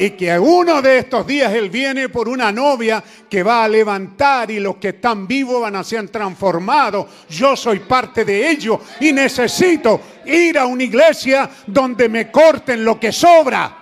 y 0.00 0.12
que 0.12 0.38
uno 0.38 0.80
de 0.80 1.00
estos 1.00 1.26
días 1.26 1.52
Él 1.52 1.68
viene 1.68 2.08
por 2.08 2.26
una 2.26 2.50
novia 2.50 3.04
que 3.28 3.42
va 3.42 3.64
a 3.64 3.68
levantar 3.68 4.50
y 4.50 4.58
los 4.58 4.76
que 4.76 4.88
están 4.88 5.26
vivos 5.26 5.60
van 5.60 5.76
a 5.76 5.84
ser 5.84 6.08
transformados. 6.08 7.06
Yo 7.28 7.54
soy 7.54 7.80
parte 7.80 8.24
de 8.24 8.50
ello 8.50 8.80
y 8.98 9.12
necesito 9.12 10.00
ir 10.24 10.58
a 10.58 10.64
una 10.64 10.84
iglesia 10.84 11.50
donde 11.66 12.08
me 12.08 12.30
corten 12.30 12.82
lo 12.82 12.98
que 12.98 13.12
sobra. 13.12 13.76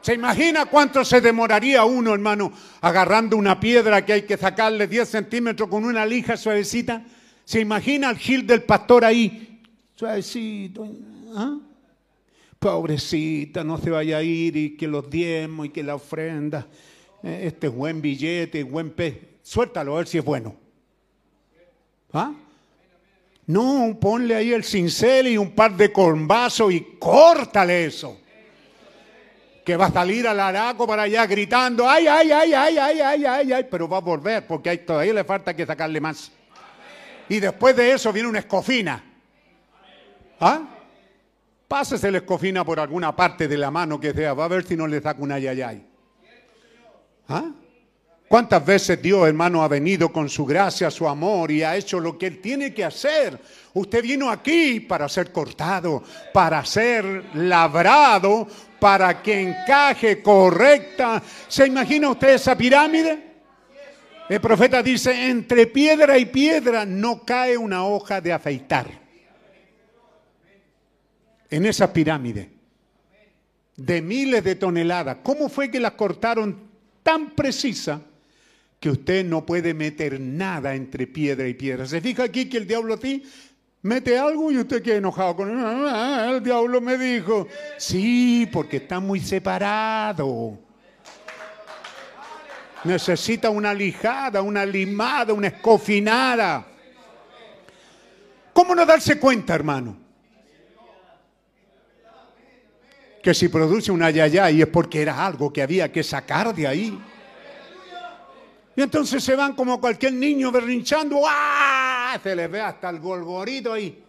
¿Se 0.00 0.14
imagina 0.14 0.64
cuánto 0.64 1.04
se 1.04 1.20
demoraría 1.20 1.84
uno, 1.84 2.14
hermano, 2.14 2.54
agarrando 2.80 3.36
una 3.36 3.60
piedra 3.60 4.02
que 4.06 4.14
hay 4.14 4.22
que 4.22 4.38
sacarle 4.38 4.86
10 4.86 5.06
centímetros 5.06 5.68
con 5.68 5.84
una 5.84 6.06
lija 6.06 6.38
suavecita? 6.38 7.02
¿Se 7.44 7.60
imagina 7.60 8.08
el 8.08 8.16
gil 8.16 8.46
del 8.46 8.62
pastor 8.62 9.04
ahí? 9.04 9.60
Suavecito. 9.94 10.88
¿Ah? 11.36 11.58
Pobrecita, 12.60 13.64
no 13.64 13.78
se 13.78 13.90
vaya 13.90 14.18
a 14.18 14.22
ir 14.22 14.56
y 14.56 14.76
que 14.76 14.86
los 14.86 15.08
diezmos 15.08 15.66
y 15.66 15.70
que 15.70 15.82
la 15.82 15.94
ofrenda, 15.94 16.66
eh, 17.22 17.40
este 17.44 17.68
buen 17.68 18.02
billete, 18.02 18.62
buen 18.62 18.90
pez, 18.90 19.16
suéltalo 19.42 19.94
a 19.94 19.98
ver 19.98 20.06
si 20.06 20.18
es 20.18 20.24
bueno. 20.24 20.54
¿Ah? 22.12 22.32
No, 23.46 23.96
ponle 23.98 24.34
ahí 24.34 24.52
el 24.52 24.62
cincel 24.62 25.28
y 25.28 25.38
un 25.38 25.52
par 25.52 25.74
de 25.74 25.90
corbazos 25.90 26.72
y 26.72 26.82
córtale 26.98 27.86
eso. 27.86 28.20
Que 29.64 29.76
va 29.76 29.86
a 29.86 29.92
salir 29.92 30.28
al 30.28 30.38
araco 30.38 30.86
para 30.86 31.02
allá 31.02 31.26
gritando, 31.26 31.88
ay, 31.88 32.06
ay, 32.06 32.30
ay, 32.30 32.52
ay, 32.52 32.78
ay, 32.78 33.00
ay, 33.00 33.24
ay, 33.24 33.52
ay, 33.52 33.66
pero 33.70 33.88
va 33.88 33.96
a 33.96 34.00
volver 34.00 34.46
porque 34.46 34.76
todavía 34.78 35.14
le 35.14 35.24
falta 35.24 35.56
que 35.56 35.64
sacarle 35.64 36.00
más. 36.00 36.30
Y 37.28 37.40
después 37.40 37.74
de 37.74 37.92
eso 37.92 38.12
viene 38.12 38.28
una 38.28 38.40
escofina. 38.40 39.02
¿Ah? 40.38 40.79
Pásese 41.70 42.10
la 42.10 42.18
escofina 42.18 42.64
por 42.64 42.80
alguna 42.80 43.14
parte 43.14 43.46
de 43.46 43.56
la 43.56 43.70
mano 43.70 44.00
que 44.00 44.12
sea, 44.12 44.34
va 44.34 44.46
a 44.46 44.48
ver 44.48 44.66
si 44.66 44.76
no 44.76 44.88
le 44.88 45.00
saca 45.00 45.22
un 45.22 45.30
ayayay. 45.30 45.86
¿Ah? 47.28 47.44
¿Cuántas 48.26 48.66
veces 48.66 49.00
Dios, 49.00 49.28
hermano, 49.28 49.62
ha 49.62 49.68
venido 49.68 50.10
con 50.10 50.28
su 50.28 50.44
gracia, 50.44 50.90
su 50.90 51.06
amor 51.06 51.52
y 51.52 51.62
ha 51.62 51.76
hecho 51.76 52.00
lo 52.00 52.18
que 52.18 52.26
Él 52.26 52.40
tiene 52.40 52.74
que 52.74 52.84
hacer? 52.84 53.38
Usted 53.72 54.02
vino 54.02 54.28
aquí 54.28 54.80
para 54.80 55.08
ser 55.08 55.30
cortado, 55.30 56.02
para 56.34 56.64
ser 56.64 57.26
labrado, 57.34 58.48
para 58.80 59.22
que 59.22 59.40
encaje 59.40 60.20
correcta. 60.20 61.22
¿Se 61.46 61.68
imagina 61.68 62.10
usted 62.10 62.30
esa 62.30 62.58
pirámide? 62.58 63.16
El 64.28 64.40
profeta 64.40 64.82
dice, 64.82 65.28
entre 65.28 65.68
piedra 65.68 66.18
y 66.18 66.24
piedra 66.24 66.84
no 66.84 67.24
cae 67.24 67.56
una 67.56 67.84
hoja 67.84 68.20
de 68.20 68.32
afeitar 68.32 68.99
en 71.50 71.66
esa 71.66 71.92
pirámide 71.92 72.50
de 73.76 74.02
miles 74.02 74.44
de 74.44 74.54
toneladas. 74.54 75.18
¿Cómo 75.22 75.48
fue 75.48 75.70
que 75.70 75.80
las 75.80 75.92
cortaron 75.92 76.56
tan 77.02 77.30
precisa 77.30 78.00
que 78.78 78.90
usted 78.90 79.24
no 79.24 79.44
puede 79.44 79.74
meter 79.74 80.20
nada 80.20 80.74
entre 80.74 81.06
piedra 81.06 81.48
y 81.48 81.54
piedra? 81.54 81.86
¿Se 81.86 82.00
fija 82.00 82.24
aquí 82.24 82.48
que 82.48 82.58
el 82.58 82.66
diablo 82.66 82.98
ti 82.98 83.22
mete 83.82 84.18
algo 84.18 84.52
y 84.52 84.58
usted 84.58 84.82
queda 84.82 84.96
enojado 84.96 85.36
con 85.36 85.50
él? 85.50 85.56
Ah, 85.64 86.30
el 86.34 86.42
diablo 86.42 86.80
me 86.80 86.98
dijo, 86.98 87.48
sí, 87.78 88.48
porque 88.52 88.76
está 88.78 89.00
muy 89.00 89.20
separado. 89.20 90.58
Necesita 92.84 93.50
una 93.50 93.74
lijada, 93.74 94.40
una 94.40 94.64
limada, 94.64 95.32
una 95.32 95.48
escofinada. 95.48 96.66
¿Cómo 98.52 98.74
no 98.74 98.84
darse 98.84 99.18
cuenta, 99.18 99.54
hermano? 99.54 100.09
Que 103.22 103.34
si 103.34 103.48
produce 103.48 103.92
una 103.92 104.10
yaya 104.10 104.50
y 104.50 104.62
es 104.62 104.68
porque 104.68 105.02
era 105.02 105.24
algo 105.24 105.52
que 105.52 105.62
había 105.62 105.92
que 105.92 106.02
sacar 106.02 106.54
de 106.54 106.66
ahí. 106.66 106.98
Y 108.76 108.82
entonces 108.82 109.22
se 109.22 109.36
van 109.36 109.54
como 109.54 109.80
cualquier 109.80 110.14
niño 110.14 110.50
berrinchando, 110.50 111.22
¡ah! 111.26 112.18
Se 112.22 112.34
les 112.34 112.50
ve 112.50 112.60
hasta 112.60 112.88
el 112.88 112.98
golgorito 112.98 113.72
ahí. 113.72 114.02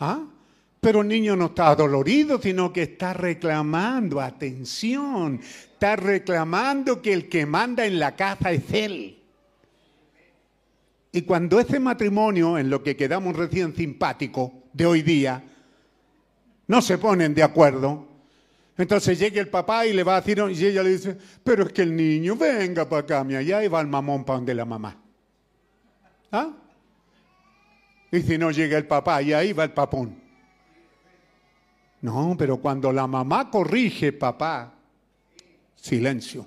¿Ah? 0.00 0.20
Pero 0.80 1.02
el 1.02 1.08
niño 1.08 1.36
no 1.36 1.46
está 1.46 1.74
dolorido, 1.74 2.40
sino 2.42 2.72
que 2.72 2.82
está 2.82 3.14
reclamando 3.14 4.20
atención, 4.20 5.40
está 5.40 5.96
reclamando 5.96 7.00
que 7.00 7.12
el 7.12 7.28
que 7.28 7.46
manda 7.46 7.86
en 7.86 7.98
la 7.98 8.16
casa 8.16 8.52
es 8.52 8.64
él. 8.72 9.18
Y 11.12 11.22
cuando 11.22 11.60
ese 11.60 11.78
matrimonio, 11.78 12.58
en 12.58 12.68
lo 12.68 12.82
que 12.82 12.96
quedamos 12.96 13.36
recién 13.36 13.74
simpático 13.74 14.64
de 14.72 14.84
hoy 14.84 15.02
día, 15.02 15.42
no 16.66 16.82
se 16.82 16.98
ponen 16.98 17.34
de 17.34 17.42
acuerdo. 17.42 18.08
Entonces 18.76 19.18
llega 19.18 19.40
el 19.40 19.48
papá 19.48 19.86
y 19.86 19.92
le 19.92 20.02
va 20.02 20.16
a 20.16 20.20
decir, 20.20 20.42
y 20.50 20.66
ella 20.66 20.82
le 20.82 20.90
dice, 20.90 21.16
pero 21.42 21.64
es 21.64 21.72
que 21.72 21.82
el 21.82 21.94
niño, 21.94 22.36
venga 22.36 22.88
para 22.88 23.02
acá, 23.02 23.24
mi 23.24 23.36
allá, 23.36 23.68
va 23.68 23.80
el 23.80 23.86
mamón 23.86 24.24
para 24.24 24.38
donde 24.38 24.54
la 24.54 24.64
mamá. 24.64 24.96
¿Ah? 26.32 26.50
Y 28.10 28.20
si 28.22 28.36
no 28.36 28.50
llega 28.50 28.76
el 28.76 28.86
papá, 28.86 29.22
y 29.22 29.32
ahí 29.32 29.52
va 29.52 29.64
el 29.64 29.72
papón. 29.72 30.16
No, 32.00 32.34
pero 32.36 32.56
cuando 32.58 32.92
la 32.92 33.06
mamá 33.06 33.50
corrige, 33.50 34.12
papá, 34.12 34.74
Silencio. 35.84 36.46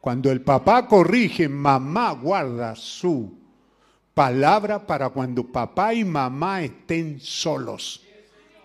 Cuando 0.00 0.30
el 0.30 0.40
papá 0.40 0.86
corrige, 0.86 1.48
mamá 1.48 2.12
guarda 2.12 2.76
su 2.76 3.36
palabra 4.14 4.86
para 4.86 5.08
cuando 5.08 5.50
papá 5.50 5.92
y 5.92 6.04
mamá 6.04 6.62
estén 6.62 7.18
solos. 7.18 8.03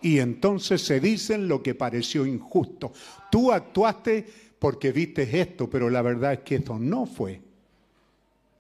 Y 0.02 0.20
entonces 0.20 0.82
se 0.82 1.00
dicen 1.00 1.48
lo 1.48 1.62
que 1.62 1.76
pareció 1.76 2.26
injusto. 2.26 2.94
Tú 3.30 3.52
actuaste 3.52 4.26
porque 4.58 4.92
viste 4.92 5.40
esto, 5.40 5.70
pero 5.70 5.90
la 5.90 6.02
verdad 6.02 6.34
es 6.34 6.40
que 6.40 6.56
eso 6.56 6.78
no 6.80 7.06
fue. 7.06 7.42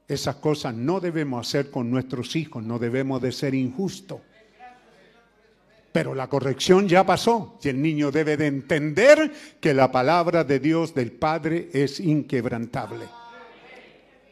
Esas 0.08 0.38
cosas 0.38 0.74
no 0.74 1.00
debemos 1.00 1.48
hacer 1.48 1.70
con 1.70 1.92
nuestros 1.92 2.36
hijos, 2.36 2.64
no 2.64 2.80
debemos 2.80 3.22
de 3.22 3.32
ser 3.32 3.54
injustos. 3.54 4.22
Pero 5.92 6.14
la 6.14 6.28
corrección 6.28 6.88
ya 6.88 7.06
pasó 7.06 7.60
y 7.64 7.70
el 7.70 7.82
niño 7.82 8.12
debe 8.12 8.38
de 8.38 8.48
entender 8.48 9.32
que 9.60 9.74
la 9.74 9.92
palabra 9.92 10.44
de 10.44 10.60
Dios 10.60 10.94
del 10.94 11.12
Padre 11.12 11.70
es 11.74 12.00
inquebrantable. 12.00 13.06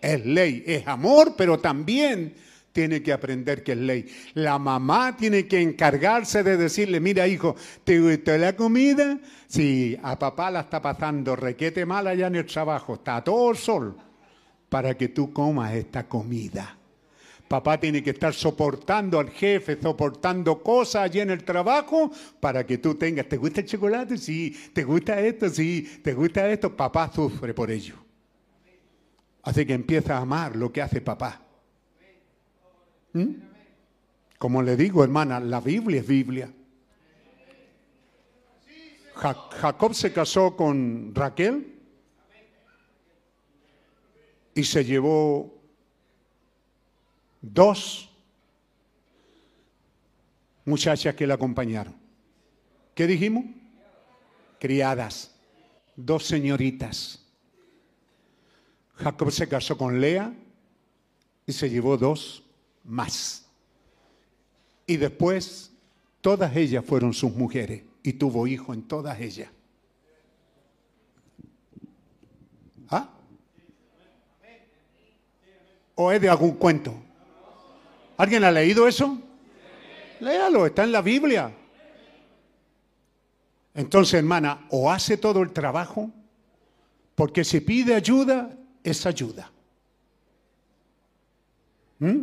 Es 0.02 0.26
ley, 0.26 0.64
es 0.66 0.88
amor, 0.88 1.34
pero 1.36 1.60
también 1.60 2.36
tiene 2.78 3.02
que 3.02 3.12
aprender 3.12 3.64
que 3.64 3.72
es 3.72 3.78
ley. 3.80 4.06
La 4.36 4.60
mamá 4.60 5.18
tiene 5.18 5.48
que 5.48 5.60
encargarse 5.60 6.44
de 6.44 6.58
decirle, 6.58 7.00
mira 7.00 7.28
hijo, 7.28 7.56
¿te 7.84 8.00
gustó 8.00 8.38
la 8.38 8.56
comida? 8.56 9.18
Si 9.48 9.98
a 10.04 10.20
papá 10.20 10.52
la 10.52 10.60
está 10.60 10.80
pasando 10.80 11.36
requete 11.36 11.88
mal 11.88 12.06
allá 12.06 12.28
en 12.28 12.36
el 12.36 12.46
trabajo, 12.46 12.94
está 12.94 13.24
todo 13.24 13.56
sol 13.56 13.98
para 14.70 14.96
que 14.96 15.08
tú 15.08 15.34
comas 15.34 15.74
esta 15.74 16.08
comida. 16.08 16.78
Papá 17.48 17.80
tiene 17.80 18.04
que 18.04 18.12
estar 18.12 18.36
soportando 18.36 19.20
al 19.20 19.32
jefe, 19.32 19.82
soportando 19.82 20.62
cosas 20.62 21.06
allí 21.06 21.22
en 21.22 21.32
el 21.32 21.44
trabajo 21.44 22.12
para 22.40 22.64
que 22.64 22.78
tú 22.78 22.94
tengas, 22.94 23.28
¿te 23.28 23.38
gusta 23.38 23.62
el 23.62 23.66
chocolate? 23.66 24.20
Sí, 24.20 24.56
¿te 24.72 24.84
gusta 24.84 25.20
esto? 25.20 25.50
Sí, 25.50 26.00
¿te 26.04 26.14
gusta 26.14 26.48
esto? 26.48 26.78
Papá 26.78 27.12
sufre 27.12 27.56
por 27.56 27.72
ello. 27.72 27.96
Así 29.42 29.66
que 29.66 29.74
empieza 29.74 30.16
a 30.16 30.22
amar 30.22 30.56
lo 30.56 30.72
que 30.72 30.84
hace 30.84 31.02
papá. 31.02 31.47
¿Mm? 33.18 33.36
Como 34.38 34.62
le 34.62 34.76
digo, 34.78 35.04
hermana, 35.04 35.40
la 35.40 35.60
Biblia 35.60 36.02
es 36.02 36.08
Biblia. 36.08 36.52
Ja- 39.16 39.50
Jacob 39.60 39.94
se 39.96 40.14
casó 40.14 40.56
con 40.56 41.14
Raquel 41.16 41.74
y 44.54 44.64
se 44.64 44.86
llevó 44.86 45.56
dos 47.42 48.10
muchachas 50.66 51.16
que 51.16 51.26
la 51.26 51.34
acompañaron. 51.34 51.96
¿Qué 52.94 53.08
dijimos? 53.08 53.46
Criadas, 54.60 55.36
dos 55.96 56.24
señoritas. 56.26 57.24
Jacob 58.98 59.32
se 59.32 59.48
casó 59.48 59.78
con 59.78 60.00
Lea 60.02 60.32
y 61.48 61.54
se 61.54 61.70
llevó 61.70 61.98
dos 61.98 62.44
más. 62.88 63.46
Y 64.88 64.98
después 64.98 65.72
todas 66.22 66.56
ellas 66.56 66.84
fueron 66.84 67.14
sus 67.14 67.34
mujeres 67.34 67.84
y 68.02 68.14
tuvo 68.14 68.48
hijo 68.48 68.74
en 68.74 68.84
todas 68.84 69.20
ellas. 69.20 69.50
¿Ah? 72.90 73.10
¿O 75.96 76.12
es 76.12 76.22
de 76.22 76.30
algún 76.30 76.52
cuento? 76.52 76.96
¿Alguien 78.16 78.44
ha 78.44 78.52
leído 78.52 78.88
eso? 78.88 79.22
Léalo, 80.20 80.66
está 80.66 80.84
en 80.84 80.92
la 80.92 81.02
Biblia. 81.02 81.54
Entonces, 83.76 84.16
hermana, 84.16 84.66
o 84.70 84.90
hace 84.92 85.18
todo 85.18 85.44
el 85.44 85.52
trabajo, 85.52 86.10
porque 87.14 87.44
si 87.44 87.60
pide 87.60 87.94
ayuda, 87.94 88.58
es 88.84 89.06
ayuda. 89.06 89.52
¿Mm? 92.00 92.22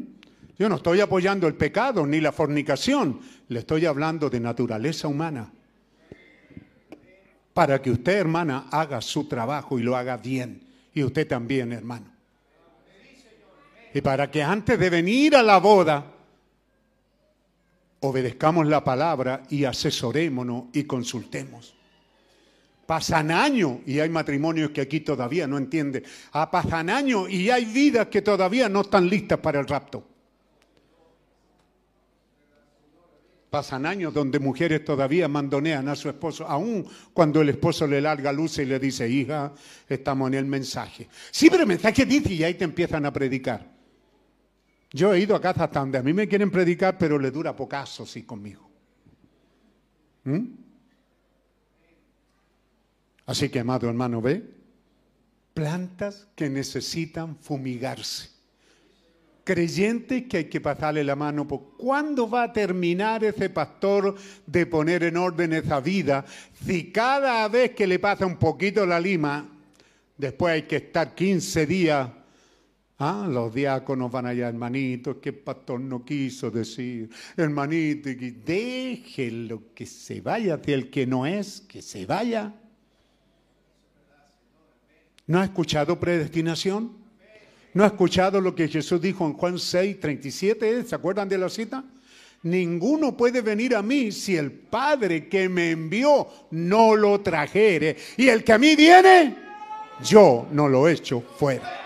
Yo 0.59 0.69
no 0.69 0.77
estoy 0.77 1.01
apoyando 1.01 1.49
el 1.49 1.55
pecado 1.55 2.07
ni 2.07 2.21
la 2.21 2.31
fornicación, 2.31 3.21
le 3.49 3.61
estoy 3.61 3.87
hablando 3.87 4.31
de 4.31 4.39
naturaleza 4.39 5.09
humana. 5.09 5.53
Para 7.53 7.83
que 7.83 7.91
usted, 7.91 8.19
hermana, 8.19 8.67
haga 8.71 9.01
su 9.01 9.27
trabajo 9.27 9.79
y 9.79 9.83
lo 9.83 9.97
haga 9.97 10.17
bien. 10.17 10.63
Y 10.93 11.03
usted 11.03 11.27
también, 11.27 11.73
hermano. 11.73 12.07
Y 13.93 14.01
para 14.01 14.31
que 14.31 14.43
antes 14.43 14.79
de 14.79 14.91
venir 14.91 15.37
a 15.37 15.43
la 15.43 15.59
boda, 15.59 16.05
obedezcamos 18.01 18.67
la 18.67 18.83
palabra 18.83 19.43
y 19.51 19.65
asesorémonos 19.65 20.65
y 20.73 20.85
consultemos. 20.85 21.75
Pasan 22.87 23.31
años 23.31 23.79
y 23.87 23.99
hay 23.99 24.09
matrimonios 24.09 24.71
que 24.71 24.83
aquí 24.83 25.01
todavía 25.01 25.47
no 25.47 25.59
entienden. 25.59 26.05
Ah, 26.33 26.51
pasan 26.51 26.91
años 26.91 27.31
y 27.31 27.51
hay 27.51 27.65
vidas 27.65 28.09
que 28.09 28.21
todavía 28.23 28.69
no 28.69 28.83
están 28.83 29.09
listas 29.09 29.39
para 29.39 29.61
el 29.61 29.67
rapto. 29.67 30.14
Pasan 33.55 33.87
años 33.87 34.13
donde 34.13 34.41
mujeres 34.41 34.85
todavía 34.85 35.29
mandonean 35.29 35.87
a 35.87 35.95
su 35.95 36.09
esposo, 36.09 36.45
aun 36.45 36.85
cuando 37.13 37.41
el 37.41 37.51
esposo 37.51 37.87
le 37.87 38.01
larga 38.01 38.33
luz 38.33 38.59
y 38.59 38.65
le 38.65 38.81
dice, 38.81 39.09
hija, 39.09 39.53
estamos 39.89 40.27
en 40.27 40.35
el 40.35 40.45
mensaje. 40.45 41.09
Sí, 41.31 41.49
pero 41.49 41.63
el 41.63 41.69
mensaje 41.69 42.05
dice 42.05 42.35
y 42.35 42.43
ahí 42.43 42.55
te 42.55 42.65
empiezan 42.65 43.07
a 43.07 43.13
predicar. 43.13 43.71
Yo 44.91 45.15
he 45.15 45.21
ido 45.21 45.37
a 45.37 45.41
casa 45.41 45.63
hasta 45.63 45.79
donde 45.79 45.99
a 45.99 46.03
mí 46.03 46.13
me 46.13 46.27
quieren 46.27 46.51
predicar, 46.51 46.99
pero 46.99 47.17
le 47.17 47.31
dura 47.31 47.55
pocaso, 47.55 48.05
sí, 48.05 48.25
conmigo. 48.25 48.69
¿Mm? 50.25 50.47
Así 53.27 53.51
que, 53.51 53.61
amado 53.61 53.89
hermano, 53.89 54.21
ve, 54.21 54.43
plantas 55.55 56.27
que 56.35 56.51
necesitan 56.51 57.37
fumigarse. 57.37 58.34
Creyentes 59.45 60.25
que 60.25 60.39
hay 60.39 60.45
que 60.47 60.61
pasarle 60.61 61.05
la 61.05 61.15
mano. 61.17 61.47
por- 61.47 61.77
¿Cuándo 61.77 62.29
va 62.29 62.45
a 62.45 62.53
terminar 62.53 63.23
ese 63.25 63.51
pastor 63.51 64.15
de 64.47 64.65
poner 64.67 65.03
en 65.05 65.17
orden 65.19 65.53
esa 65.53 65.81
vida? 65.81 66.25
Si 66.67 66.91
cada 66.91 67.47
vez 67.49 67.73
que 67.73 67.87
le 67.87 67.99
pasa 67.99 68.25
un 68.25 68.37
poquito 68.37 68.87
la 68.87 68.99
lima, 68.99 69.47
después 70.17 70.55
hay 70.55 70.63
que 70.63 70.77
estar 70.77 71.15
15 71.15 71.67
días. 71.67 72.09
Ah, 72.99 73.27
los 73.29 73.53
diáconos 73.53 74.11
van 74.11 74.27
allá, 74.27 74.49
hermanito, 74.49 75.21
que 75.21 75.31
el 75.31 75.35
pastor 75.35 75.81
no 75.81 76.05
quiso 76.05 76.51
decir, 76.51 77.11
hermanito, 77.37 78.09
déjelo 78.09 79.75
que 79.75 79.85
se 79.85 80.21
vaya, 80.21 80.59
si 80.65 80.73
el 80.73 80.89
que 80.91 81.05
no 81.07 81.27
es, 81.27 81.61
que 81.63 81.83
se 81.83 82.07
vaya. 82.07 82.55
¿No 85.27 85.41
ha 85.41 85.45
escuchado 85.45 85.99
predestinación? 85.99 87.04
¿No 87.75 87.83
ha 87.83 87.89
escuchado 87.89 88.41
lo 88.41 88.55
que 88.55 88.69
Jesús 88.69 89.01
dijo 89.01 89.27
en 89.27 89.33
Juan 89.33 89.59
6, 89.59 89.99
37? 89.99 90.85
¿Se 90.85 90.95
acuerdan 90.95 91.29
de 91.29 91.39
la 91.39 91.49
cita? 91.49 91.83
Ninguno 92.45 93.17
puede 93.17 93.41
venir 93.41 93.75
a 93.75 93.83
mí 93.83 94.13
si 94.13 94.37
el 94.37 94.53
Padre 94.53 95.29
que 95.29 95.49
me 95.49 95.73
envió 95.73 96.29
no 96.53 96.95
lo 96.95 97.21
trajere. 97.21 97.97
Y 98.17 98.29
el 98.29 98.45
que 98.45 98.53
a 98.53 98.59
mí 98.59 98.77
viene, 98.77 99.35
yo 100.05 100.47
no 100.53 100.69
lo 100.69 100.89
echo 100.89 101.21
fuera. 101.37 101.81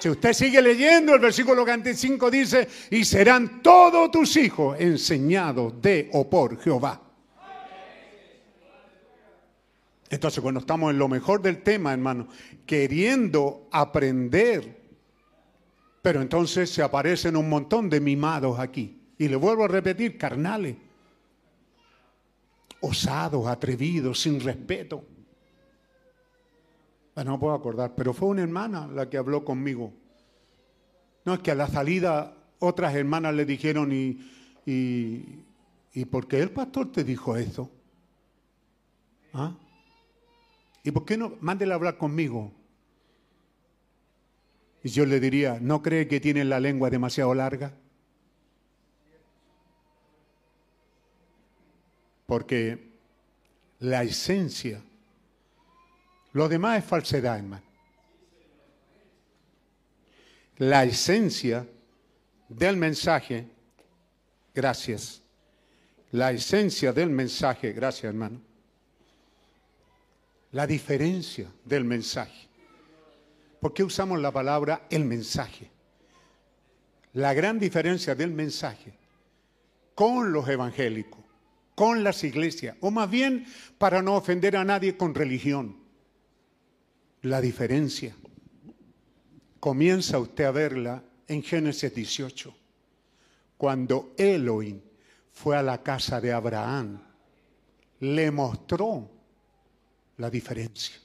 Si 0.00 0.08
usted 0.08 0.32
sigue 0.32 0.60
leyendo, 0.60 1.14
el 1.14 1.20
versículo 1.20 1.62
45 1.62 2.30
dice, 2.30 2.68
y 2.90 3.04
serán 3.04 3.62
todos 3.62 4.10
tus 4.10 4.36
hijos 4.36 4.76
enseñados 4.80 5.80
de 5.80 6.10
o 6.12 6.28
por 6.28 6.60
Jehová. 6.60 7.00
Entonces, 10.08 10.40
cuando 10.40 10.60
estamos 10.60 10.90
en 10.90 10.98
lo 10.98 11.08
mejor 11.08 11.42
del 11.42 11.62
tema, 11.62 11.92
hermano, 11.92 12.28
queriendo 12.66 13.68
aprender, 13.70 14.76
pero 16.02 16.20
entonces 16.20 16.70
se 16.70 16.82
aparecen 16.82 17.36
un 17.36 17.48
montón 17.48 17.88
de 17.88 18.00
mimados 18.00 18.58
aquí. 18.58 19.00
Y 19.18 19.28
le 19.28 19.36
vuelvo 19.36 19.64
a 19.64 19.68
repetir, 19.68 20.18
carnales, 20.18 20.76
osados, 22.80 23.46
atrevidos, 23.46 24.20
sin 24.20 24.40
respeto. 24.40 25.04
Bueno, 27.14 27.32
no 27.32 27.40
puedo 27.40 27.54
acordar, 27.54 27.94
pero 27.94 28.12
fue 28.12 28.28
una 28.28 28.42
hermana 28.42 28.86
la 28.86 29.08
que 29.08 29.16
habló 29.16 29.44
conmigo. 29.44 29.92
No, 31.24 31.34
es 31.34 31.40
que 31.40 31.50
a 31.50 31.54
la 31.54 31.66
salida 31.66 32.36
otras 32.58 32.94
hermanas 32.94 33.34
le 33.34 33.46
dijeron, 33.46 33.90
¿y, 33.92 34.18
y, 34.66 35.24
¿y 35.94 36.04
por 36.04 36.28
qué 36.28 36.40
el 36.40 36.50
pastor 36.50 36.92
te 36.92 37.04
dijo 37.04 37.36
eso? 37.36 37.70
¿Ah? 39.32 39.54
¿Y 40.84 40.90
por 40.90 41.04
qué 41.04 41.16
no? 41.16 41.32
Mándele 41.40 41.72
a 41.72 41.76
hablar 41.76 41.98
conmigo. 41.98 42.52
Y 44.86 44.90
yo 44.90 45.04
le 45.04 45.18
diría, 45.18 45.58
¿no 45.60 45.82
cree 45.82 46.06
que 46.06 46.20
tiene 46.20 46.44
la 46.44 46.60
lengua 46.60 46.88
demasiado 46.88 47.34
larga? 47.34 47.72
Porque 52.24 52.92
la 53.80 54.04
esencia, 54.04 54.80
lo 56.34 56.48
demás 56.48 56.78
es 56.78 56.84
falsedad, 56.84 57.36
hermano. 57.36 57.64
La 60.58 60.84
esencia 60.84 61.66
del 62.48 62.76
mensaje, 62.76 63.48
gracias. 64.54 65.20
La 66.12 66.30
esencia 66.30 66.92
del 66.92 67.10
mensaje, 67.10 67.72
gracias 67.72 68.04
hermano, 68.04 68.40
La 70.52 70.64
diferencia 70.64 71.50
del 71.64 71.82
mensaje. 71.82 72.45
¿Por 73.66 73.74
qué 73.74 73.82
usamos 73.82 74.20
la 74.20 74.30
palabra 74.30 74.86
el 74.90 75.04
mensaje? 75.04 75.68
La 77.14 77.34
gran 77.34 77.58
diferencia 77.58 78.14
del 78.14 78.30
mensaje 78.30 78.96
con 79.92 80.32
los 80.32 80.48
evangélicos, 80.48 81.18
con 81.74 82.04
las 82.04 82.22
iglesias, 82.22 82.76
o 82.80 82.92
más 82.92 83.10
bien 83.10 83.44
para 83.76 84.02
no 84.02 84.14
ofender 84.14 84.56
a 84.56 84.62
nadie 84.62 84.96
con 84.96 85.16
religión. 85.16 85.78
La 87.22 87.40
diferencia 87.40 88.14
comienza 89.58 90.20
usted 90.20 90.44
a 90.44 90.52
verla 90.52 91.02
en 91.26 91.42
Génesis 91.42 91.92
18, 91.92 92.54
cuando 93.56 94.14
Elohim 94.16 94.80
fue 95.32 95.56
a 95.56 95.64
la 95.64 95.82
casa 95.82 96.20
de 96.20 96.32
Abraham, 96.32 97.02
le 97.98 98.30
mostró 98.30 99.10
la 100.18 100.30
diferencia. 100.30 101.00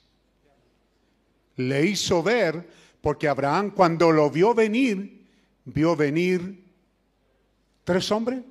Le 1.58 1.86
hizo 1.86 2.24
ver, 2.24 2.68
porque 3.02 3.28
Abraham 3.28 3.72
cuando 3.72 4.12
lo 4.12 4.30
vio 4.30 4.54
venir, 4.54 5.28
vio 5.66 5.96
venir 5.96 6.64
tres 7.84 8.12
hombres, 8.12 8.42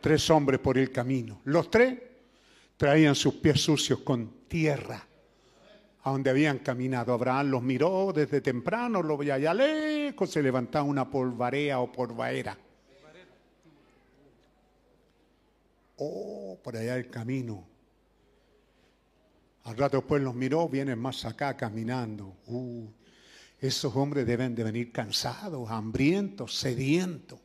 tres 0.00 0.30
hombres 0.30 0.60
por 0.60 0.78
el 0.78 0.90
camino. 0.90 1.40
Los 1.44 1.70
tres 1.70 1.98
traían 2.76 3.14
sus 3.14 3.34
pies 3.34 3.60
sucios 3.60 4.00
con 4.00 4.46
tierra 4.48 5.06
a 6.06 6.10
donde 6.10 6.30
habían 6.30 6.60
caminado. 6.60 7.12
Abraham 7.12 7.50
los 7.50 7.62
miró 7.62 8.12
desde 8.14 8.40
temprano, 8.40 9.02
lo 9.02 9.16
veía 9.16 9.34
allá 9.34 9.52
lejos, 9.52 10.30
se 10.30 10.40
levantaba 10.40 10.84
una 10.84 11.10
polvarea 11.10 11.80
o 11.80 11.90
polvaera. 11.90 12.56
Oh, 15.96 16.58
por 16.62 16.76
allá 16.76 16.96
el 16.96 17.10
camino. 17.10 17.75
Al 19.66 19.76
rato 19.76 19.96
después 19.96 20.22
los 20.22 20.34
miró, 20.36 20.68
vienen 20.68 20.96
más 21.00 21.24
acá 21.24 21.56
caminando. 21.56 22.36
Uh, 22.46 22.86
esos 23.58 23.96
hombres 23.96 24.24
deben 24.24 24.54
de 24.54 24.62
venir 24.62 24.92
cansados, 24.92 25.68
hambrientos, 25.68 26.56
sedientos. 26.56 27.40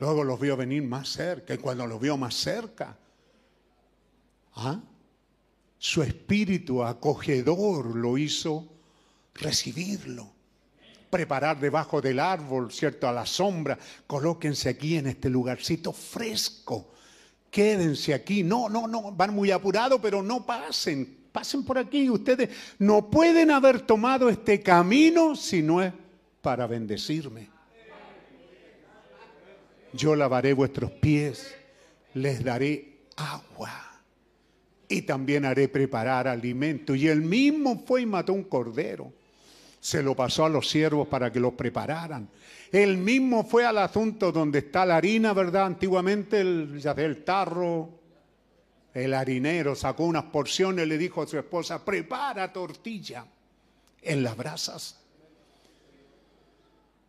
Luego 0.00 0.24
los 0.24 0.40
vio 0.40 0.56
venir 0.56 0.82
más 0.82 1.08
cerca 1.08 1.54
y 1.54 1.58
cuando 1.58 1.86
los 1.86 2.00
vio 2.00 2.16
más 2.16 2.34
cerca, 2.34 2.96
¿ah? 4.56 4.80
su 5.78 6.02
espíritu 6.02 6.82
acogedor 6.82 7.94
lo 7.94 8.18
hizo 8.18 8.66
recibirlo. 9.34 10.32
Preparar 11.10 11.60
debajo 11.60 12.00
del 12.00 12.18
árbol, 12.18 12.72
¿cierto? 12.72 13.06
A 13.06 13.12
la 13.12 13.24
sombra. 13.24 13.78
Colóquense 14.04 14.68
aquí 14.68 14.96
en 14.96 15.06
este 15.06 15.30
lugarcito 15.30 15.92
fresco. 15.92 16.90
Quédense 17.50 18.14
aquí. 18.14 18.42
No, 18.42 18.68
no, 18.68 18.86
no. 18.86 19.12
Van 19.12 19.34
muy 19.34 19.50
apurados, 19.50 20.00
pero 20.00 20.22
no 20.22 20.46
pasen. 20.46 21.18
Pasen 21.32 21.64
por 21.64 21.78
aquí. 21.78 22.08
Ustedes 22.08 22.50
no 22.78 23.10
pueden 23.10 23.50
haber 23.50 23.80
tomado 23.82 24.28
este 24.28 24.62
camino 24.62 25.34
si 25.34 25.62
no 25.62 25.82
es 25.82 25.92
para 26.40 26.66
bendecirme. 26.66 27.48
Yo 29.92 30.14
lavaré 30.14 30.52
vuestros 30.52 30.90
pies. 30.92 31.54
Les 32.14 32.42
daré 32.42 32.98
agua 33.16 33.90
y 34.88 35.02
también 35.02 35.44
haré 35.44 35.68
preparar 35.68 36.26
alimento. 36.26 36.94
Y 36.94 37.06
él 37.06 37.22
mismo 37.22 37.84
fue 37.86 38.02
y 38.02 38.06
mató 38.06 38.32
un 38.32 38.42
cordero. 38.42 39.12
Se 39.80 40.02
lo 40.02 40.14
pasó 40.14 40.44
a 40.44 40.48
los 40.50 40.68
siervos 40.68 41.08
para 41.08 41.32
que 41.32 41.40
los 41.40 41.54
prepararan. 41.54 42.28
Él 42.70 42.98
mismo 42.98 43.44
fue 43.44 43.64
al 43.64 43.78
asunto 43.78 44.30
donde 44.30 44.60
está 44.60 44.84
la 44.84 44.96
harina, 44.96 45.32
¿verdad? 45.32 45.64
Antiguamente 45.64 46.40
el, 46.40 46.80
el 46.96 47.24
tarro, 47.24 47.88
el 48.92 49.14
harinero 49.14 49.74
sacó 49.74 50.04
unas 50.04 50.24
porciones, 50.24 50.86
le 50.86 50.98
dijo 50.98 51.22
a 51.22 51.26
su 51.26 51.38
esposa, 51.38 51.84
prepara 51.84 52.52
tortilla 52.52 53.24
en 54.02 54.22
las 54.22 54.36
brasas. 54.36 54.96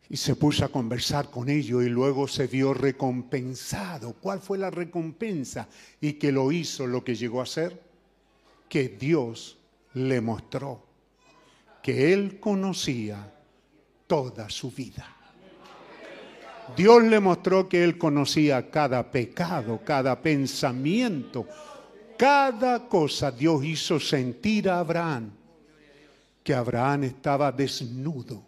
Y 0.09 0.17
se 0.17 0.35
puso 0.35 0.65
a 0.65 0.69
conversar 0.69 1.29
con 1.29 1.49
ellos 1.49 1.83
y 1.83 1.89
luego 1.89 2.27
se 2.27 2.47
vio 2.47 2.73
recompensado. 2.73 4.13
¿Cuál 4.13 4.39
fue 4.39 4.57
la 4.57 4.69
recompensa? 4.69 5.69
Y 6.01 6.13
que 6.13 6.31
lo 6.31 6.51
hizo 6.51 6.85
lo 6.85 7.03
que 7.03 7.15
llegó 7.15 7.41
a 7.41 7.45
ser. 7.45 7.79
Que 8.67 8.89
Dios 8.89 9.57
le 9.93 10.19
mostró 10.19 10.90
que 11.81 12.13
él 12.13 12.39
conocía 12.39 13.31
toda 14.07 14.49
su 14.49 14.71
vida. 14.71 15.15
Dios 16.75 17.03
le 17.03 17.19
mostró 17.19 17.67
que 17.67 17.83
él 17.83 17.97
conocía 17.97 18.69
cada 18.69 19.09
pecado, 19.11 19.81
cada 19.83 20.21
pensamiento, 20.21 21.47
cada 22.17 22.87
cosa. 22.87 23.31
Dios 23.31 23.63
hizo 23.65 23.99
sentir 23.99 24.69
a 24.69 24.79
Abraham 24.79 25.31
que 26.43 26.53
Abraham 26.53 27.03
estaba 27.05 27.51
desnudo 27.51 28.43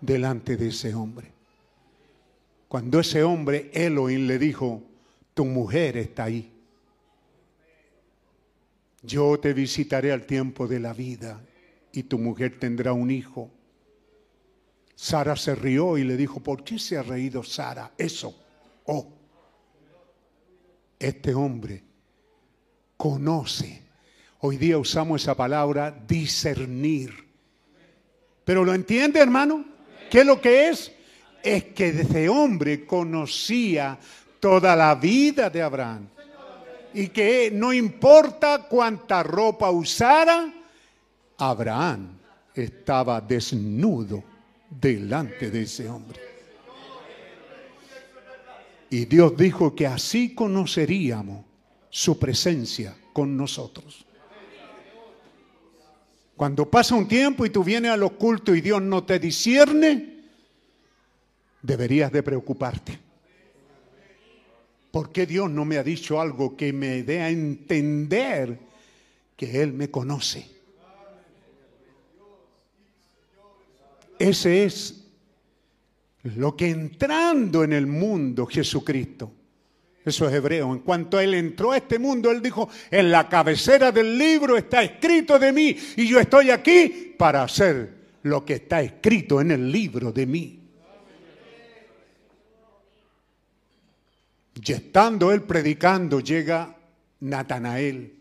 delante 0.00 0.56
de 0.56 0.68
ese 0.68 0.94
hombre. 0.94 1.30
Cuando 2.68 3.00
ese 3.00 3.22
hombre, 3.22 3.70
Elohim, 3.72 4.26
le 4.26 4.38
dijo, 4.38 4.82
tu 5.34 5.44
mujer 5.44 5.96
está 5.96 6.24
ahí. 6.24 6.50
Yo 9.02 9.38
te 9.38 9.52
visitaré 9.52 10.12
al 10.12 10.24
tiempo 10.24 10.66
de 10.66 10.80
la 10.80 10.94
vida 10.94 11.40
y 11.92 12.04
tu 12.04 12.18
mujer 12.18 12.58
tendrá 12.58 12.92
un 12.92 13.10
hijo. 13.10 13.50
Sara 14.94 15.36
se 15.36 15.54
rió 15.54 15.98
y 15.98 16.04
le 16.04 16.16
dijo, 16.16 16.40
¿por 16.40 16.64
qué 16.64 16.78
se 16.78 16.96
ha 16.96 17.02
reído 17.02 17.42
Sara? 17.42 17.92
Eso, 17.98 18.34
oh, 18.86 19.08
este 20.98 21.34
hombre 21.34 21.82
conoce. 22.96 23.82
Hoy 24.40 24.56
día 24.56 24.78
usamos 24.78 25.22
esa 25.22 25.36
palabra 25.36 25.90
discernir. 26.06 27.12
Pero 28.44 28.64
lo 28.64 28.74
entiende, 28.74 29.20
hermano? 29.20 29.64
¿Qué 30.10 30.20
es 30.20 30.26
lo 30.26 30.40
que 30.40 30.68
es? 30.68 30.92
Es 31.42 31.64
que 31.64 31.88
ese 31.88 32.28
hombre 32.28 32.86
conocía 32.86 33.98
toda 34.40 34.74
la 34.76 34.94
vida 34.94 35.50
de 35.50 35.62
Abraham. 35.62 36.08
Y 36.94 37.08
que 37.08 37.50
no 37.52 37.72
importa 37.72 38.66
cuánta 38.68 39.22
ropa 39.22 39.70
usara, 39.70 40.52
Abraham 41.50 42.20
estaba 42.54 43.20
desnudo 43.20 44.22
delante 44.70 45.50
de 45.50 45.62
ese 45.62 45.88
hombre. 45.88 46.20
Y 48.90 49.06
Dios 49.06 49.36
dijo 49.36 49.74
que 49.74 49.88
así 49.88 50.36
conoceríamos 50.36 51.44
su 51.90 52.16
presencia 52.16 52.94
con 53.12 53.36
nosotros. 53.36 54.06
Cuando 56.36 56.70
pasa 56.70 56.94
un 56.94 57.08
tiempo 57.08 57.44
y 57.44 57.50
tú 57.50 57.64
vienes 57.64 57.90
al 57.90 58.04
oculto 58.04 58.54
y 58.54 58.60
Dios 58.60 58.80
no 58.80 59.02
te 59.02 59.18
discierne, 59.18 60.22
deberías 61.60 62.12
de 62.12 62.22
preocuparte. 62.22 62.98
¿Por 64.92 65.10
qué 65.10 65.26
Dios 65.26 65.50
no 65.50 65.64
me 65.64 65.78
ha 65.78 65.82
dicho 65.82 66.20
algo 66.20 66.56
que 66.56 66.72
me 66.72 67.02
dé 67.02 67.20
a 67.20 67.30
entender 67.30 68.60
que 69.36 69.60
Él 69.60 69.72
me 69.72 69.90
conoce? 69.90 70.61
Ese 74.22 74.64
es 74.64 75.04
lo 76.22 76.56
que 76.56 76.70
entrando 76.70 77.64
en 77.64 77.72
el 77.72 77.86
mundo 77.86 78.46
Jesucristo 78.46 79.32
eso 80.04 80.28
es 80.28 80.34
hebreo. 80.34 80.72
En 80.72 80.80
cuanto 80.80 81.20
él 81.20 81.34
entró 81.34 81.72
a 81.72 81.76
este 81.76 81.98
mundo, 81.98 82.30
él 82.30 82.42
dijo, 82.42 82.68
en 82.90 83.10
la 83.10 83.28
cabecera 83.28 83.92
del 83.92 84.18
libro 84.18 84.56
está 84.56 84.82
escrito 84.82 85.38
de 85.38 85.52
mí 85.52 85.76
y 85.96 86.08
yo 86.08 86.18
estoy 86.18 86.50
aquí 86.50 87.14
para 87.16 87.44
hacer 87.44 88.02
lo 88.22 88.44
que 88.44 88.54
está 88.54 88.82
escrito 88.82 89.40
en 89.40 89.52
el 89.52 89.70
libro 89.70 90.12
de 90.12 90.26
mí. 90.26 90.58
Y 94.54 94.72
estando 94.72 95.32
él 95.32 95.42
predicando, 95.42 96.20
llega 96.20 96.76
Natanael. 97.20 98.14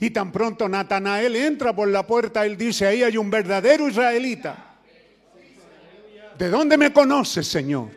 Y 0.00 0.10
tan 0.10 0.32
pronto 0.32 0.68
Natanael 0.68 1.36
entra 1.36 1.74
por 1.74 1.88
la 1.88 2.06
puerta, 2.06 2.44
él 2.44 2.56
dice, 2.56 2.86
ahí 2.86 3.02
hay 3.02 3.16
un 3.16 3.30
verdadero 3.30 3.88
israelita. 3.88 4.65
¿De 6.38 6.50
dónde 6.50 6.76
me 6.76 6.92
conoces, 6.92 7.46
Señor? 7.46 7.88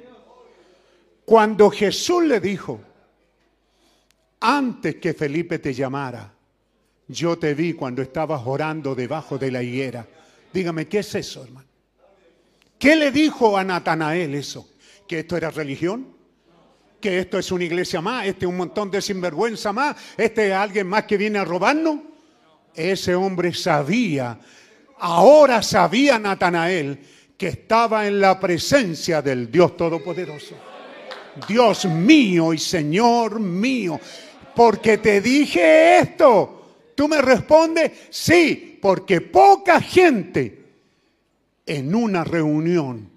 Cuando 1.25 1.69
Jesús 1.69 2.23
le 2.23 2.39
dijo, 2.39 2.81
antes 4.39 4.95
que 4.95 5.13
Felipe 5.13 5.59
te 5.59 5.73
llamara, 5.73 6.33
yo 7.07 7.37
te 7.37 7.53
vi 7.53 7.73
cuando 7.73 8.01
estabas 8.01 8.41
orando 8.45 8.95
debajo 8.95 9.37
de 9.37 9.51
la 9.51 9.61
higuera. 9.61 10.07
Dígame, 10.53 10.87
¿qué 10.87 10.99
es 10.99 11.13
eso, 11.15 11.43
hermano? 11.43 11.67
¿Qué 12.77 12.95
le 12.95 13.11
dijo 13.11 13.57
a 13.57 13.63
Natanael 13.63 14.35
eso? 14.35 14.69
¿Que 15.07 15.19
esto 15.19 15.35
era 15.35 15.49
religión? 15.49 16.07
¿Que 17.01 17.19
esto 17.19 17.37
es 17.37 17.51
una 17.51 17.65
iglesia 17.65 17.99
más? 17.99 18.25
¿Este 18.25 18.45
es 18.45 18.49
un 18.49 18.57
montón 18.57 18.89
de 18.89 19.01
sinvergüenza 19.01 19.73
más? 19.73 19.95
¿Este 20.17 20.47
es 20.47 20.53
alguien 20.53 20.87
más 20.87 21.03
que 21.03 21.17
viene 21.17 21.39
a 21.39 21.45
robarnos? 21.45 21.99
Ese 22.73 23.15
hombre 23.15 23.53
sabía, 23.53 24.39
ahora 24.97 25.61
sabía 25.61 26.19
Natanael 26.19 26.99
que 27.39 27.47
estaba 27.47 28.05
en 28.05 28.19
la 28.19 28.37
presencia 28.37 29.21
del 29.21 29.49
Dios 29.49 29.77
Todopoderoso. 29.77 30.55
Dios 31.47 31.85
mío 31.85 32.51
y 32.53 32.57
Señor 32.57 33.39
mío 33.39 33.97
porque 34.53 34.97
te 34.97 35.21
dije 35.21 35.99
esto. 35.99 36.75
¿Tú 36.95 37.07
me 37.07 37.21
respondes? 37.21 37.93
Sí, 38.09 38.77
porque 38.81 39.21
poca 39.21 39.79
gente 39.79 40.65
en 41.65 41.95
una 41.95 42.25
reunión, 42.25 43.09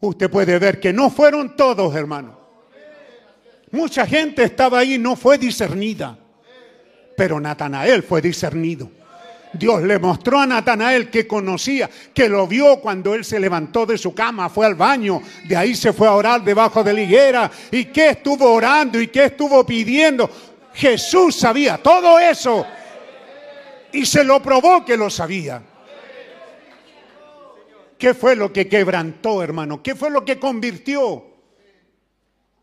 usted 0.00 0.28
puede 0.28 0.58
ver 0.58 0.78
que 0.78 0.92
no 0.92 1.08
fueron 1.08 1.56
todos, 1.56 1.94
hermano. 1.96 2.38
Mucha 3.70 4.04
gente 4.04 4.42
estaba 4.42 4.80
ahí, 4.80 4.98
no 4.98 5.16
fue 5.16 5.38
discernida, 5.38 6.18
pero 7.16 7.40
Natanael 7.40 8.02
fue 8.02 8.20
discernido. 8.20 8.90
Dios 9.52 9.82
le 9.82 9.98
mostró 9.98 10.40
a 10.40 10.46
Natanael 10.46 11.10
que 11.10 11.26
conocía, 11.26 11.90
que 12.14 12.28
lo 12.28 12.46
vio 12.46 12.80
cuando 12.80 13.14
él 13.14 13.24
se 13.24 13.40
levantó 13.40 13.84
de 13.84 13.98
su 13.98 14.14
cama, 14.14 14.48
fue 14.48 14.66
al 14.66 14.76
baño, 14.76 15.20
de 15.48 15.56
ahí 15.56 15.74
se 15.74 15.92
fue 15.92 16.06
a 16.06 16.12
orar 16.12 16.44
debajo 16.44 16.84
de 16.84 16.92
la 16.92 17.00
higuera. 17.00 17.50
¿Y 17.70 17.86
qué 17.86 18.10
estuvo 18.10 18.52
orando 18.52 19.00
y 19.00 19.08
qué 19.08 19.24
estuvo 19.24 19.64
pidiendo? 19.66 20.30
Jesús 20.72 21.36
sabía 21.36 21.78
todo 21.78 22.18
eso 22.18 22.64
y 23.92 24.06
se 24.06 24.22
lo 24.22 24.40
probó 24.40 24.84
que 24.84 24.96
lo 24.96 25.10
sabía. 25.10 25.62
¿Qué 27.98 28.14
fue 28.14 28.34
lo 28.34 28.52
que 28.52 28.68
quebrantó, 28.68 29.42
hermano? 29.42 29.82
¿Qué 29.82 29.94
fue 29.94 30.10
lo 30.10 30.24
que 30.24 30.38
convirtió 30.38 31.24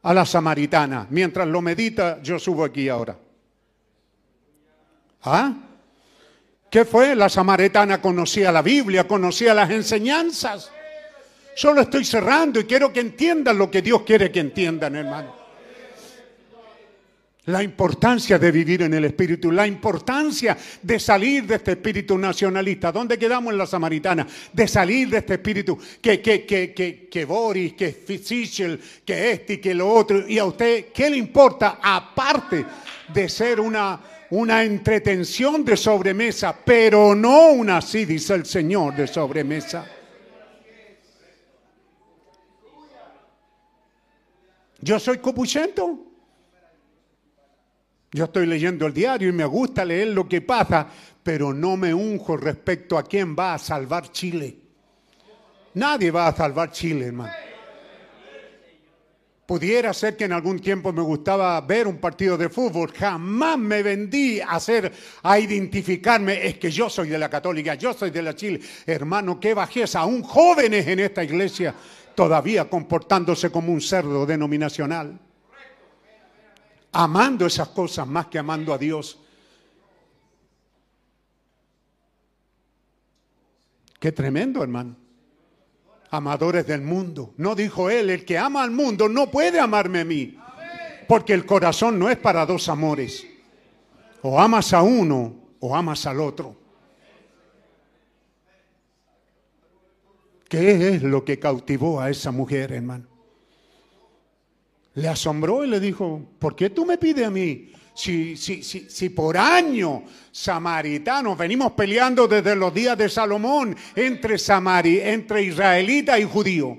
a 0.01 0.13
la 0.13 0.25
samaritana? 0.25 1.05
Mientras 1.09 1.47
lo 1.47 1.61
medita, 1.61 2.21
yo 2.23 2.39
subo 2.39 2.63
aquí 2.63 2.89
ahora. 2.89 3.17
¿Ah? 5.21 5.53
¿Qué 6.77 6.85
fue? 6.85 7.15
La 7.15 7.27
samaritana 7.27 7.99
conocía 7.99 8.51
la 8.51 8.61
Biblia, 8.61 9.07
conocía 9.07 9.51
las 9.55 9.71
enseñanzas. 9.71 10.69
Solo 11.55 11.81
estoy 11.81 12.05
cerrando 12.05 12.59
y 12.59 12.65
quiero 12.65 12.93
que 12.93 12.99
entiendan 12.99 13.57
lo 13.57 13.71
que 13.71 13.81
Dios 13.81 14.03
quiere 14.03 14.31
que 14.31 14.41
entiendan, 14.41 14.95
hermano. 14.95 15.35
La 17.45 17.63
importancia 17.63 18.37
de 18.37 18.51
vivir 18.51 18.83
en 18.83 18.93
el 18.93 19.05
espíritu, 19.05 19.51
la 19.51 19.65
importancia 19.65 20.55
de 20.83 20.99
salir 20.99 21.47
de 21.47 21.55
este 21.55 21.71
espíritu 21.71 22.15
nacionalista. 22.15 22.91
¿Dónde 22.91 23.17
quedamos 23.17 23.53
en 23.53 23.57
la 23.57 23.65
samaritana? 23.65 24.27
De 24.53 24.67
salir 24.67 25.09
de 25.09 25.17
este 25.17 25.33
espíritu 25.33 25.79
que, 25.99 26.21
que, 26.21 26.45
que, 26.45 26.75
que, 26.75 27.09
que 27.09 27.25
Boris, 27.25 27.73
que 27.73 27.91
Fischel, 27.91 28.79
que 29.03 29.31
este 29.31 29.53
y 29.53 29.57
que 29.57 29.73
lo 29.73 29.91
otro. 29.91 30.29
¿Y 30.29 30.37
a 30.37 30.45
usted 30.45 30.89
qué 30.93 31.09
le 31.09 31.17
importa? 31.17 31.79
Aparte 31.81 32.63
de 33.11 33.29
ser 33.29 33.59
una, 33.59 33.99
una 34.31 34.63
entretención 34.63 35.63
de 35.63 35.77
sobremesa, 35.77 36.55
pero 36.65 37.15
no 37.15 37.51
una 37.51 37.77
así, 37.77 38.05
dice 38.05 38.35
el 38.35 38.45
Señor, 38.45 38.95
de 38.95 39.07
sobremesa. 39.07 39.85
Yo 44.79 44.99
soy 44.99 45.17
copuchento. 45.17 46.03
Yo 48.11 48.25
estoy 48.25 48.45
leyendo 48.45 48.85
el 48.87 48.93
diario 48.93 49.29
y 49.29 49.33
me 49.33 49.45
gusta 49.45 49.83
leer 49.83 50.09
lo 50.09 50.27
que 50.27 50.41
pasa, 50.41 50.87
pero 51.21 51.53
no 51.53 51.75
me 51.75 51.93
unjo 51.93 52.37
respecto 52.37 52.97
a 52.97 53.03
quién 53.03 53.35
va 53.35 53.53
a 53.53 53.59
salvar 53.59 54.11
Chile. 54.11 54.57
Nadie 55.73 56.09
va 56.09 56.27
a 56.27 56.35
salvar 56.35 56.71
Chile, 56.71 57.07
hermano. 57.07 57.33
Pudiera 59.47 59.93
ser 59.93 60.17
que 60.17 60.25
en 60.25 60.33
algún 60.33 60.59
tiempo 60.59 60.91
me 60.91 61.01
gustaba 61.01 61.61
ver 61.61 61.87
un 61.87 61.99
partido 61.99 62.37
de 62.37 62.49
fútbol. 62.49 62.91
Jamás 62.91 63.57
me 63.57 63.81
vendí 63.81 64.41
a 64.41 64.57
hacer, 64.57 64.91
a 65.23 65.39
identificarme. 65.39 66.45
Es 66.45 66.57
que 66.57 66.69
yo 66.69 66.89
soy 66.89 67.07
de 67.07 67.17
la 67.17 67.29
católica, 67.29 67.75
yo 67.75 67.93
soy 67.93 68.11
de 68.11 68.21
la 68.21 68.35
Chile. 68.35 68.59
Hermano, 68.85 69.39
qué 69.39 69.53
bajeza. 69.53 70.01
Aún 70.01 70.21
jóvenes 70.21 70.85
en 70.85 70.99
esta 70.99 71.23
iglesia 71.23 71.73
todavía 72.13 72.69
comportándose 72.69 73.49
como 73.49 73.71
un 73.71 73.79
cerdo 73.79 74.25
denominacional. 74.25 75.17
Amando 76.91 77.45
esas 77.45 77.69
cosas 77.69 78.05
más 78.05 78.27
que 78.27 78.39
amando 78.39 78.73
a 78.73 78.77
Dios. 78.77 79.17
Qué 83.97 84.11
tremendo, 84.11 84.61
hermano 84.61 85.06
amadores 86.09 86.65
del 86.65 86.81
mundo. 86.81 87.33
No 87.37 87.55
dijo 87.55 87.89
él, 87.89 88.09
el 88.09 88.25
que 88.25 88.37
ama 88.37 88.63
al 88.63 88.71
mundo 88.71 89.09
no 89.09 89.29
puede 89.29 89.59
amarme 89.59 90.01
a 90.01 90.05
mí. 90.05 90.37
Porque 91.07 91.33
el 91.33 91.45
corazón 91.45 91.97
no 91.97 92.09
es 92.09 92.17
para 92.17 92.45
dos 92.45 92.67
amores. 92.69 93.25
O 94.21 94.39
amas 94.39 94.73
a 94.73 94.81
uno 94.81 95.35
o 95.59 95.75
amas 95.75 96.05
al 96.05 96.19
otro. 96.19 96.55
¿Qué 100.49 100.89
es 100.89 101.03
lo 101.03 101.25
que 101.25 101.39
cautivó 101.39 101.99
a 101.99 102.09
esa 102.09 102.31
mujer, 102.31 102.71
hermano? 102.71 103.05
Le 104.93 105.07
asombró 105.07 105.63
y 105.63 105.67
le 105.67 105.79
dijo, 105.79 106.21
¿por 106.39 106.55
qué 106.55 106.69
tú 106.69 106.85
me 106.85 106.97
pides 106.97 107.27
a 107.27 107.29
mí? 107.29 107.71
Si, 107.97 108.37
si, 108.37 108.61
si, 108.61 108.91
si 108.91 109.09
por 109.09 109.35
años 109.35 110.03
samaritanos 110.31 111.35
venimos 111.35 111.71
peleando 111.71 112.27
desde 112.27 112.55
los 112.55 112.71
días 112.71 112.95
de 112.95 113.09
Salomón 113.09 113.75
entre, 113.95 114.37
Samari, 114.37 114.99
entre 114.99 115.41
israelita 115.41 116.19
y 116.19 116.23
judío. 116.23 116.77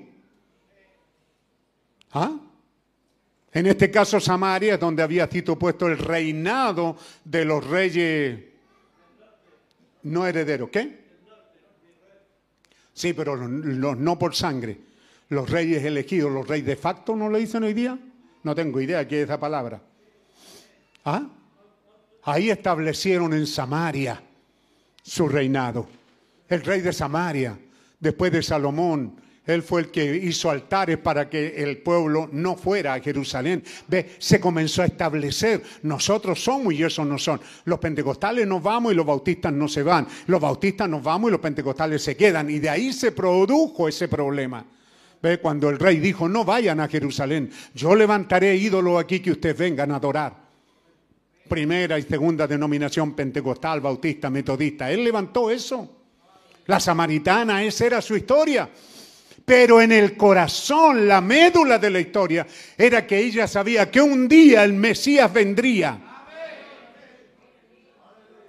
¿Ah? 2.13 2.39
En 3.53 3.67
este 3.67 3.91
caso 3.91 4.21
Samaria 4.21 4.75
es 4.75 4.81
donde 4.81 5.03
había 5.03 5.27
sido 5.27 5.59
puesto 5.59 5.89
el 5.89 5.99
reinado 5.99 6.97
de 7.25 7.45
los 7.45 7.67
reyes 7.67 8.39
no 10.05 10.25
herederos. 10.25 10.71
¿Qué? 10.71 11.01
Sí, 12.93 13.13
pero 13.13 13.37
no 13.37 14.19
por 14.21 14.37
sangre. 14.37 14.79
Los 15.31 15.51
reyes 15.51 15.85
elegidos, 15.85 16.31
los 16.31 16.47
reyes 16.47 16.67
de 16.67 16.77
facto, 16.77 17.17
¿no 17.17 17.29
le 17.29 17.41
dicen 17.41 17.65
hoy 17.65 17.75
día? 17.75 17.99
No 18.45 18.55
tengo 18.55 18.81
idea 18.81 19.09
qué 19.09 19.23
es 19.23 19.25
esa 19.25 19.41
palabra. 19.41 19.83
¿Ah? 21.11 21.27
Ahí 22.25 22.51
establecieron 22.51 23.33
en 23.33 23.47
Samaria 23.47 24.23
su 25.03 25.27
reinado. 25.27 25.89
El 26.47 26.62
rey 26.62 26.83
de 26.83 26.93
Samaria, 26.93 27.59
después 27.99 28.31
de 28.31 28.43
Salomón, 28.43 29.19
él 29.47 29.62
fue 29.62 29.81
el 29.81 29.91
que 29.91 30.17
hizo 30.17 30.51
altares 30.51 30.99
para 30.99 31.31
que 31.31 31.62
el 31.62 31.78
pueblo 31.78 32.28
no 32.31 32.57
fuera 32.57 32.93
a 32.93 33.01
Jerusalén. 33.01 33.65
Ve, 33.87 34.17
se 34.19 34.39
comenzó 34.39 34.83
a 34.83 34.85
establecer. 34.85 35.62
Nosotros 35.83 36.45
somos 36.45 36.75
y 36.75 36.83
esos 36.83 37.07
no 37.07 37.17
son. 37.17 37.41
Los 37.65 37.78
pentecostales 37.78 38.47
nos 38.47 38.62
vamos 38.62 38.93
y 38.93 38.95
los 38.95 39.07
bautistas 39.07 39.51
no 39.51 39.67
se 39.67 39.83
van. 39.83 40.07
Los 40.27 40.43
bautistas 40.43 40.91
nos 40.91 41.03
vamos 41.03 41.31
y 41.31 41.33
los 41.33 41.41
pentecostales 41.41 42.03
se 42.03 42.19
quedan. 42.19 42.51
Y 42.51 42.59
de 42.59 42.69
ahí 42.69 42.93
se 42.93 43.12
produjo 43.12 43.89
ese 43.89 44.09
problema. 44.09 44.62
Ve, 45.23 45.39
cuando 45.39 45.70
el 45.70 45.78
rey 45.78 46.01
dijo, 46.01 46.28
no 46.28 46.45
vayan 46.45 46.81
a 46.81 46.89
Jerusalén, 46.89 47.51
yo 47.73 47.95
levantaré 47.95 48.55
ídolos 48.57 49.01
aquí 49.01 49.20
que 49.20 49.31
ustedes 49.31 49.57
vengan 49.57 49.91
a 49.93 49.97
adorar 49.97 50.48
primera 51.49 51.99
y 51.99 52.02
segunda 52.02 52.47
denominación 52.47 53.15
pentecostal, 53.15 53.81
bautista, 53.81 54.28
metodista. 54.31 54.91
Él 54.91 55.02
levantó 55.02 55.51
eso. 55.51 55.97
La 56.67 56.78
samaritana, 56.78 57.65
esa 57.65 57.86
era 57.86 58.02
su 58.02 58.15
historia. 58.15 58.68
Pero 59.44 59.81
en 59.81 59.93
el 59.93 60.15
corazón, 60.17 61.09
la 61.09 61.23
médula 61.23 61.78
de 61.78 61.89
la 61.89 62.01
historia, 62.01 62.47
era 62.77 63.07
que 63.07 63.18
ella 63.18 63.49
sabía 63.49 63.91
que 63.91 64.01
un 64.01 64.28
día 64.28 64.62
el 64.62 64.75
Mesías 64.75 65.33
vendría. 65.33 65.99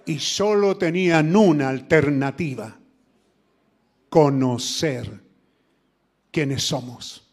Y 0.06 0.20
solo 0.20 0.76
tenían 0.76 1.34
una 1.34 1.70
alternativa, 1.70 2.78
conocer 4.10 5.10
quiénes 6.32 6.64
somos. 6.64 7.29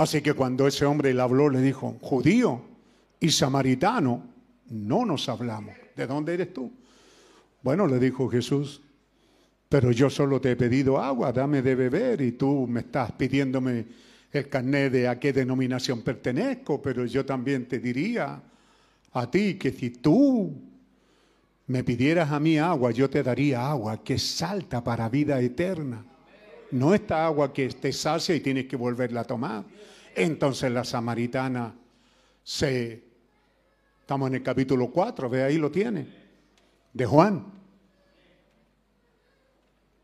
Así 0.00 0.22
que 0.22 0.32
cuando 0.32 0.66
ese 0.66 0.86
hombre 0.86 1.12
le 1.12 1.20
habló, 1.20 1.50
le 1.50 1.60
dijo, 1.60 1.98
judío 2.00 2.62
y 3.20 3.30
samaritano, 3.30 4.24
no 4.70 5.04
nos 5.04 5.28
hablamos. 5.28 5.74
¿De 5.94 6.06
dónde 6.06 6.32
eres 6.32 6.54
tú? 6.54 6.72
Bueno, 7.60 7.86
le 7.86 7.98
dijo 7.98 8.26
Jesús, 8.30 8.80
pero 9.68 9.92
yo 9.92 10.08
solo 10.08 10.40
te 10.40 10.52
he 10.52 10.56
pedido 10.56 10.98
agua, 10.98 11.32
dame 11.32 11.60
de 11.60 11.74
beber 11.74 12.22
y 12.22 12.32
tú 12.32 12.66
me 12.66 12.80
estás 12.80 13.12
pidiéndome 13.12 13.84
el 14.32 14.48
carnet 14.48 14.90
de 14.90 15.06
a 15.06 15.20
qué 15.20 15.34
denominación 15.34 16.00
pertenezco, 16.00 16.80
pero 16.80 17.04
yo 17.04 17.26
también 17.26 17.68
te 17.68 17.78
diría 17.78 18.40
a 19.12 19.30
ti 19.30 19.56
que 19.56 19.70
si 19.70 19.90
tú 19.90 20.50
me 21.66 21.84
pidieras 21.84 22.32
a 22.32 22.40
mí 22.40 22.56
agua, 22.56 22.90
yo 22.90 23.10
te 23.10 23.22
daría 23.22 23.70
agua 23.70 24.02
que 24.02 24.18
salta 24.18 24.82
para 24.82 25.10
vida 25.10 25.38
eterna. 25.42 26.06
No 26.72 26.94
esta 26.94 27.26
agua 27.26 27.52
que 27.52 27.68
te 27.68 27.92
sacia 27.92 28.34
y 28.34 28.40
tienes 28.40 28.66
que 28.66 28.76
volverla 28.76 29.22
a 29.22 29.24
tomar. 29.24 29.64
Entonces 30.14 30.70
la 30.70 30.84
samaritana 30.84 31.74
se... 32.42 33.10
Estamos 34.00 34.28
en 34.28 34.36
el 34.36 34.42
capítulo 34.42 34.90
4, 34.90 35.30
ve 35.30 35.44
ahí 35.44 35.56
lo 35.56 35.70
tiene, 35.70 36.06
de 36.92 37.06
Juan. 37.06 37.60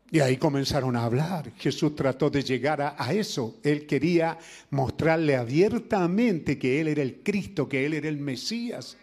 Y 0.09 0.21
ahí 0.21 0.37
comenzaron 0.37 0.95
a 0.95 1.03
hablar. 1.03 1.51
Jesús 1.57 1.93
trató 1.93 2.29
de 2.29 2.41
llegar 2.41 2.81
a, 2.81 3.13
eso. 3.13 3.57
Él 3.63 3.85
quería 3.85 4.37
mostrarle 4.69 5.35
abiertamente 5.35 6.57
que 6.57 6.79
Él 6.79 6.87
era 6.87 7.01
el 7.01 7.21
Cristo, 7.21 7.67
que 7.67 7.85
Él 7.85 7.93
era 7.93 8.07
el 8.07 8.17
Mesías. 8.17 8.97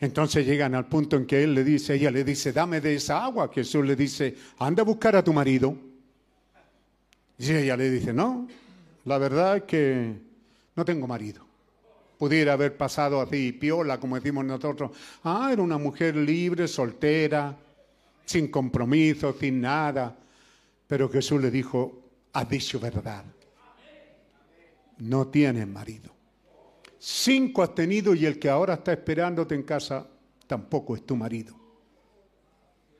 Entonces 0.00 0.46
llegan 0.46 0.74
al 0.74 0.88
punto 0.88 1.16
en 1.16 1.26
que 1.26 1.42
Él 1.42 1.54
le 1.54 1.62
dice, 1.62 1.94
ella 1.94 2.10
le 2.10 2.24
dice, 2.24 2.52
dame 2.52 2.80
de 2.80 2.94
esa 2.94 3.22
agua. 3.22 3.50
Jesús 3.52 3.84
le 3.84 3.94
dice, 3.94 4.34
anda 4.58 4.82
a 4.82 4.84
buscar 4.84 5.14
a 5.14 5.22
tu 5.22 5.32
marido. 5.32 5.76
Y 7.38 7.52
ella 7.52 7.76
le 7.76 7.90
dice, 7.90 8.12
no, 8.12 8.48
la 9.04 9.18
verdad 9.18 9.58
es 9.58 9.62
que 9.64 10.14
no 10.74 10.84
tengo 10.84 11.06
marido. 11.06 11.44
Pudiera 12.18 12.54
haber 12.54 12.76
pasado 12.76 13.20
así, 13.20 13.52
piola, 13.52 14.00
como 14.00 14.16
decimos 14.16 14.44
nosotros. 14.44 14.90
Ah, 15.24 15.50
era 15.52 15.62
una 15.62 15.78
mujer 15.78 16.16
libre, 16.16 16.66
soltera, 16.66 17.56
sin 18.24 18.48
compromiso, 18.48 19.34
sin 19.38 19.60
nada. 19.60 20.16
Pero 20.86 21.08
Jesús 21.10 21.40
le 21.40 21.50
dijo, 21.50 22.04
has 22.32 22.48
dicho 22.48 22.80
verdad. 22.80 23.24
No 24.98 25.28
tienes 25.28 25.66
marido. 25.66 26.19
Cinco 27.02 27.62
has 27.62 27.74
tenido 27.74 28.14
y 28.14 28.26
el 28.26 28.38
que 28.38 28.50
ahora 28.50 28.74
está 28.74 28.92
esperándote 28.92 29.54
en 29.54 29.62
casa 29.62 30.06
tampoco 30.46 30.94
es 30.94 31.06
tu 31.06 31.16
marido. 31.16 31.56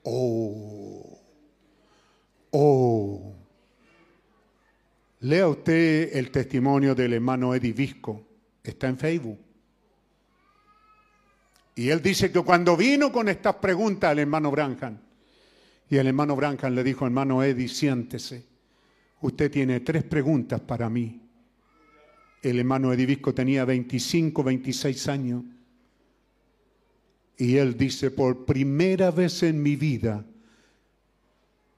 Oh, 0.01 1.19
oh. 2.49 3.35
Lea 5.19 5.47
usted 5.47 6.17
el 6.17 6.31
testimonio 6.31 6.95
del 6.95 7.13
hermano 7.13 7.53
Eddie 7.53 7.73
Visco, 7.73 8.25
está 8.63 8.87
en 8.87 8.97
Facebook. 8.97 9.37
Y 11.75 11.89
él 11.89 12.01
dice 12.01 12.31
que 12.31 12.41
cuando 12.41 12.75
vino 12.75 13.11
con 13.11 13.29
estas 13.29 13.57
preguntas 13.57 14.09
al 14.09 14.17
hermano 14.17 14.49
Branham, 14.49 14.97
y 15.87 15.97
el 15.97 16.07
hermano 16.07 16.35
Branham 16.35 16.73
le 16.73 16.83
dijo, 16.83 17.05
hermano 17.05 17.43
Eddie, 17.43 17.67
siéntese, 17.67 18.47
usted 19.21 19.51
tiene 19.51 19.81
tres 19.81 20.03
preguntas 20.05 20.59
para 20.59 20.89
mí. 20.89 21.21
El 22.41 22.59
hermano 22.59 22.91
Eddie 22.91 23.05
Visco 23.05 23.33
tenía 23.33 23.65
25, 23.65 24.43
26 24.43 25.07
años. 25.07 25.43
Y 27.37 27.57
él 27.57 27.77
dice, 27.77 28.11
por 28.11 28.45
primera 28.45 29.11
vez 29.11 29.43
en 29.43 29.61
mi 29.61 29.75
vida, 29.75 30.25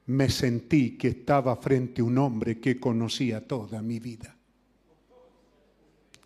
me 0.06 0.30
sentí 0.30 0.98
que 0.98 1.10
estaba 1.10 1.56
frente 1.56 2.02
a 2.02 2.06
un 2.06 2.18
hombre 2.18 2.60
que 2.60 2.80
conocía 2.80 3.46
toda 3.46 3.82
mi 3.82 4.00
vida, 4.00 4.36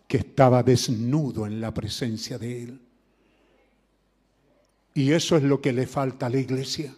que 0.06 0.18
estaba 0.18 0.62
desnudo 0.62 1.46
en 1.46 1.60
la 1.60 1.72
presencia 1.72 2.38
de 2.38 2.62
él. 2.64 2.80
Y 4.94 5.12
eso 5.12 5.36
es 5.36 5.44
lo 5.44 5.60
que 5.60 5.72
le 5.72 5.86
falta 5.86 6.26
a 6.26 6.30
la 6.30 6.40
iglesia. 6.40 6.92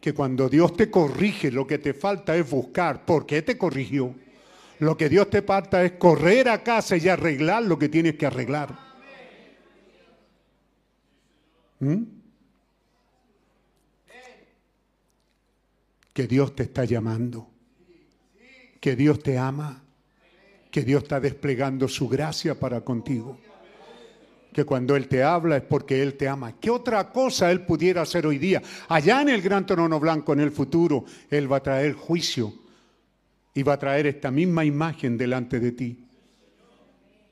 Que 0.00 0.12
cuando 0.12 0.48
Dios 0.48 0.76
te 0.76 0.90
corrige, 0.90 1.52
lo 1.52 1.64
que 1.64 1.78
te 1.78 1.94
falta 1.94 2.36
es 2.36 2.50
buscar 2.50 3.04
por 3.04 3.24
qué 3.24 3.42
te 3.42 3.56
corrigió. 3.56 4.12
Lo 4.82 4.96
que 4.96 5.08
Dios 5.08 5.30
te 5.30 5.42
falta 5.42 5.84
es 5.84 5.92
correr 5.92 6.48
a 6.48 6.64
casa 6.64 6.96
y 6.96 7.08
arreglar 7.08 7.62
lo 7.62 7.78
que 7.78 7.88
tienes 7.88 8.16
que 8.16 8.26
arreglar. 8.26 8.76
¿Mm? 11.78 12.02
que 16.12 16.26
Dios 16.26 16.54
te 16.54 16.64
está 16.64 16.84
llamando, 16.84 17.48
que 18.80 18.96
Dios 18.96 19.22
te 19.22 19.38
ama, 19.38 19.82
que 20.70 20.82
Dios 20.82 21.04
está 21.04 21.20
desplegando 21.20 21.88
su 21.88 22.06
gracia 22.08 22.58
para 22.58 22.82
contigo, 22.82 23.38
que 24.52 24.64
cuando 24.64 24.94
Él 24.94 25.08
te 25.08 25.22
habla 25.22 25.56
es 25.58 25.62
porque 25.62 26.02
Él 26.02 26.14
te 26.14 26.28
ama. 26.28 26.58
¿Qué 26.60 26.70
otra 26.70 27.10
cosa 27.12 27.50
Él 27.50 27.64
pudiera 27.64 28.02
hacer 28.02 28.26
hoy 28.26 28.36
día? 28.36 28.60
Allá 28.88 29.22
en 29.22 29.30
el 29.30 29.40
gran 29.42 29.64
trono 29.64 29.98
blanco, 29.98 30.32
en 30.32 30.40
el 30.40 30.50
futuro, 30.50 31.04
Él 31.30 31.50
va 31.50 31.58
a 31.58 31.62
traer 31.62 31.94
juicio 31.94 32.61
y 33.54 33.62
va 33.62 33.74
a 33.74 33.78
traer 33.78 34.06
esta 34.06 34.30
misma 34.30 34.64
imagen 34.64 35.16
delante 35.18 35.60
de 35.60 35.72
ti. 35.72 36.04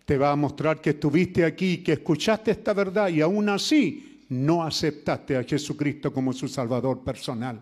Te 0.04 0.18
va 0.18 0.32
a 0.32 0.36
mostrar 0.36 0.80
que 0.80 0.90
estuviste 0.90 1.44
aquí, 1.44 1.78
que 1.78 1.92
escuchaste 1.92 2.50
esta 2.50 2.72
verdad 2.72 3.08
y 3.08 3.20
aún 3.20 3.48
así 3.48 4.24
no 4.28 4.64
aceptaste 4.64 5.36
a 5.36 5.44
Jesucristo 5.44 6.12
como 6.12 6.32
su 6.32 6.48
Salvador 6.48 7.02
personal. 7.02 7.60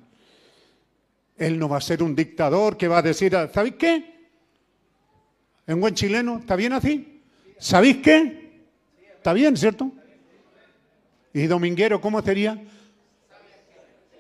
Él 1.36 1.58
no 1.58 1.68
va 1.68 1.76
a 1.76 1.80
ser 1.80 2.02
un 2.02 2.16
dictador 2.16 2.76
que 2.76 2.88
va 2.88 2.98
a 2.98 3.02
decir, 3.02 3.32
¿sabéis 3.52 3.74
qué? 3.76 4.18
En 5.66 5.80
buen 5.80 5.94
chileno, 5.94 6.38
¿está 6.38 6.56
bien 6.56 6.72
así? 6.72 7.22
¿Sabéis 7.58 7.98
qué? 7.98 8.62
Está 9.16 9.32
bien, 9.32 9.56
¿cierto? 9.56 9.92
¿Y 11.32 11.46
dominguero 11.46 12.00
cómo 12.00 12.22
sería? 12.22 12.60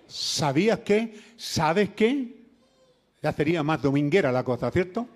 ¿Sabías 0.06 0.80
qué? 0.80 1.14
¿Sabes 1.36 1.90
qué? 1.90 2.37
Ya 3.22 3.32
sería 3.32 3.62
más 3.62 3.82
dominguera 3.82 4.30
la 4.32 4.44
cosa, 4.44 4.70
¿cierto? 4.70 5.08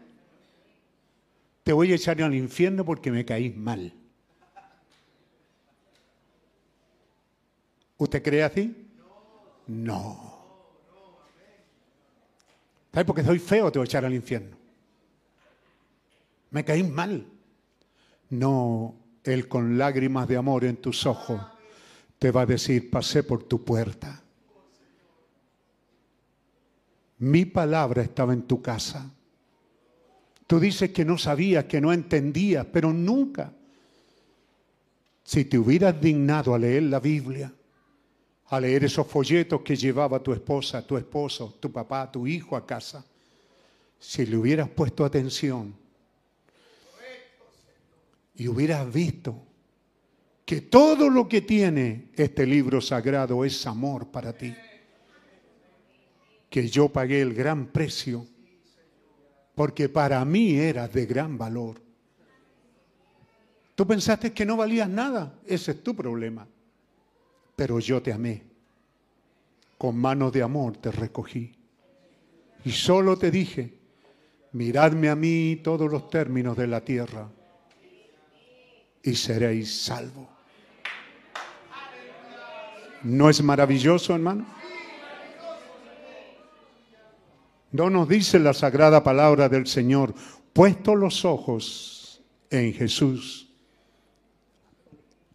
Te 1.62 1.72
voy 1.72 1.92
a 1.92 1.94
echar 1.94 2.20
al 2.22 2.34
infierno 2.34 2.84
porque 2.84 3.10
me 3.10 3.24
caís 3.24 3.56
mal. 3.56 3.92
¿Usted 7.98 8.22
cree 8.22 8.42
así? 8.42 8.89
No. 9.68 10.32
¿Sabes? 12.92 13.06
Porque 13.06 13.22
soy 13.22 13.39
feo, 13.39 13.70
te 13.70 13.78
voy 13.78 13.84
a 13.84 13.86
echar 13.86 14.05
al 14.05 14.14
infierno. 14.14 14.56
Me 16.50 16.64
caí 16.64 16.82
mal. 16.82 17.26
No, 18.31 18.94
Él 19.22 19.47
con 19.47 19.78
lágrimas 19.78 20.26
de 20.26 20.36
amor 20.36 20.64
en 20.64 20.76
tus 20.76 21.06
ojos 21.06 21.40
te 22.22 22.31
va 22.31 22.42
a 22.42 22.47
decir, 22.47 22.89
pasé 22.89 23.24
por 23.24 23.42
tu 23.42 23.64
puerta. 23.64 24.22
Mi 27.23 27.44
palabra 27.44 28.02
estaba 28.02 28.33
en 28.33 28.42
tu 28.42 28.60
casa. 28.60 29.09
Tú 30.44 30.59
dices 30.59 30.91
que 30.91 31.05
no 31.05 31.17
sabías, 31.17 31.67
que 31.67 31.81
no 31.81 31.92
entendías, 31.92 32.67
pero 32.67 32.92
nunca. 32.92 33.52
Si 35.23 35.44
te 35.44 35.57
hubieras 35.57 36.01
dignado 36.01 36.52
a 36.52 36.59
leer 36.59 36.83
la 36.83 36.99
Biblia, 36.99 37.52
a 38.47 38.60
leer 38.60 38.83
esos 38.83 39.07
folletos 39.07 39.60
que 39.62 39.76
llevaba 39.76 40.20
tu 40.20 40.33
esposa, 40.33 40.84
tu 40.84 40.97
esposo, 40.97 41.59
tu 41.60 41.70
papá, 41.70 42.10
tu 42.10 42.26
hijo 42.26 42.57
a 42.57 42.67
casa, 42.67 43.07
si 44.01 44.26
le 44.26 44.36
hubieras 44.36 44.68
puesto 44.68 45.05
atención 45.05 45.73
y 48.34 48.49
hubieras 48.49 48.92
visto 48.92 49.41
que 50.44 50.62
todo 50.62 51.09
lo 51.09 51.28
que 51.28 51.42
tiene 51.42 52.10
este 52.17 52.44
libro 52.47 52.81
sagrado 52.81 53.44
es 53.44 53.65
amor 53.65 54.09
para 54.09 54.33
ti, 54.33 54.52
que 56.52 56.68
yo 56.68 56.89
pagué 56.89 57.20
el 57.20 57.34
gran 57.34 57.66
precio, 57.66 58.24
porque 59.56 59.89
para 59.89 60.24
mí 60.24 60.55
era 60.55 60.86
de 60.86 61.05
gran 61.06 61.36
valor. 61.36 61.82
Tú 63.74 63.84
pensaste 63.84 64.32
que 64.32 64.47
no 64.47 64.56
valías 64.56 64.89
nada, 64.89 65.34
ese 65.44 65.72
es 65.72 65.82
tu 65.82 65.97
problema 65.97 66.47
pero 67.56 67.78
yo 67.78 68.02
te 68.02 68.12
amé. 68.12 68.42
Con 69.78 69.97
manos 69.97 70.32
de 70.32 70.42
amor 70.42 70.76
te 70.78 70.90
recogí. 70.90 71.52
Y 72.64 72.70
solo 72.70 73.16
te 73.16 73.31
dije, 73.31 73.78
miradme 74.52 75.08
a 75.08 75.16
mí 75.16 75.60
todos 75.62 75.90
los 75.90 76.08
términos 76.08 76.56
de 76.56 76.66
la 76.66 76.81
tierra 76.81 77.28
y 79.02 79.14
seréis 79.14 79.82
salvos. 79.82 80.28
¿No 83.02 83.28
es 83.28 83.42
maravilloso, 83.42 84.14
hermano? 84.14 84.47
No 87.73 87.91
nos 87.91 88.09
dice 88.09 88.39
la 88.39 88.52
sagrada 88.52 89.02
palabra 89.02 89.49
del 89.49 89.67
Señor, 89.67 90.15
puesto 90.52 90.94
los 90.94 91.25
ojos 91.25 92.23
en 92.51 92.73
Jesús 92.73 93.52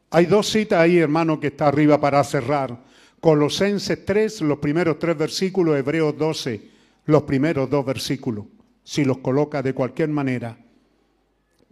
hay 0.09 0.25
dos 0.25 0.47
citas 0.47 0.79
ahí, 0.79 0.97
hermano, 0.97 1.39
que 1.39 1.47
está 1.47 1.67
arriba 1.67 1.99
para 1.99 2.23
cerrar. 2.23 2.85
Colosenses 3.19 4.05
3, 4.05 4.41
los 4.41 4.59
primeros 4.59 4.99
tres 4.99 5.17
versículos, 5.17 5.77
Hebreos 5.77 6.17
12, 6.17 6.69
los 7.05 7.23
primeros 7.23 7.69
dos 7.69 7.85
versículos, 7.85 8.45
si 8.83 9.03
los 9.03 9.17
coloca 9.17 9.61
de 9.61 9.73
cualquier 9.73 10.09
manera, 10.09 10.57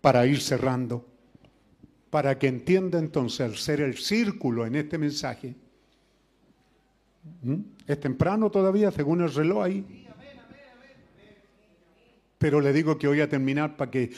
para 0.01 0.25
ir 0.25 0.41
cerrando, 0.41 1.05
para 2.09 2.37
que 2.37 2.47
entienda 2.47 2.99
entonces 2.99 3.41
al 3.41 3.55
ser 3.55 3.81
el 3.81 3.97
círculo 3.97 4.65
en 4.65 4.75
este 4.75 4.97
mensaje. 4.97 5.55
¿Mm? 7.41 7.55
Es 7.87 7.99
temprano 7.99 8.49
todavía, 8.49 8.91
según 8.91 9.21
el 9.21 9.33
reloj 9.33 9.63
ahí. 9.63 10.04
Pero 12.45 12.61
le 12.61 12.71
digo 12.71 12.95
que 12.95 13.07
voy 13.07 13.21
a 13.21 13.27
terminar 13.27 13.75
para 13.75 13.89
que 13.89 14.13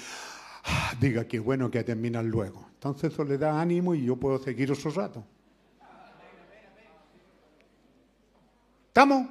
ah, 0.65 0.93
diga 0.99 1.25
que 1.25 1.39
bueno 1.39 1.71
que 1.71 1.81
terminar 1.85 2.25
luego. 2.25 2.67
Entonces 2.73 3.13
eso 3.13 3.23
le 3.23 3.37
da 3.37 3.61
ánimo 3.61 3.95
y 3.95 4.03
yo 4.03 4.17
puedo 4.17 4.37
seguir 4.37 4.69
otro 4.69 4.91
rato. 4.91 5.23
¿Estamos? 8.87 9.29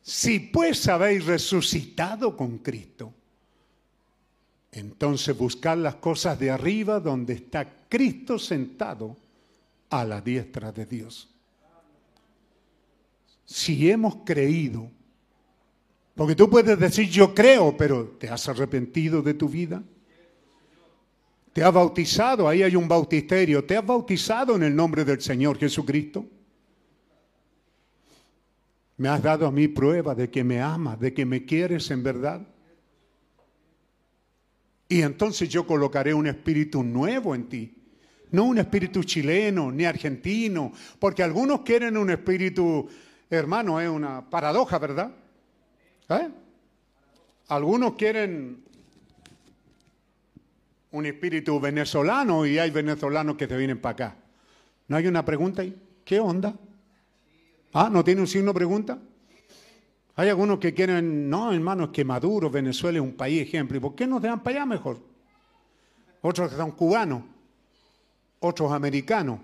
Si 0.00 0.38
pues 0.38 0.86
habéis 0.86 1.26
resucitado 1.26 2.36
con 2.36 2.58
Cristo, 2.58 3.12
entonces 4.70 5.36
buscad 5.36 5.76
las 5.78 5.96
cosas 5.96 6.38
de 6.38 6.52
arriba 6.52 7.00
donde 7.00 7.32
está 7.32 7.68
Cristo 7.88 8.38
sentado 8.38 9.16
a 9.90 10.04
la 10.04 10.20
diestra 10.20 10.70
de 10.70 10.86
Dios. 10.86 11.34
Si 13.44 13.90
hemos 13.90 14.18
creído, 14.24 14.88
porque 16.14 16.36
tú 16.36 16.48
puedes 16.48 16.78
decir 16.78 17.08
yo 17.08 17.34
creo, 17.34 17.76
pero 17.76 18.16
¿te 18.18 18.28
has 18.28 18.48
arrepentido 18.48 19.20
de 19.20 19.34
tu 19.34 19.48
vida? 19.48 19.82
¿Te 21.52 21.62
has 21.62 21.72
bautizado? 21.72 22.48
Ahí 22.48 22.62
hay 22.62 22.76
un 22.76 22.88
bautisterio. 22.88 23.64
¿Te 23.64 23.76
has 23.76 23.86
bautizado 23.86 24.56
en 24.56 24.64
el 24.64 24.74
nombre 24.74 25.04
del 25.04 25.20
Señor 25.20 25.58
Jesucristo? 25.58 26.26
¿Me 28.96 29.08
has 29.08 29.22
dado 29.22 29.46
a 29.46 29.50
mí 29.50 29.68
prueba 29.68 30.14
de 30.14 30.30
que 30.30 30.44
me 30.44 30.60
amas, 30.60 30.98
de 30.98 31.12
que 31.12 31.24
me 31.24 31.44
quieres 31.44 31.90
en 31.90 32.02
verdad? 32.02 32.46
Y 34.88 35.02
entonces 35.02 35.48
yo 35.48 35.66
colocaré 35.66 36.14
un 36.14 36.26
espíritu 36.26 36.82
nuevo 36.82 37.34
en 37.34 37.48
ti. 37.48 37.74
No 38.30 38.44
un 38.44 38.58
espíritu 38.58 39.04
chileno 39.04 39.70
ni 39.70 39.84
argentino, 39.84 40.72
porque 40.98 41.22
algunos 41.22 41.60
quieren 41.60 41.96
un 41.96 42.10
espíritu, 42.10 42.88
hermano, 43.30 43.80
es 43.80 43.88
una 43.88 44.28
paradoja, 44.28 44.78
¿verdad? 44.78 45.23
¿Eh? 46.08 46.28
Algunos 47.48 47.94
quieren 47.94 48.62
un 50.92 51.06
espíritu 51.06 51.58
venezolano 51.58 52.46
y 52.46 52.58
hay 52.58 52.70
venezolanos 52.70 53.36
que 53.36 53.46
te 53.46 53.56
vienen 53.56 53.80
para 53.80 53.92
acá. 53.92 54.16
¿No 54.88 54.96
hay 54.96 55.06
una 55.06 55.24
pregunta 55.24 55.62
ahí? 55.62 55.76
¿Qué 56.04 56.20
onda? 56.20 56.54
Ah, 57.72 57.88
¿no 57.90 58.04
tiene 58.04 58.20
un 58.20 58.26
signo 58.26 58.54
pregunta? 58.54 58.98
Hay 60.16 60.28
algunos 60.28 60.58
que 60.58 60.72
quieren, 60.72 61.28
no, 61.28 61.52
hermano, 61.52 61.84
es 61.84 61.90
que 61.90 62.04
Maduro, 62.04 62.48
Venezuela 62.48 62.98
es 62.98 63.02
un 63.02 63.14
país 63.14 63.42
ejemplo. 63.42 63.76
¿Y 63.76 63.80
por 63.80 63.94
qué 63.96 64.06
no 64.06 64.20
dan 64.20 64.42
para 64.42 64.58
allá 64.58 64.66
mejor? 64.66 64.98
Otros 66.22 66.50
que 66.50 66.56
son 66.56 66.70
cubanos, 66.72 67.22
otros 68.38 68.70
americanos. 68.72 69.40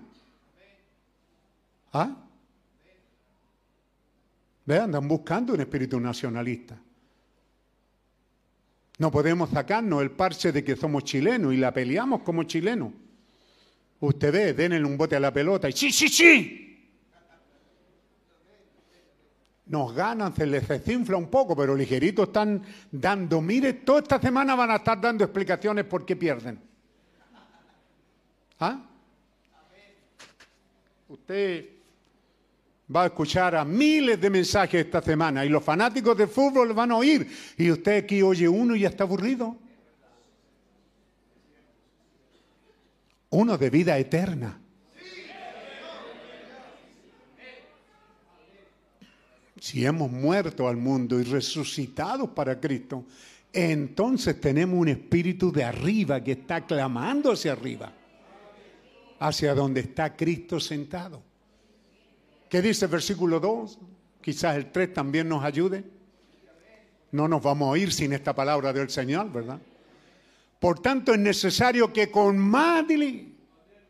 ¿Ah? 1.91 2.15
Vean, 4.65 4.83
andan 4.83 5.07
buscando 5.07 5.53
un 5.53 5.61
espíritu 5.61 5.99
nacionalista. 5.99 6.79
No 8.99 9.11
podemos 9.11 9.49
sacarnos 9.49 10.01
el 10.01 10.11
parche 10.11 10.51
de 10.51 10.63
que 10.63 10.75
somos 10.75 11.03
chilenos 11.03 11.53
y 11.53 11.57
la 11.57 11.73
peleamos 11.73 12.21
como 12.21 12.43
chilenos. 12.43 12.93
Usted 13.99 14.31
ve, 14.31 14.53
denle 14.53 14.83
un 14.85 14.97
bote 14.97 15.15
a 15.15 15.19
la 15.19 15.33
pelota 15.33 15.67
y 15.69 15.71
sí, 15.71 15.91
sí, 15.91 16.07
sí. 16.07 16.67
Nos 19.65 19.95
ganan, 19.95 20.35
se 20.35 20.45
les 20.45 20.67
desinfla 20.67 21.17
un 21.17 21.29
poco, 21.29 21.55
pero 21.55 21.75
ligerito 21.75 22.23
están 22.23 22.61
dando. 22.91 23.41
Mire, 23.41 23.73
toda 23.73 24.01
esta 24.01 24.19
semana 24.19 24.53
van 24.53 24.71
a 24.71 24.75
estar 24.75 24.99
dando 24.99 25.23
explicaciones 25.23 25.85
por 25.85 26.05
qué 26.05 26.15
pierden. 26.15 26.59
¿Ah? 28.59 28.85
Usted 31.07 31.70
va 32.93 33.03
a 33.03 33.05
escuchar 33.07 33.55
a 33.55 33.63
miles 33.63 34.19
de 34.19 34.29
mensajes 34.29 34.85
esta 34.85 35.01
semana 35.01 35.45
y 35.45 35.49
los 35.49 35.63
fanáticos 35.63 36.17
del 36.17 36.27
fútbol 36.27 36.73
van 36.73 36.91
a 36.91 36.97
oír. 36.97 37.27
Y 37.57 37.71
usted 37.71 38.03
aquí 38.03 38.21
oye 38.21 38.47
uno 38.47 38.75
y 38.75 38.81
ya 38.81 38.89
está 38.89 39.03
aburrido. 39.03 39.55
Uno 43.29 43.57
de 43.57 43.69
vida 43.69 43.97
eterna. 43.97 44.57
Si 49.59 49.85
hemos 49.85 50.11
muerto 50.11 50.67
al 50.67 50.75
mundo 50.75 51.19
y 51.19 51.23
resucitados 51.23 52.31
para 52.31 52.59
Cristo, 52.59 53.05
entonces 53.53 54.41
tenemos 54.41 54.77
un 54.77 54.87
espíritu 54.87 55.51
de 55.51 55.63
arriba 55.63 56.21
que 56.21 56.31
está 56.31 56.65
clamando 56.65 57.31
hacia 57.31 57.51
arriba, 57.51 57.93
hacia 59.19 59.53
donde 59.53 59.81
está 59.81 60.15
Cristo 60.15 60.59
sentado. 60.59 61.30
¿Qué 62.51 62.61
dice 62.61 62.83
el 62.83 62.91
versículo 62.91 63.39
2? 63.39 63.79
Quizás 64.21 64.57
el 64.57 64.73
3 64.73 64.93
también 64.93 65.29
nos 65.29 65.41
ayude. 65.41 65.85
No 67.11 67.29
nos 67.29 67.41
vamos 67.41 67.73
a 67.73 67.79
ir 67.79 67.93
sin 67.93 68.11
esta 68.11 68.35
palabra 68.35 68.73
del 68.73 68.89
Señor, 68.89 69.31
¿verdad? 69.31 69.57
Por 70.59 70.81
tanto, 70.81 71.13
es 71.13 71.19
necesario 71.19 71.93
que 71.93 72.11
con 72.11 72.37
más 72.37 72.83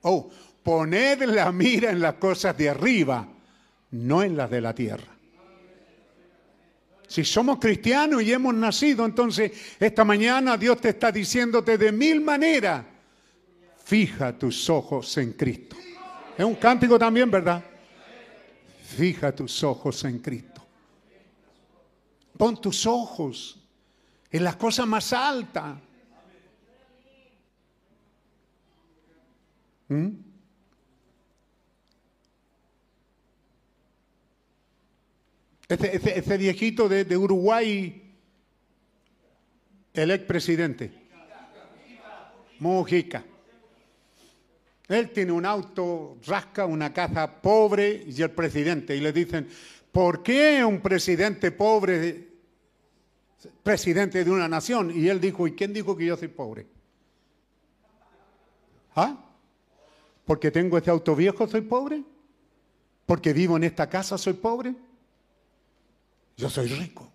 oh, 0.03 0.29
poned 0.61 1.23
la 1.23 1.51
mira 1.51 1.89
en 1.89 2.01
las 2.01 2.13
cosas 2.13 2.55
de 2.55 2.69
arriba, 2.69 3.27
no 3.89 4.21
en 4.21 4.37
las 4.37 4.51
de 4.51 4.61
la 4.61 4.75
tierra. 4.75 5.11
Si 7.07 7.25
somos 7.25 7.57
cristianos 7.57 8.21
y 8.21 8.31
hemos 8.31 8.53
nacido, 8.53 9.05
entonces 9.05 9.53
esta 9.79 10.03
mañana 10.03 10.55
Dios 10.55 10.79
te 10.79 10.89
está 10.89 11.11
diciéndote 11.11 11.79
de 11.79 11.91
mil 11.91 12.21
maneras, 12.21 12.85
fija 13.83 14.37
tus 14.37 14.69
ojos 14.69 15.17
en 15.17 15.33
Cristo. 15.33 15.75
Es 16.37 16.45
un 16.45 16.55
cántico 16.55 16.99
también, 16.99 17.31
¿verdad? 17.31 17.70
Fija 18.95 19.31
tus 19.33 19.63
ojos 19.63 20.03
en 20.03 20.19
Cristo. 20.19 20.61
Pon 22.37 22.59
tus 22.59 22.85
ojos 22.85 23.57
en 24.29 24.43
las 24.43 24.55
cosas 24.57 24.85
más 24.87 25.13
altas. 25.13 25.77
¿Mm? 29.87 30.09
Ese, 35.69 35.95
ese- 35.95 36.19
ese 36.19 36.37
viejito 36.37 36.89
de, 36.89 37.05
de 37.05 37.15
Uruguay, 37.17 38.01
el 39.93 40.11
expresidente, 40.11 40.91
Mujica. 42.59 43.23
Él 44.91 45.11
tiene 45.11 45.31
un 45.31 45.45
auto, 45.45 46.17
rasca 46.25 46.65
una 46.65 46.91
casa 46.91 47.41
pobre 47.41 48.03
y 48.05 48.21
el 48.21 48.31
presidente. 48.31 48.93
Y 48.93 48.99
le 48.99 49.13
dicen, 49.13 49.47
¿por 49.89 50.21
qué 50.21 50.65
un 50.65 50.81
presidente 50.81 51.51
pobre, 51.51 52.27
presidente 53.63 54.25
de 54.25 54.29
una 54.29 54.49
nación? 54.49 54.91
Y 54.93 55.07
él 55.07 55.21
dijo, 55.21 55.47
¿y 55.47 55.53
quién 55.53 55.71
dijo 55.71 55.95
que 55.95 56.05
yo 56.05 56.17
soy 56.17 56.27
pobre? 56.27 56.67
¿Ah? 58.93 59.17
¿Porque 60.25 60.51
tengo 60.51 60.77
este 60.77 60.89
auto 60.89 61.15
viejo 61.15 61.47
soy 61.47 61.61
pobre? 61.61 62.03
¿Porque 63.05 63.31
vivo 63.31 63.55
en 63.55 63.63
esta 63.63 63.89
casa 63.89 64.17
soy 64.17 64.33
pobre? 64.33 64.75
Yo 66.35 66.49
soy 66.49 66.67
rico. 66.67 67.09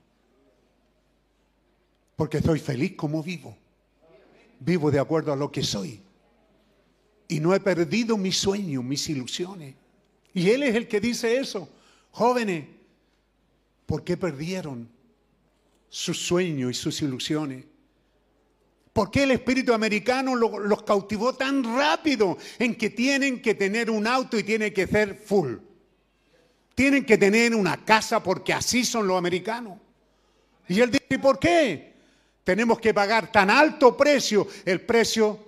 Porque 2.16 2.40
soy 2.40 2.58
feliz 2.58 2.96
como 2.96 3.22
vivo. 3.22 3.54
Vivo 4.60 4.90
de 4.90 4.98
acuerdo 4.98 5.34
a 5.34 5.36
lo 5.36 5.52
que 5.52 5.62
soy. 5.62 6.05
Y 7.28 7.40
no 7.40 7.54
he 7.54 7.60
perdido 7.60 8.16
mis 8.16 8.36
sueños, 8.36 8.84
mis 8.84 9.08
ilusiones. 9.08 9.74
Y 10.32 10.50
Él 10.50 10.62
es 10.62 10.74
el 10.74 10.86
que 10.86 11.00
dice 11.00 11.36
eso. 11.38 11.68
Jóvenes, 12.12 12.66
¿por 13.86 14.04
qué 14.04 14.16
perdieron 14.16 14.88
sus 15.88 16.18
sueños 16.18 16.70
y 16.70 16.74
sus 16.74 17.02
ilusiones? 17.02 17.64
¿Por 18.92 19.10
qué 19.10 19.24
el 19.24 19.32
espíritu 19.32 19.74
americano 19.74 20.34
lo- 20.34 20.58
los 20.58 20.82
cautivó 20.82 21.34
tan 21.34 21.62
rápido 21.64 22.38
en 22.58 22.74
que 22.76 22.90
tienen 22.90 23.42
que 23.42 23.54
tener 23.54 23.90
un 23.90 24.06
auto 24.06 24.38
y 24.38 24.42
tiene 24.42 24.72
que 24.72 24.86
ser 24.86 25.14
full? 25.14 25.56
Tienen 26.74 27.04
que 27.04 27.18
tener 27.18 27.54
una 27.54 27.84
casa 27.84 28.22
porque 28.22 28.52
así 28.52 28.84
son 28.84 29.06
los 29.06 29.18
americanos. 29.18 29.78
Y 30.68 30.80
él 30.80 30.90
dice, 30.90 31.06
¿y 31.10 31.18
por 31.18 31.38
qué? 31.38 31.94
Tenemos 32.44 32.78
que 32.78 32.94
pagar 32.94 33.30
tan 33.32 33.50
alto 33.50 33.96
precio, 33.96 34.46
el 34.64 34.80
precio 34.80 35.45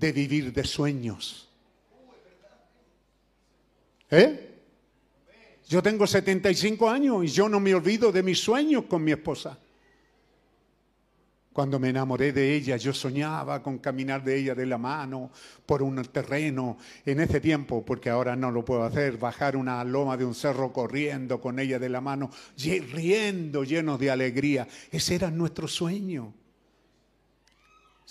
de 0.00 0.12
vivir 0.12 0.52
de 0.52 0.64
sueños. 0.64 1.48
¿Eh? 4.10 4.46
Yo 5.68 5.82
tengo 5.82 6.06
75 6.06 6.90
años 6.90 7.24
y 7.24 7.28
yo 7.28 7.48
no 7.48 7.60
me 7.60 7.74
olvido 7.74 8.10
de 8.10 8.22
mis 8.24 8.40
sueños 8.40 8.86
con 8.86 9.04
mi 9.04 9.12
esposa. 9.12 9.56
Cuando 11.52 11.78
me 11.78 11.90
enamoré 11.90 12.32
de 12.32 12.54
ella, 12.54 12.76
yo 12.76 12.92
soñaba 12.92 13.62
con 13.62 13.78
caminar 13.78 14.24
de 14.24 14.38
ella 14.38 14.54
de 14.54 14.66
la 14.66 14.78
mano 14.78 15.30
por 15.66 15.82
un 15.82 16.02
terreno 16.04 16.78
en 17.04 17.20
ese 17.20 17.40
tiempo, 17.40 17.84
porque 17.84 18.08
ahora 18.08 18.34
no 18.34 18.50
lo 18.50 18.64
puedo 18.64 18.84
hacer, 18.84 19.18
bajar 19.18 19.56
una 19.56 19.82
loma 19.84 20.16
de 20.16 20.24
un 20.24 20.34
cerro 20.34 20.72
corriendo 20.72 21.40
con 21.40 21.58
ella 21.58 21.78
de 21.78 21.88
la 21.88 22.00
mano, 22.00 22.30
riendo, 22.56 23.64
llenos 23.64 24.00
de 24.00 24.10
alegría. 24.10 24.66
Ese 24.90 25.16
era 25.16 25.30
nuestro 25.30 25.68
sueño. 25.68 26.32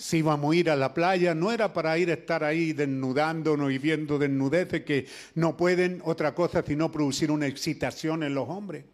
Si 0.00 0.16
íbamos 0.16 0.54
a 0.54 0.56
ir 0.56 0.70
a 0.70 0.76
la 0.76 0.94
playa, 0.94 1.34
no 1.34 1.52
era 1.52 1.74
para 1.74 1.98
ir 1.98 2.08
a 2.08 2.14
estar 2.14 2.42
ahí 2.42 2.72
desnudándonos 2.72 3.70
y 3.70 3.76
viendo 3.76 4.18
desnudeces 4.18 4.82
que 4.82 5.06
no 5.34 5.58
pueden 5.58 6.00
otra 6.06 6.34
cosa 6.34 6.64
sino 6.66 6.90
producir 6.90 7.30
una 7.30 7.46
excitación 7.46 8.22
en 8.22 8.34
los 8.34 8.48
hombres. 8.48 8.86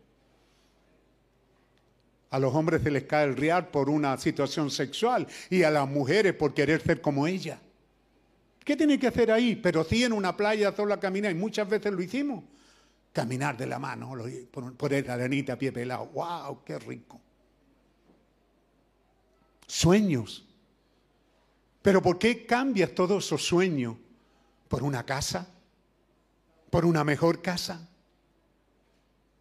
A 2.30 2.40
los 2.40 2.52
hombres 2.52 2.82
se 2.82 2.90
les 2.90 3.04
cae 3.04 3.24
el 3.24 3.36
real 3.36 3.68
por 3.68 3.88
una 3.88 4.18
situación 4.18 4.68
sexual 4.68 5.28
y 5.48 5.62
a 5.62 5.70
las 5.70 5.88
mujeres 5.88 6.34
por 6.34 6.52
querer 6.52 6.82
ser 6.82 7.00
como 7.00 7.28
ella. 7.28 7.60
¿Qué 8.64 8.74
tiene 8.74 8.98
que 8.98 9.06
hacer 9.06 9.30
ahí? 9.30 9.54
Pero 9.54 9.84
sí 9.84 10.02
en 10.02 10.12
una 10.12 10.36
playa 10.36 10.74
sola 10.74 10.98
caminar, 10.98 11.30
y 11.30 11.36
muchas 11.36 11.68
veces 11.68 11.92
lo 11.92 12.02
hicimos. 12.02 12.42
Caminar 13.12 13.56
de 13.56 13.68
la 13.68 13.78
mano, 13.78 14.12
por, 14.50 14.74
por 14.74 14.92
esa 14.92 15.14
arenita 15.14 15.56
pie 15.56 15.70
pelado. 15.70 16.06
¡Wow! 16.06 16.64
¡Qué 16.64 16.80
rico! 16.80 17.20
Sueños. 19.68 20.42
Pero 21.86 22.02
¿por 22.02 22.18
qué 22.18 22.44
cambias 22.44 22.92
todos 22.97 23.24
esos 23.24 23.47
sueños? 23.47 23.97
¿Por 24.66 24.82
una 24.82 25.06
casa? 25.06 25.48
¿Por 26.68 26.84
una 26.84 27.05
mejor 27.05 27.40
casa? 27.40 27.89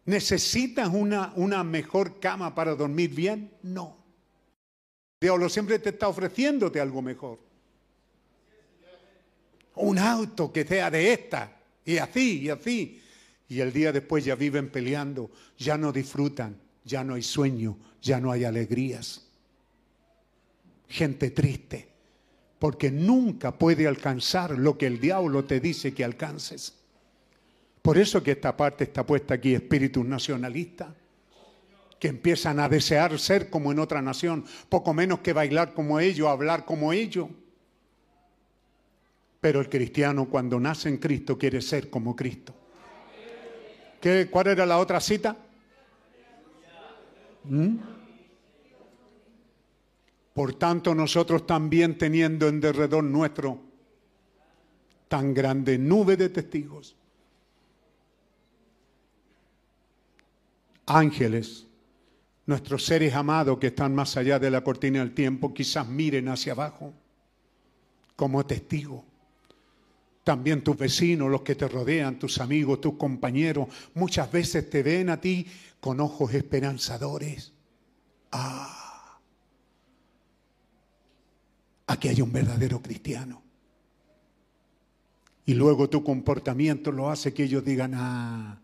¿Necesitas 0.04 0.88
una, 0.92 1.32
una 1.34 1.64
mejor 1.64 2.20
cama 2.20 2.54
para 2.54 2.76
dormir 2.76 3.12
bien? 3.12 3.50
No. 3.64 3.96
Diablo 5.20 5.48
siempre 5.48 5.80
te 5.80 5.88
está 5.88 6.06
ofreciéndote 6.06 6.80
algo 6.80 7.02
mejor. 7.02 7.40
Un 9.74 9.98
auto 9.98 10.52
que 10.52 10.64
sea 10.64 10.88
de 10.88 11.14
esta, 11.14 11.50
y 11.84 11.98
así, 11.98 12.42
y 12.42 12.50
así. 12.50 13.02
Y 13.48 13.58
el 13.58 13.72
día 13.72 13.90
después 13.90 14.24
ya 14.24 14.36
viven 14.36 14.70
peleando, 14.70 15.32
ya 15.58 15.76
no 15.76 15.90
disfrutan, 15.90 16.56
ya 16.84 17.02
no 17.02 17.14
hay 17.14 17.24
sueño, 17.24 17.76
ya 18.00 18.20
no 18.20 18.30
hay 18.30 18.44
alegrías. 18.44 19.26
gente 20.88 21.32
triste, 21.32 21.95
porque 22.58 22.90
nunca 22.90 23.52
puede 23.58 23.86
alcanzar 23.86 24.58
lo 24.58 24.78
que 24.78 24.86
el 24.86 25.00
diablo 25.00 25.44
te 25.44 25.60
dice 25.60 25.92
que 25.92 26.04
alcances. 26.04 26.74
Por 27.82 27.98
eso 27.98 28.22
que 28.22 28.32
esta 28.32 28.56
parte 28.56 28.84
está 28.84 29.04
puesta 29.04 29.34
aquí, 29.34 29.54
espíritus 29.54 30.04
nacionalistas, 30.04 30.88
que 31.98 32.08
empiezan 32.08 32.60
a 32.60 32.68
desear 32.68 33.18
ser 33.18 33.48
como 33.48 33.72
en 33.72 33.78
otra 33.78 34.02
nación, 34.02 34.44
poco 34.68 34.92
menos 34.92 35.20
que 35.20 35.32
bailar 35.32 35.72
como 35.72 36.00
ellos, 36.00 36.28
hablar 36.28 36.64
como 36.64 36.92
ellos. 36.92 37.28
Pero 39.40 39.60
el 39.60 39.68
cristiano 39.68 40.28
cuando 40.28 40.58
nace 40.58 40.88
en 40.88 40.98
Cristo 40.98 41.38
quiere 41.38 41.60
ser 41.62 41.88
como 41.88 42.16
Cristo. 42.16 42.54
¿Qué, 44.00 44.28
¿Cuál 44.30 44.48
era 44.48 44.66
la 44.66 44.78
otra 44.78 45.00
cita? 45.00 45.36
¿Mm? 47.44 47.95
Por 50.36 50.52
tanto, 50.52 50.94
nosotros 50.94 51.46
también 51.46 51.96
teniendo 51.96 52.46
en 52.46 52.60
derredor 52.60 53.02
nuestro 53.02 53.58
tan 55.08 55.32
grande 55.32 55.78
nube 55.78 56.14
de 56.18 56.28
testigos, 56.28 56.94
ángeles, 60.84 61.64
nuestros 62.44 62.84
seres 62.84 63.14
amados 63.14 63.58
que 63.58 63.68
están 63.68 63.94
más 63.94 64.18
allá 64.18 64.38
de 64.38 64.50
la 64.50 64.62
cortina 64.62 64.98
del 64.98 65.14
tiempo, 65.14 65.54
quizás 65.54 65.88
miren 65.88 66.28
hacia 66.28 66.52
abajo 66.52 66.92
como 68.14 68.44
testigos. 68.44 69.04
También 70.22 70.62
tus 70.62 70.76
vecinos, 70.76 71.30
los 71.30 71.40
que 71.40 71.54
te 71.54 71.66
rodean, 71.66 72.18
tus 72.18 72.42
amigos, 72.42 72.82
tus 72.82 72.98
compañeros, 72.98 73.68
muchas 73.94 74.30
veces 74.30 74.68
te 74.68 74.82
ven 74.82 75.08
a 75.08 75.18
ti 75.18 75.46
con 75.80 75.98
ojos 75.98 76.34
esperanzadores. 76.34 77.54
Ah, 78.32 78.85
aquí 81.86 82.08
hay 82.08 82.20
un 82.20 82.32
verdadero 82.32 82.80
cristiano. 82.80 83.42
Y 85.44 85.54
luego 85.54 85.88
tu 85.88 86.02
comportamiento 86.02 86.90
lo 86.90 87.08
hace 87.08 87.32
que 87.32 87.44
ellos 87.44 87.64
digan, 87.64 87.92
ah, 87.94 88.58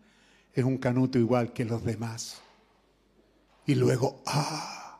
es 0.53 0.63
un 0.63 0.77
canuto 0.77 1.17
igual 1.17 1.53
que 1.53 1.63
los 1.63 1.83
demás. 1.83 2.41
Y 3.65 3.75
luego, 3.75 4.21
ah, 4.25 4.99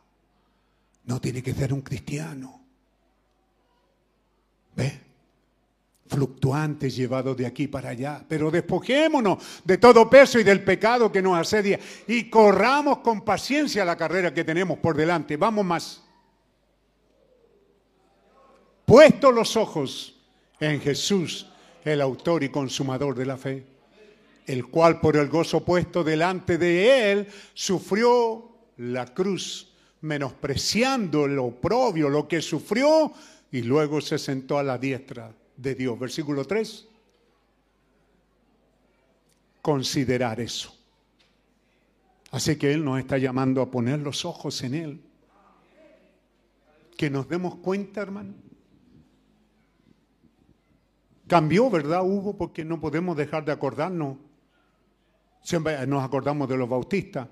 no 1.04 1.20
tiene 1.20 1.42
que 1.42 1.52
ser 1.52 1.74
un 1.74 1.82
cristiano. 1.82 2.62
¿Ve? 4.74 5.00
Fluctuante, 6.06 6.88
llevado 6.88 7.34
de 7.34 7.46
aquí 7.46 7.68
para 7.68 7.90
allá. 7.90 8.24
Pero 8.26 8.50
despojémonos 8.50 9.62
de 9.64 9.76
todo 9.76 10.08
peso 10.08 10.38
y 10.38 10.44
del 10.44 10.64
pecado 10.64 11.12
que 11.12 11.20
nos 11.20 11.38
asedia 11.38 11.78
y 12.06 12.30
corramos 12.30 12.98
con 12.98 13.22
paciencia 13.22 13.84
la 13.84 13.96
carrera 13.96 14.32
que 14.32 14.44
tenemos 14.44 14.78
por 14.78 14.96
delante. 14.96 15.36
Vamos 15.36 15.64
más. 15.66 16.03
Puesto 18.84 19.32
los 19.32 19.56
ojos 19.56 20.14
en 20.60 20.80
Jesús, 20.80 21.46
el 21.84 22.00
autor 22.00 22.44
y 22.44 22.50
consumador 22.50 23.14
de 23.14 23.26
la 23.26 23.36
fe, 23.36 23.64
el 24.46 24.66
cual 24.66 25.00
por 25.00 25.16
el 25.16 25.28
gozo 25.28 25.64
puesto 25.64 26.04
delante 26.04 26.58
de 26.58 27.12
él 27.12 27.28
sufrió 27.54 28.50
la 28.76 29.06
cruz, 29.14 29.72
menospreciando 30.02 31.26
lo 31.26 31.44
oprobio, 31.46 32.08
lo 32.08 32.28
que 32.28 32.42
sufrió, 32.42 33.12
y 33.50 33.62
luego 33.62 34.00
se 34.00 34.18
sentó 34.18 34.58
a 34.58 34.62
la 34.62 34.78
diestra 34.78 35.32
de 35.56 35.74
Dios. 35.74 35.98
Versículo 35.98 36.44
3. 36.44 36.86
Considerar 39.62 40.40
eso. 40.40 40.74
Así 42.32 42.56
que 42.56 42.72
Él 42.72 42.84
nos 42.84 42.98
está 42.98 43.16
llamando 43.16 43.62
a 43.62 43.70
poner 43.70 44.00
los 44.00 44.24
ojos 44.24 44.60
en 44.62 44.74
Él. 44.74 45.00
Que 46.96 47.08
nos 47.08 47.28
demos 47.28 47.54
cuenta, 47.56 48.02
hermano. 48.02 48.34
Cambió, 51.26 51.70
¿verdad, 51.70 52.02
Hugo? 52.04 52.36
Porque 52.36 52.64
no 52.64 52.80
podemos 52.80 53.16
dejar 53.16 53.44
de 53.44 53.52
acordarnos. 53.52 54.18
Siempre 55.42 55.86
nos 55.86 56.02
acordamos 56.04 56.48
de 56.48 56.56
los 56.56 56.68
bautistas. 56.68 57.28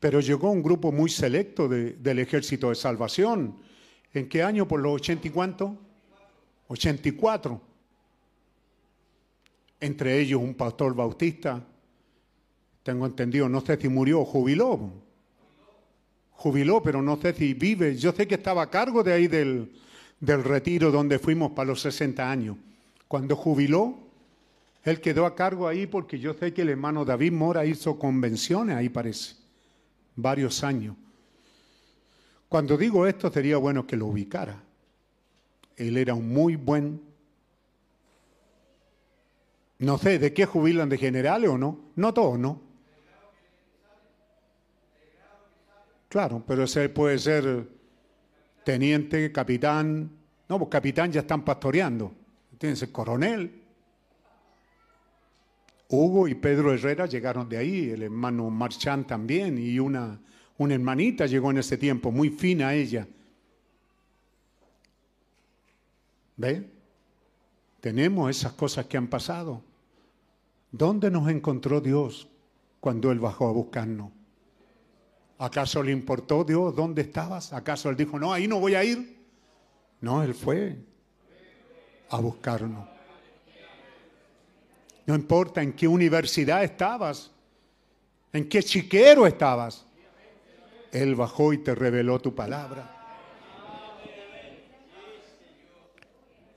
Pero 0.00 0.20
llegó 0.20 0.50
un 0.50 0.62
grupo 0.62 0.92
muy 0.92 1.08
selecto 1.08 1.68
de- 1.68 1.92
del 1.94 2.18
ejército 2.18 2.68
de 2.68 2.74
salvación. 2.74 3.56
¿En 4.12 4.28
qué 4.28 4.42
año? 4.42 4.68
¿Por 4.68 4.80
los 4.80 4.92
ochenta 4.94 5.26
y 5.26 5.30
cuánto? 5.30 5.78
84. 6.68 7.60
Entre 9.80 10.18
ellos 10.20 10.40
un 10.40 10.54
pastor 10.54 10.94
bautista, 10.94 11.62
tengo 12.82 13.06
entendido, 13.06 13.48
no 13.48 13.60
sé 13.60 13.76
si 13.78 13.88
murió, 13.88 14.24
jubiló. 14.24 14.92
Jubiló, 16.32 16.82
pero 16.82 17.00
no 17.00 17.16
sé 17.16 17.32
si 17.32 17.54
vive. 17.54 17.96
Yo 17.96 18.12
sé 18.12 18.26
que 18.26 18.34
estaba 18.34 18.62
a 18.62 18.70
cargo 18.70 19.02
de 19.02 19.12
ahí 19.12 19.26
del, 19.26 19.72
del 20.24 20.42
retiro 20.42 20.90
donde 20.90 21.18
fuimos 21.18 21.52
para 21.52 21.68
los 21.68 21.82
60 21.82 22.30
años. 22.30 22.56
Cuando 23.08 23.36
jubiló, 23.36 23.98
él 24.82 25.00
quedó 25.00 25.26
a 25.26 25.34
cargo 25.34 25.68
ahí 25.68 25.86
porque 25.86 26.18
yo 26.18 26.34
sé 26.34 26.54
que 26.54 26.62
el 26.62 26.70
hermano 26.70 27.04
David 27.04 27.32
Mora 27.32 27.64
hizo 27.66 27.98
convenciones 27.98 28.76
ahí 28.76 28.88
parece, 28.88 29.36
varios 30.16 30.64
años. 30.64 30.96
Cuando 32.48 32.76
digo 32.76 33.06
esto 33.06 33.30
sería 33.30 33.58
bueno 33.58 33.86
que 33.86 33.96
lo 33.96 34.06
ubicara. 34.06 34.62
Él 35.76 35.96
era 35.96 36.14
un 36.14 36.28
muy 36.28 36.56
buen, 36.56 37.02
no 39.78 39.98
sé, 39.98 40.18
¿de 40.18 40.32
qué 40.32 40.46
jubilan? 40.46 40.88
¿De 40.88 40.96
generales 40.96 41.50
o 41.50 41.58
no? 41.58 41.80
No 41.96 42.14
todos, 42.14 42.38
¿no? 42.38 42.62
Claro, 46.08 46.44
pero 46.46 46.62
ese 46.62 46.88
puede 46.88 47.18
ser 47.18 47.66
teniente, 48.64 49.30
capitán. 49.30 50.10
No, 50.48 50.58
pues 50.58 50.70
capitán 50.70 51.12
ya 51.12 51.20
están 51.20 51.44
pastoreando. 51.44 52.12
El 52.60 52.92
coronel. 52.92 53.62
Hugo 55.88 56.26
y 56.28 56.34
Pedro 56.34 56.72
Herrera 56.72 57.06
llegaron 57.06 57.48
de 57.48 57.58
ahí, 57.58 57.90
el 57.90 58.02
hermano 58.02 58.48
Marchán 58.48 59.06
también, 59.06 59.58
y 59.58 59.78
una, 59.78 60.18
una 60.56 60.74
hermanita 60.74 61.26
llegó 61.26 61.50
en 61.50 61.58
ese 61.58 61.76
tiempo, 61.76 62.10
muy 62.10 62.30
fina 62.30 62.74
ella. 62.74 63.06
¿Ve? 66.36 66.70
Tenemos 67.80 68.30
esas 68.30 68.54
cosas 68.54 68.86
que 68.86 68.96
han 68.96 69.08
pasado. 69.08 69.62
¿Dónde 70.72 71.10
nos 71.10 71.28
encontró 71.28 71.80
Dios 71.80 72.28
cuando 72.80 73.12
Él 73.12 73.20
bajó 73.20 73.46
a 73.46 73.52
buscarnos? 73.52 74.10
¿Acaso 75.44 75.82
le 75.82 75.92
importó 75.92 76.42
Dios 76.42 76.74
dónde 76.74 77.02
estabas? 77.02 77.52
¿Acaso 77.52 77.90
Él 77.90 77.96
dijo, 77.96 78.18
no, 78.18 78.32
ahí 78.32 78.48
no 78.48 78.60
voy 78.60 78.74
a 78.74 78.82
ir? 78.82 79.18
No, 80.00 80.22
Él 80.22 80.34
fue 80.34 80.78
a 82.08 82.18
buscarnos. 82.18 82.88
No 85.06 85.14
importa 85.14 85.62
en 85.62 85.74
qué 85.74 85.86
universidad 85.86 86.64
estabas, 86.64 87.30
en 88.32 88.48
qué 88.48 88.62
chiquero 88.62 89.26
estabas. 89.26 89.84
Él 90.92 91.14
bajó 91.14 91.52
y 91.52 91.58
te 91.58 91.74
reveló 91.74 92.18
tu 92.20 92.34
palabra. 92.34 92.90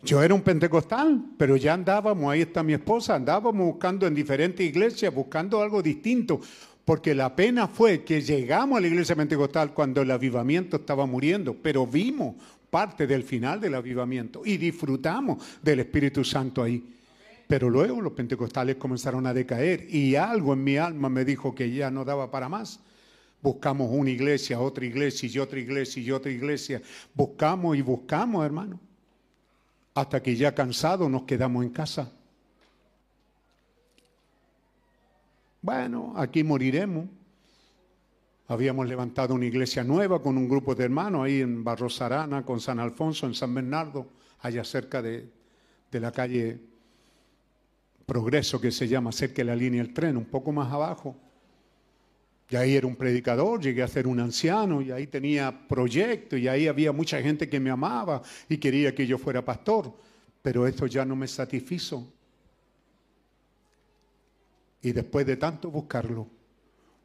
Yo 0.04 0.24
era 0.24 0.34
un 0.34 0.42
pentecostal, 0.42 1.32
pero 1.38 1.58
ya 1.58 1.74
andábamos, 1.74 2.32
ahí 2.32 2.42
está 2.42 2.64
mi 2.64 2.74
esposa, 2.74 3.16
andábamos 3.16 3.66
buscando 3.66 4.08
en 4.08 4.16
diferentes 4.16 4.66
iglesias, 4.66 5.14
buscando 5.14 5.62
algo 5.62 5.82
distinto, 5.82 6.40
porque 6.88 7.14
la 7.14 7.36
pena 7.36 7.68
fue 7.68 8.06
que 8.06 8.22
llegamos 8.22 8.78
a 8.78 8.80
la 8.80 8.88
iglesia 8.88 9.14
pentecostal 9.14 9.74
cuando 9.74 10.04
el 10.04 10.10
avivamiento 10.10 10.78
estaba 10.78 11.06
muriendo, 11.06 11.54
pero 11.54 11.86
vimos 11.86 12.36
parte 12.70 13.06
del 13.06 13.24
final 13.24 13.60
del 13.60 13.76
avivamiento 13.76 14.44
y 14.46 14.56
disfrutamos 14.56 15.44
del 15.62 15.82
Espíritu 15.82 16.24
Santo 16.24 16.64
ahí. 16.64 16.82
Pero 17.46 17.70
luego 17.70 18.00
los 18.00 18.14
pentecostales 18.14 18.78
comenzaron 18.78 19.28
a 19.28 19.34
decaer 19.34 19.94
y 19.94 20.16
algo 20.16 20.54
en 20.54 20.64
mi 20.64 20.78
alma 20.78 21.10
me 21.10 21.26
dijo 21.26 21.54
que 21.54 21.70
ya 21.70 21.92
no 21.92 22.06
daba 22.06 22.32
para 22.32 22.48
más. 22.48 22.80
Buscamos 23.42 23.90
una 23.92 24.10
iglesia, 24.10 24.62
otra 24.62 24.86
iglesia 24.86 25.30
y 25.30 25.40
otra 25.40 25.60
iglesia 25.60 26.02
y 26.02 26.12
otra 26.12 26.32
iglesia. 26.32 26.82
Buscamos 27.14 27.76
y 27.76 27.82
buscamos, 27.82 28.46
hermano. 28.46 28.80
Hasta 29.94 30.24
que 30.24 30.38
ya 30.38 30.56
cansados 30.56 31.12
nos 31.12 31.24
quedamos 31.24 31.66
en 31.66 31.70
casa. 31.72 32.14
Bueno, 35.68 36.14
aquí 36.16 36.46
moriremos. 36.46 37.10
Habíamos 38.48 38.88
levantado 38.88 39.34
una 39.34 39.48
iglesia 39.48 39.84
nueva 39.84 40.22
con 40.22 40.38
un 40.38 40.48
grupo 40.48 40.74
de 40.74 40.86
hermanos 40.86 41.26
ahí 41.26 41.42
en 41.42 41.62
Barros 41.62 42.02
Arana, 42.02 42.46
con 42.46 42.62
San 42.62 42.80
Alfonso, 42.80 43.28
en 43.28 43.34
San 43.34 43.54
Bernardo, 43.54 44.08
allá 44.40 44.64
cerca 44.64 45.02
de, 45.02 45.30
la 45.92 46.14
calle 46.14 46.62
Progreso, 48.06 48.62
que 48.62 48.72
se 48.72 48.88
llama 48.88 49.12
cerca 49.12 49.42
de 49.42 49.44
la 49.44 49.58
línea 49.58 49.84
del 49.84 49.94
tren, 49.94 50.16
un 50.16 50.24
poco 50.24 50.54
más 50.54 50.72
abajo. 50.72 51.18
Y 52.50 52.56
ahí 52.56 52.78
era 52.78 52.88
un 52.88 52.96
predicador, 52.96 53.60
llegué 53.60 53.84
a 53.84 53.90
ser 53.90 54.08
un 54.08 54.22
anciano 54.22 54.82
y 54.82 54.92
ahí 54.92 55.08
tenía 55.08 55.68
proyectos 55.68 56.40
y 56.40 56.48
ahí 56.48 56.70
había 56.70 56.94
mucha 56.94 57.22
gente 57.22 57.50
que 57.50 57.60
me 57.60 57.72
amaba 57.72 58.22
y 58.48 58.56
quería 58.56 58.96
que 58.96 59.06
yo 59.06 59.18
fuera 59.18 59.44
pastor. 59.44 59.94
Pero 60.42 60.66
esto 60.66 60.88
ya 60.88 61.04
no 61.04 61.18
me 61.18 61.28
satisfizo. 61.28 62.14
Y 64.82 64.92
después 64.92 65.26
de 65.26 65.38
tanto 65.38 65.72
buscarlo, 65.72 66.28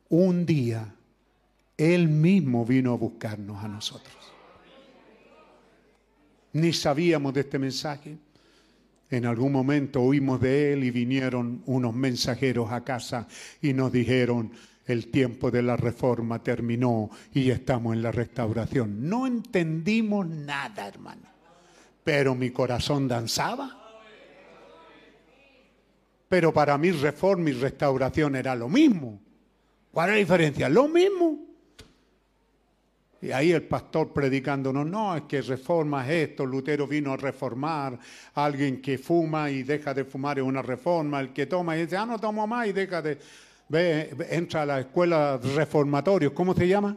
un 0.08 0.44
día 0.44 0.94
Él 1.76 2.08
mismo 2.08 2.64
vino 2.64 2.92
a 2.92 2.96
buscarnos 2.96 3.62
a 3.64 3.68
nosotros. 3.68 4.16
ni 6.54 6.72
sabíamos 6.72 7.32
de 7.32 7.40
este 7.40 7.58
mensaje. 7.58 8.18
En 9.10 9.26
algún 9.26 9.52
momento 9.52 10.02
oímos 10.02 10.40
de 10.40 10.72
él 10.72 10.84
y 10.84 10.90
vinieron 10.90 11.62
unos 11.66 11.94
mensajeros 11.94 12.72
a 12.72 12.82
casa 12.82 13.26
y 13.60 13.72
nos 13.74 13.92
dijeron, 13.92 14.52
el 14.86 15.10
tiempo 15.10 15.50
de 15.50 15.62
la 15.62 15.76
reforma 15.76 16.42
terminó 16.42 17.10
y 17.32 17.50
estamos 17.50 17.94
en 17.94 18.02
la 18.02 18.12
restauración. 18.12 19.08
No 19.08 19.26
entendimos 19.26 20.26
nada, 20.26 20.88
hermano, 20.88 21.22
pero 22.02 22.34
mi 22.34 22.50
corazón 22.50 23.06
danzaba. 23.08 23.81
Pero 26.32 26.50
para 26.50 26.78
mí 26.78 26.90
reforma 26.92 27.50
y 27.50 27.52
restauración 27.52 28.36
era 28.36 28.56
lo 28.56 28.66
mismo. 28.66 29.20
¿Cuál 29.92 30.08
es 30.08 30.14
la 30.14 30.18
diferencia? 30.20 30.68
Lo 30.70 30.88
mismo. 30.88 31.38
Y 33.20 33.30
ahí 33.32 33.52
el 33.52 33.64
pastor 33.64 34.14
predicándonos, 34.14 34.86
no, 34.86 35.14
es 35.14 35.24
que 35.24 35.42
reforma 35.42 36.06
es 36.06 36.30
esto, 36.30 36.46
Lutero 36.46 36.86
vino 36.86 37.12
a 37.12 37.18
reformar, 37.18 37.98
alguien 38.32 38.80
que 38.80 38.96
fuma 38.96 39.50
y 39.50 39.62
deja 39.62 39.92
de 39.92 40.06
fumar 40.06 40.38
es 40.38 40.44
una 40.46 40.62
reforma, 40.62 41.20
el 41.20 41.34
que 41.34 41.44
toma 41.44 41.76
y 41.76 41.82
dice, 41.82 41.98
ah, 41.98 42.06
no 42.06 42.18
tomo 42.18 42.46
más 42.46 42.66
y 42.66 42.72
deja 42.72 43.02
de... 43.02 43.18
Ve, 43.68 44.16
entra 44.30 44.62
a 44.62 44.66
la 44.66 44.80
escuela 44.80 45.36
reformatorio, 45.36 46.34
¿cómo 46.34 46.54
se 46.54 46.66
llama? 46.66 46.96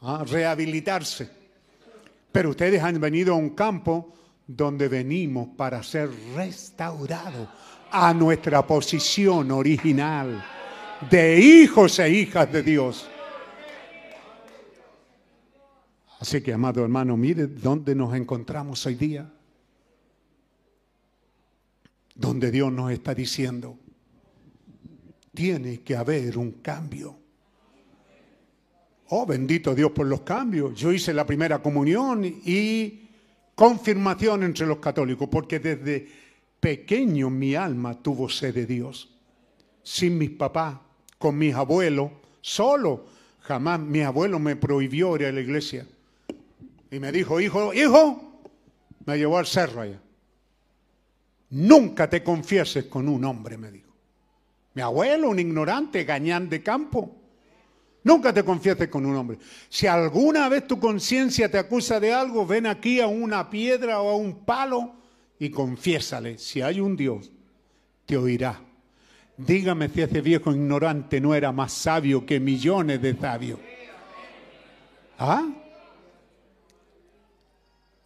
Ah, 0.00 0.24
rehabilitarse. 0.26 1.30
Pero 2.32 2.50
ustedes 2.50 2.82
han 2.82 3.00
venido 3.00 3.34
a 3.34 3.36
un 3.36 3.50
campo 3.50 4.14
donde 4.56 4.88
venimos 4.88 5.48
para 5.56 5.82
ser 5.82 6.10
restaurados 6.34 7.48
a 7.90 8.12
nuestra 8.12 8.66
posición 8.66 9.50
original 9.52 10.44
de 11.08 11.38
hijos 11.40 11.98
e 12.00 12.10
hijas 12.10 12.52
de 12.52 12.62
Dios. 12.62 13.08
Así 16.18 16.42
que, 16.42 16.52
amado 16.52 16.82
hermano, 16.82 17.16
mire 17.16 17.46
dónde 17.46 17.94
nos 17.94 18.14
encontramos 18.14 18.84
hoy 18.86 18.96
día. 18.96 19.32
Donde 22.14 22.50
Dios 22.50 22.70
nos 22.72 22.90
está 22.90 23.14
diciendo, 23.14 23.78
tiene 25.32 25.80
que 25.80 25.96
haber 25.96 26.36
un 26.36 26.52
cambio. 26.60 27.16
Oh, 29.08 29.24
bendito 29.24 29.74
Dios 29.74 29.92
por 29.92 30.06
los 30.06 30.20
cambios. 30.20 30.74
Yo 30.74 30.92
hice 30.92 31.14
la 31.14 31.24
primera 31.24 31.62
comunión 31.62 32.24
y 32.24 33.09
confirmación 33.60 34.42
entre 34.42 34.64
los 34.66 34.78
católicos, 34.78 35.28
porque 35.30 35.60
desde 35.60 36.08
pequeño 36.58 37.28
mi 37.28 37.54
alma 37.54 37.92
tuvo 37.92 38.26
sed 38.26 38.54
de 38.54 38.64
Dios. 38.64 39.14
Sin 39.82 40.16
mis 40.16 40.30
papás, 40.30 40.78
con 41.18 41.36
mis 41.36 41.54
abuelos, 41.54 42.10
solo. 42.40 43.04
Jamás 43.40 43.78
mi 43.78 44.00
abuelo 44.00 44.38
me 44.38 44.56
prohibió 44.56 45.14
ir 45.16 45.26
a 45.26 45.32
la 45.32 45.42
iglesia. 45.42 45.86
Y 46.90 46.98
me 46.98 47.12
dijo, 47.12 47.38
hijo, 47.38 47.74
hijo, 47.74 48.40
me 49.04 49.18
llevó 49.18 49.36
al 49.36 49.46
cerro 49.46 49.82
allá. 49.82 50.00
Nunca 51.50 52.08
te 52.08 52.24
confieses 52.24 52.86
con 52.86 53.10
un 53.10 53.22
hombre, 53.26 53.58
me 53.58 53.70
dijo. 53.70 53.92
Mi 54.72 54.80
abuelo, 54.80 55.28
un 55.28 55.38
ignorante, 55.38 56.04
gañán 56.04 56.48
de 56.48 56.62
campo. 56.62 57.14
Nunca 58.02 58.32
te 58.32 58.44
confieses 58.44 58.88
con 58.88 59.04
un 59.04 59.16
hombre. 59.16 59.38
Si 59.68 59.86
alguna 59.86 60.48
vez 60.48 60.66
tu 60.66 60.78
conciencia 60.80 61.50
te 61.50 61.58
acusa 61.58 62.00
de 62.00 62.12
algo, 62.12 62.46
ven 62.46 62.66
aquí 62.66 63.00
a 63.00 63.06
una 63.06 63.50
piedra 63.50 64.00
o 64.00 64.10
a 64.10 64.16
un 64.16 64.44
palo 64.44 64.94
y 65.38 65.50
confiésale. 65.50 66.38
Si 66.38 66.62
hay 66.62 66.80
un 66.80 66.96
Dios, 66.96 67.30
te 68.06 68.16
oirá. 68.16 68.60
Dígame 69.36 69.88
si 69.88 70.02
ese 70.02 70.20
viejo 70.20 70.52
ignorante 70.52 71.20
no 71.20 71.34
era 71.34 71.52
más 71.52 71.72
sabio 71.72 72.24
que 72.24 72.40
millones 72.40 73.00
de 73.00 73.16
sabios. 73.16 73.58
¿Ah? 75.18 75.46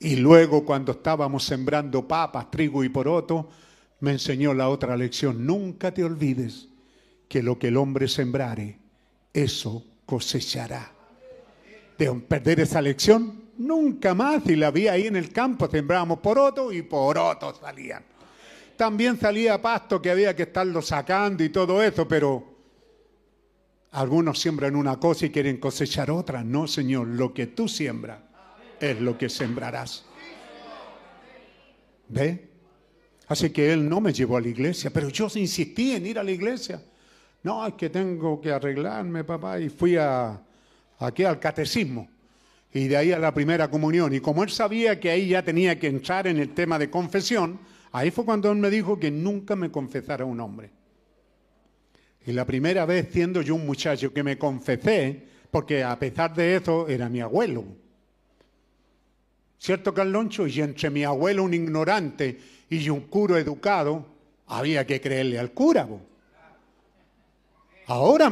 Y 0.00 0.16
luego 0.16 0.64
cuando 0.64 0.92
estábamos 0.92 1.44
sembrando 1.44 2.06
papas, 2.06 2.50
trigo 2.50 2.84
y 2.84 2.88
poroto, 2.88 3.48
me 4.00 4.12
enseñó 4.12 4.52
la 4.52 4.68
otra 4.68 4.96
lección. 4.96 5.46
Nunca 5.46 5.94
te 5.94 6.04
olvides 6.04 6.68
que 7.28 7.42
lo 7.42 7.58
que 7.58 7.68
el 7.68 7.76
hombre 7.76 8.06
sembrare, 8.06 8.78
eso 9.34 9.84
cosechará. 10.06 10.92
De 11.98 12.10
perder 12.12 12.60
esa 12.60 12.80
lección, 12.80 13.50
nunca 13.58 14.14
más. 14.14 14.46
Y 14.46 14.56
la 14.56 14.70
vi 14.70 14.88
ahí 14.88 15.08
en 15.08 15.16
el 15.16 15.32
campo, 15.32 15.68
sembrábamos 15.68 16.20
poroto 16.20 16.72
y 16.72 16.82
porotos 16.82 17.58
salían. 17.58 18.04
También 18.76 19.18
salía 19.18 19.60
pasto 19.60 20.00
que 20.00 20.10
había 20.10 20.34
que 20.34 20.44
estarlo 20.44 20.80
sacando 20.80 21.44
y 21.44 21.50
todo 21.50 21.82
eso, 21.82 22.08
pero 22.08 22.54
algunos 23.92 24.40
siembran 24.40 24.74
una 24.74 24.98
cosa 24.98 25.26
y 25.26 25.30
quieren 25.30 25.58
cosechar 25.58 26.10
otra. 26.10 26.42
No, 26.42 26.66
Señor, 26.66 27.06
lo 27.08 27.32
que 27.32 27.48
tú 27.48 27.68
siembras 27.68 28.20
es 28.80 29.00
lo 29.00 29.16
que 29.16 29.28
sembrarás. 29.28 30.04
¿Ve? 32.08 32.48
Así 33.28 33.50
que 33.50 33.72
él 33.72 33.88
no 33.88 34.00
me 34.00 34.12
llevó 34.12 34.36
a 34.36 34.40
la 34.40 34.48
iglesia, 34.48 34.90
pero 34.92 35.08
yo 35.08 35.28
insistí 35.34 35.92
en 35.92 36.06
ir 36.06 36.18
a 36.18 36.24
la 36.24 36.32
iglesia. 36.32 36.82
No, 37.44 37.66
es 37.66 37.74
que 37.74 37.90
tengo 37.90 38.40
que 38.40 38.50
arreglarme, 38.50 39.22
papá, 39.22 39.60
y 39.60 39.68
fui 39.68 39.96
a, 39.96 40.40
aquí 40.98 41.24
al 41.24 41.38
catecismo 41.38 42.08
y 42.72 42.88
de 42.88 42.96
ahí 42.96 43.12
a 43.12 43.18
la 43.18 43.32
primera 43.32 43.70
comunión. 43.70 44.14
Y 44.14 44.20
como 44.20 44.42
él 44.42 44.50
sabía 44.50 44.98
que 44.98 45.10
ahí 45.10 45.28
ya 45.28 45.44
tenía 45.44 45.78
que 45.78 45.86
entrar 45.86 46.26
en 46.26 46.38
el 46.38 46.54
tema 46.54 46.78
de 46.78 46.88
confesión, 46.88 47.60
ahí 47.92 48.10
fue 48.10 48.24
cuando 48.24 48.50
él 48.50 48.58
me 48.58 48.70
dijo 48.70 48.98
que 48.98 49.10
nunca 49.10 49.54
me 49.56 49.70
confesara 49.70 50.24
un 50.24 50.40
hombre. 50.40 50.70
Y 52.26 52.32
la 52.32 52.46
primera 52.46 52.86
vez 52.86 53.08
siendo 53.12 53.42
yo 53.42 53.54
un 53.54 53.66
muchacho 53.66 54.12
que 54.12 54.24
me 54.24 54.38
confesé, 54.38 55.22
porque 55.50 55.84
a 55.84 55.98
pesar 55.98 56.34
de 56.34 56.56
eso 56.56 56.88
era 56.88 57.10
mi 57.10 57.20
abuelo. 57.20 57.62
¿Cierto, 59.58 59.92
Carloncho? 59.92 60.46
Y 60.46 60.62
entre 60.62 60.88
mi 60.88 61.04
abuelo, 61.04 61.44
un 61.44 61.52
ignorante, 61.52 62.40
y 62.70 62.88
un 62.88 63.02
curo 63.02 63.36
educado, 63.36 64.06
había 64.46 64.86
que 64.86 65.00
creerle 65.00 65.38
al 65.38 65.52
cura. 65.52 65.86
Ahora, 67.86 68.30